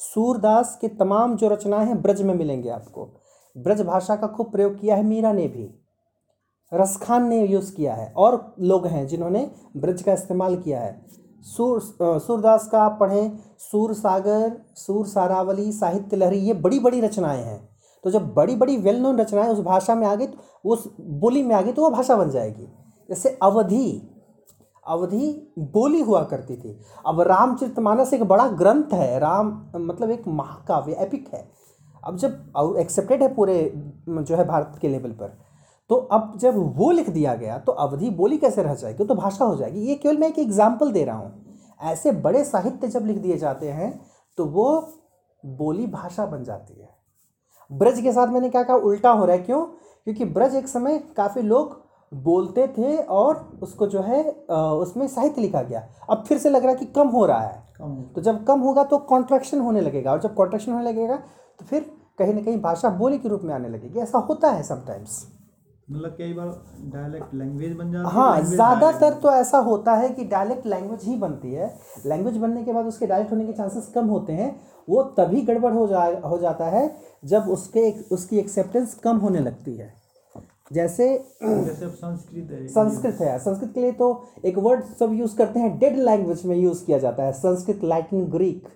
सूरदास 0.00 0.76
के 0.80 0.88
तमाम 0.88 1.36
जो 1.36 1.48
रचनाएँ 1.48 1.86
हैं, 1.86 2.02
ब्रज 2.02 2.22
में 2.22 2.34
मिलेंगे 2.34 2.68
आपको। 2.68 3.19
ब्रज 3.56 3.80
भाषा 3.80 4.16
का 4.16 4.26
खूब 4.26 4.50
प्रयोग 4.52 4.78
किया 4.80 4.96
है 4.96 5.02
मीरा 5.02 5.32
ने 5.32 5.46
भी। 5.48 5.68
रसखान 6.72 7.28
ने 7.28 7.40
यूज़ 7.46 7.72
किया 7.74 7.94
है 7.94 8.12
और 8.16 8.54
लोग 8.60 8.86
हैं 8.86 9.06
जिन्होंने 9.06 9.50
ब्रज 9.76 10.02
का 10.02 10.12
इस्तेमाल 10.12 10.56
किया 10.56 10.80
है। 10.80 11.00
सूर 11.44 11.80
सूरदास 12.20 12.68
का 12.68 12.82
आप 12.82 12.96
पढ़ें, 13.00 13.38
सूर 13.60 13.94
सागर, 13.94 14.52
सूर 14.76 15.06
सारावली, 15.06 15.72
साहित्य 15.72 16.16
लहरी, 16.16 16.38
ये 16.38 16.54
बड़ी 16.54 16.78
बड़ी 16.78 17.00
रचनाएँ 17.00 17.42
हैं। 17.42 17.68
तो 18.04 18.10
जब 18.10 18.32
बड़ी 18.34 18.54
बड़ी 18.56 18.76
वेल 18.76 19.00
नोन 19.00 19.18
रचनाएँ 19.20 19.48
उस 19.48 19.60
भाषा 19.60 19.94
में 19.94 20.06
आ 20.06 20.14
गई 20.14 20.26
तो 20.26 20.70
उस 20.70 20.86
बोली 21.00 21.42
में 21.42 21.54
आ 21.54 21.60
गई 21.62 21.72
तो 21.72 21.82
वो 21.82 21.90
भाषा 21.90 22.16
बन 22.16 22.30
जाएगी। 22.30 22.66
जैसे 23.08 23.38
अवधि 23.42 24.06
अवधि 24.86 25.54
बोली 25.58 26.00
हुआ 26.00 26.22
करती 26.24 26.56
थी। 26.56 26.78
अब 27.06 27.20
रामचरितमानस 27.20 28.12
एक 28.12 28.22
बड़ा 28.24 28.46
ग्रंथ 28.48 28.92
है, 28.92 29.18
राम 29.18 29.48
मतलब 29.76 30.10
एक 30.10 30.28
महाकाव्य 30.28 30.96
एपिक 31.00 31.28
है। 31.34 31.48
अब 32.02 32.16
जब 32.16 32.76
एक्सेप्टेड 32.80 33.22
है 33.22 33.34
पूरे 33.34 33.56
जो 34.08 34.36
है 34.36 34.46
भारत 34.46 34.78
के 34.80 34.88
लेवल 34.88 35.10
पर 35.12 35.38
तो 35.90 35.94
अब 35.94 36.32
जब 36.38 36.56
वो 36.76 36.90
लिख 36.90 37.08
दिया 37.10 37.34
गया 37.34 37.58
तो 37.58 37.72
अवधि 37.74 38.10
बोली 38.12 38.36
कैसे 38.38 38.62
रह 38.62 38.74
जाएगी? 38.74 39.04
तो 39.04 39.14
भाषा 39.14 39.44
हो 39.44 39.56
जाएगी। 39.56 39.80
ये 39.80 39.94
केवल 39.94 40.16
मैं 40.16 40.28
एक 40.28 40.38
एग्ज़ाम्पल 40.38 40.92
दे 40.92 41.04
रहा 41.04 41.16
हूँ। 41.16 41.32
ऐसे 41.82 42.12
बड़े 42.12 42.44
साहित्य 42.44 42.88
जब 42.88 43.06
लिख 43.06 43.18
दिए 43.18 43.36
जाते 43.38 43.70
हैं 43.70 44.00
तो 44.38 44.44
वो 44.46 44.66
बोली 45.42 45.86
भाषा 45.88 46.26
बन 46.26 46.44
जाती 46.44 46.80
है। 46.80 46.88
ब्रज 47.70 48.00
के 48.00 48.12
साथ 48.12 48.28
मैंने 48.28 48.50
क्या 48.50 48.62
कहा? 48.62 48.76
उल्टा 48.76 49.10
हो 49.10 49.24
रहा 49.24 49.36
है। 49.36 49.42
क्यों? 49.42 49.64
क्योंकि 50.06 50.24
ब्रज 50.26 50.54
एक 50.56 50.68
समय 50.68 50.98
काफ़ी 51.16 51.42
लोग 51.42 51.78
बोलते 52.12 52.66
थे 52.68 52.96
और 52.96 53.58
उसको 53.62 53.86
जो 53.86 54.00
है 54.02 54.22
उसमें 54.52 55.06
साहित्य 55.08 55.40
लिखा 55.40 55.62
गया। 55.62 55.86
अब 56.10 56.24
फिर 56.28 56.38
से 56.38 56.50
लग 56.50 56.62
रहा 56.62 56.72
है 56.72 56.78
कि 56.78 56.86
कम 56.86 57.08
हो 57.08 57.24
रहा 57.26 57.40
है। 57.40 57.68
तो 58.14 58.20
जब 58.20 58.44
कम 58.44 58.60
होगा 58.60 58.84
तो 58.84 58.98
कॉन्ट्रैक्शन 59.08 59.60
होने 59.60 59.80
लगेगा 59.80 60.12
और 60.12 60.20
जब 60.20 60.34
कॉन्ट्रैक्शन 60.34 60.72
होने 60.72 60.84
लगेगा 60.84 61.22
तो 61.60 61.66
फिर 61.66 61.90
कहीं 62.18 62.34
ना 62.34 62.40
कहीं 62.40 62.60
भाषा 62.62 62.88
बोली 62.96 63.18
के 63.18 63.28
रूप 63.28 63.42
में 63.44 63.54
आने 63.54 63.68
लगेगी। 63.68 63.98
ऐसा 64.00 64.18
होता 64.20 64.50
है 64.50 64.62
समटाइम्स 64.64 65.26
मतलब 65.88 66.10
कई 66.18 66.32
बार 66.32 66.48
डायलेक्ट 66.90 67.34
लैंग्वेज 67.34 67.72
बन 67.76 67.92
जाती 67.92 68.06
है 68.06 68.12
हाँ 68.12 68.40
ज़्यादातर 68.42 69.14
तो 69.22 69.30
ऐसा 69.30 69.58
होता 69.60 69.94
है 69.94 70.08
कि 70.08 70.24
डायलेक्ट 70.26 70.66
लैंग्वेज 70.66 71.04
ही 71.04 71.16
बनती 71.16 71.52
है। 71.52 71.66
लैंग्वेज 72.06 72.36
बनने 72.36 72.62
के 72.64 72.72
बाद 72.72 72.86
उसके 72.86 73.06
डायलेक्ट 73.06 73.32
होने 73.32 73.46
के 73.46 73.52
चांसेस 73.52 73.90
कम 73.94 74.06
होते 74.08 74.32
हैं। 74.32 74.54
वो 74.88 75.02
तभी 75.18 75.40
गड़बड़ 75.42 75.72
हो 75.72 75.86
जा 75.86 76.04
हो 76.26 76.38
जाता 76.38 76.66
है 76.68 76.84
जब 77.24 77.48
उसके 77.50 77.90
उसकी 78.10 78.38
एक्सेप्टेंस 78.38 78.94
कम 79.04 79.16
होने 79.18 79.40
लगती 79.40 79.76
है। 79.76 79.92
जैसे 80.72 81.08
जैसे 81.42 81.84
अब 81.84 81.90
संस्कृत 81.92 82.50
है। 82.50 82.66
संस्कृत 82.68 83.20
है। 83.20 83.38
संस्कृत 83.38 83.72
के 83.74 83.80
लिए 83.80 83.92
तो 83.92 84.12
एक 84.44 84.58
वर्ड 84.58 84.84
सब 84.98 85.12
यूज़ 85.14 85.36
करते 85.36 85.60
हैं। 85.60 85.78
डेड 85.78 85.96
लैंग्वेज 85.98 86.44
में 86.46 86.56
यूज़ 86.56 86.84
किया 86.86 86.98
जाता 86.98 87.22
है। 87.22 87.32
संस्कृत 87.32 87.80
लैटिन 87.84 88.24
ग्रीक 88.30 88.68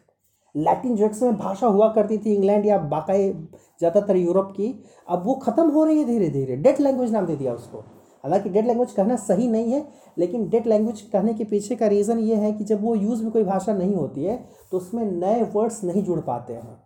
लैटिन 0.54 0.96
जो 0.96 1.08
समय 1.10 1.32
भाषा 1.34 1.66
हुआ 1.66 1.88
करती 1.92 2.18
थी 2.18 2.34
इंग्लैंड 2.34 2.66
या 2.66 2.78
बाकाई 2.90 3.30
ज़्यादातर 3.30 4.16
यूरोप 4.16 4.52
की। 4.56 4.74
अब 5.08 5.22
वो 5.26 5.34
ख़त्म 5.36 5.68
हो 5.70 5.84
रही 5.84 5.98
है 5.98 6.04
धीरे 6.04 6.28
धीरे। 6.30 6.56
डेड 6.56 6.80
लैंग्वेज 6.80 7.12
नाम 7.12 7.26
दे 7.26 7.36
दिया 7.36 7.52
उसको। 7.54 7.78
हालाँकि 8.24 8.50
डेड 8.50 8.66
लैंग्वेज 8.66 8.92
कहना 8.92 9.16
सही 9.18 9.48
नहीं 9.48 9.72
है, 9.72 9.84
लेकिन 10.18 10.48
डेड 10.48 10.66
लैंग्वेज 10.66 11.00
कहने 11.02 11.34
के 11.34 11.44
पीछे 11.44 11.76
का 11.76 11.86
रीज़न 11.86 12.18
ये 12.20 12.36
है 12.36 12.52
कि 12.52 12.64
जब 12.64 12.82
वो 12.82 12.94
यूज़ 12.94 13.22
में 13.22 13.30
कोई 13.32 13.44
भाषा 13.44 13.74
नहीं 13.74 13.94
होती 13.94 14.24
है 14.24 14.36
तो 14.70 14.76
उसमें 14.76 15.04
नए 15.04 15.42
वर्ड्स 15.54 15.82
नहीं 15.84 16.04
जुड़ 16.04 16.20
पाते 16.22 16.52
हैं। 16.52 16.78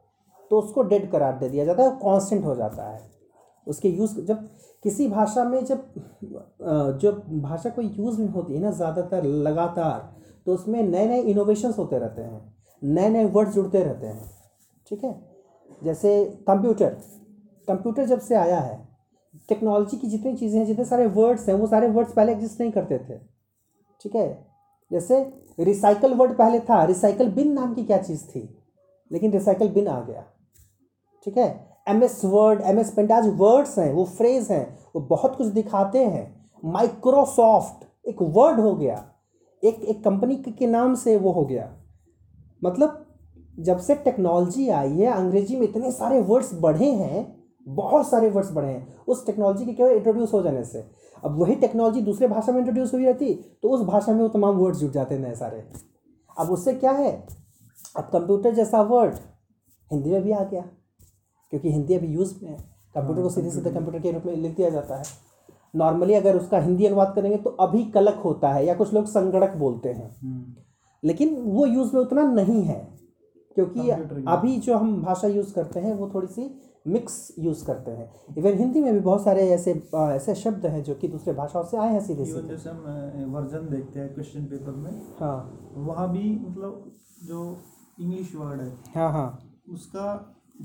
तो 0.50 0.58
उसको 0.58 0.82
डेड 0.84 1.10
करार 1.10 1.38
दे 1.38 1.48
दिया 1.48 1.64
जाता 1.64 1.82
है 1.82 1.90
कांस्टेंट 1.98 2.44
हो 2.44 2.54
जाता 2.54 2.90
है। 2.90 3.00
उसके 3.66 3.88
यूज़ 3.88 4.20
जब 4.22 4.48
किसी 4.84 5.08
भाषा 5.08 5.44
में 5.44 5.64
जब 5.64 6.98
जब 7.02 7.22
भाषा 7.42 7.70
कोई 7.70 7.86
यूज़ 7.88 8.20
में 8.20 8.28
होती 8.28 8.54
है 8.54 8.60
ना, 8.60 8.70
ज़्यादातर 8.70 9.24
लगातार 9.24 10.14
तो 10.46 10.54
उसमें 10.54 10.82
नए 10.82 11.06
नए 11.08 11.20
इनोवेशंस 11.22 11.78
होते 11.78 11.98
रहते 11.98 12.22
हैं। 12.22 12.57
नए 12.82 13.08
नए 13.08 13.24
वर्ड 13.24 13.48
जुड़ते 13.48 13.82
रहते 13.82 14.06
हैं, 14.06 14.30
ठीक 14.86 15.04
है? 15.04 15.14
जैसे 15.84 16.24
कंप्यूटर 16.46 16.96
कंप्यूटर 17.68 18.04
जब 18.04 18.20
से 18.20 18.34
आया 18.34 18.60
है, 18.60 18.76
टेक्नोलॉजी 19.48 19.96
की 19.96 20.06
जितनी 20.06 20.34
चीज़ें 20.36 20.58
हैं, 20.58 20.66
जितने 20.66 20.84
सारे 20.84 21.06
वर्ड्स 21.06 21.48
हैं, 21.48 21.54
वो 21.54 21.66
सारे 21.66 21.88
वर्ड्स 21.88 22.12
पहले 22.12 22.32
एग्जिस्ट 22.32 22.60
नहीं 22.60 22.70
करते 22.72 22.98
थे, 22.98 23.18
ठीक 24.00 24.14
है? 24.16 24.46
जैसे 24.90 25.20
रिसाइकल 25.60 26.14
वर्ड 26.14 26.36
पहले 26.36 26.60
था 26.60 26.82
रिसाइकल 26.84 27.30
बिन 27.30 27.52
नाम 27.52 27.74
की 27.74 27.84
क्या 27.84 27.98
चीज़ 27.98 28.24
थी? 28.26 28.48
लेकिन 29.10 29.32
रिसाइकल 29.32 29.68
बिन 29.68 29.88
आ 29.88 30.00
गया, 30.00 30.24
ठीक 31.26 31.36
है? 31.38 31.48
M 31.88 32.02
S 32.02 32.20
word 32.24 32.60
M 32.60 32.78
S 32.78 32.92
paint 32.92 33.12
आज 33.12 33.26
वर्ड्स 33.36 33.78
हैं, 33.78 33.92
वो 33.92 34.04
फ्रेज 34.04 34.50
हैं, 34.50 34.78
वो 34.94 35.00
बहुत 35.00 35.36
कुछ 35.36 35.46
दिखाते 35.48 36.04
हैं। 36.04 36.50
माइक्रोसॉफ्ट 36.62 37.84
एक 38.08 38.22
वर्ड 38.22 38.60
हो 38.60 38.74
गया, 38.74 39.04
एक 39.62 39.82
एक 39.82 40.02
कंपनी 40.04 40.36
के 40.36 40.66
नाम 40.66 40.94
से 40.94 41.16
वो 41.16 41.32
हो 41.32 41.44
गया। 41.44 41.74
मतलब 42.62 43.04
जब 43.59 43.78
से 43.78 43.94
टेक्नोलॉजी 43.94 44.68
आई 44.70 44.90
है 44.90 45.12
अंग्रेज़ी 45.12 45.56
में 45.56 45.66
इतने 45.68 45.90
सारे 45.92 46.20
वर्ड्स 46.22 46.54
बढ़े 46.61 46.90
हैं 46.92 47.26
बहुत 47.66 48.09
सारे 48.09 48.28
वर्ड्स 48.30 48.52
बढ़े 48.52 48.68
हैं 48.68 48.96
उस 49.06 49.24
टेक्नोलॉजी 49.26 49.64
के 49.64 49.72
केवल 49.72 49.90
इंट्रोड्यूस 49.90 50.32
हो 50.32 50.42
जाने 50.42 50.64
से। 50.64 50.84
अब 51.24 51.38
वही 51.38 51.54
टेक्नोलॉजी 51.56 52.00
दूसरे 52.00 52.28
भाषा 52.28 52.52
में 52.52 52.59
इंट्रोड्यूस 52.59 52.92
हुई 52.94 53.04
रहती 53.04 53.34
तो 53.62 53.68
उस 53.68 53.84
भाषा 53.86 54.12
में 54.12 54.20
वो 54.20 54.28
तमाम 54.28 54.56
वर्ड्स 54.56 54.78
जुड़ 54.78 54.90
जाते 54.92 55.18
नए 55.18 55.34
सारे। 55.34 55.62
अब 56.36 56.50
उससे 56.50 56.72
क्या 56.74 56.90
है? 56.92 57.12
अब 57.96 58.09
कंप्यूटर 58.12 58.54
जैसा 58.54 58.82
वर्ड 58.84 59.14
हिंदी 59.90 60.11
में 60.11 60.22
भी 60.22 60.32
आ 60.32 60.42
गया 60.44 60.61
क्योंकि 61.52 61.72
हिंदी 61.72 61.94
अभी 61.94 62.06
यूज़ 62.06 62.34
में 62.42 62.50
है। 62.50 62.56
कंप्यूटर 62.94 63.22
को 63.22 63.30
सीधे 63.30 63.50
सीधे 63.50 63.70
कंप्यूटर 63.70 63.98
के 63.98 64.12
रूप 64.12 64.26
में 64.26 64.36
लिख 64.36 64.56
दिया 64.56 64.70
जाता 64.70 64.96
है। 64.96 65.04
नॉर्मली 65.76 66.14
अगर 66.14 66.36
उसका 66.36 66.59
हिंदी 66.59 66.86
अनुवाद 66.86 67.12
करेंगे 67.14 67.36
तो 67.38 67.50
अभी 67.61 67.82
कलक 67.90 68.20
होता 68.24 68.52
है 68.52 68.64
या 68.66 68.74
कुछ 68.74 68.92
लोग 68.94 69.06
संगणक 69.06 69.56
बोलते 69.56 69.88
हैं। 69.88 70.11
हम्म, 70.22 70.54
लेकिन 71.03 71.34
वो 71.36 71.66
यूज़ 71.66 71.94
में 71.94 72.01
उतना 72.03 72.22
नहीं 72.32 72.62
है 72.62 72.86
क्योंकि 73.57 73.90
अभी 73.90 74.57
जो 74.61 74.76
हम 74.76 75.01
भाषा 75.03 75.28
यूज़ 75.28 75.53
करते 75.55 75.80
हैं 75.80 75.94
वो 75.94 76.11
थोड़ी 76.14 76.26
सी 76.28 76.51
मिक्स 76.86 77.14
यूज़ 77.38 77.64
करते 77.66 77.90
हैं। 77.90 78.34
इवन 78.38 78.59
हिंदी 78.59 78.80
में 78.80 78.92
भी 78.92 79.01
बहुत 79.01 79.24
सारे 79.24 79.49
ऐसे 79.51 79.72
ऐसे 79.94 80.34
शब्द 80.34 80.66
हैं 80.66 80.82
जो 80.84 80.94
कि 80.94 81.09
दूसरे 81.09 81.32
भाषाओं 81.34 81.64
से 81.64 81.76
आए 81.76 81.92
हैं 81.92 82.01
सीधे 82.01 82.24
सीधे। 82.24 82.49
जैसे 82.49 82.70
हम 82.70 83.32
वर्जन 83.32 83.68
देखते 83.70 84.01
हैं 84.01 84.14
क्वेश्चन 84.14 84.44
पेपर 84.44 84.72
में 84.74 84.90
हाँ। 85.20 85.72
वहाँ 85.76 86.11
भी 86.12 86.30
मतलब 86.36 86.92
जो 87.24 87.40
इंग्लिश 88.01 88.34
वर्ड 88.36 88.61
है 88.61 88.72
हाँ 88.94 89.11
हाँ। 89.12 89.28
उसका 89.72 90.07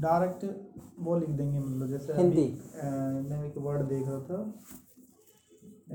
डायरेक्ट 0.01 0.45
वो 0.99 1.17
लिख 1.19 1.29
देंगे 1.29 1.59
मतलब 1.59 1.87
जैसे 1.89 2.13
हिंदी। 2.13 2.47
मैं 3.29 3.43
एक 3.45 3.57
वर्ड 3.57 3.81
देख 3.87 4.07
रहा 4.07 4.19
था 4.19 4.39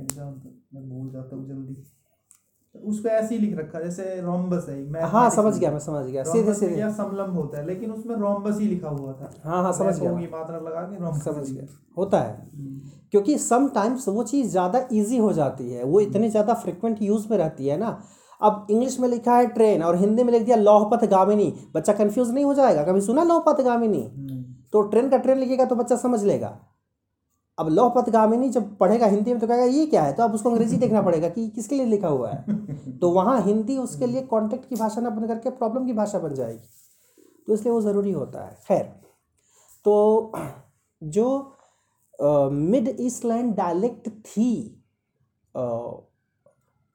एग्ज़ाम्पल 0.01 0.51
मैं 0.75 0.89
भूल 0.89 1.11
जाता 1.13 1.37
हूँ 1.37 1.47
जल्दी। 1.49 1.77
उसको 2.75 3.09
ऐसे 3.09 3.35
ही 3.35 3.41
लिख 3.41 3.59
रखा 3.59 3.81
जैसे 3.81 4.21
रोम्बस 4.21 4.67
है 4.69 5.03
हाँ 5.05 5.29
समझ 5.31 5.57
गया 5.59 5.71
मैं 5.71 5.79
समझ 5.79 6.05
गया। 6.07 6.23
सीधे 6.25 6.55
सीधे। 6.55 6.75
क्या 6.75 6.91
समलंब 6.93 7.35
होता 7.35 7.59
है 7.59 7.67
लेकिन 7.67 7.91
उसमें 7.93 8.15
रोम्बस 8.17 8.59
ही 8.61 8.67
लिखा 8.67 8.89
हुआ 8.91 9.13
था। 9.13 9.31
हाँ 9.45 9.63
हाँ 9.63 9.73
समझ 9.73 9.99
गया। 10.01 10.13
की 10.13 10.27
मात्रा 10.33 10.59
लगा 10.59 10.83
के 10.83 11.01
रोम्बस 11.01 11.25
समझ 11.25 11.49
गया। 11.51 11.67
होता 11.99 12.21
है। 12.21 12.33
हम्म, 12.33 12.81
क्योंकि 13.11 13.37
सम 13.39 13.69
टाइम्स 13.75 14.09
वो 14.09 14.23
चीज़ 14.25 14.51
ज़्यादा 14.51 14.87
इजी 14.93 15.19
हो 15.19 15.33
जाती 15.33 15.71
है 15.71 15.85
वो 15.85 16.01
इतनी 16.01 16.29
ज़्यादा 16.31 16.55
फ्रिक्वेंट 16.55 17.03
यूज़ 17.03 17.27
में 17.31 17.37
रहती 17.39 17.67
है 17.67 17.77
ना। 17.77 17.99
अब 18.41 18.67
इंग्लिश 18.71 18.99
में 19.01 19.09
लिखा 19.09 19.37
है 19.37 19.47
ट्रेन 19.47 19.83
और 19.83 19.97
हिंदी 19.97 20.23
में 20.23 20.33
लिख 20.33 20.43
दिया 20.43 20.57
लौहपथ 20.57 21.07
गामिनी 21.07 21.53
बच्चा 21.75 21.93
कंफ्यूज 21.93 22.31
नहीं 22.31 22.45
हो 22.45 22.55
जाएगा 22.55 22.83
कभी 22.85 23.01
सुना 23.01 23.23
लौहपथ 23.25 23.63
गामिनी 23.65 24.03
हम्म, 24.03 24.43
तो 24.73 24.83
ट्रेन 24.83 25.09
का 25.09 25.17
ट्रेन 25.19 25.39
लिखेगा 25.39 25.65
तो 25.65 25.75
बच्चा 25.75 25.97
समझ 25.97 26.23
लेगा। 26.25 26.59
अब 27.59 27.69
लौहपथ 27.69 28.11
गामिनी 28.11 28.51
जब 28.51 28.77
पढ़ेगा 28.79 29.07
हिंदी 29.07 29.33
में 29.33 29.41
तो 29.41 29.47
कहेगा 29.47 29.65
ये 29.65 29.87
क्या 29.87 30.03
है? 30.03 30.13
तो 30.13 30.23
अब 30.23 30.35
उसको 30.35 30.51
अंग्रेज़ी 30.51 30.77
देखना 30.81 31.03
पड़ेगा 31.03 31.29
कि 31.29 31.49
किसके 31.49 31.75
लिए 31.75 31.87
लिखा 31.87 32.09
हुआ 32.09 32.31
है। 32.31 32.45
तो 32.99 33.11
वहाँ 33.11 33.43
हिंदी 33.43 33.79
उसके 33.79 34.07
लिए 34.07 34.23
कॉन्टेक्ट 34.23 34.69
की 34.69 34.77
भाषा 34.77 35.01
ना 35.01 35.11
बन 35.11 35.27
करके 35.27 35.51
प्रॉब्लम 35.51 35.87
की 35.87 35.93
भाषा 35.93 36.19
बन 36.19 36.35
जाएगी। 36.35 36.69
तो 37.47 37.55
इसलिए 37.55 37.73
वो 37.73 37.81
ज़रूरी 37.81 38.13
होता 38.13 38.47
है। 38.47 38.59
खैर 38.69 38.85
तो 39.85 40.33
जो 41.03 41.55
मिड 42.53 42.89
ईस्ट 42.89 43.01
ईस्टलैंड 43.01 43.57
डायलेक्ट 43.57 44.09
थी 44.09 44.83
अ, 45.57 45.61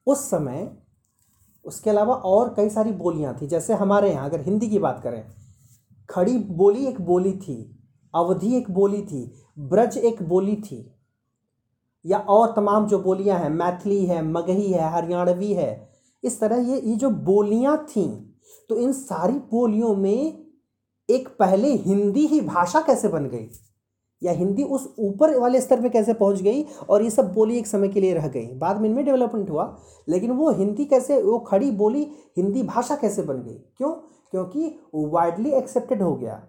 उस 0.06 0.30
समय 0.30 0.76
उसके 1.64 1.90
अलावा 1.90 2.14
और 2.14 2.54
कई 2.56 2.68
सारी 2.70 2.92
बोलियाँ 2.92 3.38
थी। 3.42 3.46
जैसे 3.46 3.74
हमारे 3.74 4.10
यहाँ 4.10 4.28
अगर 4.28 4.40
हिंदी 4.40 4.68
की 4.68 4.78
बात 4.78 5.00
करें 5.02 5.24
खड़ी 6.10 6.38
बोली 6.38 6.86
एक 6.86 7.00
बोली 7.00 7.32
थी 7.32 7.73
अवधि 8.14 8.56
एक 8.56 8.70
बोली 8.70 9.02
थी, 9.02 9.30
ब्रज 9.58 9.96
एक 9.98 10.22
बोली 10.22 10.56
थी, 10.56 10.90
या 12.04 12.18
और 12.18 12.52
तमाम 12.56 12.86
जो 12.86 12.98
बोलियाँ 12.98 13.38
हैं, 13.38 13.50
मैथिली 13.50 14.04
है, 14.06 14.22
मगही 14.22 14.70
है, 14.72 14.90
हरियाणवी 14.92 15.52
है, 15.52 15.88
इस 16.24 16.40
तरह 16.40 16.56
ये 16.56 16.80
ये 16.80 16.94
जो 16.96 17.10
बोलियाँ 17.10 17.76
थीं 17.86 18.10
तो 18.68 18.76
इन 18.76 18.92
सारी 18.92 19.32
बोलियों 19.50 19.94
में 19.96 20.44
एक 21.08 21.28
पहले 21.38 21.72
हिंदी 21.74 22.26
ही 22.26 22.40
भाषा 22.40 22.80
कैसे 22.80 23.08
बन 23.08 23.26
गई? 23.26 23.48
या 24.22 24.32
हिंदी 24.32 24.62
उस 24.62 24.94
ऊपर 24.98 25.36
वाले 25.38 25.60
स्तर 25.60 25.80
पे 25.82 25.88
कैसे 25.88 26.12
पहुँच 26.14 26.40
गई? 26.42 26.64
और 26.90 27.02
ये 27.02 27.10
सब 27.10 27.32
बोली 27.34 27.58
एक 27.58 27.66
समय 27.66 27.88
के 27.88 28.00
लिए 28.00 28.14
रह 28.14 28.28
गई। 28.28 28.46
बाद 28.54 28.80
में 28.80 28.88
इनमें 28.88 29.04
डेवलपमेंट 29.04 29.50
हुआ, 29.50 29.64
लेकिन 30.08 30.30
वो 30.30 30.50
हिंदी 30.50 30.84
कैसे, 30.84 31.20
वो 31.22 31.38
खड़ी 31.38 31.70
बोली 31.70 32.06
हिंदी 32.36 32.62
भाषा 32.62 32.96
कैसे 32.96 33.22
बन 33.22 33.42
गई? 33.42 33.58
क्यों? 33.76 33.90
क्योंकि 34.30 34.74
वाइडली 34.94 35.50
एक्सेप्टेड 35.50 36.02
हो 36.02 36.14
गया। 36.16 36.42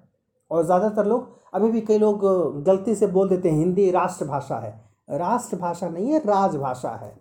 और 0.55 0.65
ज़्यादातर 0.65 1.05
लोग 1.05 1.33
अभी 1.53 1.71
भी 1.71 1.81
कई 1.81 1.97
लोग 1.97 2.23
गलती 2.65 2.95
से 2.95 3.07
बोल 3.09 3.29
देते 3.29 3.49
हैं 3.49 3.57
हिंदी 3.57 3.89
राष्ट्रभाषा 3.91 4.57
है। 4.57 4.71
राष्ट्रभाषा 5.11 5.89
नहीं 5.89 6.11
है 6.11 6.19
राजभाषा 6.19 6.89
है। 6.95 7.13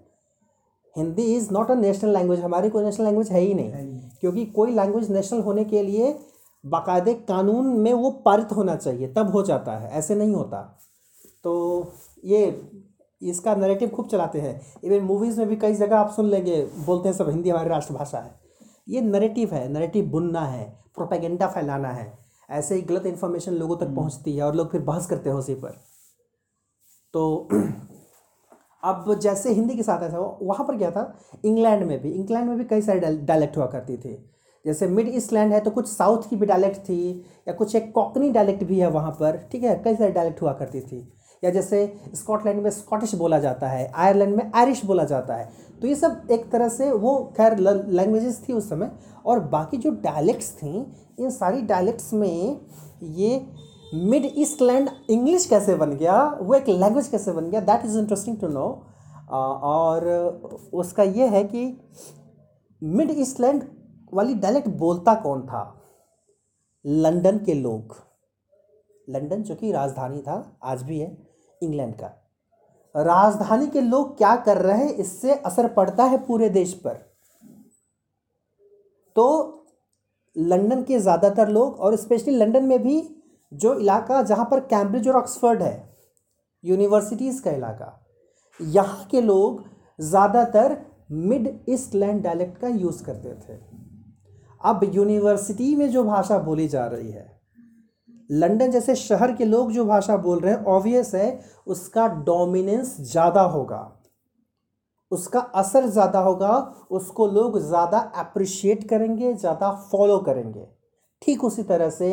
Hindi 0.97 1.23
is 1.35 1.49
not 1.53 1.71
a 1.71 1.75
national 1.75 2.13
language 2.13 2.41
हमारी 2.41 2.71
कोई 2.71 2.85
नेशनल 2.85 3.07
लैंग्वेज 3.07 3.31
है 3.31 3.41
ही 3.41 3.55
नहीं। 3.55 4.01
क्योंकि 4.21 4.45
कोई 4.47 4.73
लैंग्वेज 4.73 5.11
नेशनल 5.11 5.41
होने 5.41 5.65
के 5.65 5.83
लिए 5.83 6.15
बाकायदे 6.65 7.15
कानून 7.29 7.67
में 7.79 7.93
वो 7.93 8.11
पारित 8.25 8.53
होना 8.53 8.77
चाहिए 8.77 9.13
तब 9.15 9.31
हो 9.31 9.43
जाता 9.43 9.73
है 9.73 9.91
ऐसे 9.91 10.15
नहीं 10.15 10.35
होता। 10.35 10.61
तो 11.45 11.93
ये 12.25 12.47
इसका 13.23 13.55
नैरेटिव 13.55 13.89
खूब 13.89 14.07
चलाते 14.09 14.41
हैं। 14.41 14.61
इवन 14.85 15.05
मूवीज़ 15.05 15.39
में 15.41 15.49
भी 15.49 15.57
कई 15.57 15.75
जगह 15.75 15.97
आप 15.97 16.11
सुन 16.11 16.27
लेंगे 16.27 16.63
बोलते 16.87 17.09
हैं 17.09 17.17
सब 17.17 17.29
हिंदी 17.29 17.51
हमारी 17.51 17.69
राष्ट्रभाषा 17.69 18.19
है। 18.19 18.35
ये 18.89 19.01
नरेटिव 19.01 19.55
है 19.55 19.69
नरेटिव 19.73 20.07
बुनना 20.07 20.41
है 20.41 20.65
प्रोपेगेंडा 20.95 21.47
फैलाना 21.47 21.89
है। 21.89 22.13
ऐसे 22.51 22.75
ही 22.75 22.83
गलत 22.83 23.07
इन्फॉर्मेशन 23.07 23.53
लोगों 23.53 23.77
तक 23.77 23.95
पहुँचती 23.97 24.37
है 24.37 24.43
और 24.43 24.55
लोग 24.55 24.71
फिर 24.73 24.81
बहस 24.81 25.07
करते 25.07 25.31
हैं 25.31 25.37
उसी 25.37 25.55
पर। 25.55 25.81
तो 27.15 27.49
अब 28.85 29.15
जैसे 29.23 29.53
हिंदी 29.53 29.75
के 29.77 29.83
साथ 29.83 30.03
ऐसा 30.03 30.19
वहाँ 30.43 30.67
पर 30.67 30.77
क्या 30.79 30.91
था? 30.91 31.19
इंग्लैंड 31.45 31.85
में 31.87 32.01
भी 32.03 32.11
इंग्लैंड 32.11 32.49
में 32.49 32.57
भी 32.59 32.65
कई 32.65 32.83
सारे 32.83 33.01
डायलेक्ट 33.01 33.57
हुआ 33.57 33.67
करती 33.67 33.97
थी। 33.97 34.15
जैसे 34.65 34.87
मिड 34.89 35.09
ईस्ट 35.09 35.33
लैंड 35.33 35.53
है 35.53 35.61
तो 35.61 35.71
कुछ 35.71 35.89
साउथ 35.89 36.29
की 36.31 36.37
भी 36.37 36.47
डायलेक्ट 36.47 36.79
थी 36.81 37.25
या 37.49 37.55
कुछ 37.55 37.75
एक 37.77 37.93
कॉकनी 37.95 38.31
डायलेक्ट 38.31 38.65
भी 38.65 38.79
है 38.81 38.91
वहाँ 38.91 39.11
पर 39.21 39.37
ठीक 39.53 39.63
है? 39.65 39.75
कई 39.85 39.97
सारे 39.97 40.13
डायलेक्ट 40.13 40.43
हुआ 40.43 40.53
करती 40.53 40.81
थी। 40.81 41.01
या 41.45 41.51
जैसे 41.51 41.87
स्कॉटलैंड 42.15 42.63
में 42.63 42.71
स्कॉटिश 42.71 43.15
बोला 43.15 43.39
जाता 43.39 43.69
है, 43.69 43.91
आयरलैंड 43.97 44.37
में 44.37 44.51
आयरिश 44.55 44.85
बोला 44.85 45.05
जाता 45.05 45.35
है 45.35 45.53
तो 45.83 45.89
ये 45.89 45.95
सब 45.95 46.29
एक 46.31 46.51
तरह 46.51 46.69
से 46.69 46.91
वो 46.93 47.15
खैर 47.37 47.57
लैंग्वेजेस 47.59 48.43
थी 48.49 48.53
उस 48.53 48.69
समय, 48.69 48.91
और 49.27 49.41
बाकी 49.41 49.77
जो 49.77 49.91
डायलेक्ट्स 50.03 50.51
थी, 50.53 50.77
इन 51.19 51.31
सारी 51.31 51.61
डायलेक्ट्स 51.63 52.13
में 52.15 52.61
ये 53.03 53.41
मिड 53.95 54.31
ईस्ट 54.37 54.63
लैंड 54.63 54.89
इंग्लिश 55.11 55.47
कैसे 55.47 55.75
बन 55.75 55.91
गया, 55.93 56.23
वो 56.41 56.55
एक 56.55 56.69
लैंग्वेज 56.69 57.09
कैसे 57.09 57.33
बन 57.33 57.51
गया 57.51 57.61
that 57.63 57.85
is 57.85 57.99
interesting 57.99 58.37
to 58.39 58.49
know 58.49 58.67
और 59.31 60.07
उसका 60.75 61.03
ये 61.03 61.27
है 61.29 61.45
कि 61.45 61.67
मिड 62.83 63.11
ईस्ट 63.11 63.41
लैंड 63.41 63.63
वाली 64.15 64.35
डायलेक्ट 64.37 64.69
बोलता 64.79 65.15
कौन 65.17 65.43
था? 65.43 65.63
लंदन 66.85 67.39
के 67.39 67.55
लोग। 67.55 67.97
लंदन 69.09 69.43
जो 69.43 69.55
कि 69.55 69.73
राजधानी 69.73 70.19
था, 70.19 70.59
आज 70.63 70.83
भी 70.83 70.99
है। 70.99 71.17
इंग्लैंड 71.65 71.95
का। 71.95 72.07
राजधानी 72.95 73.67
के 73.67 73.81
लोग 73.81 74.17
क्या 74.19 74.35
कर 74.39 74.59
रहे 74.59 74.79
हैं, 74.79 74.91
इससे 74.91 75.33
असर 75.33 75.69
पड़ता 75.71 76.05
है 76.05 76.19
पूरे 76.27 76.49
देश 76.51 76.73
पर। 76.77 76.95
तो 79.17 79.27
लंदन 80.37 80.83
के 80.83 80.99
ज़्यादातर 81.01 81.49
लोग, 81.49 81.75
और 81.75 81.97
स्पेशली 81.97 82.37
लंदन 82.37 82.65
में 82.65 82.83
भी 82.83 83.03
जो 83.53 83.75
इलाका 83.75 84.23
जहाँ 84.23 84.45
पर 84.51 84.61
कैम्ब्रिज 84.63 85.09
और 85.09 85.17
ऑक्सफर्ड 85.17 85.63
है, 85.63 85.89
यूनिवर्सिटीज़ 86.65 87.43
का 87.43 87.51
इलाका, 87.51 88.01
यहाँ 88.61 89.07
के 89.11 89.21
लोग 89.21 89.63
ज़्यादातर 90.01 90.77
मिड 91.13 91.49
ईस्ट 91.69 91.95
लैंड 91.95 92.23
डायलेक्ट 92.23 92.59
का 92.61 92.69
यूज़ 92.69 93.03
करते 93.05 93.35
थे। 93.39 93.59
अब 94.61 94.91
यूनिवर्सिटी 94.95 95.75
में 95.77 95.91
जो 95.91 96.05
भाषा 96.05 96.39
बोली 96.41 96.69
जा 96.69 96.87
रही 96.87 97.11
है 97.11 97.33
लंदन 98.31 98.71
जैसे 98.71 98.95
शहर 98.97 99.33
के 99.37 99.45
लोग 99.45 99.73
जो 99.73 99.85
भाषा 99.85 100.17
बोल 100.17 100.39
रहे 100.41 100.53
हैं 100.55 100.65
ऑब्वियस 100.65 101.15
है, 101.15 101.41
उसका 101.67 102.07
डोमिनेंस 102.07 102.97
ज़्यादा 103.03 103.43
होगा। 103.43 103.91
उसका 105.13 105.41
असर 105.41 105.87
ज़्यादा 105.87 106.19
होगा, 106.19 106.57
उसको 106.91 107.27
लोग 107.27 107.59
ज़्यादा 107.61 107.99
अप्रिशिएट 107.99 108.89
करेंगे, 108.89 109.33
ज़्यादा 109.35 109.71
फॉलो 109.91 110.19
करेंगे। 110.19 110.67
ठीक 111.23 111.45
उसी 111.45 111.63
तरह 111.63 111.91
से 111.91 112.11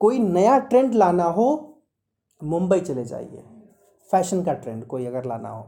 कोई 0.00 0.18
नया 0.18 0.58
ट्रेंड 0.58 0.94
लाना 0.94 1.24
हो, 1.24 1.46
मुंबई 2.40 2.80
चले 2.80 3.04
जाइए। 3.04 3.44
फ़ैशन 4.10 4.42
का 4.44 4.52
ट्रेंड 4.54 4.84
कोई 4.86 5.06
अगर 5.06 5.24
लाना 5.24 5.48
हो। 5.48 5.66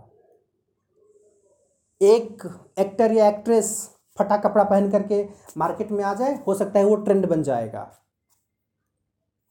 एक 2.01 2.43
एक्टर 2.79 3.13
या 3.13 3.29
एक्ट्रेस 3.29 3.69
फटा 4.19 4.37
कपड़ा 4.37 4.65
पहन 4.65 4.91
करके 4.91 5.23
मार्केट 5.57 5.91
में 5.93 6.03
आ 6.05 6.13
जाए, 6.15 6.35
हो 6.47 6.55
सकता 6.55 6.79
है 6.79 6.85
वो 6.85 6.97
ट्रेंड 6.97 7.29
बन 7.29 7.43
जाएगा। 7.43 7.91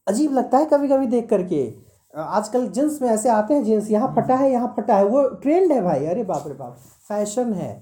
अजीब 0.08 0.34
लगता 0.34 0.58
है 0.58 0.66
कभी 0.66 0.88
कभी 0.88 1.08
देख 1.08 1.30
करके। 1.30 1.66
आजकल 2.14 2.68
जींस 2.70 3.02
में 3.02 3.10
ऐसे 3.10 3.30
आते 3.30 3.54
हैं 3.54 3.64
जींस 3.64 3.90
यहाँ 3.92 4.14
फटा 4.16 4.36
है, 4.36 4.52
यहाँ 4.52 4.74
फटा 4.78 4.98
है, 4.98 5.06
वो 5.06 5.28
ट्रेंड 5.30 5.72
है 5.72 5.82
भाई, 5.84 6.06
अरे 6.06 6.24
बाप 6.26 6.44
रे 6.48 6.54
बाप, 6.54 6.78
फ़ैशन 7.10 7.54
है। 7.54 7.74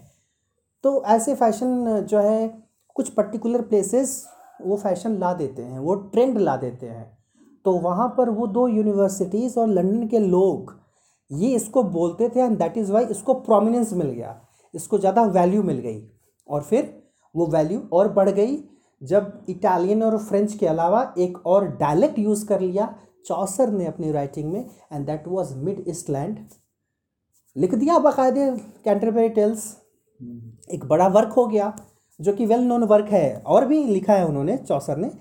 तो 0.84 1.04
ऐसे 1.06 1.36
फ़ैशन 1.36 2.06
जो 2.10 2.20
है, 2.20 2.48
कुछ 2.96 3.10
पर्टिकुलर 3.12 3.62
प्लेसेस 3.64 4.26
वो 4.60 4.78
फ़ैशन 4.78 5.18
ला 5.20 5.34
देते 5.34 5.62
हैं, 5.62 5.80
वो 5.80 5.96
ट्रेंड 5.96 6.38
ला 6.40 6.56
देते 6.58 6.88
हैं। 6.88 7.12
तो 7.66 7.72
वहाँ 7.80 8.08
पर 8.18 8.30
वो 8.30 8.48
दो 8.50 8.68
यूनिवर्सिटीज़ 8.68 9.60
और 9.60 9.68
लंदन 9.70 10.08
के 10.08 10.20
लोग 10.20 10.76
ये 11.32 11.54
इसको 11.56 11.84
बोलते 11.84 12.30
थे 12.30 12.40
एंड 12.40 12.58
दैट 12.58 12.78
इज़ 12.78 12.92
वाई 12.92 13.06
इसको 13.06 13.34
प्रोमिनेंस 13.36 13.94
मिल 13.94 14.08
गया, 14.08 14.36
इसको 14.74 14.98
ज़्यादा 14.98 15.24
वैल्यू 15.24 15.64
मिल 15.64 15.78
गई। 15.80 16.04
और 16.50 16.62
फिर 16.62 16.94
वो 17.36 17.46
वैल्यू 17.48 17.82
और 17.94 18.12
बढ़ 18.14 18.30
गई 18.30 18.56
जब 19.04 19.46
इटालियन 19.50 20.04
और 20.04 20.18
फ्रेंच 20.18 20.54
के 20.54 20.68
अलावा 20.68 21.14
एक 21.18 21.48
और 21.48 21.68
डायलेक्ट 21.68 22.20
यूज़ 22.20 22.48
कर 22.48 22.60
लिया 22.60 22.96
चौसर 23.26 23.70
ने 23.70 23.86
अपनी 23.86 24.12
राइटिंग 24.12 24.54
में 24.54 24.70
and 24.94 25.06
that 25.06 25.28
was 25.28 25.54
mid 25.58 25.84
east 25.88 26.10
land 26.10 26.40
लिख 27.58 27.76
दिया 27.76 28.00
बाकायदे 28.00 28.52
कैंटरबरी 28.84 29.30
टेल्स 29.30 29.78
एक 30.72 30.86
बड़ा 30.86 31.08
वर्क 31.08 31.34
हो 31.34 31.48
गया 31.48 31.76
जो 32.22 32.34
कि 32.34 32.46
वेल 32.46 32.60
नोन 32.60 32.84
वर्क 32.84 33.06
है 33.06 33.44
और 33.48 33.66
भी 33.66 33.84
लिखा 33.84 34.14
है 34.14 34.26
उन्होंने 34.26 34.58
चौसर 34.58 34.98
ने 34.98 35.12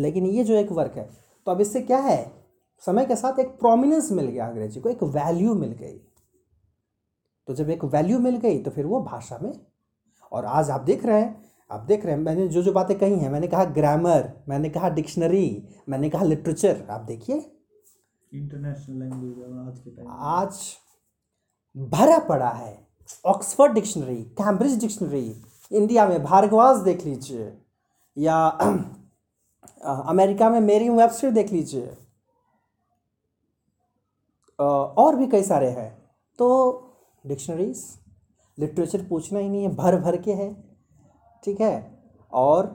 लेकिन 0.00 0.26
ये 0.26 0.44
जो 0.44 0.54
एक 0.54 0.72
वर्क 0.72 0.92
है 0.96 1.10
तो 1.46 1.52
अब 1.52 1.60
इससे 1.60 1.80
क्या 1.80 1.98
है? 1.98 2.32
समय 2.86 3.06
के 3.06 3.16
साथ 3.16 3.38
एक 3.38 3.48
प्रोमिनेंस 3.48 4.12
मिल 4.12 4.26
गया 4.26 4.46
अंग्रेज़ी 4.48 4.80
को 4.80 4.88
एक 4.88 5.02
वैल्यू 5.02 5.54
मिल 5.54 5.72
गई। 5.72 6.00
तो 7.46 7.54
जब 7.54 7.70
एक 7.70 7.84
वैल्यू 7.84 8.18
मिल 8.18 8.36
गई 8.36 8.58
तो 8.58 8.70
फिर 8.70 8.86
वो 8.86 9.00
भाषा 9.02 9.38
में 9.42 9.60
और 10.32 10.44
आज 10.44 10.70
आप 10.70 10.80
देख 10.80 11.06
रहे 11.06 11.20
हैं 11.20 11.47
आप 11.70 11.80
देख 11.80 12.04
रहे 12.04 12.14
हैं 12.14 12.20
मैंने 12.20 12.46
जो 12.48 12.62
जो 12.62 12.72
बातें 12.72 12.98
कही 12.98 13.18
हैं 13.18 13.30
मैंने 13.30 13.46
कहा 13.48 13.64
ग्रामर 13.76 14.32
मैंने 14.48 14.68
कहा 14.70 14.88
डिक्शनरी 14.90 15.68
मैंने 15.88 16.10
कहा 16.10 16.24
लिटरेचर 16.24 16.86
आप 16.90 17.00
देखिए। 17.00 17.36
इंटरनेशनल 18.32 18.98
लैंग्वेज 18.98 19.68
आज 19.68 19.78
के 19.78 19.90
टाइम 19.90 20.08
आज 20.08 20.58
भरा 21.76 22.18
पड़ा 22.18 22.50
है। 22.50 22.86
Oxford 23.26 23.72
dictionary 23.72 24.22
Cambridge 24.38 24.78
dictionary 24.80 25.24
India 25.72 26.06
में 26.08 26.22
भारगवास 26.24 26.78
देख 26.78 27.04
लीजिए 27.06 27.52
या 28.16 28.36
अमेरिका 29.84 30.50
में 30.50 30.60
मेरी 30.60 30.88
वेबसाइट 30.88 31.34
देख 31.34 31.52
लीजिए 31.52 31.96
और 34.58 35.16
भी 35.16 35.26
कई 35.26 35.42
सारे 35.42 35.68
हैं। 35.70 35.90
तो 36.38 36.48
डिक्शनरीज 37.24 37.84
लिटरेचर 38.58 39.04
पूछना 39.08 39.38
ही 39.38 39.48
नहीं 39.48 39.62
है 39.62 39.74
भर 39.74 39.96
भर 40.00 40.16
के 40.22 40.32
है। 40.32 40.48
ठीक 41.42 41.60
है? 41.60 42.00
और 42.32 42.66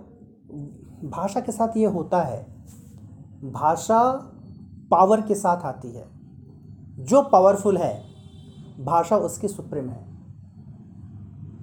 भाषा 1.06 1.40
के 1.40 1.52
साथ 1.52 1.77
ये 1.77 1.85
होता 1.85 2.22
है, 2.22 2.41
भाषा 3.44 4.02
पावर 4.91 5.22
के 5.22 5.35
साथ 5.35 5.65
आती 5.65 5.91
है। 5.91 6.06
जो 6.99 7.22
पावरफुल 7.23 7.77
है, 7.77 7.94
भाषा 8.80 9.18
उसकी 9.18 9.48
सुप्रीम 9.48 9.90
है। 9.90 10.02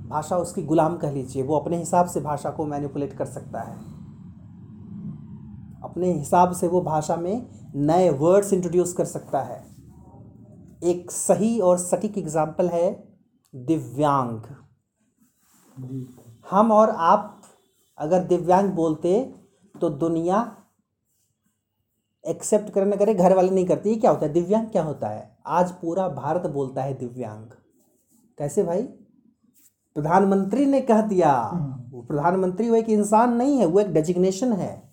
भाषा 0.08 0.36
उसकी 0.36 0.62
गुलाम 0.62 0.96
कह 0.96 1.10
लीजिए, 1.10 1.42
वो 1.42 1.56
अपने 1.56 1.76
हिसाब 1.76 2.06
से 2.06 2.20
भाषा 2.20 2.50
को 2.50 2.66
मैनिपुलेट 2.66 3.12
कर 3.12 3.26
सकता 3.26 3.60
है। 3.60 3.74
अपने 5.82 6.12
हिसाब 6.12 6.52
से 6.52 6.68
वो 6.68 6.80
भाषा 6.80 7.16
में 7.16 7.46
नए 7.76 8.10
वर्ड्स 8.10 8.52
इंट्रोड्यूस 8.52 8.92
कर 8.92 9.04
सकता 9.04 9.40
है। 9.40 9.62
एक 10.82 11.10
सही 11.10 11.58
और 11.60 11.78
सटीक 11.78 12.18
एग्ज़ाम्पल 12.18 12.68
है 12.68 12.90
दिव्यांग। 13.54 14.40
हम 16.50 16.72
और 16.72 16.90
आप 16.90 17.42
अगर 17.98 18.24
दिव्यांग 18.24 18.70
बोलते 18.70 19.34
तो 19.80 19.90
दुनिया 19.90 20.56
एक्सेप्ट 22.26 22.70
करे 22.70 22.84
ना 22.84 22.96
करे 22.96 23.14
घर 23.14 23.36
वाले 23.36 23.50
नहीं 23.50 23.66
करती। 23.66 23.90
ये 23.90 23.96
क्या 23.96 24.10
होता 24.10 24.26
है? 24.26 24.32
दिव्यांग 24.32 24.66
क्या 24.66 24.82
होता 24.82 25.08
है? 25.08 25.38
आज 25.46 25.72
पूरा 25.72 26.08
भारत 26.08 26.46
बोलता 26.46 26.82
है 26.82 26.94
दिव्यांग। 26.94 27.46
कैसे 28.38 28.62
भाई? 28.62 28.82
प्रधानमंत्री 29.94 30.66
ने 30.66 30.80
कह 30.80 31.00
दिया। 31.02 31.32
हम्म। 31.32 31.90
वो 31.90 32.02
प्रधानमंत्री 32.02 32.70
वो 32.70 32.76
एक 32.76 32.88
इंसान 32.88 33.36
नहीं 33.36 33.58
है 33.58 33.66
वो 33.66 33.80
एक 33.80 33.92
डेजिग्नेशन 33.92 34.52
है। 34.52 34.92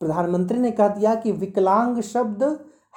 प्रधानमंत्री 0.00 0.58
ने 0.58 0.70
कह 0.70 0.88
दिया 0.88 1.14
कि 1.14 1.32
विकलांग 1.32 2.00
शब्द 2.00 2.42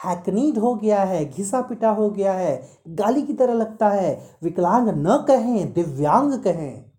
हैकनीड 0.06 0.58
हो 0.58 0.76
गया 0.76 1.04
है 1.04 1.26
घिसा 1.26 1.62
पिटा 1.62 1.90
हो 1.90 2.10
गया 2.10 2.34
है, 2.34 2.70
गाली 2.88 3.22
की 3.22 3.34
तरह 3.34 3.54
लगता 3.54 3.90
है। 3.90 4.38
विकलांग 4.44 4.90
न 4.90 5.26
कहें, 5.28 5.74
दिव्यांग 5.74 6.44
कहें। 6.44 6.92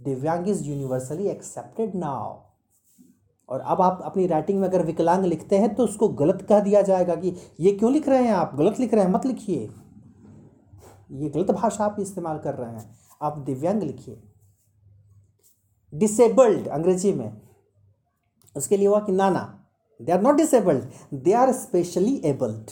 दिव्यांग 0.00 0.48
इज़ 0.48 0.64
यूनिवर्सली 0.64 1.28
एक्सेप्टेड 1.28 1.94
नाउ 1.94 2.40
और 3.48 3.60
अब 3.60 3.80
आप 3.80 4.00
अपनी 4.04 4.26
राइटिंग 4.26 4.60
में 4.60 4.68
अगर 4.68 4.86
विकलांग 4.86 5.24
लिखते 5.24 5.58
हैं 5.58 5.74
तो 5.74 5.84
उसको 5.84 6.08
गलत 6.08 6.46
कह 6.48 6.60
दिया 6.60 6.82
जाएगा 6.82 7.14
कि 7.14 7.36
ये 7.60 7.72
क्यों 7.72 7.92
लिख 7.92 8.08
रहे 8.08 8.22
हैं 8.22 8.34
आप? 8.34 8.54
गलत 8.54 8.80
लिख 8.80 8.94
रहे 8.94 9.04
हैं, 9.04 9.10
मत 9.10 9.26
लिखिए। 9.26 9.70
ये 11.10 11.28
गलत 11.28 11.50
भाषा 11.50 11.84
आप 11.84 11.96
इस्तेमाल 12.00 12.38
कर 12.38 12.54
रहे 12.54 12.72
हैं। 12.72 12.98
आप 13.22 13.38
दिव्यांग 13.38 13.82
लिखिए। 13.82 14.22
डिसेबल्ड 15.94 16.68
अंग्रेज़ी 16.68 17.12
में। 17.12 17.40
उसके 18.56 18.76
लिए 18.76 18.88
हुआ 18.88 19.00
कि 19.00 19.12
नाना 19.12 19.57
they 20.00 20.12
are 20.12 20.22
not 20.22 20.36
disabled 20.36 21.14
they 21.14 21.32
are 21.32 21.52
specially 21.52 22.14
abled 22.24 22.70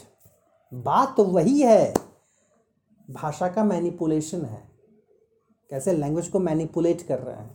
बात 0.72 1.14
तो 1.16 1.24
वही 1.24 1.60
है। 1.60 1.92
भाषा 3.08 3.48
का 3.48 3.64
मैनिपुलेशन 3.64 4.44
है। 4.44 4.62
कैसे 5.70 5.92
लैंग्वेज 5.92 6.28
को 6.28 6.38
मैनिपुलेट 6.38 7.02
कर 7.02 7.18
रहे 7.18 7.36
हैं। 7.36 7.50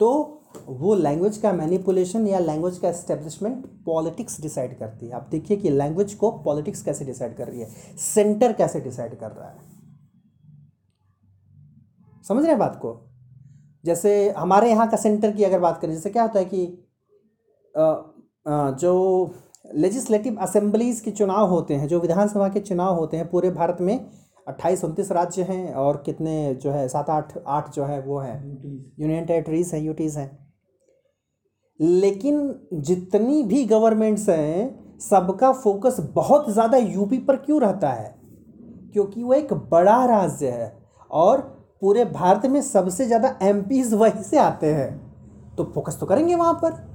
तो 0.00 0.38
वो 0.66 0.94
लैंग्वेज 0.94 1.36
का 1.38 1.52
मैनिपुलेशन 1.52 2.26
या 2.26 2.38
लैंग्वेज 2.38 2.78
का 2.78 2.88
एस्टेब्लिशमेंट 2.88 3.66
पॉलिटिक्स 3.86 4.40
डिसाइड 4.40 4.78
करती 4.78 5.06
है। 5.06 5.12
आप 5.12 5.28
देखिए 5.30 5.56
कि 5.56 5.70
लैंग्वेज 5.70 6.14
को 6.14 6.30
पॉलिटिक्स 6.44 6.82
कैसे 6.82 7.04
डिसाइड 7.04 7.36
कर 7.36 7.48
रही 7.48 7.60
है। 7.60 7.96
सेंटर 7.98 8.52
कैसे 8.52 8.80
डिसाइड 8.80 9.18
कर 9.20 9.30
रहा 9.30 9.48
है। 9.48 9.70
समझ 12.24 12.42
रहे 12.42 12.50
हैं 12.50 12.58
बात 12.58 12.78
को? 12.82 12.98
जैसे 13.84 14.30
हमारे 14.30 14.70
यहाँ 14.70 14.88
का 14.90 14.96
सेंटर 14.96 15.32
की 15.32 15.44
अगर 15.44 15.60
बात 15.60 15.80
करें, 15.80 15.94
जैसे 15.94 16.10
क्या 16.10 16.22
होता 16.22 16.38
है 16.38 16.44
कि 16.44 16.66
जो 18.46 19.34
लेजिस्लेटिव 19.74 20.36
असेंबलीज 20.40 21.00
के 21.00 21.10
चुनाव 21.10 21.48
होते 21.48 21.74
हैं 21.74 21.88
जो 21.88 22.00
विधानसभा 22.00 22.48
के 22.48 22.60
चुनाव 22.60 22.94
होते 22.94 23.16
हैं 23.16 23.28
पूरे 23.30 23.50
भारत 23.50 23.76
में 23.80 23.98
अट्ठाईस 24.46 24.84
उनतीस 24.84 25.12
राज्य 25.12 25.42
हैं 25.42 25.74
और 25.74 26.02
कितने 26.06 26.54
जो 26.54 26.70
है 26.70 26.86
सात 26.88 27.10
आठ 27.10 27.32
आठ 27.46 27.70
जो 27.74 27.84
है 27.84 28.00
वो 28.00 28.18
हैं। 28.18 28.36
यूनियन 29.00 29.24
टेरेटरीज़ 29.24 29.74
हैं 29.76 29.82
यूटीज़ 29.82 30.18
हैं। 30.18 30.30
लेकिन 31.80 32.54
जितनी 32.74 33.42
भी 33.42 33.64
गवर्नमेंट्स 33.64 34.28
हैं 34.28 34.98
सबका 35.00 35.52
फोकस 35.52 35.96
बहुत 36.14 36.50
ज़्यादा 36.50 36.78
यूपी 36.78 37.18
पर 37.18 37.36
क्यों 37.36 37.60
रहता 37.60 37.88
है? 37.88 38.14
क्योंकि 38.92 39.22
वो 39.22 39.32
एक 39.34 39.52
बड़ा 39.70 40.04
राज्य 40.04 40.50
है 40.50 40.72
और 41.10 41.40
पूरे 41.80 42.04
भारत 42.04 42.46
में 42.46 42.60
सबसे 42.62 43.06
ज़्यादा 43.06 43.36
एम 43.42 43.64
वहीं 43.94 44.22
से 44.22 44.38
आते 44.38 44.74
हैं। 44.74 45.54
तो 45.56 45.64
फोकस 45.64 45.98
तो 46.00 46.06
करेंगे 46.06 46.34
वहाँ 46.34 46.54
पर। 46.54 46.91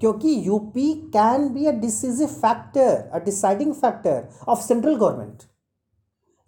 क्योंकि 0.00 0.34
UP 0.46 0.92
can 0.94 1.48
be 1.54 1.66
a 1.66 1.72
decisive 1.72 2.26
factor 2.26 3.08
a 3.12 3.18
deciding 3.18 3.72
factor 3.74 4.28
of 4.48 4.60
central 4.60 4.96
government 4.96 5.42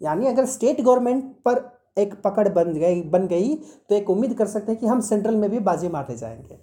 यानी 0.01 0.27
अगर 0.27 0.45
स्टेट 0.45 0.81
गवर्नमेंट 0.81 1.23
पर 1.47 1.61
एक 1.97 2.21
पकड़ 2.21 2.47
बन 2.49 2.73
गई 2.73 3.01
बन 3.01 3.27
गई 3.27 3.55
तो 3.89 3.95
एक 3.95 4.09
उम्मीद 4.09 4.33
कर 4.33 4.47
सकते 4.47 4.71
हैं 4.71 4.79
कि 4.81 4.87
हम 4.87 5.01
सेंट्रल 5.01 5.35
में 5.35 5.49
भी 5.49 5.59
बाजी 5.59 5.87
मारते 5.87 6.15
जाएँगे। 6.15 6.55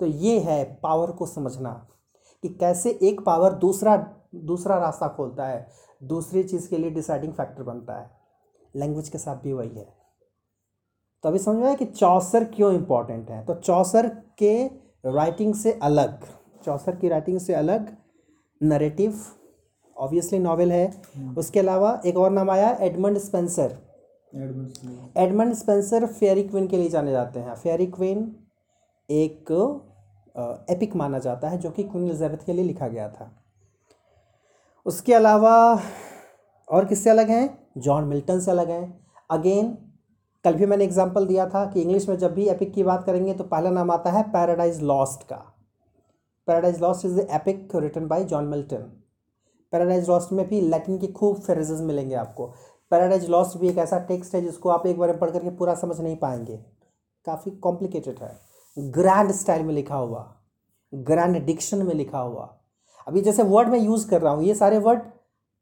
तो 0.00 0.06
ये 0.06 0.38
है 0.38 0.64
पावर 0.82 1.10
को 1.10 1.26
समझना 1.26 1.70
कि 2.42 2.48
कैसे 2.48 2.98
एक 3.02 3.20
पावर 3.20 3.52
दूसरा 3.52 3.96
दूसरा 4.34 4.78
रास्ता 4.78 5.08
खोलता 5.08 5.46
है, 5.46 5.66
दूसरी 6.02 6.42
चीज़ 6.42 6.68
के 6.68 6.78
लिए 6.78 6.90
डिसाइडिंग 6.90 7.32
फैक्टर 7.32 7.62
बनता 7.62 7.98
है। 8.00 8.10
लैंग्वेज 8.76 9.08
के 9.08 9.18
साथ 9.18 9.36
भी 9.36 9.52
वही 9.52 9.68
है। 9.68 9.84
तो 11.24 11.28
अभी 11.28 11.38
समझ 11.38 11.56
में 11.56 11.66
आया 11.66 11.74
कि 11.74 11.84
चौसर 11.84 12.44
क्यों 12.44 12.72
इम्पोर्टेंट 12.74 13.30
है? 13.30 13.44
तो 13.44 13.54
चौसर 13.54 14.08
के 14.38 14.68
राइटिंग 15.04 15.54
से 15.54 15.72
अलग 15.82 16.24
चौसर 16.64 16.96
की 16.96 17.08
राइटिंग 17.08 17.38
से 17.40 17.54
अलग 17.54 17.96
नरेटिव 18.60 19.20
ऑब्वियसली 19.96 20.38
नॉवेल 20.38 20.72
है। 20.72 21.02
उसके 21.38 21.60
अलावा 21.60 22.00
एक 22.06 22.16
और 22.16 22.30
नाम 22.30 22.50
आया 22.50 22.70
Edmund 22.80 23.18
Spenser 23.18 23.76
Edmund 24.32 25.18
Edmund 25.18 25.54
Spenser 25.54 26.06
Faerie 26.08 26.42
Queene 26.42 26.66
के 26.66 26.76
लिए 26.76 26.88
जाने 26.88 27.10
जाते 27.10 27.40
हैं। 27.40 27.54
फेयरी 27.54 27.86
क्वीन 27.88 28.18
एक 29.08 29.52
एपिक 30.70 30.96
माना 30.96 31.18
जाता 31.18 31.48
है 31.48 31.58
जो 31.58 31.70
कि 31.70 31.82
क्वीन 31.84 32.04
एलिजाबेथ 32.04 32.44
के 32.46 32.52
लिए 32.52 32.64
लिखा 32.64 32.88
गया 32.88 33.08
था। 33.08 33.30
उसके 34.86 35.14
अलावा 35.14 35.54
और 36.68 36.84
किससे 36.84 37.10
अलग 37.10 37.30
हैं? 37.30 37.58
जॉन 37.78 38.04
मिल्टन 38.04 38.40
से 38.40 38.50
अलग 38.50 38.70
हैं। 38.70 39.06
अगेन 39.30 39.76
कल 40.44 40.54
भी 40.54 40.66
मैंने 40.66 40.84
एग्ज़ाम्पल 40.84 41.26
दिया 41.26 41.46
था 41.48 41.64
कि 41.72 41.80
इंग्लिश 41.82 42.08
में 42.08 42.16
जब 42.18 42.34
भी 42.34 42.48
एपिक 42.48 42.72
की 42.74 42.82
बात 42.82 43.04
करेंगे 43.06 43.34
तो 43.34 43.44
पहला 43.44 43.70
नाम 43.70 43.90
आता 43.90 44.10
है 44.10 44.22
पैराडाइज 44.32 44.80
लॉस्ट 44.82 45.22
का। 45.22 45.36
Paradise 46.48 46.80
Lost 46.82 47.04
is 47.04 47.16
the 47.16 47.26
epic 47.30 47.76
written 47.76 48.06
by 48.08 48.24
John 48.24 48.44
Milton 48.44 48.90
Paradise 49.72 50.08
Lost 50.08 50.32
में 50.32 50.46
भी 50.48 50.60
लैटिन 50.60 50.98
की 50.98 51.06
खूब 51.08 51.40
फ्रेजेस 51.40 51.80
मिलेंगे 51.80 52.14
आपको। 52.14 52.46
पैराडाइज 52.92 53.28
लॉस्ट 53.30 53.58
भी 53.58 53.68
एक 53.68 53.78
ऐसा 53.78 53.98
टेक्स्ट 53.98 54.34
है 54.34 54.40
जिसको 54.42 54.68
आप 54.68 54.86
एक 54.86 54.98
बार 54.98 55.16
पढ़ 55.16 55.30
करके 55.30 55.50
पूरा 55.50 55.74
समझ 55.74 56.00
नहीं 56.00 56.16
पाएँगे। 56.16 56.56
काफ़ी 57.26 57.50
कॉम्प्लिकेटेड 57.58 58.18
है। 58.22 58.36
ग्रैंड 58.76 59.30
स्टाइल 59.32 59.62
में 59.62 59.74
लिखा 59.74 59.96
हुआ। 59.96 60.26
ग्रैंड 60.92 61.44
डिक्शन 61.46 61.86
में 61.86 61.94
लिखा 61.94 62.18
हुआ। 62.18 62.48
अभी 63.06 63.20
जैसे 63.20 63.42
वर्ड 63.42 63.68
मैं 63.68 63.78
यूज़ 63.78 64.08
कर 64.10 64.20
रहा 64.20 64.32
हूँ, 64.32 64.44
ये 64.44 64.54
सारे 64.54 64.78
वर्ड 64.78 65.00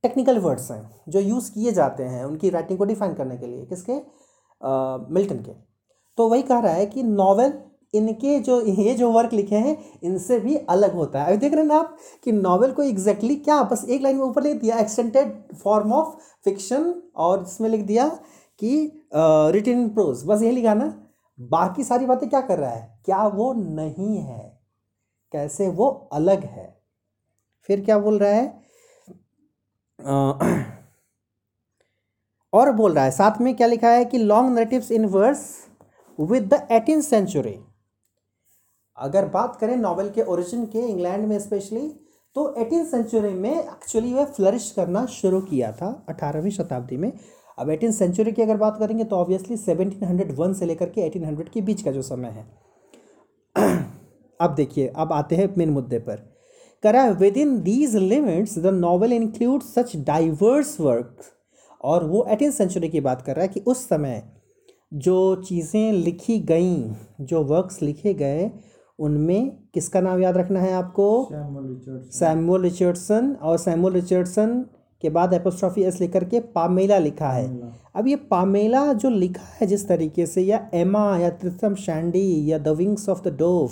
टेक्निकल 0.05 0.39
वर्ड्स 0.39 0.71
हैं, 0.71 0.91
जो 1.09 1.21
यूज़ 1.21 1.51
किए 1.53 1.73
जाते 1.73 2.03
हैं 2.05 2.25
उनकी 2.25 2.51
राइटिंग 2.51 2.79
को 2.79 2.85
डिफाइन 2.85 3.15
करने 3.15 3.37
के 3.37 3.47
लिए। 3.47 3.65
किसके? 3.67 4.01
मिल्टन 4.61 5.39
के। 5.39 5.53
तो 6.19 6.29
वही 6.29 6.43
कह 6.43 6.59
रहा 6.61 6.73
है 6.75 6.87
कि 6.87 7.03
नॉवेल 7.03 7.53
इनके 7.95 8.39
जो 8.41 8.61
ये 8.63 8.95
जो 8.95 9.11
वर्क 9.13 9.33
लिखे 9.33 9.57
हैं 9.57 9.77
इनसे 10.05 10.39
भी 10.41 10.57
अलग 10.71 10.95
होता 10.95 11.23
है। 11.23 11.29
अभी 11.29 11.37
देख 11.37 11.53
रहे 11.53 11.61
हैं 11.63 11.69
ना 11.69 11.77
आप 11.77 11.97
कि 12.25 12.33
नॉवेल 12.33 12.73
को 12.73 12.83
एग्जैक्टली 12.83 13.29
exactly 13.29 13.45
क्या 13.45 13.63
बस 13.65 13.85
एक 13.91 14.03
लाइन 14.03 14.17
में 14.17 14.25
ऊपर 14.25 14.43
लिख 14.43 14.61
दिया 14.61 14.79
एक्सटेंडेड 14.79 15.57
फॉर्म 15.57 15.93
ऑफ़ 15.93 16.15
फिक्शन 16.45 16.93
और 17.17 17.43
इसमें 17.43 17.69
लिख 17.71 17.85
दिया 17.87 18.09
कि 18.61 18.71
रिटर्न 19.55 19.81
इन 19.81 19.89
प्रोज 19.91 20.25
बस 20.27 20.43
यही 20.43 20.53
लिखा 20.53 20.75
ना 20.75 20.93
बाकी 21.39 21.85
सारी 21.85 22.07
बातें 22.07 22.29
क्या 22.29 22.41
कर 22.41 22.59
रहा 22.59 22.71
है? 22.71 23.01
क्या 23.05 23.27
वो 23.29 23.53
नहीं 23.55 24.17
है? 24.19 24.41
कैसे 25.35 25.69
वो 25.71 25.89
अलग 26.13 26.45
है? 26.47 26.67
फिर 27.69 27.85
क्या 27.85 27.99
बोल 27.99 28.19
रहा 28.19 28.31
है? 28.31 28.47
अ, 29.99 30.39
और 32.53 32.71
बोल 32.73 32.93
रहा 32.95 33.05
है, 33.05 33.11
साथ 33.11 33.41
में 33.41 33.55
क्या 33.57 33.67
लिखा 33.67 33.89
है 33.91 34.05
कि 34.05 34.19
long 34.19 34.53
narratives 34.53 34.91
in 34.93 35.05
verse 35.07 35.47
with 36.19 36.49
the 36.55 36.67
eighteen 36.73 37.01
century 37.01 37.59
अगर 38.99 39.25
बात 39.29 39.57
करें 39.57 39.77
नॉवेल 39.77 40.09
के 40.11 40.23
ओरिजिन 40.23 40.65
के 40.67 40.79
इंग्लैंड 40.81 41.27
में 41.29 41.39
स्पेशली 41.39 41.89
तो 42.37 42.55
एटीन 42.61 42.85
सेंचुरी 42.85 43.33
में 43.35 43.51
एक्चुअली 43.51 44.13
वह 44.15 44.25
फ्लरिश 44.27 44.71
करना 44.77 45.05
शुरू 45.07 45.41
किया 45.41 45.71
था 45.73 45.91
अठारहवीं 46.09 46.51
शताब्दी 46.51 46.97
में। 46.97 47.13
अब 47.59 47.71
एटीन 47.71 47.93
सेंचुरी 47.93 48.33
की 48.33 48.43
अगर 48.43 48.57
बात 48.57 48.77
करेंगे 48.79 49.05
तो 49.05 49.17
ऑब्वियसली 49.17 49.57
सेवनटीन 49.57 50.05
हंड्रेड 50.05 50.35
वन 50.37 50.53
से 50.55 50.67
लेकर 50.67 50.89
के 50.91 51.01
एटीन 51.01 51.25
हंड्रेड 51.25 51.49
के 51.49 51.61
बीच 51.61 51.83
का 51.83 51.93
जो 51.93 52.03
समय 52.03 52.29
है। 52.29 52.45
अब 54.41 54.55
देखिए, 54.55 54.87
अब 54.89 55.13
आते 55.13 55.37
हैं 55.37 55.55
मेन 55.59 55.71
मुद्दे 55.71 55.99
पर। 55.99 56.17
करा 56.85 57.09
within 57.37 57.61
these 57.63 57.97
limits 57.97 58.59
the 58.59 58.67
novel 58.75 59.13
include 59.13 59.63
such 59.65 59.97
diverse 59.97 60.79
work 60.81 61.25
और 61.81 62.05
वो 62.05 62.27
एटीन 62.31 62.51
सेंचुरी 62.51 62.89
की 62.89 63.01
बात 63.01 63.23
कर 63.23 63.37
रहा 63.37 63.43
है 63.43 63.49
कि 63.49 63.61
उस 63.61 63.89
समय 63.89 64.23
जो 64.93 65.43
चीज़ें 65.49 65.93
लिखी 65.93 66.39
गईं 66.39 66.95
जो 67.21 67.43
वर्क्स 67.45 67.83
लिखे 67.83 68.15
गए 68.15 68.51
उनमें 68.99 69.51
किसका 69.75 70.01
नाम 70.01 70.23
याद 70.23 70.37
रखना 70.37 70.61
है 70.61 70.73
आपको? 70.73 71.29
सैमुअल 72.13 72.63
रिचर्डसन 72.63 73.37
और 73.43 73.59
सैमुअल 73.59 73.93
रिचर्डसन 73.95 74.65
के 75.03 75.11
बाद 75.11 75.35
एपोस्ट्रॉफी 75.35 75.83
एस 75.83 76.01
लेकर 76.01 76.21
करके 76.21 76.41
पामेला 76.41 76.99
लिखा 76.99 77.29
है। 77.29 77.73
अब 77.97 78.07
ये 78.09 78.17
पामेला 78.17 78.93
जो 78.93 79.11
लिखा 79.11 79.47
है 79.61 79.67
जिस 79.67 79.89
तरीके 79.89 80.27
से 80.27 80.43
या 80.43 80.69
एमा 80.75 81.19
या 81.19 81.31
त्रिथम 81.31 81.75
शैंडी 81.75 82.53
या 82.53 82.59
the 82.59 82.69
wings 82.69 83.09
of 83.09 83.23
the 83.29 83.37
dove 83.39 83.71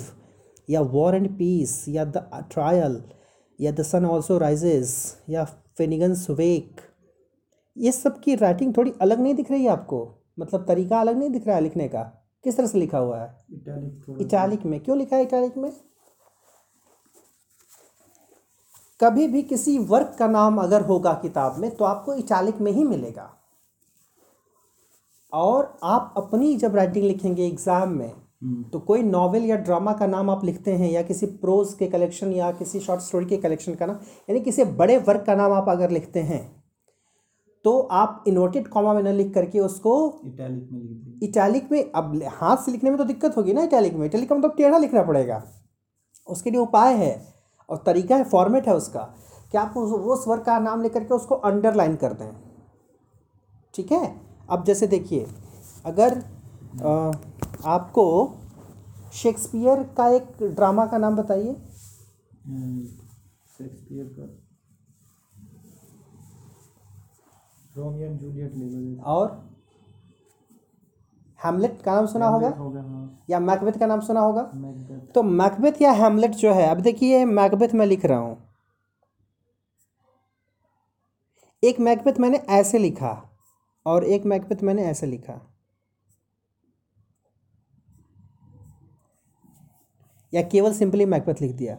या 0.69 0.81
वॉर 0.81 1.15
एंड 1.15 1.29
पीस 1.37 1.85
या 1.87 2.05
द 2.05 2.25
ट्रायल 2.51 3.01
या 3.61 3.71
द 3.71 3.81
सन 3.81 4.05
ऑल्सो 4.05 4.37
राइजेस 4.37 4.95
या 5.29 5.43
फिनिगन्स 5.77 6.29
वेक 6.29 6.81
ये 7.77 7.91
सब 7.91 8.19
की 8.19 8.35
राइटिंग 8.35 8.73
थोड़ी 8.77 8.93
अलग 9.01 9.19
नहीं 9.19 9.33
दिख 9.35 9.51
रही 9.51 9.63
है 9.63 9.69
आपको? 9.69 10.07
मतलब 10.39 10.65
तरीका 10.67 10.99
अलग 10.99 11.17
नहीं 11.17 11.29
दिख 11.29 11.47
रहा 11.47 11.55
है 11.55 11.61
लिखने 11.61 11.87
का? 11.87 12.01
किस 12.43 12.57
तरह 12.57 12.67
से 12.67 12.79
लिखा 12.79 12.97
हुआ 12.97 13.19
है? 13.21 13.35
इटैलिक 14.21 14.65
में। 14.65 14.79
क्यों 14.79 14.97
लिखा 14.97 15.15
है 15.15 15.23
इटालिक 15.23 15.57
में? 15.57 15.71
कभी 18.99 19.27
भी 19.27 19.41
किसी 19.43 19.77
वर्क 19.79 20.15
का 20.19 20.27
नाम 20.27 20.57
अगर 20.57 20.81
होगा 20.81 21.13
किताब 21.13 21.57
में 21.59 21.69
तो 21.71 21.85
आपको 21.85 22.13
इटालिक 22.13 22.61
में 22.61 22.71
ही 22.71 22.83
मिलेगा। 22.83 23.33
और 25.33 25.77
आप 25.83 26.13
अपनी 26.17 26.55
जब 26.57 26.75
राइटिंग 26.75 27.05
लिखेंगे 27.05 27.45
एग्ज़ाम 27.45 27.89
में 27.89 28.11
तो 28.71 28.79
कोई 28.79 29.03
नॉवेल 29.03 29.45
या 29.45 29.55
ड्रामा 29.55 29.93
का 29.93 30.07
नाम 30.07 30.29
आप 30.29 30.43
लिखते 30.45 30.73
हैं 30.73 30.89
या 30.91 31.01
किसी 31.03 31.25
प्रोज 31.25 31.73
के 31.73 31.87
कलेक्शन 31.87 32.31
या 32.31 32.51
किसी 32.51 32.79
शॉर्ट 32.79 33.01
स्टोरी 33.01 33.25
के 33.25 33.37
कलेक्शन 33.37 33.75
का 33.75 33.85
नाम 33.85 33.95
यानी 34.29 34.39
किसी 34.39 34.63
बड़े 34.77 34.97
वर्क 34.97 35.23
का 35.25 35.35
नाम 35.35 35.53
आप 35.53 35.69
अगर 35.69 35.91
लिखते 35.91 36.19
हैं 36.21 36.56
तो 37.67 37.77
आप 37.91 38.23
इन्वर्टेड 38.27 38.67
कॉमा 38.67 38.93
में 38.93 39.01
न 39.03 39.07
लिख 39.07 39.33
करके 39.33 39.59
उसको 39.59 39.93
इटैलिक 40.25 40.71
में 40.71 40.81
लिख 40.81 41.23
इटैलिक 41.23 41.71
में 41.71 41.91
अब 41.91 42.21
हाथ 42.33 42.57
से 42.57 42.71
लिखने 42.71 42.89
में 42.89 42.97
तो 42.97 43.03
दिक्कत 43.03 43.37
होगी 43.37 43.53
ना 43.53 43.63
इटैलिक 43.63 43.93
में। 43.93 44.05
इटैलिक 44.05 44.29
का 44.29 44.35
मतलब 44.35 44.53
टेढ़ा 44.57 44.77
लिखना 44.77 45.03
पड़ेगा। 45.03 45.41
उसके 46.27 46.51
लिए 46.51 46.59
उपाय 46.59 46.93
है 46.93 47.33
और 47.69 47.83
तरीका 47.85 48.15
है 48.15 48.23
फॉर्मेट 48.23 48.67
है 48.67 48.75
उसका 48.75 49.01
कि 49.51 49.57
आप 49.57 49.77
उस 49.77 49.91
वो 50.01 50.15
स्वर 50.15 50.39
का 50.39 50.59
नाम 50.59 50.81
लेकर 50.81 51.03
के 51.03 51.13
उसको 51.13 51.35
अंडरलाइन 51.35 51.95
कर 51.95 52.13
दें। 52.13 52.31
ठीक 53.73 53.91
है? 53.91 54.15
अब 54.49 54.63
जैसे 54.63 54.87
देखिए 54.87 55.27
अगर 55.85 56.17
अ, 56.83 57.11
आपको 57.65 58.05
शेक्सपियर 59.13 59.83
का 59.97 60.07
एक 60.09 60.43
ड्रामा 60.43 60.85
का 60.85 60.97
नाम 60.97 61.15
बताइए। 61.15 61.53
शेक्सपियर 63.57 64.05
का? 64.05 64.46
रोमियो 67.77 68.07
एंड 68.07 68.19
जूलियट 68.19 68.55
ले 68.55 68.65
लो 68.65 69.03
और 69.03 69.27
हेमलेट 71.39 71.81
का 71.81 71.95
नाम 71.95 72.05
सुना 72.05 72.27
होगा? 72.27 72.49
हो 72.49 72.69
हाँ। 72.71 73.25
या 73.29 73.39
मैकबेथ 73.39 73.79
का 73.79 73.85
नाम 73.85 73.99
सुना 73.99 74.19
होगा? 74.19 74.41
तो 75.15 75.23
मैकबेथ 75.23 75.81
या 75.81 75.91
हैमलेट 75.91 76.31
जो 76.31 76.53
है 76.53 76.67
अब 76.67 76.79
देखिए 76.79 77.25
मैकबेथ 77.25 77.73
मैं 77.73 77.85
लिख 77.85 78.05
रहा 78.05 78.17
हूँ। 78.17 78.37
एक 81.63 81.79
मैकबेथ 81.79 82.19
मैंने 82.19 82.37
ऐसे 82.37 82.77
लिखा 82.77 83.11
और 83.85 84.03
एक 84.03 84.25
मैकबेथ 84.25 84.63
मैंने 84.63 84.83
ऐसे 84.83 85.07
लिखा। 85.07 85.41
या 90.33 90.41
केवल 90.41 90.73
सिंपली 90.73 91.05
मैकबेथ 91.05 91.41
लिख 91.41 91.55
दिया। 91.55 91.77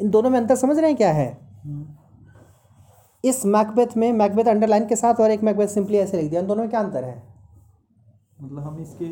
इन 0.00 0.10
दोनों 0.10 0.30
में 0.30 0.38
अंतर 0.40 0.56
समझ 0.56 0.78
रहे 0.78 0.86
हैं 0.86 0.96
क्या 0.96 1.12
है। 1.12 1.28
इस 3.26 3.44
मैकबेथ 3.46 3.96
में 3.96 4.12
मैकबेथ 4.12 4.48
अंडरलाइन 4.48 4.86
के 4.86 4.96
साथ 4.96 5.20
और 5.20 5.30
एक 5.30 5.42
मैकबेथ 5.42 5.68
सिंपली 5.68 5.98
ऐसे 5.98 6.16
लिख 6.16 6.30
दिया। 6.30 6.42
दोनों 6.42 6.62
में 6.62 6.70
क्या 6.70 6.80
अंतर 6.80 7.04
है? 7.04 7.22
मतलब 8.42 8.58
हम 8.58 8.78
इसके 8.80 9.08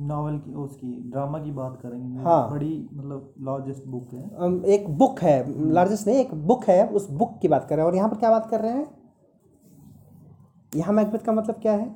नॉवल 0.00 0.38
की 0.38 0.54
उसकी 0.54 0.92
ड्रामा 1.10 1.38
की 1.38 1.50
बात 1.52 1.78
करेंगे। 1.82 2.22
हाँ। 2.22 2.50
बड़ी 2.50 2.88
मतलब 2.92 3.34
लार्जेस्ट 3.40 3.86
बुक 3.86 4.12
है। 4.12 4.72
एक 4.74 4.88
बुक 4.98 5.20
है 5.22 5.72
लार्जेस्ट 5.72 6.06
नहीं 6.06 6.18
एक 6.18 6.34
बुक 6.46 6.64
है 6.64 6.86
उस 6.88 7.10
बुक 7.12 7.38
की 7.42 7.48
बात 7.48 7.66
कर 7.68 7.76
रहे 7.76 7.84
हैं। 7.84 7.90
और 7.90 7.96
यहाँ 7.96 8.08
पर 8.10 8.16
क्या 8.16 8.30
बात 8.30 8.50
कर 8.50 8.60
रहे 8.60 8.72
हैं? 8.72 8.86
यहाँ 10.72 10.94
मैकबेथ 10.94 11.18
का 11.18 11.32
मतलब 11.32 11.60
क्या 11.62 11.72
है? 11.72 11.94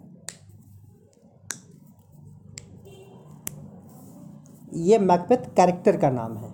ये 4.83 4.99
मैकबेथ 5.01 5.55
कैरेक्टर 5.57 5.97
का 5.97 6.11
नाम 6.11 6.37
है। 6.37 6.52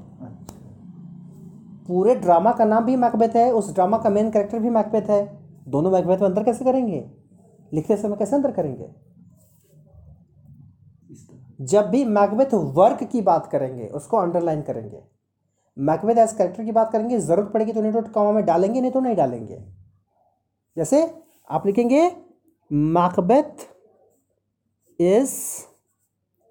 पूरे 1.89 2.15
ड्रामा 2.15 2.53
का 2.53 2.65
नाम 2.65 2.85
भी 2.85 2.97
मैकबेथ 2.97 3.37
है 3.37 3.51
उस 3.53 3.73
ड्रामा 3.75 3.99
का 3.99 4.11
मेन 4.11 4.31
कैरेक्टर 4.31 4.59
भी 4.59 4.71
मैकबेथ 4.71 5.11
है। 5.11 5.21
दोनों 5.69 5.91
मैकबेथ 5.91 6.19
में 6.19 6.27
अंतर 6.29 6.45
कैसे 6.45 6.65
करेंगे? 6.65 7.05
लिखते 7.73 7.97
समय 7.97 8.17
कैसे 8.17 8.37
अंतर 8.37 8.53
करेंगे? 8.53 8.89
जब 11.61 11.89
भी 11.91 12.05
मैकबेथ 12.05 12.55
वर्क 12.55 13.03
की 13.05 13.21
बात 13.21 13.47
करेंगे 13.47 13.87
उसको 13.89 14.17
अंडरलाइन 14.17 14.63
करेंगे। 14.63 15.03
मैकबेथ 15.77 16.17
एज 16.17 16.33
कैरेक्टर 16.33 16.65
की 16.65 16.73
बात 16.73 16.93
करेंगे 16.93 17.19
ज़रूरत 17.19 17.51
पड़ेगी 17.53 17.73
तो 17.73 17.83
नीटोट 17.83 18.13
कॉमा 18.13 18.33
में 18.33 18.45
डालेंगे 18.45 18.81
नहीं 18.81 18.91
तो 18.93 19.01
नहीं 19.01 19.17
डालेंगे। 19.17 19.59
जैसे 20.77 21.03
आप 21.51 21.67
लिखेंगे 21.67 22.11
मैकबेथ 22.71 23.67
इज़ 24.99 25.33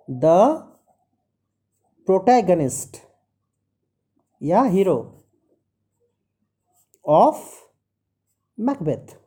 द 0.10 0.24
प्रोटैगनिस्ट 2.08 2.98
या 4.42 4.62
hero 4.64 5.17
of 7.08 7.56
Macbeth 8.60 9.20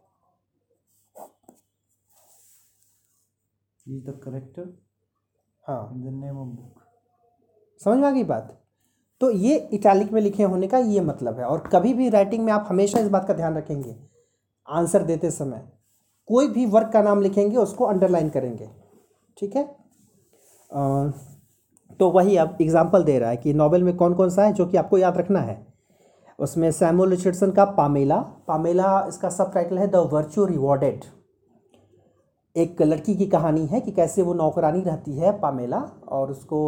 is 3.88 4.04
the 4.04 4.20
character 4.24 4.78
हाँ। 5.68 5.90
द 5.94 5.96
नेम 5.96 6.38
ऑफ़ 6.38 6.48
बुक 6.48 6.82
समझ 7.84 7.98
में 7.98 8.08
आ 8.08 8.10
गई 8.10 8.24
बात? 8.24 8.60
तो 9.20 9.30
ये 9.30 9.56
इटैलिक 9.58 10.12
में 10.12 10.20
लिखे 10.20 10.42
होने 10.42 10.68
का 10.68 10.78
ये 10.78 11.00
मतलब 11.00 11.38
है। 11.38 11.44
और 11.44 11.68
कभी 11.68 11.94
भी 11.94 12.08
राइटिंग 12.08 12.44
में 12.44 12.52
आप 12.52 12.66
हमेशा 12.68 12.98
इस 12.98 13.08
बात 13.08 13.28
का 13.28 13.34
ध्यान 13.34 13.56
रखेंगे। 13.56 13.96
आंसर 14.68 15.02
देते 15.02 15.30
समय। 15.30 15.72
कोई 16.26 16.48
भी 16.48 16.66
वर्क 16.66 16.92
का 16.92 17.02
नाम 17.02 17.20
लिखेंगे 17.20 17.56
उसको 17.56 17.84
अंडरलाइन 17.84 18.28
करेंगे। 18.28 18.70
ठीक 19.38 19.56
है? 19.56 19.64
अ, 20.72 21.10
तो 21.98 22.10
वही 22.10 22.36
अब 22.36 22.58
एग्जांपल 22.60 23.04
दे 23.04 23.18
रहा 23.18 23.30
है 23.30 23.36
कि 23.36 23.52
नॉवेल 23.52 23.82
में 23.82 23.96
कौन 23.96 24.14
कौन 24.14 24.30
सा 24.30 24.44
है 24.44 24.52
जो 24.52 24.66
कि 24.66 24.76
आपको 24.76 24.98
याद 24.98 25.16
रखना 25.16 25.40
है। 25.40 25.69
उसमें 26.40 26.70
सैमुअल 26.72 27.10
रिचर्डसन 27.10 27.50
का 27.50 27.64
पामेला। 27.72 28.16
पामेला 28.48 29.04
इसका 29.08 29.28
सब 29.28 29.52
टाइटल 29.54 29.78
है 29.78 29.86
द 29.86 29.96
वर्चू 30.12 30.44
रिवॉर्डेड 30.44 31.04
एक 32.56 32.80
लड़की 32.82 33.14
की 33.14 33.26
कहानी 33.26 33.66
है 33.66 33.80
कि 33.80 33.92
कैसे 33.92 34.22
वो 34.22 34.34
नौकरानी 34.34 34.80
रहती 34.82 35.16
है 35.18 35.32
पामेला 35.40 35.78
और 36.08 36.30
उसको 36.30 36.60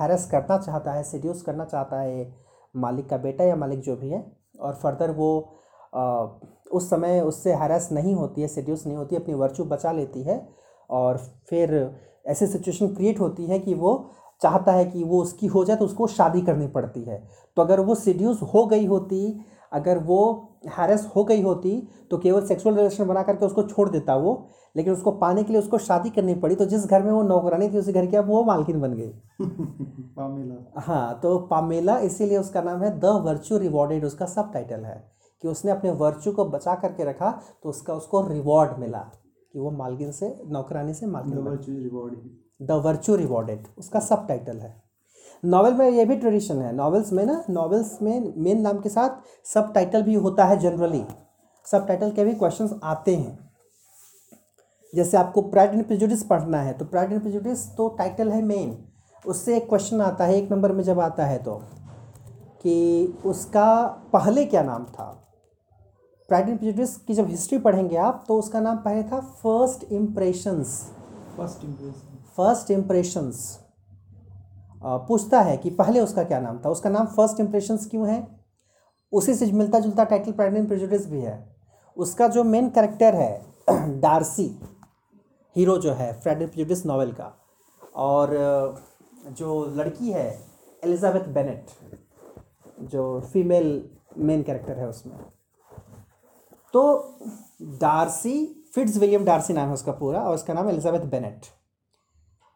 हैरस 0.00 0.28
करना 0.30 0.58
चाहता 0.58 0.92
है 0.92 1.02
सिड्यूस 1.02 1.42
करना 1.42 1.64
चाहता 1.64 2.00
है 2.00 2.32
मालिक 2.74 3.08
का 3.08 3.16
बेटा 3.16 3.44
या 3.44 3.56
मालिक 3.56 3.80
जो 3.80 3.96
भी 3.96 4.08
है 4.08 4.24
और 4.60 4.74
फर्दर 4.74 5.10
वो 5.10 5.30
आ, 5.94 6.26
उस 6.72 6.90
समय 6.90 7.20
उससे 7.20 7.52
हैरस 7.52 7.88
नहीं 7.92 8.14
होती 8.14 8.42
है 8.42 8.48
सिड्यूस 8.48 8.86
नहीं 8.86 8.96
होती 8.96 9.16
अपनी 9.16 9.34
वर्चू 9.34 9.64
बचा 9.64 9.92
लेती 9.92 10.22
है 10.22 10.36
और 10.90 11.16
फिर 11.48 11.74
ऐसी 12.26 12.46
सिचुएशन 12.46 12.94
क्रिएट 12.94 13.20
होती 13.20 13.46
है 13.46 13.58
कि 13.58 13.74
वो 13.74 13.94
चाहता 14.42 14.72
है 14.72 14.84
कि 14.84 15.04
वो 15.04 15.22
उसकी 15.22 15.46
हो 15.46 15.64
जाए 15.64 15.76
तो 15.76 15.84
उसको 15.84 16.06
शादी 16.06 16.40
करनी 16.40 16.66
पड़ती 16.66 17.02
है। 17.02 17.28
तो 17.56 17.62
अगर 17.62 17.80
वो 17.80 17.94
सिड्यूस 17.94 18.42
हो 18.54 18.66
गई 18.66 18.86
होती 18.86 19.44
अगर 19.72 19.98
वो 19.98 20.48
हैरस 20.78 21.12
हो 21.16 21.24
गई 21.24 21.42
होती 21.42 21.88
तो 22.10 22.18
केवल 22.18 22.46
सेक्सुअल 22.46 22.74
रिलेशन 22.76 23.06
बना 23.06 23.22
करके 23.22 23.46
उसको 23.46 23.62
छोड़ 23.62 23.88
देता 23.88 24.16
वो 24.16 24.48
लेकिन 24.76 24.92
उसको 24.92 25.10
पाने 25.10 25.42
के 25.42 25.52
लिए 25.52 25.62
उसको 25.62 25.78
शादी 25.78 26.10
करनी 26.10 26.34
पड़ी 26.34 26.54
तो 26.54 26.64
जिस 26.64 26.86
घर 26.86 27.02
में 27.02 27.12
वो 27.12 27.22
नौकरानी 27.22 27.68
थी 27.68 27.78
उसी 27.78 27.92
घर 27.92 28.06
की 28.06 28.16
अब 28.16 28.28
वो 28.28 28.44
मालकिन 28.44 28.80
बन 28.80 28.94
गई। 28.94 29.08
पामेला। 29.40 30.72
हाँ 30.80 31.20
तो 31.22 31.38
पामेला 31.38 31.98
इसीलिए 31.98 32.38
उसका 32.38 32.62
नाम 32.62 32.82
है 32.82 32.98
द 33.00 33.04
वर्चू 33.04 33.58
रिवॉर्डेड 33.58 34.04
उसका 34.04 34.26
सब 34.26 34.52
टाइटल 34.52 34.84
है। 34.84 35.12
कि 35.42 35.48
उसने 35.48 35.70
अपने 35.70 35.90
वर्चू 35.90 36.32
को 36.32 36.44
बचा 36.44 36.74
करके 36.74 37.04
रखा 37.04 37.30
तो 37.62 37.68
उसका 37.68 37.94
उसको 37.94 38.26
रिवॉर्ड 38.28 38.78
मिला 38.78 38.98
कि 39.52 39.58
वो 39.58 39.70
मालकिन 39.70 40.12
से 40.12 40.42
नौकरानी 40.46 40.94
से 40.94 41.06
मालकिन 41.06 41.32
रिवॉर्ड 41.32 41.60
द 42.62 42.80
वर्चू 42.84 43.16
रिवॉर्डेड, 43.16 43.66
उसका 43.78 44.00
सब 44.00 44.26
टाइटल 44.28 44.58
है। 44.58 44.74
नॉवेल 45.42 45.74
में 45.74 45.88
ये 45.88 46.04
भी 46.04 46.16
ट्रेडिशन 46.16 46.60
है। 46.62 46.72
नॉवेल्स 46.74 47.12
में 47.12 47.24
ना 47.26 47.42
नॉवेल्स 47.50 47.96
में 48.02 48.32
मेन 48.36 48.60
नाम 48.60 48.78
के 48.80 48.88
साथ 48.88 49.46
सब 49.46 49.72
टाइटल 49.74 50.02
भी 50.02 50.14
होता 50.16 50.44
है 50.44 50.58
जनरली 50.58 51.04
सब 51.66 51.86
टाइटल 51.86 52.10
के 52.10 52.24
भी 52.24 52.34
क्वेश्चन 52.34 52.80
आते 52.84 53.14
हैं। 53.16 53.38
जैसे 54.92 55.16
आपको 55.16 55.42
प्राइड 55.42 55.74
एंड 55.74 55.84
प्रेजुडिस 55.86 56.22
पढ़ना 56.24 56.60
है 56.62 56.72
तो 56.72 56.84
प्राइड 56.84 57.12
एंड 57.12 57.20
प्रेजुडिस 57.20 57.66
तो 57.76 57.88
टाइटल 57.98 58.32
है 58.32 58.42
मेन 58.44 58.76
उससे 59.24 59.56
एक 59.56 59.68
क्वेश्चन 59.68 60.00
आता 60.00 60.24
है, 60.24 60.34
एक 60.34 60.52
नंबर 60.52 60.72
में 60.72 60.82
जब 60.84 61.00
आता 61.00 61.26
है 61.26 61.38
तो 61.38 61.54
कि 62.62 63.18
उसका 63.24 63.84
पहले 64.12 64.44
क्या 64.44 64.62
नाम 64.62 64.84
था? 64.84 65.04
प्राइड 66.28 66.48
एंड 66.48 66.58
प्रेजुडिस 66.58 66.96
की 66.96 67.14
जब 67.14 67.28
हिस्ट्री 67.28 67.58
पढ़ेंगे 67.58 67.96
आप 67.98 68.24
तो 68.28 68.38
उसका 68.38 68.60
नाम 68.60 68.76
पहले 68.78 69.02
था 69.02 69.20
first 69.20 69.92
impressions 69.92 70.80
first 71.36 71.64
impression 71.64 72.11
first 72.36 72.70
impressions 72.70 73.58
पूछता 74.84 75.40
है 75.40 75.56
कि 75.56 75.70
पहले 75.72 76.00
उसका 76.00 76.22
क्या 76.24 76.40
नाम 76.40 76.58
था? 76.58 76.70
उसका 76.70 76.90
नाम 76.90 77.06
फ़र्स्ट 77.06 77.40
इम्प्रेशंस 77.40 77.86
क्यों 77.90 78.08
है? 78.08 78.26
उसी 79.12 79.34
से 79.34 79.50
मिलता 79.52 79.80
जुलता 79.80 80.04
टाइटल 80.04 80.32
प्राइड 80.32 80.56
एंड 80.56 80.66
प्रेजुडिस 80.68 81.06
भी 81.06 81.20
है। 81.20 81.34
उसका 81.96 82.28
जो 82.28 82.44
मेन 82.44 82.68
कैरेक्टर 82.70 83.14
है 83.14 83.44
डार्सी 84.00 84.46
हीरो 85.56 85.76
जो 85.78 85.92
है 85.92 86.12
फ्रेड 86.20 86.42
एंड 86.42 86.50
प्रेजुडिस 86.50 86.84
नॉवेल 86.86 87.12
का, 87.12 87.32
और 87.96 88.28
जो 89.30 89.64
लड़की 89.76 90.12
है 90.12 90.28
एलिजाबेथ 90.84 91.28
बेनेट 91.34 91.70
जो 92.90 93.20
फीमेल 93.32 93.90
मेन 94.18 94.42
कैरेक्टर 94.42 94.78
है 94.78 94.88
उसमें। 94.88 95.16
तो 96.74 96.82
डार्सी 97.80 98.44
फिट्स 98.74 98.96
विलियम 98.96 99.24
डार्सी 99.24 99.52
नाम 99.52 99.68
है 99.68 99.74
उसका 99.74 99.92
पूरा, 99.92 100.20
और 100.20 100.34
उसका 100.34 100.54
नाम 100.54 100.68
एलिजाबेथ 100.70 101.10
बेनेट 101.10 101.46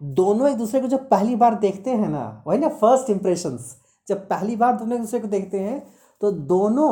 दोनों 0.00 0.48
एक 0.48 0.56
दूसरे 0.56 0.80
को 0.80 0.88
जब 0.88 1.08
पहली 1.08 1.36
बार 1.36 1.54
देखते 1.58 1.90
हैं 1.92 2.08
ना, 2.08 2.42
वही 2.46 2.58
ना 2.58 2.68
फ़र्स्ट 2.70 3.10
इम्प्रेशंस 3.10 3.76
जब 4.08 4.28
पहली 4.28 4.56
बार 4.56 4.76
दोनों 4.76 4.94
एक 4.94 5.00
दूसरे 5.00 5.20
को 5.20 5.28
देखते 5.28 5.60
हैं 5.60 5.86
तो 6.20 6.30
दोनों 6.32 6.90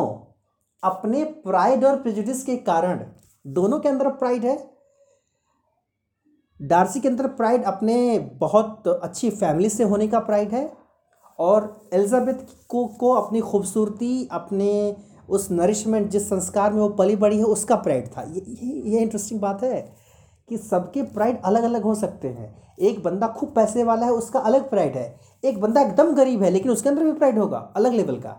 अपने 0.82 1.24
प्राइड 1.24 1.84
और 1.84 2.00
प्रेजुडिस 2.02 2.42
के 2.44 2.56
कारण, 2.58 3.04
दोनों 3.44 3.78
के 3.80 3.88
अंदर 3.88 4.08
प्राइड 4.12 4.44
है। 4.44 4.56
डार्सी 6.60 7.00
के 7.00 7.08
अंदर 7.08 7.26
प्राइड 7.28 7.64
अपने 7.64 8.18
बहुत 8.40 8.88
अच्छी 8.88 9.30
फैमिली 9.32 9.68
से 9.68 9.84
होने 9.84 10.08
का 10.08 10.18
प्राइड 10.20 10.52
है 10.54 10.70
और 11.38 11.88
एलिजाबेथ 11.94 12.46
को 12.68 12.86
को 12.86 13.12
अपनी 13.12 13.40
खूबसूरती, 13.40 14.28
अपने 14.32 14.96
उस 15.28 15.50
नरिशमेंट 15.50 16.08
जिस 16.10 16.28
संस्कार 16.28 16.72
में 16.72 16.80
वो 16.80 16.88
पली 16.90 17.16
बड़ी 17.16 17.38
है, 17.38 17.44
उसका 17.44 17.76
प्राइड 17.76 18.06
था। 18.08 18.22
ये 18.24 18.40
ये 18.90 19.00
इंटरेस्टिंग 19.00 19.40
बात 19.40 19.62
है। 19.62 20.03
कि 20.48 20.58
सबके 20.58 21.02
प्राइड 21.02 21.40
अलग 21.42 21.62
अलग 21.62 21.82
हो 21.82 21.94
सकते 21.94 22.28
हैं। 22.28 22.76
एक 22.78 23.02
बंदा 23.02 23.28
खूब 23.28 23.54
पैसे 23.54 23.84
वाला 23.84 24.06
है, 24.06 24.12
उसका 24.12 24.40
अलग 24.40 24.68
प्राइड 24.70 24.96
है। 24.96 25.20
एक 25.44 25.60
बंदा 25.60 25.80
एकदम 25.80 26.14
गरीब 26.14 26.42
है, 26.42 26.50
लेकिन 26.50 26.72
उसके 26.72 26.88
अंदर 26.88 27.04
भी 27.04 27.12
प्राइड 27.12 27.38
होगा, 27.38 27.58
अलग 27.76 27.92
लेवल 27.92 28.20
का। 28.20 28.36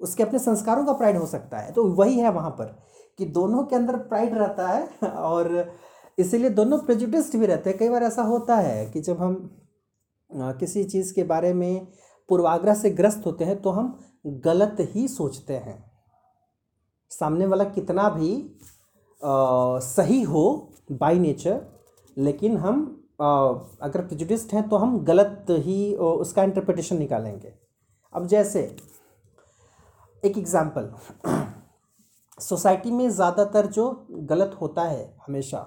उसके 0.00 0.22
अपने 0.22 0.38
संस्कारों 0.38 0.84
का 0.86 0.92
प्राइड 0.92 1.16
हो 1.16 1.26
सकता 1.26 1.58
है। 1.58 1.72
तो 1.72 1.84
वही 1.84 2.18
है 2.18 2.30
वहाँ 2.30 2.50
पर 2.50 2.76
कि 3.18 3.24
दोनों 3.26 3.64
के 3.64 3.76
अंदर 3.76 3.96
प्राइड 3.96 4.34
रहता 4.34 4.68
है 4.68 4.88
और 5.08 5.72
इसीलिए 6.18 6.50
दोनों 6.50 6.78
प्रेजुडिस्ड 6.78 7.36
भी 7.36 7.46
रहते 7.46 7.70
हैं। 7.70 7.78
कई 7.78 7.88
बार 7.88 8.02
ऐसा 8.02 8.22
होता 8.22 8.56
है 8.56 8.84
कि 8.86 9.00
जब 9.00 9.20
हम 9.20 9.34
किसी 10.30 10.84
चीज़ 10.84 11.14
के 11.14 11.22
बारे 11.22 11.52
में 11.54 11.86
पूर्वाग्रह 12.28 12.74
से 12.74 12.90
ग्रस्त 12.90 13.22
होते 13.26 13.44
हैं 13.44 13.60
तो 13.62 13.70
हम 13.70 13.98
गलत 14.26 14.76
ही 14.80 15.08
सोचते 15.08 15.54
हैं। 15.54 15.84
सामने 17.10 17.46
वाला 17.46 17.64
कितना 17.64 18.08
भी 18.08 18.30
अ, 19.22 19.78
सही 19.82 20.20
हो 20.22 20.42
बाय 20.92 21.18
नेचर 21.18 21.60
लेकिन 22.16 22.56
हम 22.56 22.84
अ, 23.20 23.24
अगर 23.82 24.00
प्रेजुडिस्ड 24.00 24.52
हैं 24.54 24.68
तो 24.68 24.76
हम 24.76 24.98
गलत 25.04 25.46
ही 25.50 25.94
उसका 25.94 26.42
इंटरप्रिटेशन 26.44 26.96
निकालेंगे। 26.98 27.52
अब 28.14 28.26
जैसे 28.26 28.60
एक 30.22 30.36
एग्ज़ाम्पल 30.38 30.90
सोसाइटी 32.38 32.90
में 32.92 33.08
ज़्यादातर 33.10 33.66
जो 33.68 33.88
गलत 34.30 34.56
होता 34.60 34.82
है 34.82 35.04
हमेशा 35.26 35.58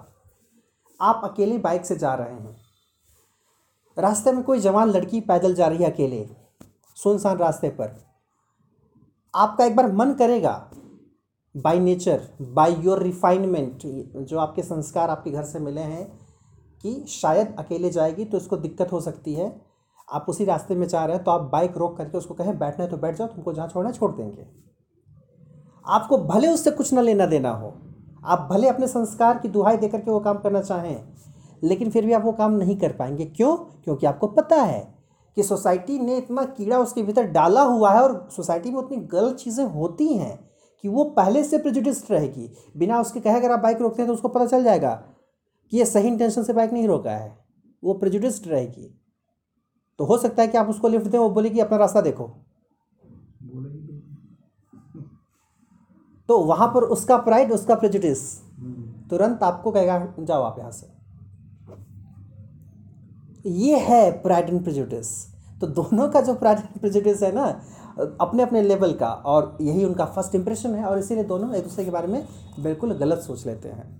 आप 1.00 1.20
अकेले 1.24 1.58
बाइक 1.58 1.84
से 1.86 1.96
जा 1.96 2.14
रहे 2.14 2.34
हैं। 2.34 2.56
रास्ते 3.96 4.32
में 4.32 4.42
कोई 4.44 4.60
जवान 4.60 4.90
लड़की 4.90 5.20
पैदल 5.22 5.54
जा 5.54 5.66
रही 5.66 5.84
है 5.84 5.90
अकेले 5.90 6.26
सुनसान 6.96 7.36
रास्ते 7.38 7.68
पर। 7.70 7.96
आपका 9.34 9.64
एक 9.64 9.76
बार 9.76 9.92
मन 9.92 10.12
करेगा 10.14 10.52
by 11.54 11.78
nature 11.78 12.20
by 12.54 12.74
your 12.80 13.02
refinement 13.02 13.82
जो 14.18 14.38
आपके 14.38 14.62
संस्कार 14.62 15.10
आपके 15.10 15.30
घर 15.30 15.44
से 15.44 15.58
मिले 15.58 15.80
हैं 15.80 16.04
कि 16.84 16.92
शायद 17.10 17.54
अकेले 17.58 17.90
जाएगी 17.90 18.24
तो 18.24 18.36
इसको 18.36 18.56
दिक्कत 18.56 18.92
हो 18.92 19.00
सकती 19.00 19.34
है। 19.34 19.50
आप 20.08 20.26
उसी 20.28 20.44
रास्ते 20.44 20.74
में 20.74 20.86
जा 20.88 21.04
रहे 21.04 21.16
हैं 21.16 21.24
तो 21.24 21.30
आप 21.30 21.48
बाइक 21.52 21.76
रोक 21.76 21.96
करके 21.96 22.18
उसको 22.18 22.34
कहें, 22.34 22.58
बैठना 22.58 22.84
है 22.84 22.90
तो 22.90 22.96
बैठ 22.96 23.16
जाओ, 23.16 23.26
तुमको 23.26 23.52
जहाँ 23.52 23.68
छोड़ना 23.68 23.90
है 23.90 23.94
छोड़ 23.94 24.10
देंगे। 24.12 24.46
आपको 25.86 26.18
भले 26.18 26.48
उससे 26.48 26.70
कुछ 26.70 26.92
ना 26.92 27.00
लेना 27.00 27.26
देना 27.26 27.50
हो, 27.50 27.72
आप 28.24 28.48
भले 28.50 28.68
अपने 28.68 28.86
संस्कार 28.88 29.38
की 29.38 29.48
दुहाई 29.48 29.76
दे 29.76 29.88
करके 29.88 30.10
वो 30.10 30.20
काम 30.20 30.38
करना 30.38 30.60
चाहें, 30.62 31.02
लेकिन 31.62 31.90
फिर 31.90 32.06
भी 32.06 32.12
आप 32.12 32.24
वो 32.24 32.32
काम 32.32 32.52
नहीं 32.52 32.76
कर 32.78 32.92
पाएँगे। 32.92 33.24
क्यों? 33.26 33.56
क्योंकि 33.56 34.06
आपको 34.06 34.26
पता 34.28 34.56
है 34.56 34.80
कि 35.36 35.42
सोसाइटी 35.42 35.98
ने 35.98 36.16
इतना 36.16 36.44
कीड़ा 36.46 36.78
उसके 36.78 37.02
भीतर 37.02 37.26
डाला 37.28 37.62
हुआ 37.62 37.92
है 37.92 38.02
और 38.02 38.28
सोसाइटी 38.32 38.70
में 38.70 38.78
उतनी 38.78 38.96
गलत 39.08 39.36
चीज़ें 39.36 39.64
होती 39.66 40.08
हैं। 40.08 40.38
कि 40.84 40.88
वो 40.88 41.04
पहले 41.12 41.42
से 41.44 41.58
प्रेजुडिस्ड 41.58 42.12
रहेगी। 42.12 42.50
बिना 42.76 43.00
उसके 43.00 43.20
कहे 43.20 43.34
अगर 43.34 43.50
आप 43.50 43.60
बाइक 43.60 43.80
रोकते 43.80 44.02
हैं 44.02 44.06
तो 44.06 44.14
उसको 44.14 44.28
पता 44.28 44.46
चल 44.46 44.64
जाएगा 44.64 44.94
कि 45.72 45.76
ये 45.76 45.84
सही 45.84 46.08
इंटेंशन 46.08 46.42
से 46.42 46.52
बाइक 46.52 46.72
नहीं 46.72 46.86
रोका 46.88 47.10
है। 47.10 47.36
वो 47.82 47.94
प्रेजुडिस्ड 47.94 48.46
रहेगी। 48.48 48.94
तो 49.98 50.04
हो 50.04 50.18
सकता 50.18 50.42
है 50.42 50.48
कि 50.48 50.58
आप 50.58 50.68
उसको 50.68 50.88
लिफ्ट 50.88 51.06
दें, 51.06 51.18
वो 51.18 51.28
बोले 51.30 51.50
कि 51.50 51.60
अपना 51.60 51.78
रास्ता 51.78 52.00
देखो। 52.00 52.24
तो 56.28 56.38
वहाँ 56.38 56.68
पर 56.68 56.82
उसका 56.86 57.16
प्राइड 57.18 57.52
उसका 57.52 57.74
प्रेजुडिस। 57.74 58.20
तुरंत 59.10 59.42
आपको 59.42 59.70
कहेगा, 59.70 60.14
जाओ 60.20 60.42
आप 60.42 60.58
यहाँ 60.58 60.70
से। 60.70 60.86
ये 63.46 63.78
है 63.78 64.10
प्राइड 64.22 64.48
एंड 64.48 64.62
प्रेजुडिस 64.62 65.08
तो 65.60 65.66
दोनों 65.68 66.08
का 66.08 66.20
जो 66.20 66.34
प्राइड 66.34 66.58
एंड 66.58 66.78
प्रेजुडिस 66.80 67.22
है 67.22 67.32
ना 67.32 67.44
अपने 68.20 68.42
अपने 68.42 68.62
लेवल 68.62 68.92
का 68.92 69.08
और 69.08 69.56
यही 69.60 69.84
उनका 69.84 70.04
फ़र्स्ट 70.04 70.34
इंप्रेशन 70.34 70.74
है 70.74 70.84
और 70.84 70.98
इसीलिए 70.98 71.24
दोनों 71.24 71.54
एक 71.54 71.62
दूसरे 71.62 71.84
के 71.84 71.90
बारे 71.90 72.06
में 72.06 72.24
बिल्कुल 72.60 72.92
गलत 72.94 73.18
सोच 73.18 73.46
लेते 73.46 73.68
हैं। 73.68 73.98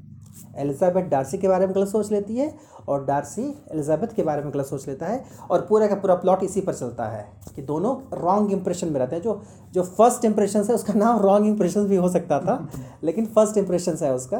एलिजाबेथ 0.56 1.02
डार्सी 1.02 1.38
के 1.38 1.48
बारे 1.48 1.66
में 1.66 1.74
गलत 1.74 1.88
सोच 1.88 2.10
लेती 2.12 2.36
है 2.36 2.54
और 2.88 3.04
डार्सी 3.04 3.42
एलिजाबेथ 3.72 4.08
के 4.08 4.22
बारे 4.22 4.42
में 4.42 4.52
गलत 4.54 4.66
सोच 4.66 4.86
लेता 4.88 5.06
है 5.06 5.24
और 5.50 5.60
पूरा 5.60 5.86
का 5.86 5.94
पूरा 5.94 6.14
प्लॉट 6.14 6.42
इसी 6.42 6.60
पर 6.60 6.74
चलता 6.74 7.04
है 7.04 7.24
कि 7.56 7.62
दोनों 7.62 7.94
रॉन्ग 8.18 8.52
इंप्रेशन 8.52 8.88
में 8.88 8.98
रहते 9.00 9.16
हैं। 9.16 9.22
जो 9.22 9.40
जो 9.72 9.82
फ़र्स्ट 9.82 10.24
इंप्रेशन 10.24 10.64
है 10.64 10.74
उसका 10.74 10.94
नाम 10.94 11.20
रॉन्ग 11.20 11.46
इंप्रेशन 11.46 11.86
भी 11.86 11.96
हो 11.96 12.08
सकता 12.08 12.40
था 12.40 12.68
लेकिन 13.04 13.26
फ़र्स्ट 13.26 13.56
इंप्रेशन 13.56 13.96
है 14.02 14.14
उसका। 14.14 14.38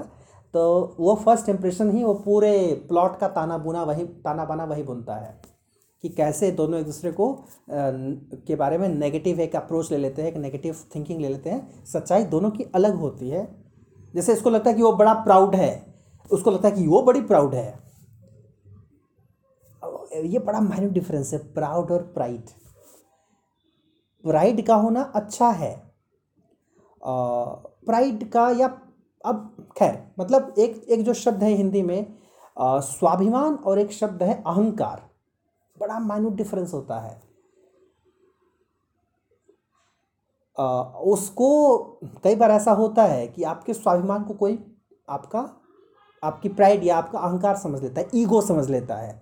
तो 0.55 0.97
वो 1.01 1.15
फ़र्स्ट 1.15 1.49
इंप्रेशन 1.49 1.91
ही 1.91 2.03
वो 2.05 2.15
पूरे 2.15 2.85
प्लॉट 2.89 3.19
का 3.19 3.29
ताना 3.29 3.59
बुना 3.59 3.83
वही 3.83 4.05
ताना 4.25 4.45
बाना 4.45 4.65
वही 4.65 4.83
बुनता 4.83 5.15
है। 5.15 5.50
कि 6.03 6.09
कैसे 6.09 6.51
दोनों 6.51 6.81
एक 6.81 6.87
दूसरे 6.87 7.13
को 7.13 7.45
न- 7.71 8.43
के 8.47 8.55
बारे 8.57 8.79
में 8.79 8.89
नेगेटिव 8.89 9.41
एक 9.41 9.57
अप्रोच 9.57 9.91
ले 9.91 9.99
लेते 9.99 10.23
हैं 10.23 10.29
एक 10.29 10.37
नेगेटिव 10.37 10.77
थिंकिंग 10.95 11.21
ले 11.21 11.29
लेते 11.29 11.51
हैं। 11.51 11.85
सच्चाई 11.85 12.25
दोनों 12.25 12.51
की 12.51 12.65
अलग 12.65 12.95
होती 12.95 13.31
है। 13.31 13.65
जैसे 14.15 14.33
इसको 14.33 14.51
लगता 14.51 14.71
है 14.71 14.77
कि 14.77 14.83
वो 14.83 14.93
बड़ा 14.93 15.15
प्राउड 15.15 15.55
है 15.55 15.95
उसको 16.31 16.51
लगता 16.51 16.69
है 16.69 16.75
कि 16.75 16.87
वो 16.87 17.03
बड़ी 17.03 17.21
प्राउड 17.23 17.55
है। 17.55 17.91
ये 20.25 20.39
बड़ा 20.39 20.61
माइन्यूट 20.61 20.93
डिफरेंस 20.93 21.33
है 21.33 21.39
प्राउड 21.53 21.91
और 21.91 22.03
प्राइड 22.03 22.51
प्राइड 24.23 24.67
का 24.67 24.75
होना 24.75 25.03
अच्छा 25.03 25.51
है। 25.51 25.83
प्राइड 27.87 28.31
का 28.31 28.51
या 28.51 28.81
अब 29.25 29.69
खैर 29.79 30.11
मतलब 30.19 30.55
एक 30.59 30.85
एक 30.89 31.05
जो 31.05 31.15
शब्द 31.15 31.43
है 31.43 31.51
हिंदी 31.51 31.83
में 31.83 32.19
अ, 32.59 32.81
स्वाभिमान 32.81 33.55
और 33.55 33.79
एक 33.79 33.93
शब्द 33.93 34.23
है 34.23 34.43
अहंकार। 34.47 35.10
बड़ा 35.81 35.99
माइन्यूट 35.99 36.35
डिफरेंस 36.35 36.73
होता 36.75 36.99
है। 37.01 37.19
उसको 41.05 41.79
कई 42.25 42.35
बार 42.35 42.51
ऐसा 42.51 42.73
होता 42.73 43.05
है 43.05 43.27
कि 43.29 43.43
आपके 43.45 43.75
स्वाभिमान 43.75 44.25
को 44.25 44.35
कोई 44.35 44.59
आपका, 45.09 45.41
आपकी 46.23 46.49
प्राइड 46.49 46.85
या 46.85 46.97
आपका 46.97 47.19
अहंकार 47.19 47.57
समझ 47.57 47.83
लेता 47.83 48.01
है 48.01 48.09
ईगो 48.15 48.41
समझ 48.41 48.69
लेता 48.71 48.97
है 48.97 49.13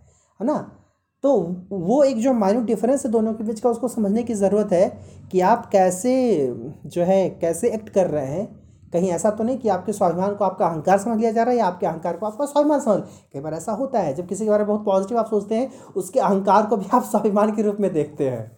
है 0.40 0.47
ना? 0.47 0.56
तो 1.24 1.35
वो 1.70 2.02
एक 2.05 2.18
जो 2.18 2.32
माइन्यूट 2.32 2.64
डिफरेंस 2.64 3.05
है 3.06 3.10
दोनों 3.12 3.35
के 3.35 3.44
बीच 3.44 3.60
का, 3.60 3.70
उसको 3.70 3.89
समझने 3.89 4.22
की 4.22 4.35
ज़रूरत 4.35 4.72
है 4.72 4.89
कि 5.32 5.40
आप 5.40 5.68
कैसे 5.72 6.12
जो 6.86 7.02
है, 7.02 7.28
कैसे 7.30 7.70
एक्ट 7.70 7.89
कर 7.89 8.10
रहे 8.10 8.26
हैं। 8.26 8.67
कहीं 8.93 9.10
ऐसा 9.10 9.31
तो 9.31 9.44
नहीं 9.44 9.59
कि 9.59 9.69
आपके 9.69 9.93
स्वाभिमान 9.93 10.35
को 10.35 10.44
आपका 10.44 10.66
अहंकार 10.66 10.98
समझ 10.98 11.19
लिया 11.19 11.32
जा 11.32 11.43
रहा 11.43 11.52
है 11.52 11.59
या 11.59 11.66
आपके 11.66 11.86
अहंकार 11.86 12.16
को 12.16 12.27
आपका 12.27 12.47
स्वाभिमान 12.47 12.81
समझ 12.81 13.02
कई 13.32 13.40
बार 13.40 13.55
ऐसा 13.55 13.73
होता 13.73 14.01
है, 14.01 14.15
जब 14.15 14.27
किसी 14.28 14.44
के 14.44 14.51
बारे 14.51 14.65
में 14.65 14.69
बहुत 14.69 14.85
पॉजिटिव 14.85 15.19
आप 15.19 15.27
सोचते 15.27 15.55
हैं, 15.55 15.85
उसके 15.85 16.20
अहंकार 16.20 16.66
को 16.66 16.77
भी 16.77 16.86
आप 16.94 17.02
स्वाभिमान 17.10 17.56
के 17.56 17.62
रूप 17.62 17.77
में 17.81 17.93
देखते 17.93 18.28
हैं। 18.28 18.56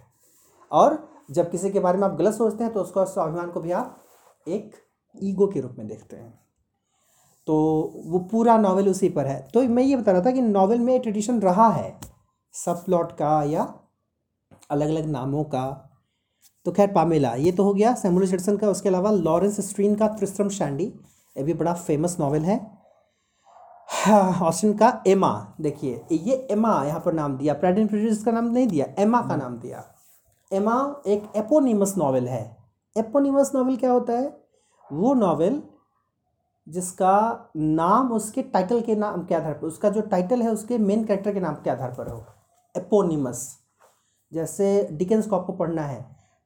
और 0.73 1.09
जब 1.31 1.51
किसी 1.51 1.70
के 1.70 1.81
बारे 1.81 1.98
में 1.98 2.09
आप 2.09 2.15
गलत 2.15 2.35
सोचते 2.35 2.65
हैं 2.65 2.73
तो 2.73 2.81
उसका 2.81 3.05
स्वाभिमान 3.05 3.51
को 3.51 3.61
भी 3.61 3.70
आप 3.70 3.98
एक 4.48 4.77
ईगो 5.23 5.47
के 5.47 5.61
रूप 5.61 5.74
में 5.78 5.89
देखते 5.89 6.16
हैं। 6.16 6.40
तो 7.47 7.57
वो 8.07 8.19
पूरा 8.19 8.59
नॉवेल 8.59 8.89
उसी 8.89 9.09
पर 9.09 9.27
है। 9.27 9.48
तो 9.55 9.62
मैं 9.62 9.82
ये 9.82 9.97
बता 9.97 10.12
रहा 10.12 10.20
था 10.20 10.31
कि 10.31 10.43
नॉवेल 10.43 10.81
में 10.81 11.01
ट्रेडिशन 11.01 11.40
रहा 11.40 11.69
है 11.69 12.01
सब 12.52 12.85
प्लॉट 12.85 13.12
का 13.12 13.43
या 13.43 13.74
अलग 14.70 14.89
अलग 14.89 15.07
नामों 15.07 15.44
का। 15.44 15.89
तो 16.66 16.72
खैर 16.72 16.92
पामेला 16.92 17.32
ये 17.34 17.52
तो 17.52 17.64
हो 17.64 17.72
गया 17.74 17.94
सैमुअल 17.94 18.26
जेडसन 18.26 18.56
का। 18.56 18.68
उसके 18.68 18.88
अलावा 18.88 19.10
लॉरेंस 19.10 19.60
स्ट्रीन 19.68 19.94
का 19.94 20.08
त्रिस्त्रम 20.08 20.48
शैंडी 20.50 20.84
ये 21.36 21.42
भी 21.42 21.54
बड़ा 21.54 21.72
फ़ेमस 21.74 22.16
नॉवेल 22.20 22.42
है। 22.44 22.58
हाँ, 23.88 24.40
ऑस्टिन 24.42 24.72
का 24.72 25.02
एमा 25.06 25.56
देखिए 25.60 26.04
ये 26.12 26.34
एमा 26.50 26.72
यहाँ 26.84 27.00
पर 27.00 27.12
नाम 27.12 27.36
दिया। 27.36 27.54
प्राइड 27.54 27.78
एंड 27.78 28.24
का 28.24 28.32
नाम 28.32 28.44
नहीं 28.46 28.66
दिया 28.68 28.86
एमा 28.98 29.20
का 29.28 29.36
नाम 29.36 29.58
दिया। 29.58 29.84
एमा 30.50 31.02
एक 31.06 31.32
एपोनिमस 31.36 31.94
नॉवेल 31.98 32.28
है। 32.28 32.44
एपोनिमस 32.96 33.50
नॉवेल 33.54 33.76
क्या 33.76 33.90
होता 33.92 34.12
है? 34.12 34.28
वो 34.84 35.14
नॉवेल 35.14 35.62
जिसका 36.66 37.50
नाम 37.56 38.12
उसके 38.12 38.42
टाइटल 38.44 38.80
के 38.80 38.94
नाम 38.96 39.24
के 39.24 39.34
आधार 39.34 39.52
पर 39.52 39.66
उसका 39.66 39.90
जो 39.90 40.00
टाइटल 40.02 40.42
है 40.42 40.50
उसके 40.50 40.78
मेन 40.78 41.04
कैरेक्टर 41.04 41.34
के 41.34 41.40
नाम 41.40 41.54
के 41.54 41.70
आधार 41.70 41.90
पर 41.90 42.08
हो। 42.08 42.24
एपोनिमस 42.74 43.48
जैसे 44.32 44.88
डिकेंस 44.92 45.26
को 45.26 45.36
आपको 45.36 45.52
पढ़ना 45.52 45.82
है। 45.82 46.00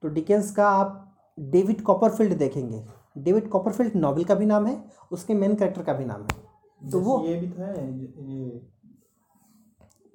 तो 0.04 0.08
डिकेंस 0.08 0.50
का 0.50 0.68
आप 0.68 1.16
डेविड 1.38 1.80
कॉपरफील्ड 1.82 2.36
देखेंगे। 2.38 2.84
डेविड 3.18 3.48
कॉपरफील्ड 3.48 3.94
नॉवल 3.96 4.24
का 4.24 4.34
भी 4.34 4.46
नाम 4.46 4.66
है 4.66 4.84
उसके 5.12 5.34
मेन 5.34 5.54
कैरेक्टर 5.54 5.82
का 5.82 5.92
भी 5.92 6.04
नाम 6.04 6.22
है। 6.22 6.90
तो 6.90 7.00
वो 7.00 7.24
ये 7.26 7.34
भी 7.34 7.48
था 7.48 7.70
ये 7.72 8.34
ये 8.34 8.60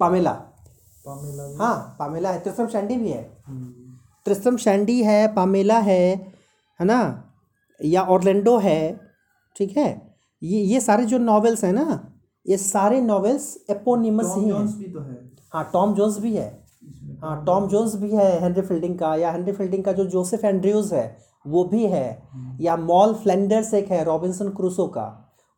पामेला। 0.00 0.32
पामेला 1.06 1.64
हाँ 1.64 1.96
पामेला 1.98 2.30
है। 2.30 2.40
त्रिसम 2.40 2.66
शैंडी 2.66 2.96
भी 2.96 3.10
है। 3.10 3.42
हम्म, 3.46 3.94
त्रिसम 4.24 4.56
शैंडी 4.56 5.02
है 5.02 5.34
पामेला 5.34 5.78
है 5.78 6.32
है 6.80 6.86
ना? 6.86 7.00
या 7.80 8.02
ऑर्लैंडो 8.02 8.58
है 8.58 9.00
ठीक 9.56 9.76
है? 9.76 10.16
ये 10.42 10.60
ये 10.60 10.80
सारे 10.80 11.04
जो 11.04 11.18
नॉवेल्स 11.18 11.64
हैं 11.64 11.72
ना 11.72 12.12
ये 12.46 12.56
सारे 12.56 13.00
नॉवेल्स 13.00 13.56
एपोनिमस 13.70 14.34
ही 14.36 14.48
हैं। 14.48 14.66
भी 14.78 14.92
तो 14.92 15.00
है। 15.00 15.30
हाँ 15.52 15.70
टॉम 15.72 15.94
जोन्स 15.94 16.18
भी 16.18 16.36
है। 16.36 16.69
हाँ 17.22 17.44
टॉम 17.46 17.68
जोन्स 17.68 17.94
भी 17.96 18.10
है 18.10 18.28
हेनरी 18.40 18.62
फील्डिंग 18.62 18.98
का 18.98 19.14
या 19.16 19.30
हेनरी 19.32 19.52
फील्डिंग 19.52 19.84
का 19.84 19.92
जो 19.92 20.04
जोसेफ 20.06 20.44
एंड्रयूज 20.44 20.92
है 20.92 21.04
वो 21.46 21.64
भी 21.64 21.84
है। 21.86 22.06
या 22.60 22.76
मॉल 22.78 23.14
फ्लेंडर्स 23.14 23.72
एक 23.74 23.90
है 23.90 24.02
रॉबिन्सन 24.04 24.48
क्रूसो 24.52 24.86
का 24.88 25.06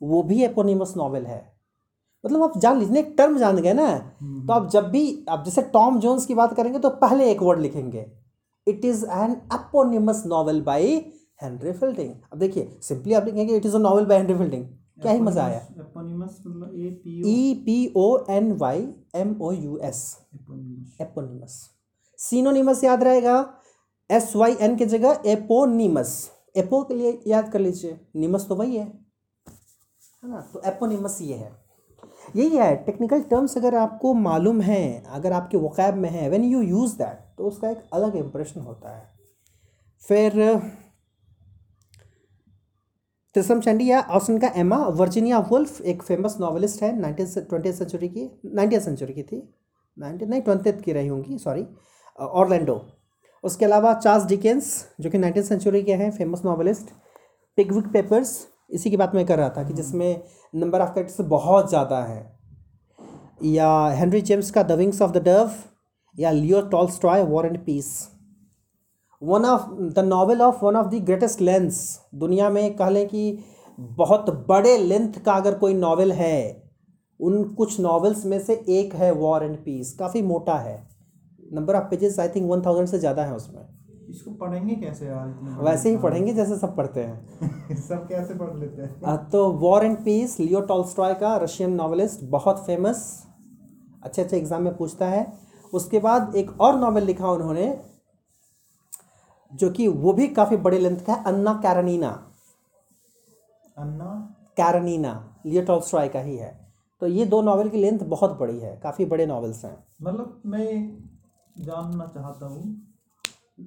वो 0.00 0.22
भी 0.22 0.42
एपोनिमस 0.44 0.94
नॉवेल 0.96 1.26
है। 1.26 1.40
मतलब 2.24 2.42
आप 2.42 2.58
जान 2.58 2.78
लीजिए 2.78 2.98
एक 3.00 3.14
टर्म 3.18 3.38
जान 3.38 3.56
गए 3.58 3.72
ना? 3.72 3.86
तो 4.46 4.52
आप 4.52 4.68
जब 4.70 4.90
भी 4.90 5.24
आप 5.28 5.44
जैसे 5.44 5.62
टॉम 5.72 5.98
जोन्स 6.00 6.26
की 6.26 6.34
बात 6.34 6.54
करेंगे 6.56 6.78
तो 6.78 6.90
पहले 7.00 7.30
एक 7.30 7.42
वर्ड 7.42 7.60
लिखेंगे। 7.60 8.06
It 8.66 8.84
is 8.84 9.04
an 9.06 9.32
eponymous 9.54 10.22
novel 10.26 10.60
by 10.62 10.94
Henry 11.42 11.72
Fielding 11.72 12.10
अब 12.32 12.38
देखिए 12.38 12.78
सिंपली 12.82 13.14
आप 13.14 13.24
लिखेंगे 13.24 13.56
it 13.56 13.66
is 13.66 13.76
a 13.76 13.78
novel 13.80 14.04
by 14.06 14.18
Henry 14.18 14.34
Fielding 14.34 14.64
क्या 15.02 15.12
ही 15.12 15.20
मज़ा 15.20 15.44
आया। 15.44 15.60
E 17.26 17.54
P 17.66 17.92
O 17.96 18.06
N 18.30 18.52
Y 18.58 18.86
M 19.16 19.36
O 19.42 19.52
U 19.52 19.78
S 19.84 20.04
eponymous. 21.00 21.58
Synonymous 22.18 22.84
याद 22.84 23.04
रहेगा? 23.04 23.54
एस 24.10 24.32
वाई 24.36 24.56
एन 24.60 24.76
की 24.76 24.86
जगह 24.86 25.22
एपोनिमस। 25.26 26.30
एपो 26.56 26.82
के 26.82 26.94
लिए 26.94 27.20
याद 27.26 27.52
कर 27.52 27.58
लीजिए। 27.58 27.98
निमस 28.16 28.46
तो 28.48 28.54
वही 28.54 28.76
है। 28.76 28.84
है 28.84 30.30
ना? 30.30 30.40
तो 30.52 30.62
एपोनिमस 30.66 31.18
ये 31.20 31.34
है। 31.34 31.50
यही 32.36 32.56
है 32.56 32.74
टेक्निकल 32.76 33.20
टर्म्स 33.20 33.56
अगर 33.56 33.74
आपको 33.74 34.12
मालूम 34.14 34.60
है, 34.60 35.02
अगर 35.06 35.32
आपके 35.32 35.58
वक़ैब 35.58 35.94
में 35.94 36.08
है 36.10 36.28
व्हेन 36.28 36.44
यू 36.44 36.60
यूज़ 36.62 36.96
दैट 36.96 37.18
तो 37.38 37.44
उसका 37.44 37.70
एक 37.70 37.82
अलग 37.92 38.16
इंप्रेशन 38.16 38.60
होता 38.60 38.96
है। 38.96 39.10
फिर 40.02 40.32
त्रिसम 43.34 43.60
चंडी 43.60 43.90
या 43.90 44.00
ऑस्टन 44.10 44.38
का 44.38 44.48
एमा, 44.56 44.76
वर्जीनिया 44.76 45.38
वुल्फ, 45.40 45.80
एक 45.80 46.02
फ़ेमस 46.02 46.36
नॉवलिस्ट 46.40 46.82
है 46.82 46.96
नाइनटीन 46.98 47.26
ट्वेंटी 47.40 47.72
सेंचुरी 47.72 48.08
की 48.08 48.30
नाइनटीन 48.44 48.80
सेंचुरी 48.80 49.12
की 49.12 49.22
थी। 49.22 49.40
नाइनटीन 49.96 50.28
नहीं 50.30 50.42
ट्वेंटी 50.42 50.72
की 50.82 50.92
रही 50.92 51.08
होंगी 51.08 51.38
सॉरी 51.38 51.64
ऑर्लैंडो। 52.18 52.80
उसके 53.44 53.64
अलावा 53.64 53.92
चार्ल्स 53.94 54.26
डिकेंस 54.26 54.74
जो 55.00 55.10
कि 55.10 55.18
नाइनटीन 55.18 55.42
सेंचुरी 55.42 55.82
के 55.82 55.94
हैं 55.94 56.10
फ़ेमस 56.10 56.44
नॉवलिस्ट 56.44 56.90
पिकविक 57.58 57.86
पेपर्स 57.92 58.36
इसी 58.70 58.90
की 58.90 58.96
बात 58.96 59.14
मैं 59.14 59.24
कर 59.26 59.38
रहा 59.38 59.48
था 59.48 59.62
कि 59.62 59.74
जिसमें 59.74 60.22
नंबर 60.54 60.80
ऑफ़ 60.80 60.88
कैरेक्टर्स 60.88 61.28
बहुत 61.28 61.68
ज़्यादा 61.68 62.02
है। 62.04 62.30
या 63.46 63.88
हेनरी 63.90 64.20
जेम्स 64.22 64.50
का 64.50 64.62
the 64.62 64.72
wings 64.72 65.02
of 65.02 65.12
the 65.12 65.22
dove 65.24 65.50
या 66.16 66.30
Leo 66.30 66.60
Tolstoy 66.70 67.22
war 67.24 67.46
and 67.46 67.58
peace 67.64 68.08
one 69.22 69.44
of 69.44 69.68
the 69.94 70.04
novel 70.06 70.42
of 70.42 70.64
one 70.64 70.76
of 70.76 70.86
the 70.86 71.04
greatest 71.04 71.40
lengths 71.40 71.78
दुनिया 72.14 72.50
में 72.50 72.74
कह 72.76 72.88
लें 72.88 73.06
कि 73.08 73.38
बहुत 73.78 74.30
बड़े 74.48 74.76
लेंथ 74.78 75.22
का 75.24 75.32
अगर 75.32 75.54
कोई 75.58 75.74
नावल 75.74 76.12
है 76.12 76.61
उन 77.22 77.44
कुछ 77.54 77.78
नॉवेल्स 77.80 78.24
में 78.26 78.38
से 78.40 78.54
एक 78.68 78.94
है 78.94 79.10
वॉर 79.12 79.44
एंड 79.44 79.56
पीस 79.64 79.92
काफ़ी 79.98 80.22
मोटा 80.22 80.58
है। 80.58 80.76
Number 81.52 81.76
of 81.76 81.84
pages 81.84 82.18
I 82.20 82.28
think 82.28 82.50
one 82.50 82.62
thousand 82.62 82.88
से 82.88 82.98
ज़्यादा 82.98 83.24
है 83.24 83.34
उसमें। 83.34 83.62
इसको 84.10 84.30
पढ़ेंगे 84.30 84.74
कैसे 84.74 85.06
यार 85.06 85.28
इतने 85.28 85.64
वैसे 85.64 85.90
ही 85.90 85.96
पढ़ेंगे 85.96 86.32
जैसे 86.34 86.56
सब 86.56 86.76
पढ़ते 86.76 87.00
हैं। 87.00 87.76
सब 87.78 88.06
कैसे 88.08 88.34
पढ़ 88.34 88.56
लेते 88.56 88.82
हैं? 88.82 89.16
तो 89.28 89.50
War 89.52 89.84
and 89.84 89.96
Peace 90.04 90.38
Leo 90.40 90.60
Tolstoy 90.60 91.14
का 91.14 91.36
रशियन 91.36 91.72
नॉवेलिस्ट 91.72 92.24
बहुत 92.30 92.64
फ़ेमस 92.66 93.04
अच्छे 94.02 94.22
अच्छे 94.22 94.36
एग्ज़ाम 94.36 94.62
में 94.62 94.76
पूछता 94.76 95.06
है। 95.06 95.26
उसके 95.72 95.98
बाद 95.98 96.34
एक 96.36 96.60
और 96.60 96.78
नॉवेल 96.78 97.04
लिखा 97.04 97.30
उन्होंने 97.30 97.78
जो 99.52 99.70
कि 99.70 99.86
वो 99.88 100.12
भी 100.12 100.26
काफ़ी 100.28 100.56
बड़े 100.56 100.78
लेंथ 100.78 100.96
का 100.96 101.12
है 101.12 101.24
अन्ना 101.24 101.52
कैरनीना। 101.62 102.08
अन्ना? 103.76 104.38
कैरनीना 104.56 105.40
लियो 105.46 105.62
टॉल्स्टॉय 105.62 106.08
का 106.08 106.20
ही 106.20 106.36
है। 106.36 106.61
तो 107.02 107.06
ये 107.08 107.24
दो 107.26 107.40
नॉवेल 107.42 107.68
की 107.68 107.78
लेंथ 107.78 107.98
बहुत 108.08 108.38
बड़ी 108.38 108.58
है 108.58 108.76
काफ़ी 108.82 109.04
बड़े 109.04 109.24
नॉवेल्स 109.26 109.64
हैं। 109.64 109.76
मतलब 110.02 110.42
मैं 110.46 110.66
जानना 111.56 112.04
चाहता 112.06 112.46
हूँ 112.46 112.60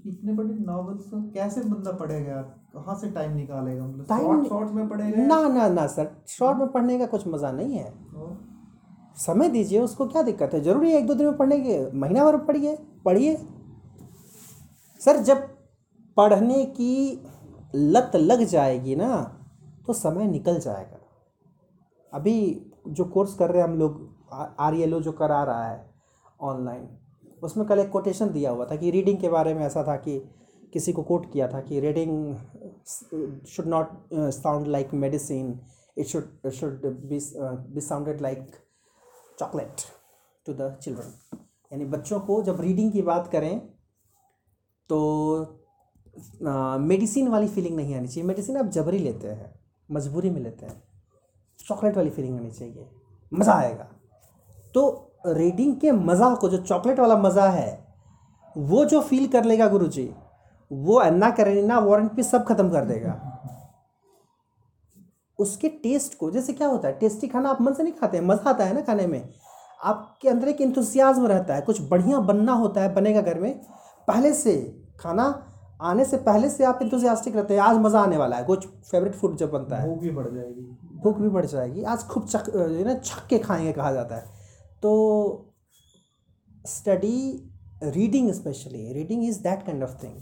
इतने 0.06 0.34
बड़े 0.34 0.54
नॉवेल्स 0.66 1.06
को 1.06 1.22
कैसे 1.32 1.62
बंदा 1.62 1.92
पढ़ेगा? 1.92 2.42
कहाँ 2.74 2.96
से 2.96 3.10
टाइम 3.12 3.36
निकालेगा? 3.36 3.86
मतलब 3.86 4.06
शॉर्ट 4.06 4.48
शॉर्ट 4.48 4.72
में 4.72 4.88
पढ़ेगा? 4.90 5.24
ना 5.24 5.48
ना 5.50 5.68
ना 5.70 5.86
सर 5.88 6.10
शॉर्ट 6.28 6.58
में 6.58 6.68
पढ़ने 6.68 6.98
का 7.00 7.06
कुछ 7.06 7.28
मज़ा 7.28 7.52
नहीं 7.52 7.78
है। 7.78 7.94
समय 9.18 9.50
दीजिए 9.50 9.80
उसको 9.80 10.08
क्या 10.08 10.22
दिक्कत 10.22 10.54
है? 10.54 10.62
ज़रूरी 10.62 10.92
है 10.92 10.98
एक 10.98 11.08
दो 11.08 11.14
दिन 11.14 11.28
में 11.28 11.38
पढ़ने 11.38 11.60
के। 11.60 11.92
महीना 11.98 12.24
भर 12.24 12.38
पढ़िए 12.38 12.78
पढ़िए। 13.06 13.36
सर 15.02 15.18
जब 15.24 15.48
पढ़ने 16.18 16.64
की 16.66 17.22
लत 17.76 18.16
लग 18.16 18.44
जाएगी 18.46 18.96
ना 18.96 19.22
तो 19.88 19.94
समय 19.94 20.28
निकल 20.28 20.60
जाएगा। 20.60 21.00
अभी 22.14 22.72
जो 22.88 23.06
कोर्स 23.06 23.36
कर 23.36 23.52
रहे 23.52 23.62
हैं 23.62 23.68
हम 23.70 23.78
लोग 23.80 24.54
आर 24.60 24.76
एल 24.76 24.94
ओ 24.94 25.00
जो 25.00 25.12
करा 25.12 25.44
रहा 25.44 25.68
है 25.68 25.86
ऑनलाइन 26.42 26.88
उसमें 27.44 27.66
कल 27.68 27.80
एक 27.80 27.90
कोटेशन 27.92 28.30
दिया 28.30 28.52
हुआ 28.52 28.66
था 28.66 28.76
कि 28.76 28.92
रीडिंग 28.92 29.18
के 29.22 29.30
बारे 29.30 29.54
में 29.54 29.62
ऐसा 29.66 29.84
था 29.88 29.96
कि 29.98 30.20
किसी 30.74 30.94
को 30.94 31.04
कोट 31.04 31.32
किया 31.34 31.48
था 31.48 31.62
कि 31.62 31.80
reading 31.80 32.36
should 33.48 33.68
not 33.68 33.88
sound 34.14 34.68
like 34.68 34.94
medicine 34.94 35.60
it 35.98 36.06
should 36.06 36.50
should 36.50 36.86
be 36.86 37.82
sounded 37.82 38.22
like 38.22 38.52
chocolate 39.40 39.82
to 40.46 40.54
the 40.54 40.78
children 40.82 41.38
यानी 41.72 41.86
बच्चों 41.86 42.20
को 42.20 42.42
जब 42.44 42.62
रीडिंग 42.62 42.92
की 42.92 43.02
बात 43.02 43.28
करें 43.32 43.60
तो 44.90 44.98
मेडिसिन 46.80 47.28
वाली 47.28 47.48
फीलिंग 47.48 47.76
नहीं 47.76 47.96
आनी 47.96 48.08
चाहिए। 48.08 48.28
मेडिसिन 48.28 48.58
आप 48.58 48.66
जबरी 48.66 48.98
लेते 49.00 49.28
हैं, 49.28 49.54
मजबूरी 49.90 50.30
में 50.30 50.40
लेते 50.42 50.66
हैं। 50.66 50.82
चॉकलेट 51.66 51.98
वाली 51.98 52.10
फीलिंग 52.10 52.38
आनी 52.38 52.52
चाहिए। 52.52 52.88
मज़ा 53.32 53.54
आएगा। 53.54 53.88
तो 54.76 55.12
रीडिंग 55.28 55.76
के 55.76 55.92
मज़ा 55.92 56.34
को, 56.36 56.50
जो 56.50 56.58
चॉकलेट 56.58 57.00
वाला 57.00 57.18
मज़ा 57.18 57.48
है, 57.50 57.86
वो 58.56 58.84
जो 58.86 59.02
फील 59.02 59.28
कर 59.28 59.44
लेगा 59.44 59.68
गुरु 59.68 59.88
जी 59.88 60.14
वो 60.72 60.96
अन्ना 60.96 61.30
करेना 61.30 61.80
वारंट 61.80 62.16
पे 62.16 62.24
सब 62.24 62.44
खत्म 62.46 62.70
कर 62.70 62.86
देगा। 62.86 63.14
उसके 65.40 65.70
टेस्ट 65.70 66.18
को, 66.18 66.30
जैसे 66.32 66.54
क्या 66.54 66.68
होता 66.68 66.88
है 66.88 66.98
टेस्टी 67.00 67.28
खाना 67.28 67.50
आप 67.50 67.62
मन 67.62 67.74
से 67.74 67.84
नहीं 67.84 67.94
खाते 67.94 68.18
हैं 68.18 68.24
मज़ा 68.26 68.50
आता 68.50 68.66
है 68.66 68.74
ना 68.74 68.82
खाने 68.82 69.08
में। 69.08 69.34
आपके 69.84 70.30
अंदर 70.30 70.48
एक 70.48 70.62
इंतुसियाज्म 70.62 71.28
रहता 71.28 71.56
है, 71.56 71.62
कुछ 71.62 71.82
बढ़िया 71.82 72.20
बनना 72.20 72.54
होता 72.54 72.82
है 72.82 72.94
बनेगा 72.96 73.22
घर 73.22 73.40
में। 73.40 73.54
पहले 74.08 74.34
से 74.34 74.56
खाना 75.00 75.28
आने 75.82 76.06
से 76.06 76.18
पहले 76.18 76.50
से 76.50 76.64
आप 76.64 76.80
इंतुसियास्टिक 76.82 77.36
रहते 77.36 77.54
हैं। 77.54 77.62
आज 77.62 77.78
मज़ा 77.78 78.00
आने 78.00 78.18
वाला 78.18 78.36
है। 78.36 78.44
कुछ 78.44 78.68
फेवरेट 78.68 79.14
फ़ूड 79.14 79.38
जब 79.38 79.52
बनता 79.52 79.78
है। 79.78 79.90
भूख 79.90 80.00
भी 80.00 80.12
बढ़ 80.12 80.30
जाएगी। 80.30 80.62
भूख 80.96 81.18
भी 81.18 81.30
बढ़ 81.30 81.46
जाएगी। 81.46 81.84
आज 81.84 82.04
खूब 82.04 82.28
चक 82.28 82.44
ना 82.86 82.94
छक 82.94 83.28
के 83.28 83.40
खाएँगे 83.40 83.74
कहा 83.74 83.92
जाता 83.92 84.16
है। 84.16 84.26
तो 84.82 85.54
study 86.66 87.52
reading 87.84 88.32
specially 88.32 88.94
reading 88.94 89.26
is 89.26 89.44
that 89.44 89.66
kind 89.66 89.84
of 89.84 90.04
thing 90.04 90.14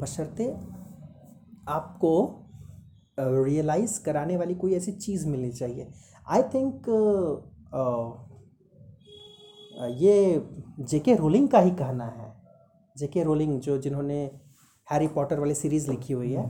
बशर्ते 0.00 0.56
आपको 1.68 2.44
रियलाइज़ 3.20 3.98
uh, 3.98 4.04
कराने 4.04 4.36
वाली 4.36 4.54
कोई 4.54 4.74
ऐसी 4.74 4.92
चीज़ 4.92 5.26
मिलनी 5.28 5.52
चाहिए। 5.52 5.90
आई 6.28 6.42
थिंक 6.42 6.74
uh, 6.74 7.58
uh, 7.74 8.28
ये 10.02 10.48
जेके 10.80 11.14
रोलिंग 11.14 11.48
का 11.48 11.58
ही 11.58 11.70
कहना 11.70 12.04
है। 12.04 12.27
जेके 12.98 13.24
रोलिंग 13.24 13.60
जो 13.60 13.78
जिन्होंने 13.78 14.30
हैरी 14.92 15.08
पॉटर 15.08 15.40
वाली 15.40 15.54
सीरीज़ 15.54 15.90
लिखी 15.90 16.12
हुई 16.12 16.32
है 16.32 16.44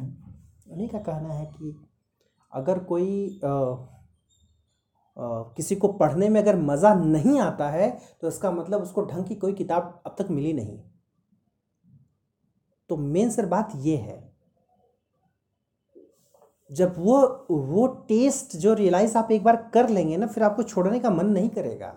उन्हीं 0.70 0.88
का 0.88 0.98
कहना 0.98 1.34
है 1.34 1.46
कि 1.46 1.86
अगर 2.52 2.78
कोई 2.78 3.40
अ, 3.44 3.46
अ, 3.46 3.88
किसी 5.56 5.76
को 5.76 5.88
पढ़ने 5.88 6.28
में 6.28 6.42
अगर 6.42 6.56
मज़ा 6.56 6.94
नहीं 6.94 7.40
आता 7.40 7.70
है 7.70 7.98
तो 8.20 8.28
इसका 8.28 8.50
मतलब 8.50 8.82
उसको 8.82 9.02
ढंग 9.02 9.24
की 9.24 9.34
कोई 9.34 9.52
किताब 9.52 10.02
अब 10.06 10.16
तक 10.18 10.26
मिली 10.30 10.52
नहीं। 10.52 10.82
तो 12.88 12.96
मेन 12.96 13.30
सर 13.30 13.46
बात 13.46 13.72
ये 13.76 13.96
है 13.96 14.32
जब 16.72 16.94
वो 16.98 17.46
वो 17.50 17.86
टेस्ट 17.86 18.56
जो 18.56 18.74
रियलाइज़ 18.74 19.18
आप 19.18 19.32
एक 19.32 19.44
बार 19.44 19.70
कर 19.74 19.88
लेंगे 19.88 20.16
ना 20.16 20.26
फिर 20.26 20.42
आपको 20.42 20.62
छोड़ने 20.62 21.00
का 21.00 21.10
मन 21.10 21.26
नहीं 21.26 21.48
करेगा। 21.48 21.94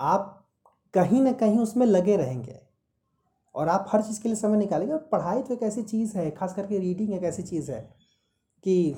आप 0.00 0.46
कहीं 0.94 1.22
ना 1.22 1.32
कहीं 1.32 1.58
उसमें 1.58 1.86
लगे 1.86 2.16
रहेंगे। 2.16 2.63
और 3.54 3.68
आप 3.68 3.86
हर 3.88 4.02
चीज़ 4.02 4.22
के 4.22 4.28
लिए 4.28 4.36
समय 4.36 4.56
निकालेंगे 4.56 4.92
और 4.92 5.08
पढ़ाई 5.12 5.42
तो 5.42 5.54
एक 5.54 5.62
ऐसी 5.62 5.82
चीज़ 5.82 6.18
है 6.18 6.30
खास 6.30 6.54
करके 6.54 6.78
रीडिंग 6.78 7.12
एक 7.14 7.22
ऐसी 7.22 7.42
चीज़ 7.42 7.72
है 7.72 7.80
कि 8.64 8.96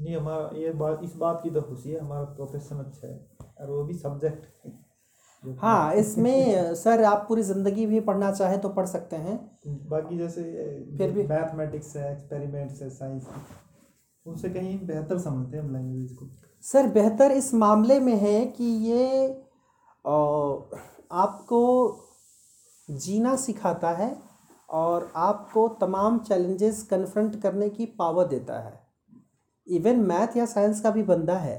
नहीं 0.00 0.16
हमारा 0.16 0.58
ये 0.58 0.70
बात 0.72 1.00
इस 1.04 1.16
बात 1.16 1.40
की 1.42 1.50
तो 1.50 1.62
खुशी 1.62 1.90
है 1.90 2.00
हमारा 2.00 2.24
प्रोफेशन 2.24 2.76
अच्छा 2.76 3.08
है 3.08 3.26
और 3.60 3.70
वो 3.70 3.84
भी 3.84 3.94
सब्जेक्ट 3.94 4.46
हाँ। 5.58 5.94
इसमें 5.94 6.74
सर 6.74 7.04
आप 7.04 7.24
पूरी 7.28 7.42
ज़िंदगी 7.42 7.86
भी 7.86 8.00
पढ़ना 8.00 8.32
चाहे 8.32 8.58
तो 8.58 8.68
पढ़ 8.68 8.86
सकते 8.86 9.16
हैं। 9.16 9.58
बाकी 9.88 10.18
जैसे 10.18 10.42
फिर 10.98 11.10
भी- 11.10 11.28
मैथमेटिक्स 11.30 11.96
है 11.96 12.12
एक्सपेरिमेंट्स 12.12 12.82
है 12.82 12.90
साइंस 12.90 13.26
उनसे 14.26 14.48
कहीं 14.50 14.86
बेहतर 14.86 15.18
समझते 15.18 15.56
हैं 15.56 15.64
हम 15.64 15.72
लैंग्वेज 15.72 16.12
को। 16.12 16.28
सर 16.62 16.86
बेहतर 16.86 17.32
इस 17.32 17.54
मामले 17.54 18.00
में 18.00 18.16
है 18.16 18.46
कि 18.46 18.64
ये 18.64 19.28
आपको 21.12 21.60
जीना 22.90 23.34
सिखाता 23.36 23.90
है 23.90 24.16
और 24.68 25.10
आपको 25.16 25.66
तमाम 25.80 26.18
चैलेंजेस 26.18 26.82
कन्फ्रंट 26.82 27.40
करने 27.42 27.68
की 27.70 27.86
पावर 27.98 28.26
देता 28.26 28.58
है। 28.60 28.78
इवन 29.66 30.00
मैथ 30.00 30.36
या 30.36 30.46
साइंस 30.46 30.80
का 30.80 30.90
भी 30.90 31.02
बंदा 31.02 31.36
है। 31.38 31.58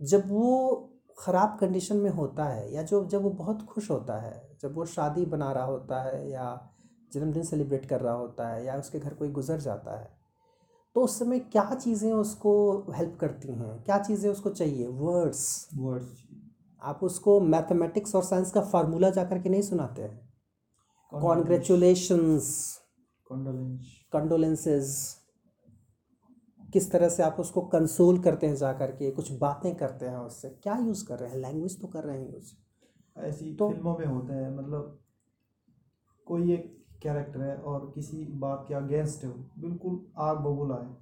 जब 0.00 0.30
वो 0.30 0.88
ख़राब 1.18 1.56
कंडीशन 1.60 1.96
में 1.96 2.10
होता 2.10 2.44
है 2.44 2.72
या 2.74 2.82
जो, 2.82 3.04
जब 3.06 3.22
वो 3.22 3.30
बहुत 3.30 3.62
खुश 3.66 3.90
होता 3.90 4.20
है, 4.20 4.56
जब 4.62 4.74
वो 4.74 4.84
शादी 4.86 5.24
बना 5.26 5.52
रहा 5.52 5.64
होता 5.64 6.02
है 6.02 6.30
या 6.30 6.70
जन्मदिन 7.12 7.42
सेलिब्रेट 7.42 7.86
कर 7.86 8.00
रहा 8.00 8.14
होता 8.14 8.48
है 8.48 8.64
या 8.66 8.76
उसके 8.76 8.98
घर 8.98 9.14
कोई 9.14 9.28
गुजर 9.30 9.60
जाता 9.60 9.98
है 10.00 10.10
तो 10.96 11.00
उस 11.00 11.18
समय 11.18 11.38
क्या 11.38 11.74
चीज़ें 11.74 12.12
उसको 12.12 12.52
हेल्प 12.92 13.16
करती 13.20 13.52
हैं? 13.52 13.82
क्या 13.84 13.98
चीज़ें 13.98 14.30
उसको 14.30 14.50
चाहिए? 14.50 14.86
वर्ड्स 14.86 15.68
वर्ड्स 15.74 16.21
आप 16.82 17.00
उसको 17.02 17.40
मैथमेटिक्स 17.40 18.14
और 18.14 18.22
साइंस 18.22 18.50
का 18.50 18.60
फार्मूला 18.60 19.10
जा 19.10 19.24
कर 19.24 19.42
के 19.42 19.48
नहीं 19.48 19.62
सुनाते 19.62 20.02
हैं। 20.02 20.32
कॉन्ग्रेचुलेशंस 21.10 22.78
कंडोलेंसेस 24.12 25.18
किस 26.72 26.90
तरह 26.90 27.08
से 27.08 27.22
आप 27.22 27.36
उसको 27.40 27.60
कंसोल 27.60 28.18
करते 28.18 28.46
हैं 28.46 28.56
जा 28.56 28.72
कर 28.72 28.90
के 28.90 29.10
कुछ 29.10 29.32
बातें 29.32 29.74
करते 29.74 30.06
हैं 30.06 30.18
उससे। 30.18 30.48
क्या 30.48 30.78
यूज़ 30.78 31.06
कर 31.06 31.18
रहे 31.18 31.30
हैं? 31.30 31.36
लैंग्वेज 31.36 31.80
तो 31.80 31.88
कर 31.88 32.04
रहे 32.04 32.20
हैं 32.20 32.34
यूज़ 32.34 32.52
ऐसी 33.18 33.54
तो- 33.54 33.72
फ़िल्मों 33.72 33.96
में 33.96 34.06
होता 34.06 34.34
है 34.34 34.56
मतलब 34.56 34.98
कोई 36.26 36.52
एक 36.52 36.84
कैरेक्टर 37.02 37.40
है 37.40 37.56
और 37.56 37.92
किसी 37.94 38.24
बात 38.24 38.64
के 38.68 38.74
अगेंस्ट 38.74 39.24
है 39.24 39.30
बिल्कुल 39.58 40.06
आग 40.18 40.36
बबूला 40.36 40.76
है। 40.76 41.01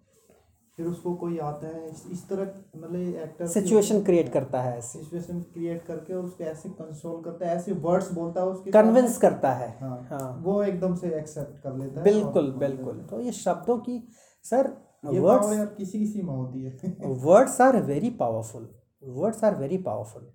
फिर 0.81 0.89
उसको 0.89 1.15
कोई 1.15 1.39
आता 1.39 1.67
है 1.67 1.89
इस, 1.89 2.05
इस 2.13 2.29
तरह 2.29 2.43
मतलब 2.77 3.17
एक्टर 3.23 3.47
सिचुएशन 3.47 4.03
क्रिएट 4.03 4.29
करता 4.33 4.61
है 4.63 4.81
सिचुएशन 4.81 5.41
क्रिएट 5.55 5.83
करके 5.87 6.15
और 6.15 6.25
उसको 6.25 6.45
ऐसे 6.45 6.69
कंसोल 6.71 7.23
करता 7.23 7.47
है 7.47 7.57
ऐसे 7.57 7.73
वर्ड्स 7.83 8.11
बोलता 8.13 8.41
है 8.41 8.47
उसके 8.49 8.71
कन्विंस 8.71 9.19
करता 9.19 9.51
है। 9.53 9.69
हाँ, 9.81 10.09
हाँ। 10.11 10.31
वो 10.45 10.63
एकदम 10.63 10.95
से 10.95 11.09
एक्सेप्ट 11.19 11.63
कर 11.63 11.77
लेता 11.77 11.99
है 11.99 12.05
बिल्कुल 12.05 12.51
बिल्कुल। 12.59 13.03
तो 13.11 13.21
ये 13.21 13.33
शब्दों 13.33 13.77
की 13.79 13.97
सर 14.45 14.71
वर्ड्स 15.05 15.75
किसी 15.77 15.99
किसी 15.99 16.23
में 16.23 16.35
होती 16.35 16.65
है। 16.65 17.13
Words 17.25 17.61
are 17.61 17.77
very 17.83 18.11
powerful 18.21 18.69
words 19.03 19.45
are 19.45 19.57
very 19.57 19.79
powerful 19.83 20.31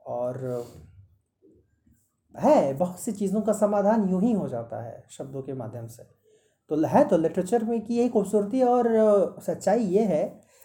और 0.00 0.66
है 2.34 2.72
बहुत 2.74 3.00
सी 3.00 3.12
चीज़ों 3.12 3.42
का 3.42 3.52
समाधान 3.54 4.08
यूँ 4.10 4.20
ही 4.22 4.32
हो 4.32 4.48
जाता 4.48 4.82
है 4.82 5.02
शब्दों 5.10 5.42
के 5.42 5.52
माध्यम 5.54 5.86
से। 5.86 6.06
तो 6.70 6.76
है 6.86 7.04
तो 7.04 7.16
लिटरेचर 7.18 7.64
में 7.64 7.80
की 7.80 7.96
यही 7.96 8.08
खूबसूरती 8.08 8.62
और 8.62 8.86
सच्चाई 9.42 9.84
ये 9.86 10.02
है। 10.04 10.24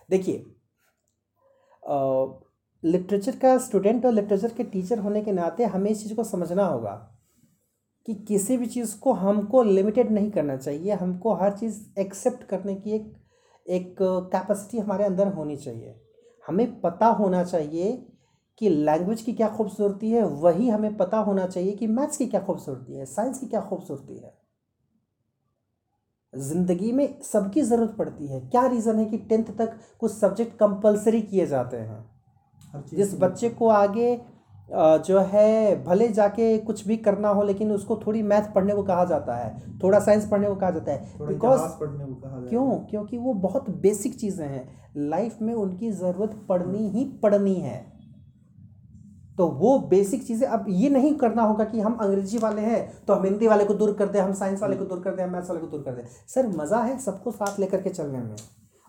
देखिए 0.10 0.46
लिटरेचर 2.84 3.36
का 3.36 3.58
स्टूडेंट 3.58 4.06
और 4.06 4.14
लिटरेचर 4.14 4.54
के 4.54 4.64
टीचर 4.64 5.00
होने 5.00 5.22
के 5.22 5.32
नाते 5.32 5.64
हमें 5.66 5.90
इस 5.92 6.04
चीज़ 6.04 6.14
को 6.16 6.24
समझना 6.24 6.66
होगा 6.66 6.92
कि 8.08 8.14
किसी 8.28 8.58
भी 8.58 8.66
चीज़ 8.66 8.98
को 9.00 9.14
हमको 9.14 9.64
लिमिटेड 9.64 10.12
नहीं 10.12 10.32
करना 10.32 10.56
चाहिए। 10.58 10.94
हमको 10.94 11.34
हर 11.34 11.58
चीज़ 11.58 11.80
एक्सेप्ट 12.00 12.44
करने 12.44 12.76
की 12.76 12.92
एक 12.92 13.14
एक 13.66 13.96
कैपेसिटी 14.02 14.78
हमारे 14.78 15.04
अंदर 15.04 15.28
होनी 15.28 15.58
चाहिए। 15.58 15.96
हमें 16.46 16.80
पता 16.82 17.08
होना 17.14 17.44
चाहिए 17.44 17.92
कि 18.62 18.70
लैंग्वेज 18.70 19.22
की 19.22 19.34
क्या 19.34 19.50
खूबसूरती 19.50 20.12
है। 20.12 20.24
वही 20.24 20.70
हमें 20.70 20.96
पता 20.98 21.18
होना 21.20 21.46
चाहिए 21.48 21.72
कि 21.72 21.88
मैथ्स 21.88 22.18
की 22.18 22.28
क्या 22.28 22.42
खूबसूरती 22.42 22.94
है 22.94 23.06
साइंस 23.06 23.40
की 23.40 23.48
क्या 23.48 23.62
खूबसूरती 23.62 24.18
है। 24.18 24.34
ज़िंदगी 26.34 26.92
में 26.92 27.22
सबकी 27.24 27.62
ज़रूरत 27.62 27.96
पड़ती 27.98 28.28
है। 28.28 28.40
क्या 28.42 28.66
रीज़न 28.68 29.00
है 29.00 29.06
कि 29.06 29.18
टेंथ 29.20 29.46
तक 29.58 29.78
कुछ 30.00 30.12
सब्जेक्ट 30.12 30.58
कंपलसरी 30.58 31.22
किए 31.22 31.46
जाते 31.48 31.78
हैं? 31.78 32.04
जिस 32.88 33.20
बच्चे 33.20 33.50
को 33.50 33.70
आगे 33.70 34.20
जो 34.72 35.20
है 35.28 35.84
भले 35.84 36.08
जाके 36.10 36.58
कुछ 36.58 36.86
भी 36.88 36.96
करना 36.98 37.30
हो 37.30 37.44
लेकिन 37.44 37.72
उसको 37.72 37.96
थोड़ी 37.98 38.22
मैथ 38.24 38.54
पढ़ने 38.56 38.74
को 38.76 38.84
कहा 38.84 39.06
जाता 39.06 39.36
है 39.36 39.80
थोड़ा 39.80 40.00
साइंस 40.00 40.28
पढ़ने 40.32 40.48
को 40.48 40.56
कहा 40.56 40.70
जाता 40.72 40.92
है। 40.92 41.28
बिकॉज़ 41.28 41.62
पढ़ने 41.80 42.06
को 42.06 42.14
कहा 42.16 42.46
क्यों? 42.50 42.70
क्योंकि 42.82 43.18
वो 43.18 43.34
बहुत 43.36 43.70
बेसिक 43.78 44.16
चीज़ें 44.16 44.46
हैं। 44.48 44.68
लाइफ 45.10 45.42
में 45.42 45.54
उनकी 45.54 45.92
ज़रूरत 45.92 46.36
पड़नी 46.50 46.88
ही 46.90 47.06
पड़नी 47.24 47.56
है। 47.56 47.86
तो 49.40 49.46
वो 49.50 49.78
बेसिक 49.80 50.26
चीज़ें, 50.28 50.48
अब 50.48 50.66
ये 50.70 50.90
नहीं 50.90 51.14
करना 51.16 51.44
होगा 51.44 51.64
कि 51.66 51.80
हम 51.80 51.94
अंग्रेज़ी 51.96 52.38
वाले 52.38 52.62
हैं 52.62 53.06
तो 53.06 53.14
हम 53.14 53.24
हिंदी 53.26 53.48
वाले 53.48 53.66
को 53.66 53.74
दूर 53.74 53.94
कर 53.94 54.08
दें, 54.08 54.20
हम 54.22 54.34
साइंस 54.34 54.62
वाले 54.62 54.76
को 54.76 54.86
दूर 54.86 55.00
कर 55.00 55.16
दें, 55.16 55.24
हम 55.24 55.30
मैथ्स 55.30 55.50
वाले 55.50 55.62
को 55.62 55.68
दूर 55.68 55.84
कर 55.84 55.92
दें। 55.92 56.04
सर, 56.28 56.48
मज़ा 56.58 56.80
है 56.80 56.98
सबको 57.00 57.32
साथ 57.32 57.60
लेकर 57.60 57.82
के 57.82 57.90
चलने 57.90 58.18
में। 58.20 58.36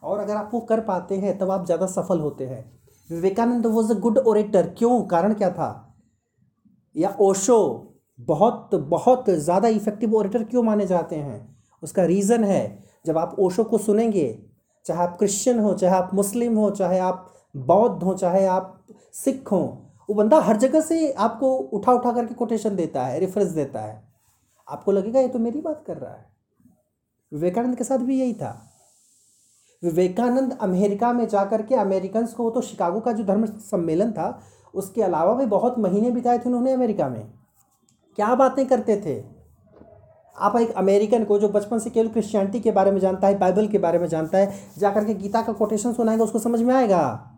और 0.02 0.18
अगर 0.18 0.36
आप 0.36 0.50
वो 0.54 0.60
कर 0.60 0.80
पाते 0.80 1.16
हैं, 1.16 1.36
तब 1.38 1.50
आप 1.50 1.66
ज़्यादा 1.66 1.86
सफल 1.86 2.20
होते 2.20 2.46
हैं। 2.46 2.64
Vivekananda 3.10 3.66
was 3.66 3.92
a 3.92 3.98
good 3.98 4.18
orator 4.18 4.66
क्यों? 4.78 5.00
कारण 5.04 5.34
क्या 5.34 5.50
था? 5.50 5.70
या 6.94 7.14
ओशो 7.20 7.58
बहुत 8.18 8.74
बहुत 8.74 9.30
ज़्यादा 9.30 9.68
इफ़ेक्टिव 9.68 10.14
ओरेटर 10.14 10.44
क्यों 10.44 10.62
माने 10.62 10.86
जाते 10.86 11.16
हैं? 11.16 11.38
उसका 11.82 12.04
रीज़न 12.04 12.44
है, 12.44 12.84
जब 13.06 13.18
आप 13.18 13.36
ओशो 13.38 13.64
को 13.64 13.78
सुनेंगे, 13.78 14.26
चाहे 14.86 15.02
आप 15.02 15.16
क्रिश्चियन 15.18 15.58
हो, 15.58 15.72
चाहे 15.74 15.94
आप 15.94 16.10
मुस्लिम 16.14 16.56
हो, 16.56 16.70
चाहे 16.72 16.98
आप 17.00 17.26
बौद्ध 17.56 18.02
हो, 18.02 18.14
चाहे 18.14 18.44
आप 18.46 18.76
सिख 19.14 19.52
हो 19.52 19.62
वो 20.10 20.14
बंदा 20.14 20.38
हर 20.38 20.56
जगह 20.56 20.80
से 20.80 21.12
आपको 21.12 21.56
उठा 21.56 21.92
उठा 21.92 22.12
करके 22.12 22.34
कोटेशन 22.34 22.76
देता 22.76 23.02
है 23.02 23.18
रेफरेंस 23.18 23.48
देता 23.48 23.80
है। 23.80 24.02
आपको 24.68 24.92
लगेगा, 24.92 25.20
ये 25.20 25.28
तो 25.28 25.38
मेरी 25.38 25.60
बात 25.60 25.84
कर 25.86 25.96
रहा 25.96 26.12
है। 26.12 26.26
विवेकानंद 27.32 27.76
के 27.76 27.84
साथ 27.84 27.98
भी 27.98 28.20
यही 28.20 28.34
था। 28.34 28.70
विवेकानंद 29.84 30.58
अमेरिका 30.60 31.12
में 31.12 31.28
जा 31.28 31.44
कर 31.44 31.62
के 31.62 31.74
अमेरिकन 31.74 32.26
को 32.26 32.50
तो 32.50 32.60
शिकागो 32.60 33.00
का 33.00 33.12
जो 33.12 33.24
धर्म 33.24 33.46
सम्मेलन 33.46 34.12
था, 34.12 34.40
उसके 34.74 35.02
अलावा 35.02 35.34
भी 35.34 35.46
बहुत 35.46 35.78
महीने 35.78 36.10
बिताए 36.10 36.38
थे 36.38 36.42
उन्होंने 36.46 36.72
अमेरिका 36.72 37.08
में। 37.08 37.32
क्या 38.16 38.34
बातें 38.34 38.66
करते 38.66 38.96
थे? 38.96 39.24
आप 40.36 40.56
एक 40.56 40.70
अमेरिकन 40.70 41.24
को 41.24 41.38
जो 41.38 41.48
बचपन 41.48 41.78
से 41.78 41.90
केवल 41.90 42.08
क्रिश्चियनिटी 42.08 42.60
के 42.60 42.70
बारे 42.70 42.90
में 42.90 43.00
जानता 43.00 43.26
है 43.26 43.38
बाइबल 43.38 43.68
के 43.68 43.78
बारे 43.78 43.98
में 43.98 44.06
जानता 44.06 44.38
है 44.38 44.52
जा 44.78 44.90
कर 44.90 45.04
के 45.04 45.14
गीता 45.14 45.42
का 45.42 45.52
कोटेशन 45.52 45.92
सुनाएगा, 45.92 46.24
उसको 46.24 46.38
समझ 46.38 46.62
में 46.62 46.74
आएगा? 46.74 47.36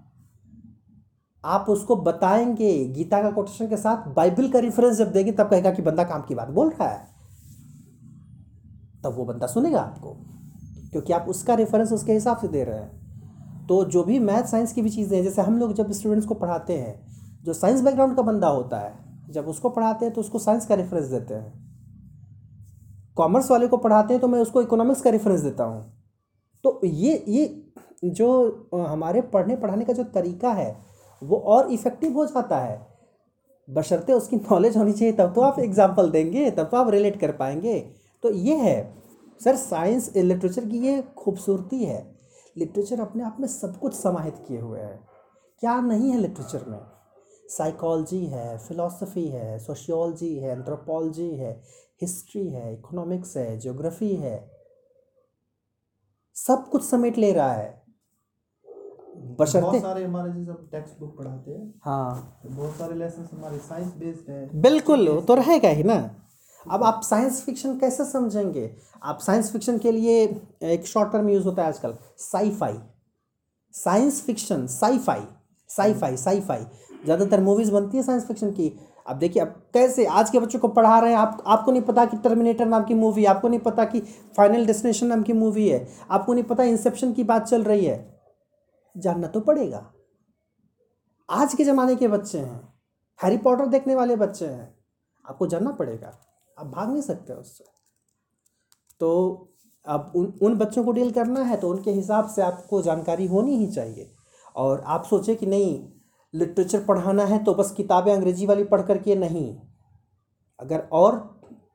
आप 1.45 1.67
उसको 1.69 1.97
बताएँगे, 1.97 2.85
गीता 2.87 3.23
का 3.23 3.31
कोटेशन 3.31 3.69
के 3.69 3.77
साथ 3.77 4.09
बाइबल 4.15 4.49
का 4.49 4.59
रेफरेंस 4.59 4.97
जब 4.97 5.13
देंगे, 5.13 5.33
तब 5.33 5.49
कहेगा 5.51 5.71
कि 5.71 5.83
बंदा 5.83 6.05
काम 6.05 6.23
की 6.23 6.35
बात 6.35 6.49
बोल 6.49 6.69
रहा 6.71 6.89
है। 6.89 7.07
तब 9.05 9.15
वो 9.15 9.25
बंदा 9.25 9.47
सुनेगा 9.47 9.81
आपको, 9.81 10.11
क्योंकि 10.91 11.13
आप 11.13 11.27
उसका 11.29 11.55
रेफरेंस 11.55 11.93
उसके 11.93 12.13
हिसाब 12.13 12.37
से 12.37 12.49
दे 12.49 12.65
रहे 12.65 12.79
हैं। 12.79 13.67
तो 13.67 13.85
जो 13.85 14.03
भी 14.05 14.19
मैथ 14.19 14.45
साइंस 14.45 14.73
की 14.73 14.83
भी 14.83 14.91
चीज़ें 14.91 15.17
हैं, 15.17 15.25
जैसे 15.25 15.43
हम 15.43 15.59
लोग 15.59 15.73
जब 15.73 15.91
स्टूडेंट्स 15.93 16.27
को 16.27 16.35
पढ़ाते 16.35 16.77
हैं, 16.79 16.95
जो 17.45 17.53
साइंस 17.53 17.81
बैकग्राउंड 17.81 18.17
का 18.17 18.23
बंदा 18.23 18.49
होता 18.49 18.79
है, 18.79 18.95
जब 19.31 19.49
उसको 19.49 19.69
पढ़ाते 19.69 20.05
हैं 20.05 20.15
तो 20.15 20.21
उसको 20.21 20.39
साइंस 20.39 20.67
का 20.67 20.75
रेफरेंस 20.75 21.07
देते 21.07 21.35
हैं। 21.35 21.53
कॉमर्स 23.17 23.51
वाले 23.51 23.69
को 23.69 23.77
पढ़ाते 23.77 24.15
हैं 24.15 24.21
तो 24.21 24.29
मैं 24.29 24.41
उसको 24.41 24.63
इकोनॉमिक्स 24.63 25.01
का 25.01 25.11
रेफरेंस 25.11 25.41
देता 25.41 25.65
हूँ। 25.65 25.85
तो 26.65 26.81
ये 26.85 27.25
ये 27.29 27.73
जो 28.05 28.69
हमारे 28.89 29.21
पढ़ने, 29.23 29.57
पढ़ाने 29.57 29.85
का 29.85 29.93
जो 29.93 30.05
तरीका 30.05 30.53
है 30.53 30.92
वो 31.23 31.37
और 31.37 31.71
इफ़ेक्टिव 31.73 32.13
हो 32.13 32.27
जाता 32.27 32.59
है। 32.59 32.81
बशर्ते 33.69 34.13
उसकी 34.13 34.37
नॉलेज 34.37 34.77
होनी 34.77 34.93
चाहिए, 34.93 35.13
तब 35.13 35.33
तो 35.35 35.41
आप 35.41 35.59
एग्ज़ाम्पल 35.59 36.11
देंगे, 36.11 36.51
तब 36.51 36.69
तो 36.71 36.77
आप 36.77 36.91
रिलेट 36.91 37.21
कर 37.21 37.33
पाएँगे। 37.33 37.79
तो 38.23 38.31
ये 38.31 38.57
है, 38.57 38.95
सर 39.41 39.57
साइंस 39.57 40.13
लिटरेचर 40.17 40.65
की 40.65 40.79
ये 40.79 41.03
खूबसूरती 41.17 41.85
है। 41.85 42.01
लिटरेचर 42.57 43.01
अपने 43.01 43.25
आप 43.25 43.37
में 43.41 43.49
सब 43.49 43.79
कुछ 43.79 43.95
समाहित 43.95 44.45
किए 44.49 44.61
हुए 44.61 44.81
है। 44.81 44.99
क्या 45.63 45.81
नहीं 45.81 46.11
है 46.11 46.19
लिटरेचर 46.19 46.65
में? 46.69 46.81
साइकोलॉजी 47.49 48.25
है 48.27 48.59
फिलॉसफी 48.59 49.27
है 49.29 49.59
सोशियोलॉजी 49.59 50.35
है 50.39 50.51
एंथ्रोपोलॉजी 50.51 51.29
है 51.37 51.61
हिस्ट्री 52.03 52.49
है 52.49 52.73
इकोनॉमिक्स 52.75 53.37
है 53.37 53.59
ज्योग्राफी 53.59 54.15
है। 54.17 54.51
सब 56.37 56.69
कुछ 56.69 56.85
समेट 56.85 57.19
ले 57.19 57.33
रहा 57.33 57.53
है। 57.53 57.82
बशर्ते 59.39 59.61
बहुत 59.61 59.83
सारे 59.83 60.05
हमारे 60.05 60.33
जैसे 60.35 60.67
टेक्स्ट 60.73 60.99
बुक 61.01 61.17
पढ़ाते 61.19 61.51
हैं। 61.51 61.73
हाँ। 61.85 62.41
तो 62.43 62.49
बहुत 62.51 62.77
सारे 62.77 62.95
लेसन 62.95 63.29
हमारे 63.33 63.59
साइंस 63.61 63.93
बेस्ड 63.95 64.31
है। 64.31 64.61
बिल्कुल 64.63 65.09
वो 65.09 65.21
तो 65.21 65.35
रहेगा 65.35 65.69
ही 65.71 65.83
ना। 65.83 65.99
अब 66.67 66.85
आप 66.85 67.01
साइंस 67.05 67.43
फिक्शन 67.45 67.77
कैसे 67.79 68.05
समझेंगे? 68.05 68.71
आप 69.03 69.19
साइंस 69.21 69.53
फिक्शन 69.53 69.79
के 69.79 69.93
लिए 69.93 70.23
एक 70.65 70.87
शॉर्ट 70.87 71.13
टर्म 71.13 71.29
यूज़ 71.29 71.45
होता 71.45 71.63
है 71.63 71.69
आजकल। 71.69 71.95
Sci fi 72.21 72.79
science 73.75 74.23
fiction 74.23 74.67
sci 74.69 74.99
fi 74.99 75.21
sci 75.71 75.95
fi 75.95 76.17
sci 76.17 76.41
fi 76.41 76.65
ज़्यादातर 77.05 77.41
मूवीज़ 77.41 77.73
बनती 77.73 77.97
है 77.97 78.03
साइंस 78.03 78.27
फिक्शन 78.27 78.51
की। 78.51 78.73
अब 79.07 79.19
देखिए 79.19 79.43
अब 79.43 79.49
कैसे? 79.75 80.05
आज 80.07 80.31
के 80.31 80.41
बच्चों 80.41 80.59
को 80.59 80.69
पढ़ा 80.69 80.99
रहे 80.99 81.11
हैं 81.11 81.19
आप 81.19 81.43
आपको 81.47 81.73
नहीं 81.73 81.83
पता 81.83 82.05
कि 82.05 82.17
टर्मिनेटर 82.19 82.67
नाम 82.67 82.85
की 82.85 82.95
मूवी 82.95 83.25
आपको 83.25 83.49
नहीं 83.49 83.61
पता 83.61 83.85
कि 83.85 84.01
फाइनल 84.37 84.67
डेस्टिनेशन 84.67 85.07
नाम 85.07 85.23
की 85.23 85.33
मूवी 85.33 85.69
है। 85.69 85.87
आपको 86.11 86.35
नहीं 86.35 86.45
पता 86.45 86.65
इंसेप्शन 86.65 87.13
की 87.13 87.25
बात 87.25 87.47
चल 87.47 87.63
रही 87.63 87.85
है। 87.85 88.12
जानना 88.97 89.27
तो 89.27 89.41
पड़ेगा। 89.41 89.87
आज 91.29 91.55
के 91.55 91.65
ज़माने 91.65 91.97
के 91.97 92.09
बच्चे 92.09 92.39
हैं 92.39 92.61
हैरी 93.21 93.37
पॉटर 93.39 93.67
देखने 93.67 93.95
वाले 93.95 94.17
बच्चे 94.17 94.47
हैं, 94.47 94.75
आपको 95.25 95.47
जानना 95.47 95.71
पड़ेगा। 95.73 96.13
आप 96.57 96.67
भाग 96.67 96.91
नहीं 96.91 97.03
सकते 97.03 97.33
उससे। 97.33 97.65
तो 99.01 99.49
अब 99.87 100.13
उन 100.17 100.33
उन 100.43 100.57
बच्चों 100.57 100.85
को 100.85 100.93
डील 100.93 101.11
करना 101.11 101.43
है 101.43 101.57
तो 101.57 101.71
उनके 101.71 101.91
हिसाब 101.91 102.29
से 102.29 102.43
आपको 102.43 102.83
जानकारी 102.83 103.27
होनी 103.27 103.57
ही 103.57 103.67
चाहिए। 103.67 104.11
और 104.57 104.81
आप 104.81 105.05
सोचें 105.05 105.37
कि 105.37 105.47
नहीं 105.47 105.89
लिटरेचर 106.35 106.85
पढ़ाना 106.85 107.25
है 107.25 107.43
तो 107.45 107.55
बस 107.55 107.73
किताबें 107.73 108.13
अंग्रेज़ी 108.13 108.47
वाली 108.47 108.65
पढ़ 108.65 108.83
करके 108.83 109.15
नहीं। 109.17 109.55
अगर 110.59 110.89
और 110.93 111.19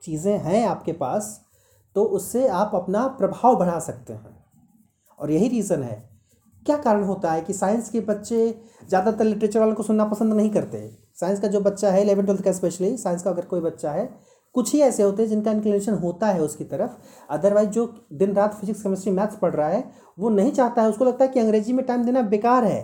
चीज़ें 0.03 0.37
हैं 0.39 0.65
आपके 0.67 0.93
पास 0.93 1.39
तो 1.95 2.03
उससे 2.05 2.47
आप 2.47 2.71
अपना 2.75 3.07
प्रभाव 3.09 3.55
बढ़ा 3.55 3.79
सकते 3.79 4.13
हैं। 4.13 4.35
और 5.19 5.31
यही 5.31 5.47
रीज़न 5.47 5.83
है 5.83 6.06
क्या 6.67 6.77
कारण 6.77 7.03
होता 7.03 7.31
है 7.31 7.41
कि 7.41 7.53
साइंस 7.53 7.89
के 7.89 7.99
बच्चे 8.03 8.39
ज़्यादातर 8.89 9.25
लिटरेचर 9.25 9.59
वालों 9.59 9.75
को 9.75 9.83
सुनना 9.83 10.05
पसंद 10.05 10.33
नहीं 10.33 10.49
करते? 10.49 10.87
साइंस 11.19 11.39
का 11.39 11.47
जो 11.47 11.59
बच्चा 11.61 11.91
है 11.91 12.01
इलेवन 12.01 12.25
ट्वेल्थ 12.25 12.43
का 12.43 12.51
स्पेशली 12.51 12.95
साइंस 12.97 13.23
का 13.23 13.29
अगर 13.29 13.45
कोई 13.45 13.61
बच्चा 13.61 13.91
है 13.91 14.09
कुछ 14.55 14.73
ही 14.73 14.79
ऐसे 14.81 15.03
होते 15.03 15.21
हैं 15.21 15.29
जिनका 15.29 15.51
इंक्लिनेशन 15.51 15.93
होता 15.93 16.27
है 16.27 16.41
उसकी 16.41 16.63
तरफ़। 16.63 16.91
अदरवाइज़ 17.29 17.69
जो 17.69 17.85
दिन 18.13 18.33
रात 18.33 18.53
फिजिक्स 18.53 18.81
केमिस्ट्री 18.83 19.11
मैथ्स 19.11 19.37
पढ़ 19.37 19.53
रहा 19.53 19.67
है 19.67 19.83
वो 20.19 20.29
नहीं 20.29 20.51
चाहता 20.51 20.81
है। 20.81 20.89
उसको 20.89 21.05
लगता 21.05 21.25
है 21.25 21.31
कि 21.31 21.39
अंग्रेज़ी 21.39 21.73
में 21.73 21.85
टाइम 21.85 22.03
देना 22.05 22.21
बेकार 22.21 22.63
है। 22.63 22.81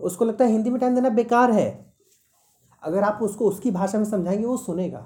उसको 0.00 0.24
लगता 0.24 0.44
है 0.44 0.50
हिंदी 0.50 0.70
में 0.70 0.80
टाइम 0.80 0.94
देना 0.94 1.08
बेकार 1.10 1.50
है। 1.50 1.68
अगर 2.82 3.02
आप 3.02 3.18
उसको 3.22 3.48
उसकी 3.48 3.70
भाषा 3.70 3.98
में 3.98 4.04
समझाएँगे 4.04 4.44
वो 4.44 4.56
सुनेगा। 4.56 5.00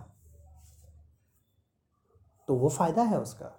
तो 2.48 2.54
वो 2.54 2.68
फ़ायदा 2.68 3.02
है 3.02 3.20
उसका। 3.20 3.52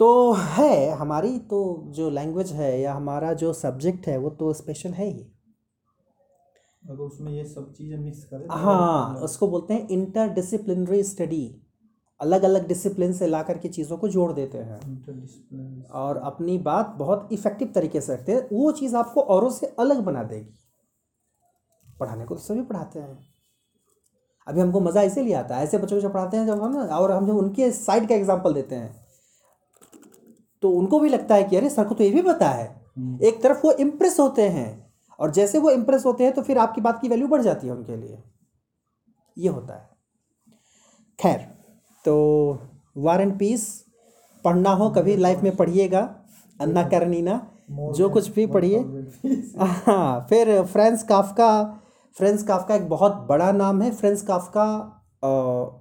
तो 0.00 0.32
है 0.32 0.90
हमारी 0.90 1.38
तो 1.48 1.58
जो 1.94 2.08
लैंग्वेज 2.10 2.52
है 2.52 2.80
या 2.80 2.92
हमारा 2.94 3.32
जो 3.34 3.52
सब्जेक्ट 3.54 4.06
है 4.08 4.16
वो 4.18 4.30
तो 4.30 4.52
स्पेशल 4.52 4.92
है 4.92 5.06
ही। 5.06 5.26
अगर 6.82 7.02
उसमें 7.02 7.32
ये 7.32 7.44
सब 7.44 7.72
चीज़ें 7.72 7.96
मिक्स 7.98 8.24
करें 8.24 8.46
हाँ 8.48 8.58
तो 8.58 8.60
हाँ 8.60 9.24
उसको 9.24 9.48
बोलते 9.48 9.74
हैं 9.74 9.88
इंटर 9.88 10.28
डिसिप्लिनरी 10.34 11.02
स्टडी 11.04 11.44
अलग 12.20 12.42
अलग 12.42 12.66
डिसिप्लिन 12.68 13.12
से 13.12 13.26
ला 13.26 13.42
करके 13.42 13.68
चीज़ों 13.68 13.96
को 13.96 14.08
जोड़ 14.08 14.32
देते 14.32 14.58
हैं। 14.58 14.78
और 15.94 16.16
अपनी 16.24 16.56
बात 16.60 16.94
बहुत 16.98 17.28
इफ़ेक्टिव 17.32 17.70
तरीके 17.74 18.00
से 18.00 18.12
रखते 18.14 18.32
हैं। 18.32 18.46
वो 18.52 18.72
चीज़ 18.72 18.96
आपको 18.96 19.20
औरों 19.34 19.50
से 19.50 19.66
अलग 19.78 20.00
बना 20.04 20.22
देगी। 20.24 20.58
पढ़ाने 22.00 22.24
को 22.24 22.34
तो 22.34 22.40
सभी 22.40 22.62
पढ़ाते 22.62 22.98
हैं। 22.98 23.18
अभी 24.46 24.60
हमको 24.60 24.80
मज़ा 24.80 25.02
इसीलिए 25.02 25.34
आता 25.34 25.56
है 25.56 25.64
ऐसे 25.64 25.78
बच्चों 25.78 25.96
को 25.96 26.00
जब 26.00 26.12
पढ़ाते 26.12 26.36
हैं 26.36 26.46
जब 26.46 26.62
हम 26.62 26.76
और 26.78 27.12
हम 27.12 27.26
जब 27.26 27.36
उनके 27.36 27.70
साइड 27.72 28.08
का 28.08 28.14
एग्ज़ाम्पल 28.14 28.54
देते 28.54 28.74
हैं 28.74 29.09
तो 30.62 30.70
उनको 30.70 31.00
भी 31.00 31.08
लगता 31.08 31.34
है 31.34 31.44
कि 31.44 31.56
अरे 31.56 31.70
सर 31.70 31.84
को 31.84 31.94
तो 31.94 32.04
ये 32.04 32.10
भी 32.10 32.22
पता 32.22 32.48
है। 32.48 32.64
एक 33.22 33.42
तरफ़ 33.42 33.60
वो 33.64 33.72
इम्प्रेस 33.72 34.18
होते 34.20 34.48
हैं 34.48 34.68
और 35.18 35.30
जैसे 35.30 35.58
वो 35.58 35.70
इम्प्रेस 35.70 36.04
होते 36.06 36.24
हैं 36.24 36.32
तो 36.32 36.42
फिर 36.42 36.58
आपकी 36.58 36.80
बात 36.80 37.00
की 37.02 37.08
वैल्यू 37.08 37.28
बढ़ 37.28 37.42
जाती 37.42 37.66
है 37.66 37.72
उनके 37.72 37.96
लिए। 37.96 38.18
ये 39.36 39.48
होता 39.48 39.74
है। 39.74 39.88
खैर 41.18 41.40
तो 42.04 42.58
वार 42.96 43.20
एंड 43.20 43.38
पीस 43.38 43.66
पढ़ना 44.44 44.70
हो 44.70 44.88
कभी 44.90 45.16
लाइफ 45.16 45.42
में 45.42 45.54
पढ़िएगा 45.56 46.00
अन्ना 46.60 46.82
करनीना 46.88 47.40
जो 47.96 48.08
कुछ 48.10 48.28
भी 48.28 48.46
पढ़िए। 48.46 48.78
हाँ 49.58 50.26
फिर 50.30 50.62
फ्रेंस 50.64 51.02
काफ्का 51.02 51.50
फ्रेंस 52.16 52.42
काफका 52.42 52.74
एक 52.74 52.88
बहुत 52.88 53.12
बड़ा 53.28 53.50
नाम 53.52 53.82
है। 53.82 53.90
फ्रेंस 53.90 54.22
काफका 54.22 54.66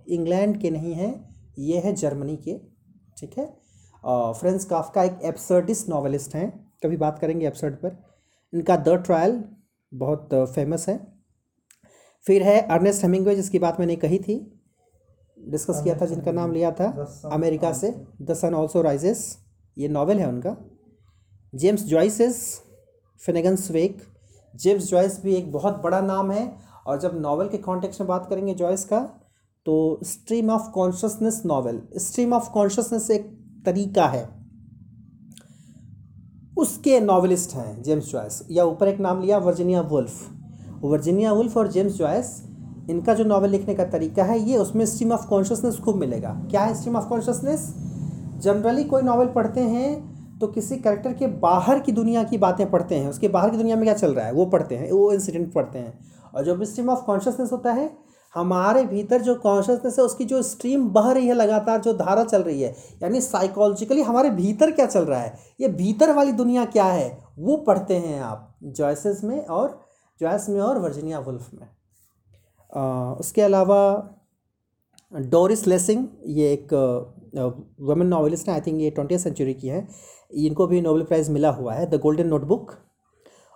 इंग्लैंड 0.09 0.59
के 0.61 0.69
नहीं 0.69 0.93
हैं 0.93 1.13
ये 1.59 1.79
है 1.79 1.93
जर्मनी 1.93 2.35
के 2.37 2.57
ठीक 3.17 3.37
है? 3.37 3.45
फ्रेंस 4.03 4.65
काफ्का 4.65 5.03
एक 5.03 5.19
एब्सर्डिस्ट 5.23 5.89
नॉवेलिस्ट 5.89 6.35
हैं। 6.35 6.49
कभी 6.83 6.97
बात 6.97 7.19
करेंगे 7.19 7.47
एब्सर्ड 7.47 7.75
पर। 7.75 7.97
इनका 8.53 8.75
द 8.75 8.89
ट्रायल 8.89 9.43
बहुत 9.93 10.29
फ़ेमस 10.33 10.87
है। 10.89 10.97
फिर 12.25 12.43
है 12.43 12.61
अर्नेस्ट 12.61 13.03
हेमिंगवे 13.03 13.35
जिसकी 13.35 13.59
बात 13.59 13.79
मैंने 13.79 13.95
कही 13.95 14.19
थी। 14.19 14.35
डिस्कस 15.37 15.81
किया 15.83 15.97
था 16.01 16.05
जिनका 16.05 16.31
नाम 16.31 16.51
लिया 16.51 16.71
था। 16.71 17.05
अमेरिका 17.31 17.71
से। 17.73 17.91
द 18.21 18.33
सन 18.33 18.53
ऑल्सो 18.53 18.81
राइजेस 18.81 19.37
ये 19.77 19.87
नॉवेल 19.87 20.19
है 20.19 20.27
उनका। 20.27 20.55
James 21.55 21.83
Joyce's 21.83 22.61
Finnegans 23.21 23.71
Wake 23.71 24.01
James 24.55 24.89
Joyce 24.89 25.21
भी 25.23 25.35
एक 25.35 25.51
बहुत 25.51 25.81
बड़ा 25.81 26.01
नाम 26.01 26.31
है। 26.31 26.53
और 26.87 26.99
जब 26.99 27.19
नॉवेल 27.21 27.49
के 27.49 27.57
कॉन्टेक्स्ट 27.57 28.01
में 28.01 28.07
बात 28.07 28.25
करेंगे 28.29 28.53
जॉइस 28.53 28.83
का 28.83 28.99
तो 29.65 29.99
stream 30.03 30.49
of 30.49 30.69
consciousness 30.71 31.41
novel. 31.45 31.81
Stream 31.97 32.33
of 32.33 32.49
consciousness 32.51 33.09
एक 33.11 33.38
तरीका 33.69 34.07
है। 34.07 34.27
उसके 36.57 36.99
नॉवेलिस्ट 36.99 37.53
हैं 37.55 37.81
जेम्स 37.83 38.11
जॉयस। 38.11 38.47
या 38.51 38.63
ऊपर 38.63 38.87
एक 38.87 38.99
नाम 38.99 39.21
लिया, 39.21 39.37
वर्जीनिया 39.37 39.81
वुल्फ। 39.81 40.29
वर्जीनिया 40.83 41.33
वुल्फ 41.33 41.57
और 41.57 41.67
जेम्स 41.67 41.93
जॉयस, 41.93 42.43
इनका 42.89 43.13
जो 43.13 43.23
नॉवेल 43.23 43.51
लिखने 43.51 43.75
का 43.75 43.85
तरीका 43.85 44.23
है, 44.23 44.39
ये 44.39 44.57
उसमें 44.57 44.85
स्ट्रीम 44.85 45.11
ऑफ़ 45.11 45.27
कॉन्शियसनेस 45.27 45.77
खूब 45.77 45.95
मिलेगा। 45.95 46.31
क्या 46.51 46.61
है 46.61 46.73
स्ट्रीम 46.75 46.95
ऑफ़ 46.95 47.07
कॉन्शियसनेस 47.07 47.73
जनरली 48.37 48.83
कोई 48.83 49.01
नॉवेल 49.01 49.27
पढ़ते 49.27 49.61
हैं 49.61 50.39
तो 50.39 50.47
किसी 50.47 50.77
करेक्टर 50.77 51.13
के 51.13 51.27
बाहर 51.27 51.79
की 51.79 51.91
दुनिया 51.91 52.23
की 52.23 52.37
बातें 52.37 52.69
पढ़ते 52.71 52.95
हैं। 52.95 53.09
उसके 53.09 53.27
बाहर 53.27 53.49
की 53.49 53.57
दुनिया 53.57 53.75
में 53.75 53.85
क्या 53.85 53.93
चल 53.93 54.13
रहा 54.13 54.25
है? 54.25 54.33
वो 54.33 54.45
पढ़ते 54.45 54.75
हैं, 54.75 54.91
वो 54.91 55.11
इंसिडेंट 55.13 55.53
पढ़ते 55.53 55.79
हैं। 55.79 55.99
और 56.35 56.45
जो 56.45 56.55
भी 56.55 56.65
स्ट्रीम 56.65 56.89
ऑफ़ 56.89 57.03
कॉन्शियसनेस 57.05 57.51
होता 57.51 57.73
है 57.73 58.08
हमारे 58.35 58.83
भीतर 58.85 59.21
जो 59.21 59.35
कॉन्शियसनेस 59.35 59.97
है 59.99 60.05
उसकी 60.05 60.25
जो 60.25 60.41
स्ट्रीम 60.41 60.87
बह 60.89 61.11
रही 61.11 61.27
है 61.27 61.33
लगातार 61.33 61.79
जो 61.81 61.93
धारा 61.93 62.23
चल 62.23 62.43
रही 62.43 62.61
है 62.61 62.75
यानी 63.03 63.21
साइकोलॉजिकली 63.21 64.01
हमारे 64.01 64.29
भीतर 64.31 64.71
क्या 64.71 64.85
चल 64.85 65.05
रहा 65.05 65.19
है? 65.21 65.37
ये 65.61 65.67
भीतर 65.69 66.13
वाली 66.15 66.31
दुनिया 66.33 66.65
क्या 66.67 66.85
है? 66.85 67.17
वो 67.39 67.57
पढ़ते 67.57 67.95
हैं 67.95 68.19
आप 68.21 68.55
जॉयसेस 68.63 69.23
में 69.23 69.45
और 69.45 69.79
जॉयस 70.21 70.49
में 70.49 70.59
और 70.61 70.79
वर्जीनिया 70.79 71.19
वुल्फ 71.19 71.49
में। 71.53 71.67
आ, 72.73 73.13
उसके 73.13 73.41
अलावा 73.41 73.79
डोरिस 75.11 75.65
लेसिंग 75.67 76.05
ये 76.27 76.51
एक 76.53 76.73
वुमेन 77.81 78.07
नॉवलिस्ट 78.07 78.47
हैं 78.47 78.55
आई 78.55 78.61
थिंक 78.61 78.79
ये 78.81 78.89
ट्वेंटी 78.89 79.17
सेंचुरी 79.19 79.53
की 79.53 79.67
हैं। 79.67 79.87
इनको 80.31 80.67
भी 80.67 80.81
नोबेल 80.81 81.03
प्राइज़ 81.03 81.31
मिला 81.31 81.49
हुआ 81.51 81.73
है 81.73 81.89
द 81.89 81.99
गोल्डन 82.01 82.27
नोटबुक 82.27 82.71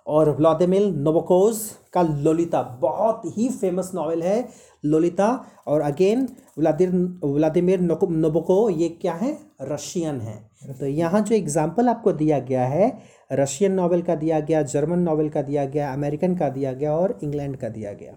और 0.08 0.36
व्लादिमिर 0.38 0.86
नोबोकोज 0.94 1.60
का 1.94 2.02
लोलिता, 2.02 2.62
बहुत 2.82 3.22
ही 3.38 3.50
फ़ेमस 3.52 3.92
नॉवेल 3.96 4.24
है 4.24 4.48
लोलिता। 4.84 5.30
और 5.68 5.82
अगेन 5.82 6.28
व्लादिर, 6.58 6.90
व्लादिमिर 7.24 7.80
नोबोको, 7.80 8.70
ये 8.70 8.90
क्या 8.92 9.14
है? 9.14 9.38
रशियन 9.64 10.20
है। 10.22 10.38
तो 10.80 10.86
यहाँ 10.88 11.22
जो 11.22 11.36
एग्ज़ाम्पल 11.36 11.90
आपको 11.90 12.12
दिया 12.14 12.40
गया 12.42 12.66
है, 12.66 12.92
रशियन 13.32 13.74
नावल 13.74 14.02
का 14.02 14.16
दिया 14.16 14.40
गया 14.42 14.62
जर्मन 14.64 15.00
नॉवेल 15.00 15.30
का 15.30 15.42
दिया 15.42 15.66
गया 15.66 15.92
अमेरिकन 15.94 16.36
का 16.36 16.50
दिया 16.50 16.74
गया 16.74 16.96
और 16.96 17.18
इंग्लैंड 17.24 17.58
का 17.58 17.70
दिया 17.70 17.94
गया। 17.94 18.14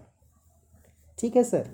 ठीक 1.17 1.35
है 1.35 1.43
सर 1.43 1.69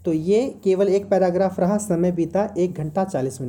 तो 0.00 0.12
ये 0.12 0.42
केवल 0.64 0.88
एक 0.88 1.08
पैराग्राफ 1.10 1.58
रहा, 1.60 1.76
समय 1.78 2.12
बीता 2.12 2.48
एक 2.58 2.74
घंटा 2.74 3.04
चालीस 3.04 3.40
मिनट। 3.40 3.44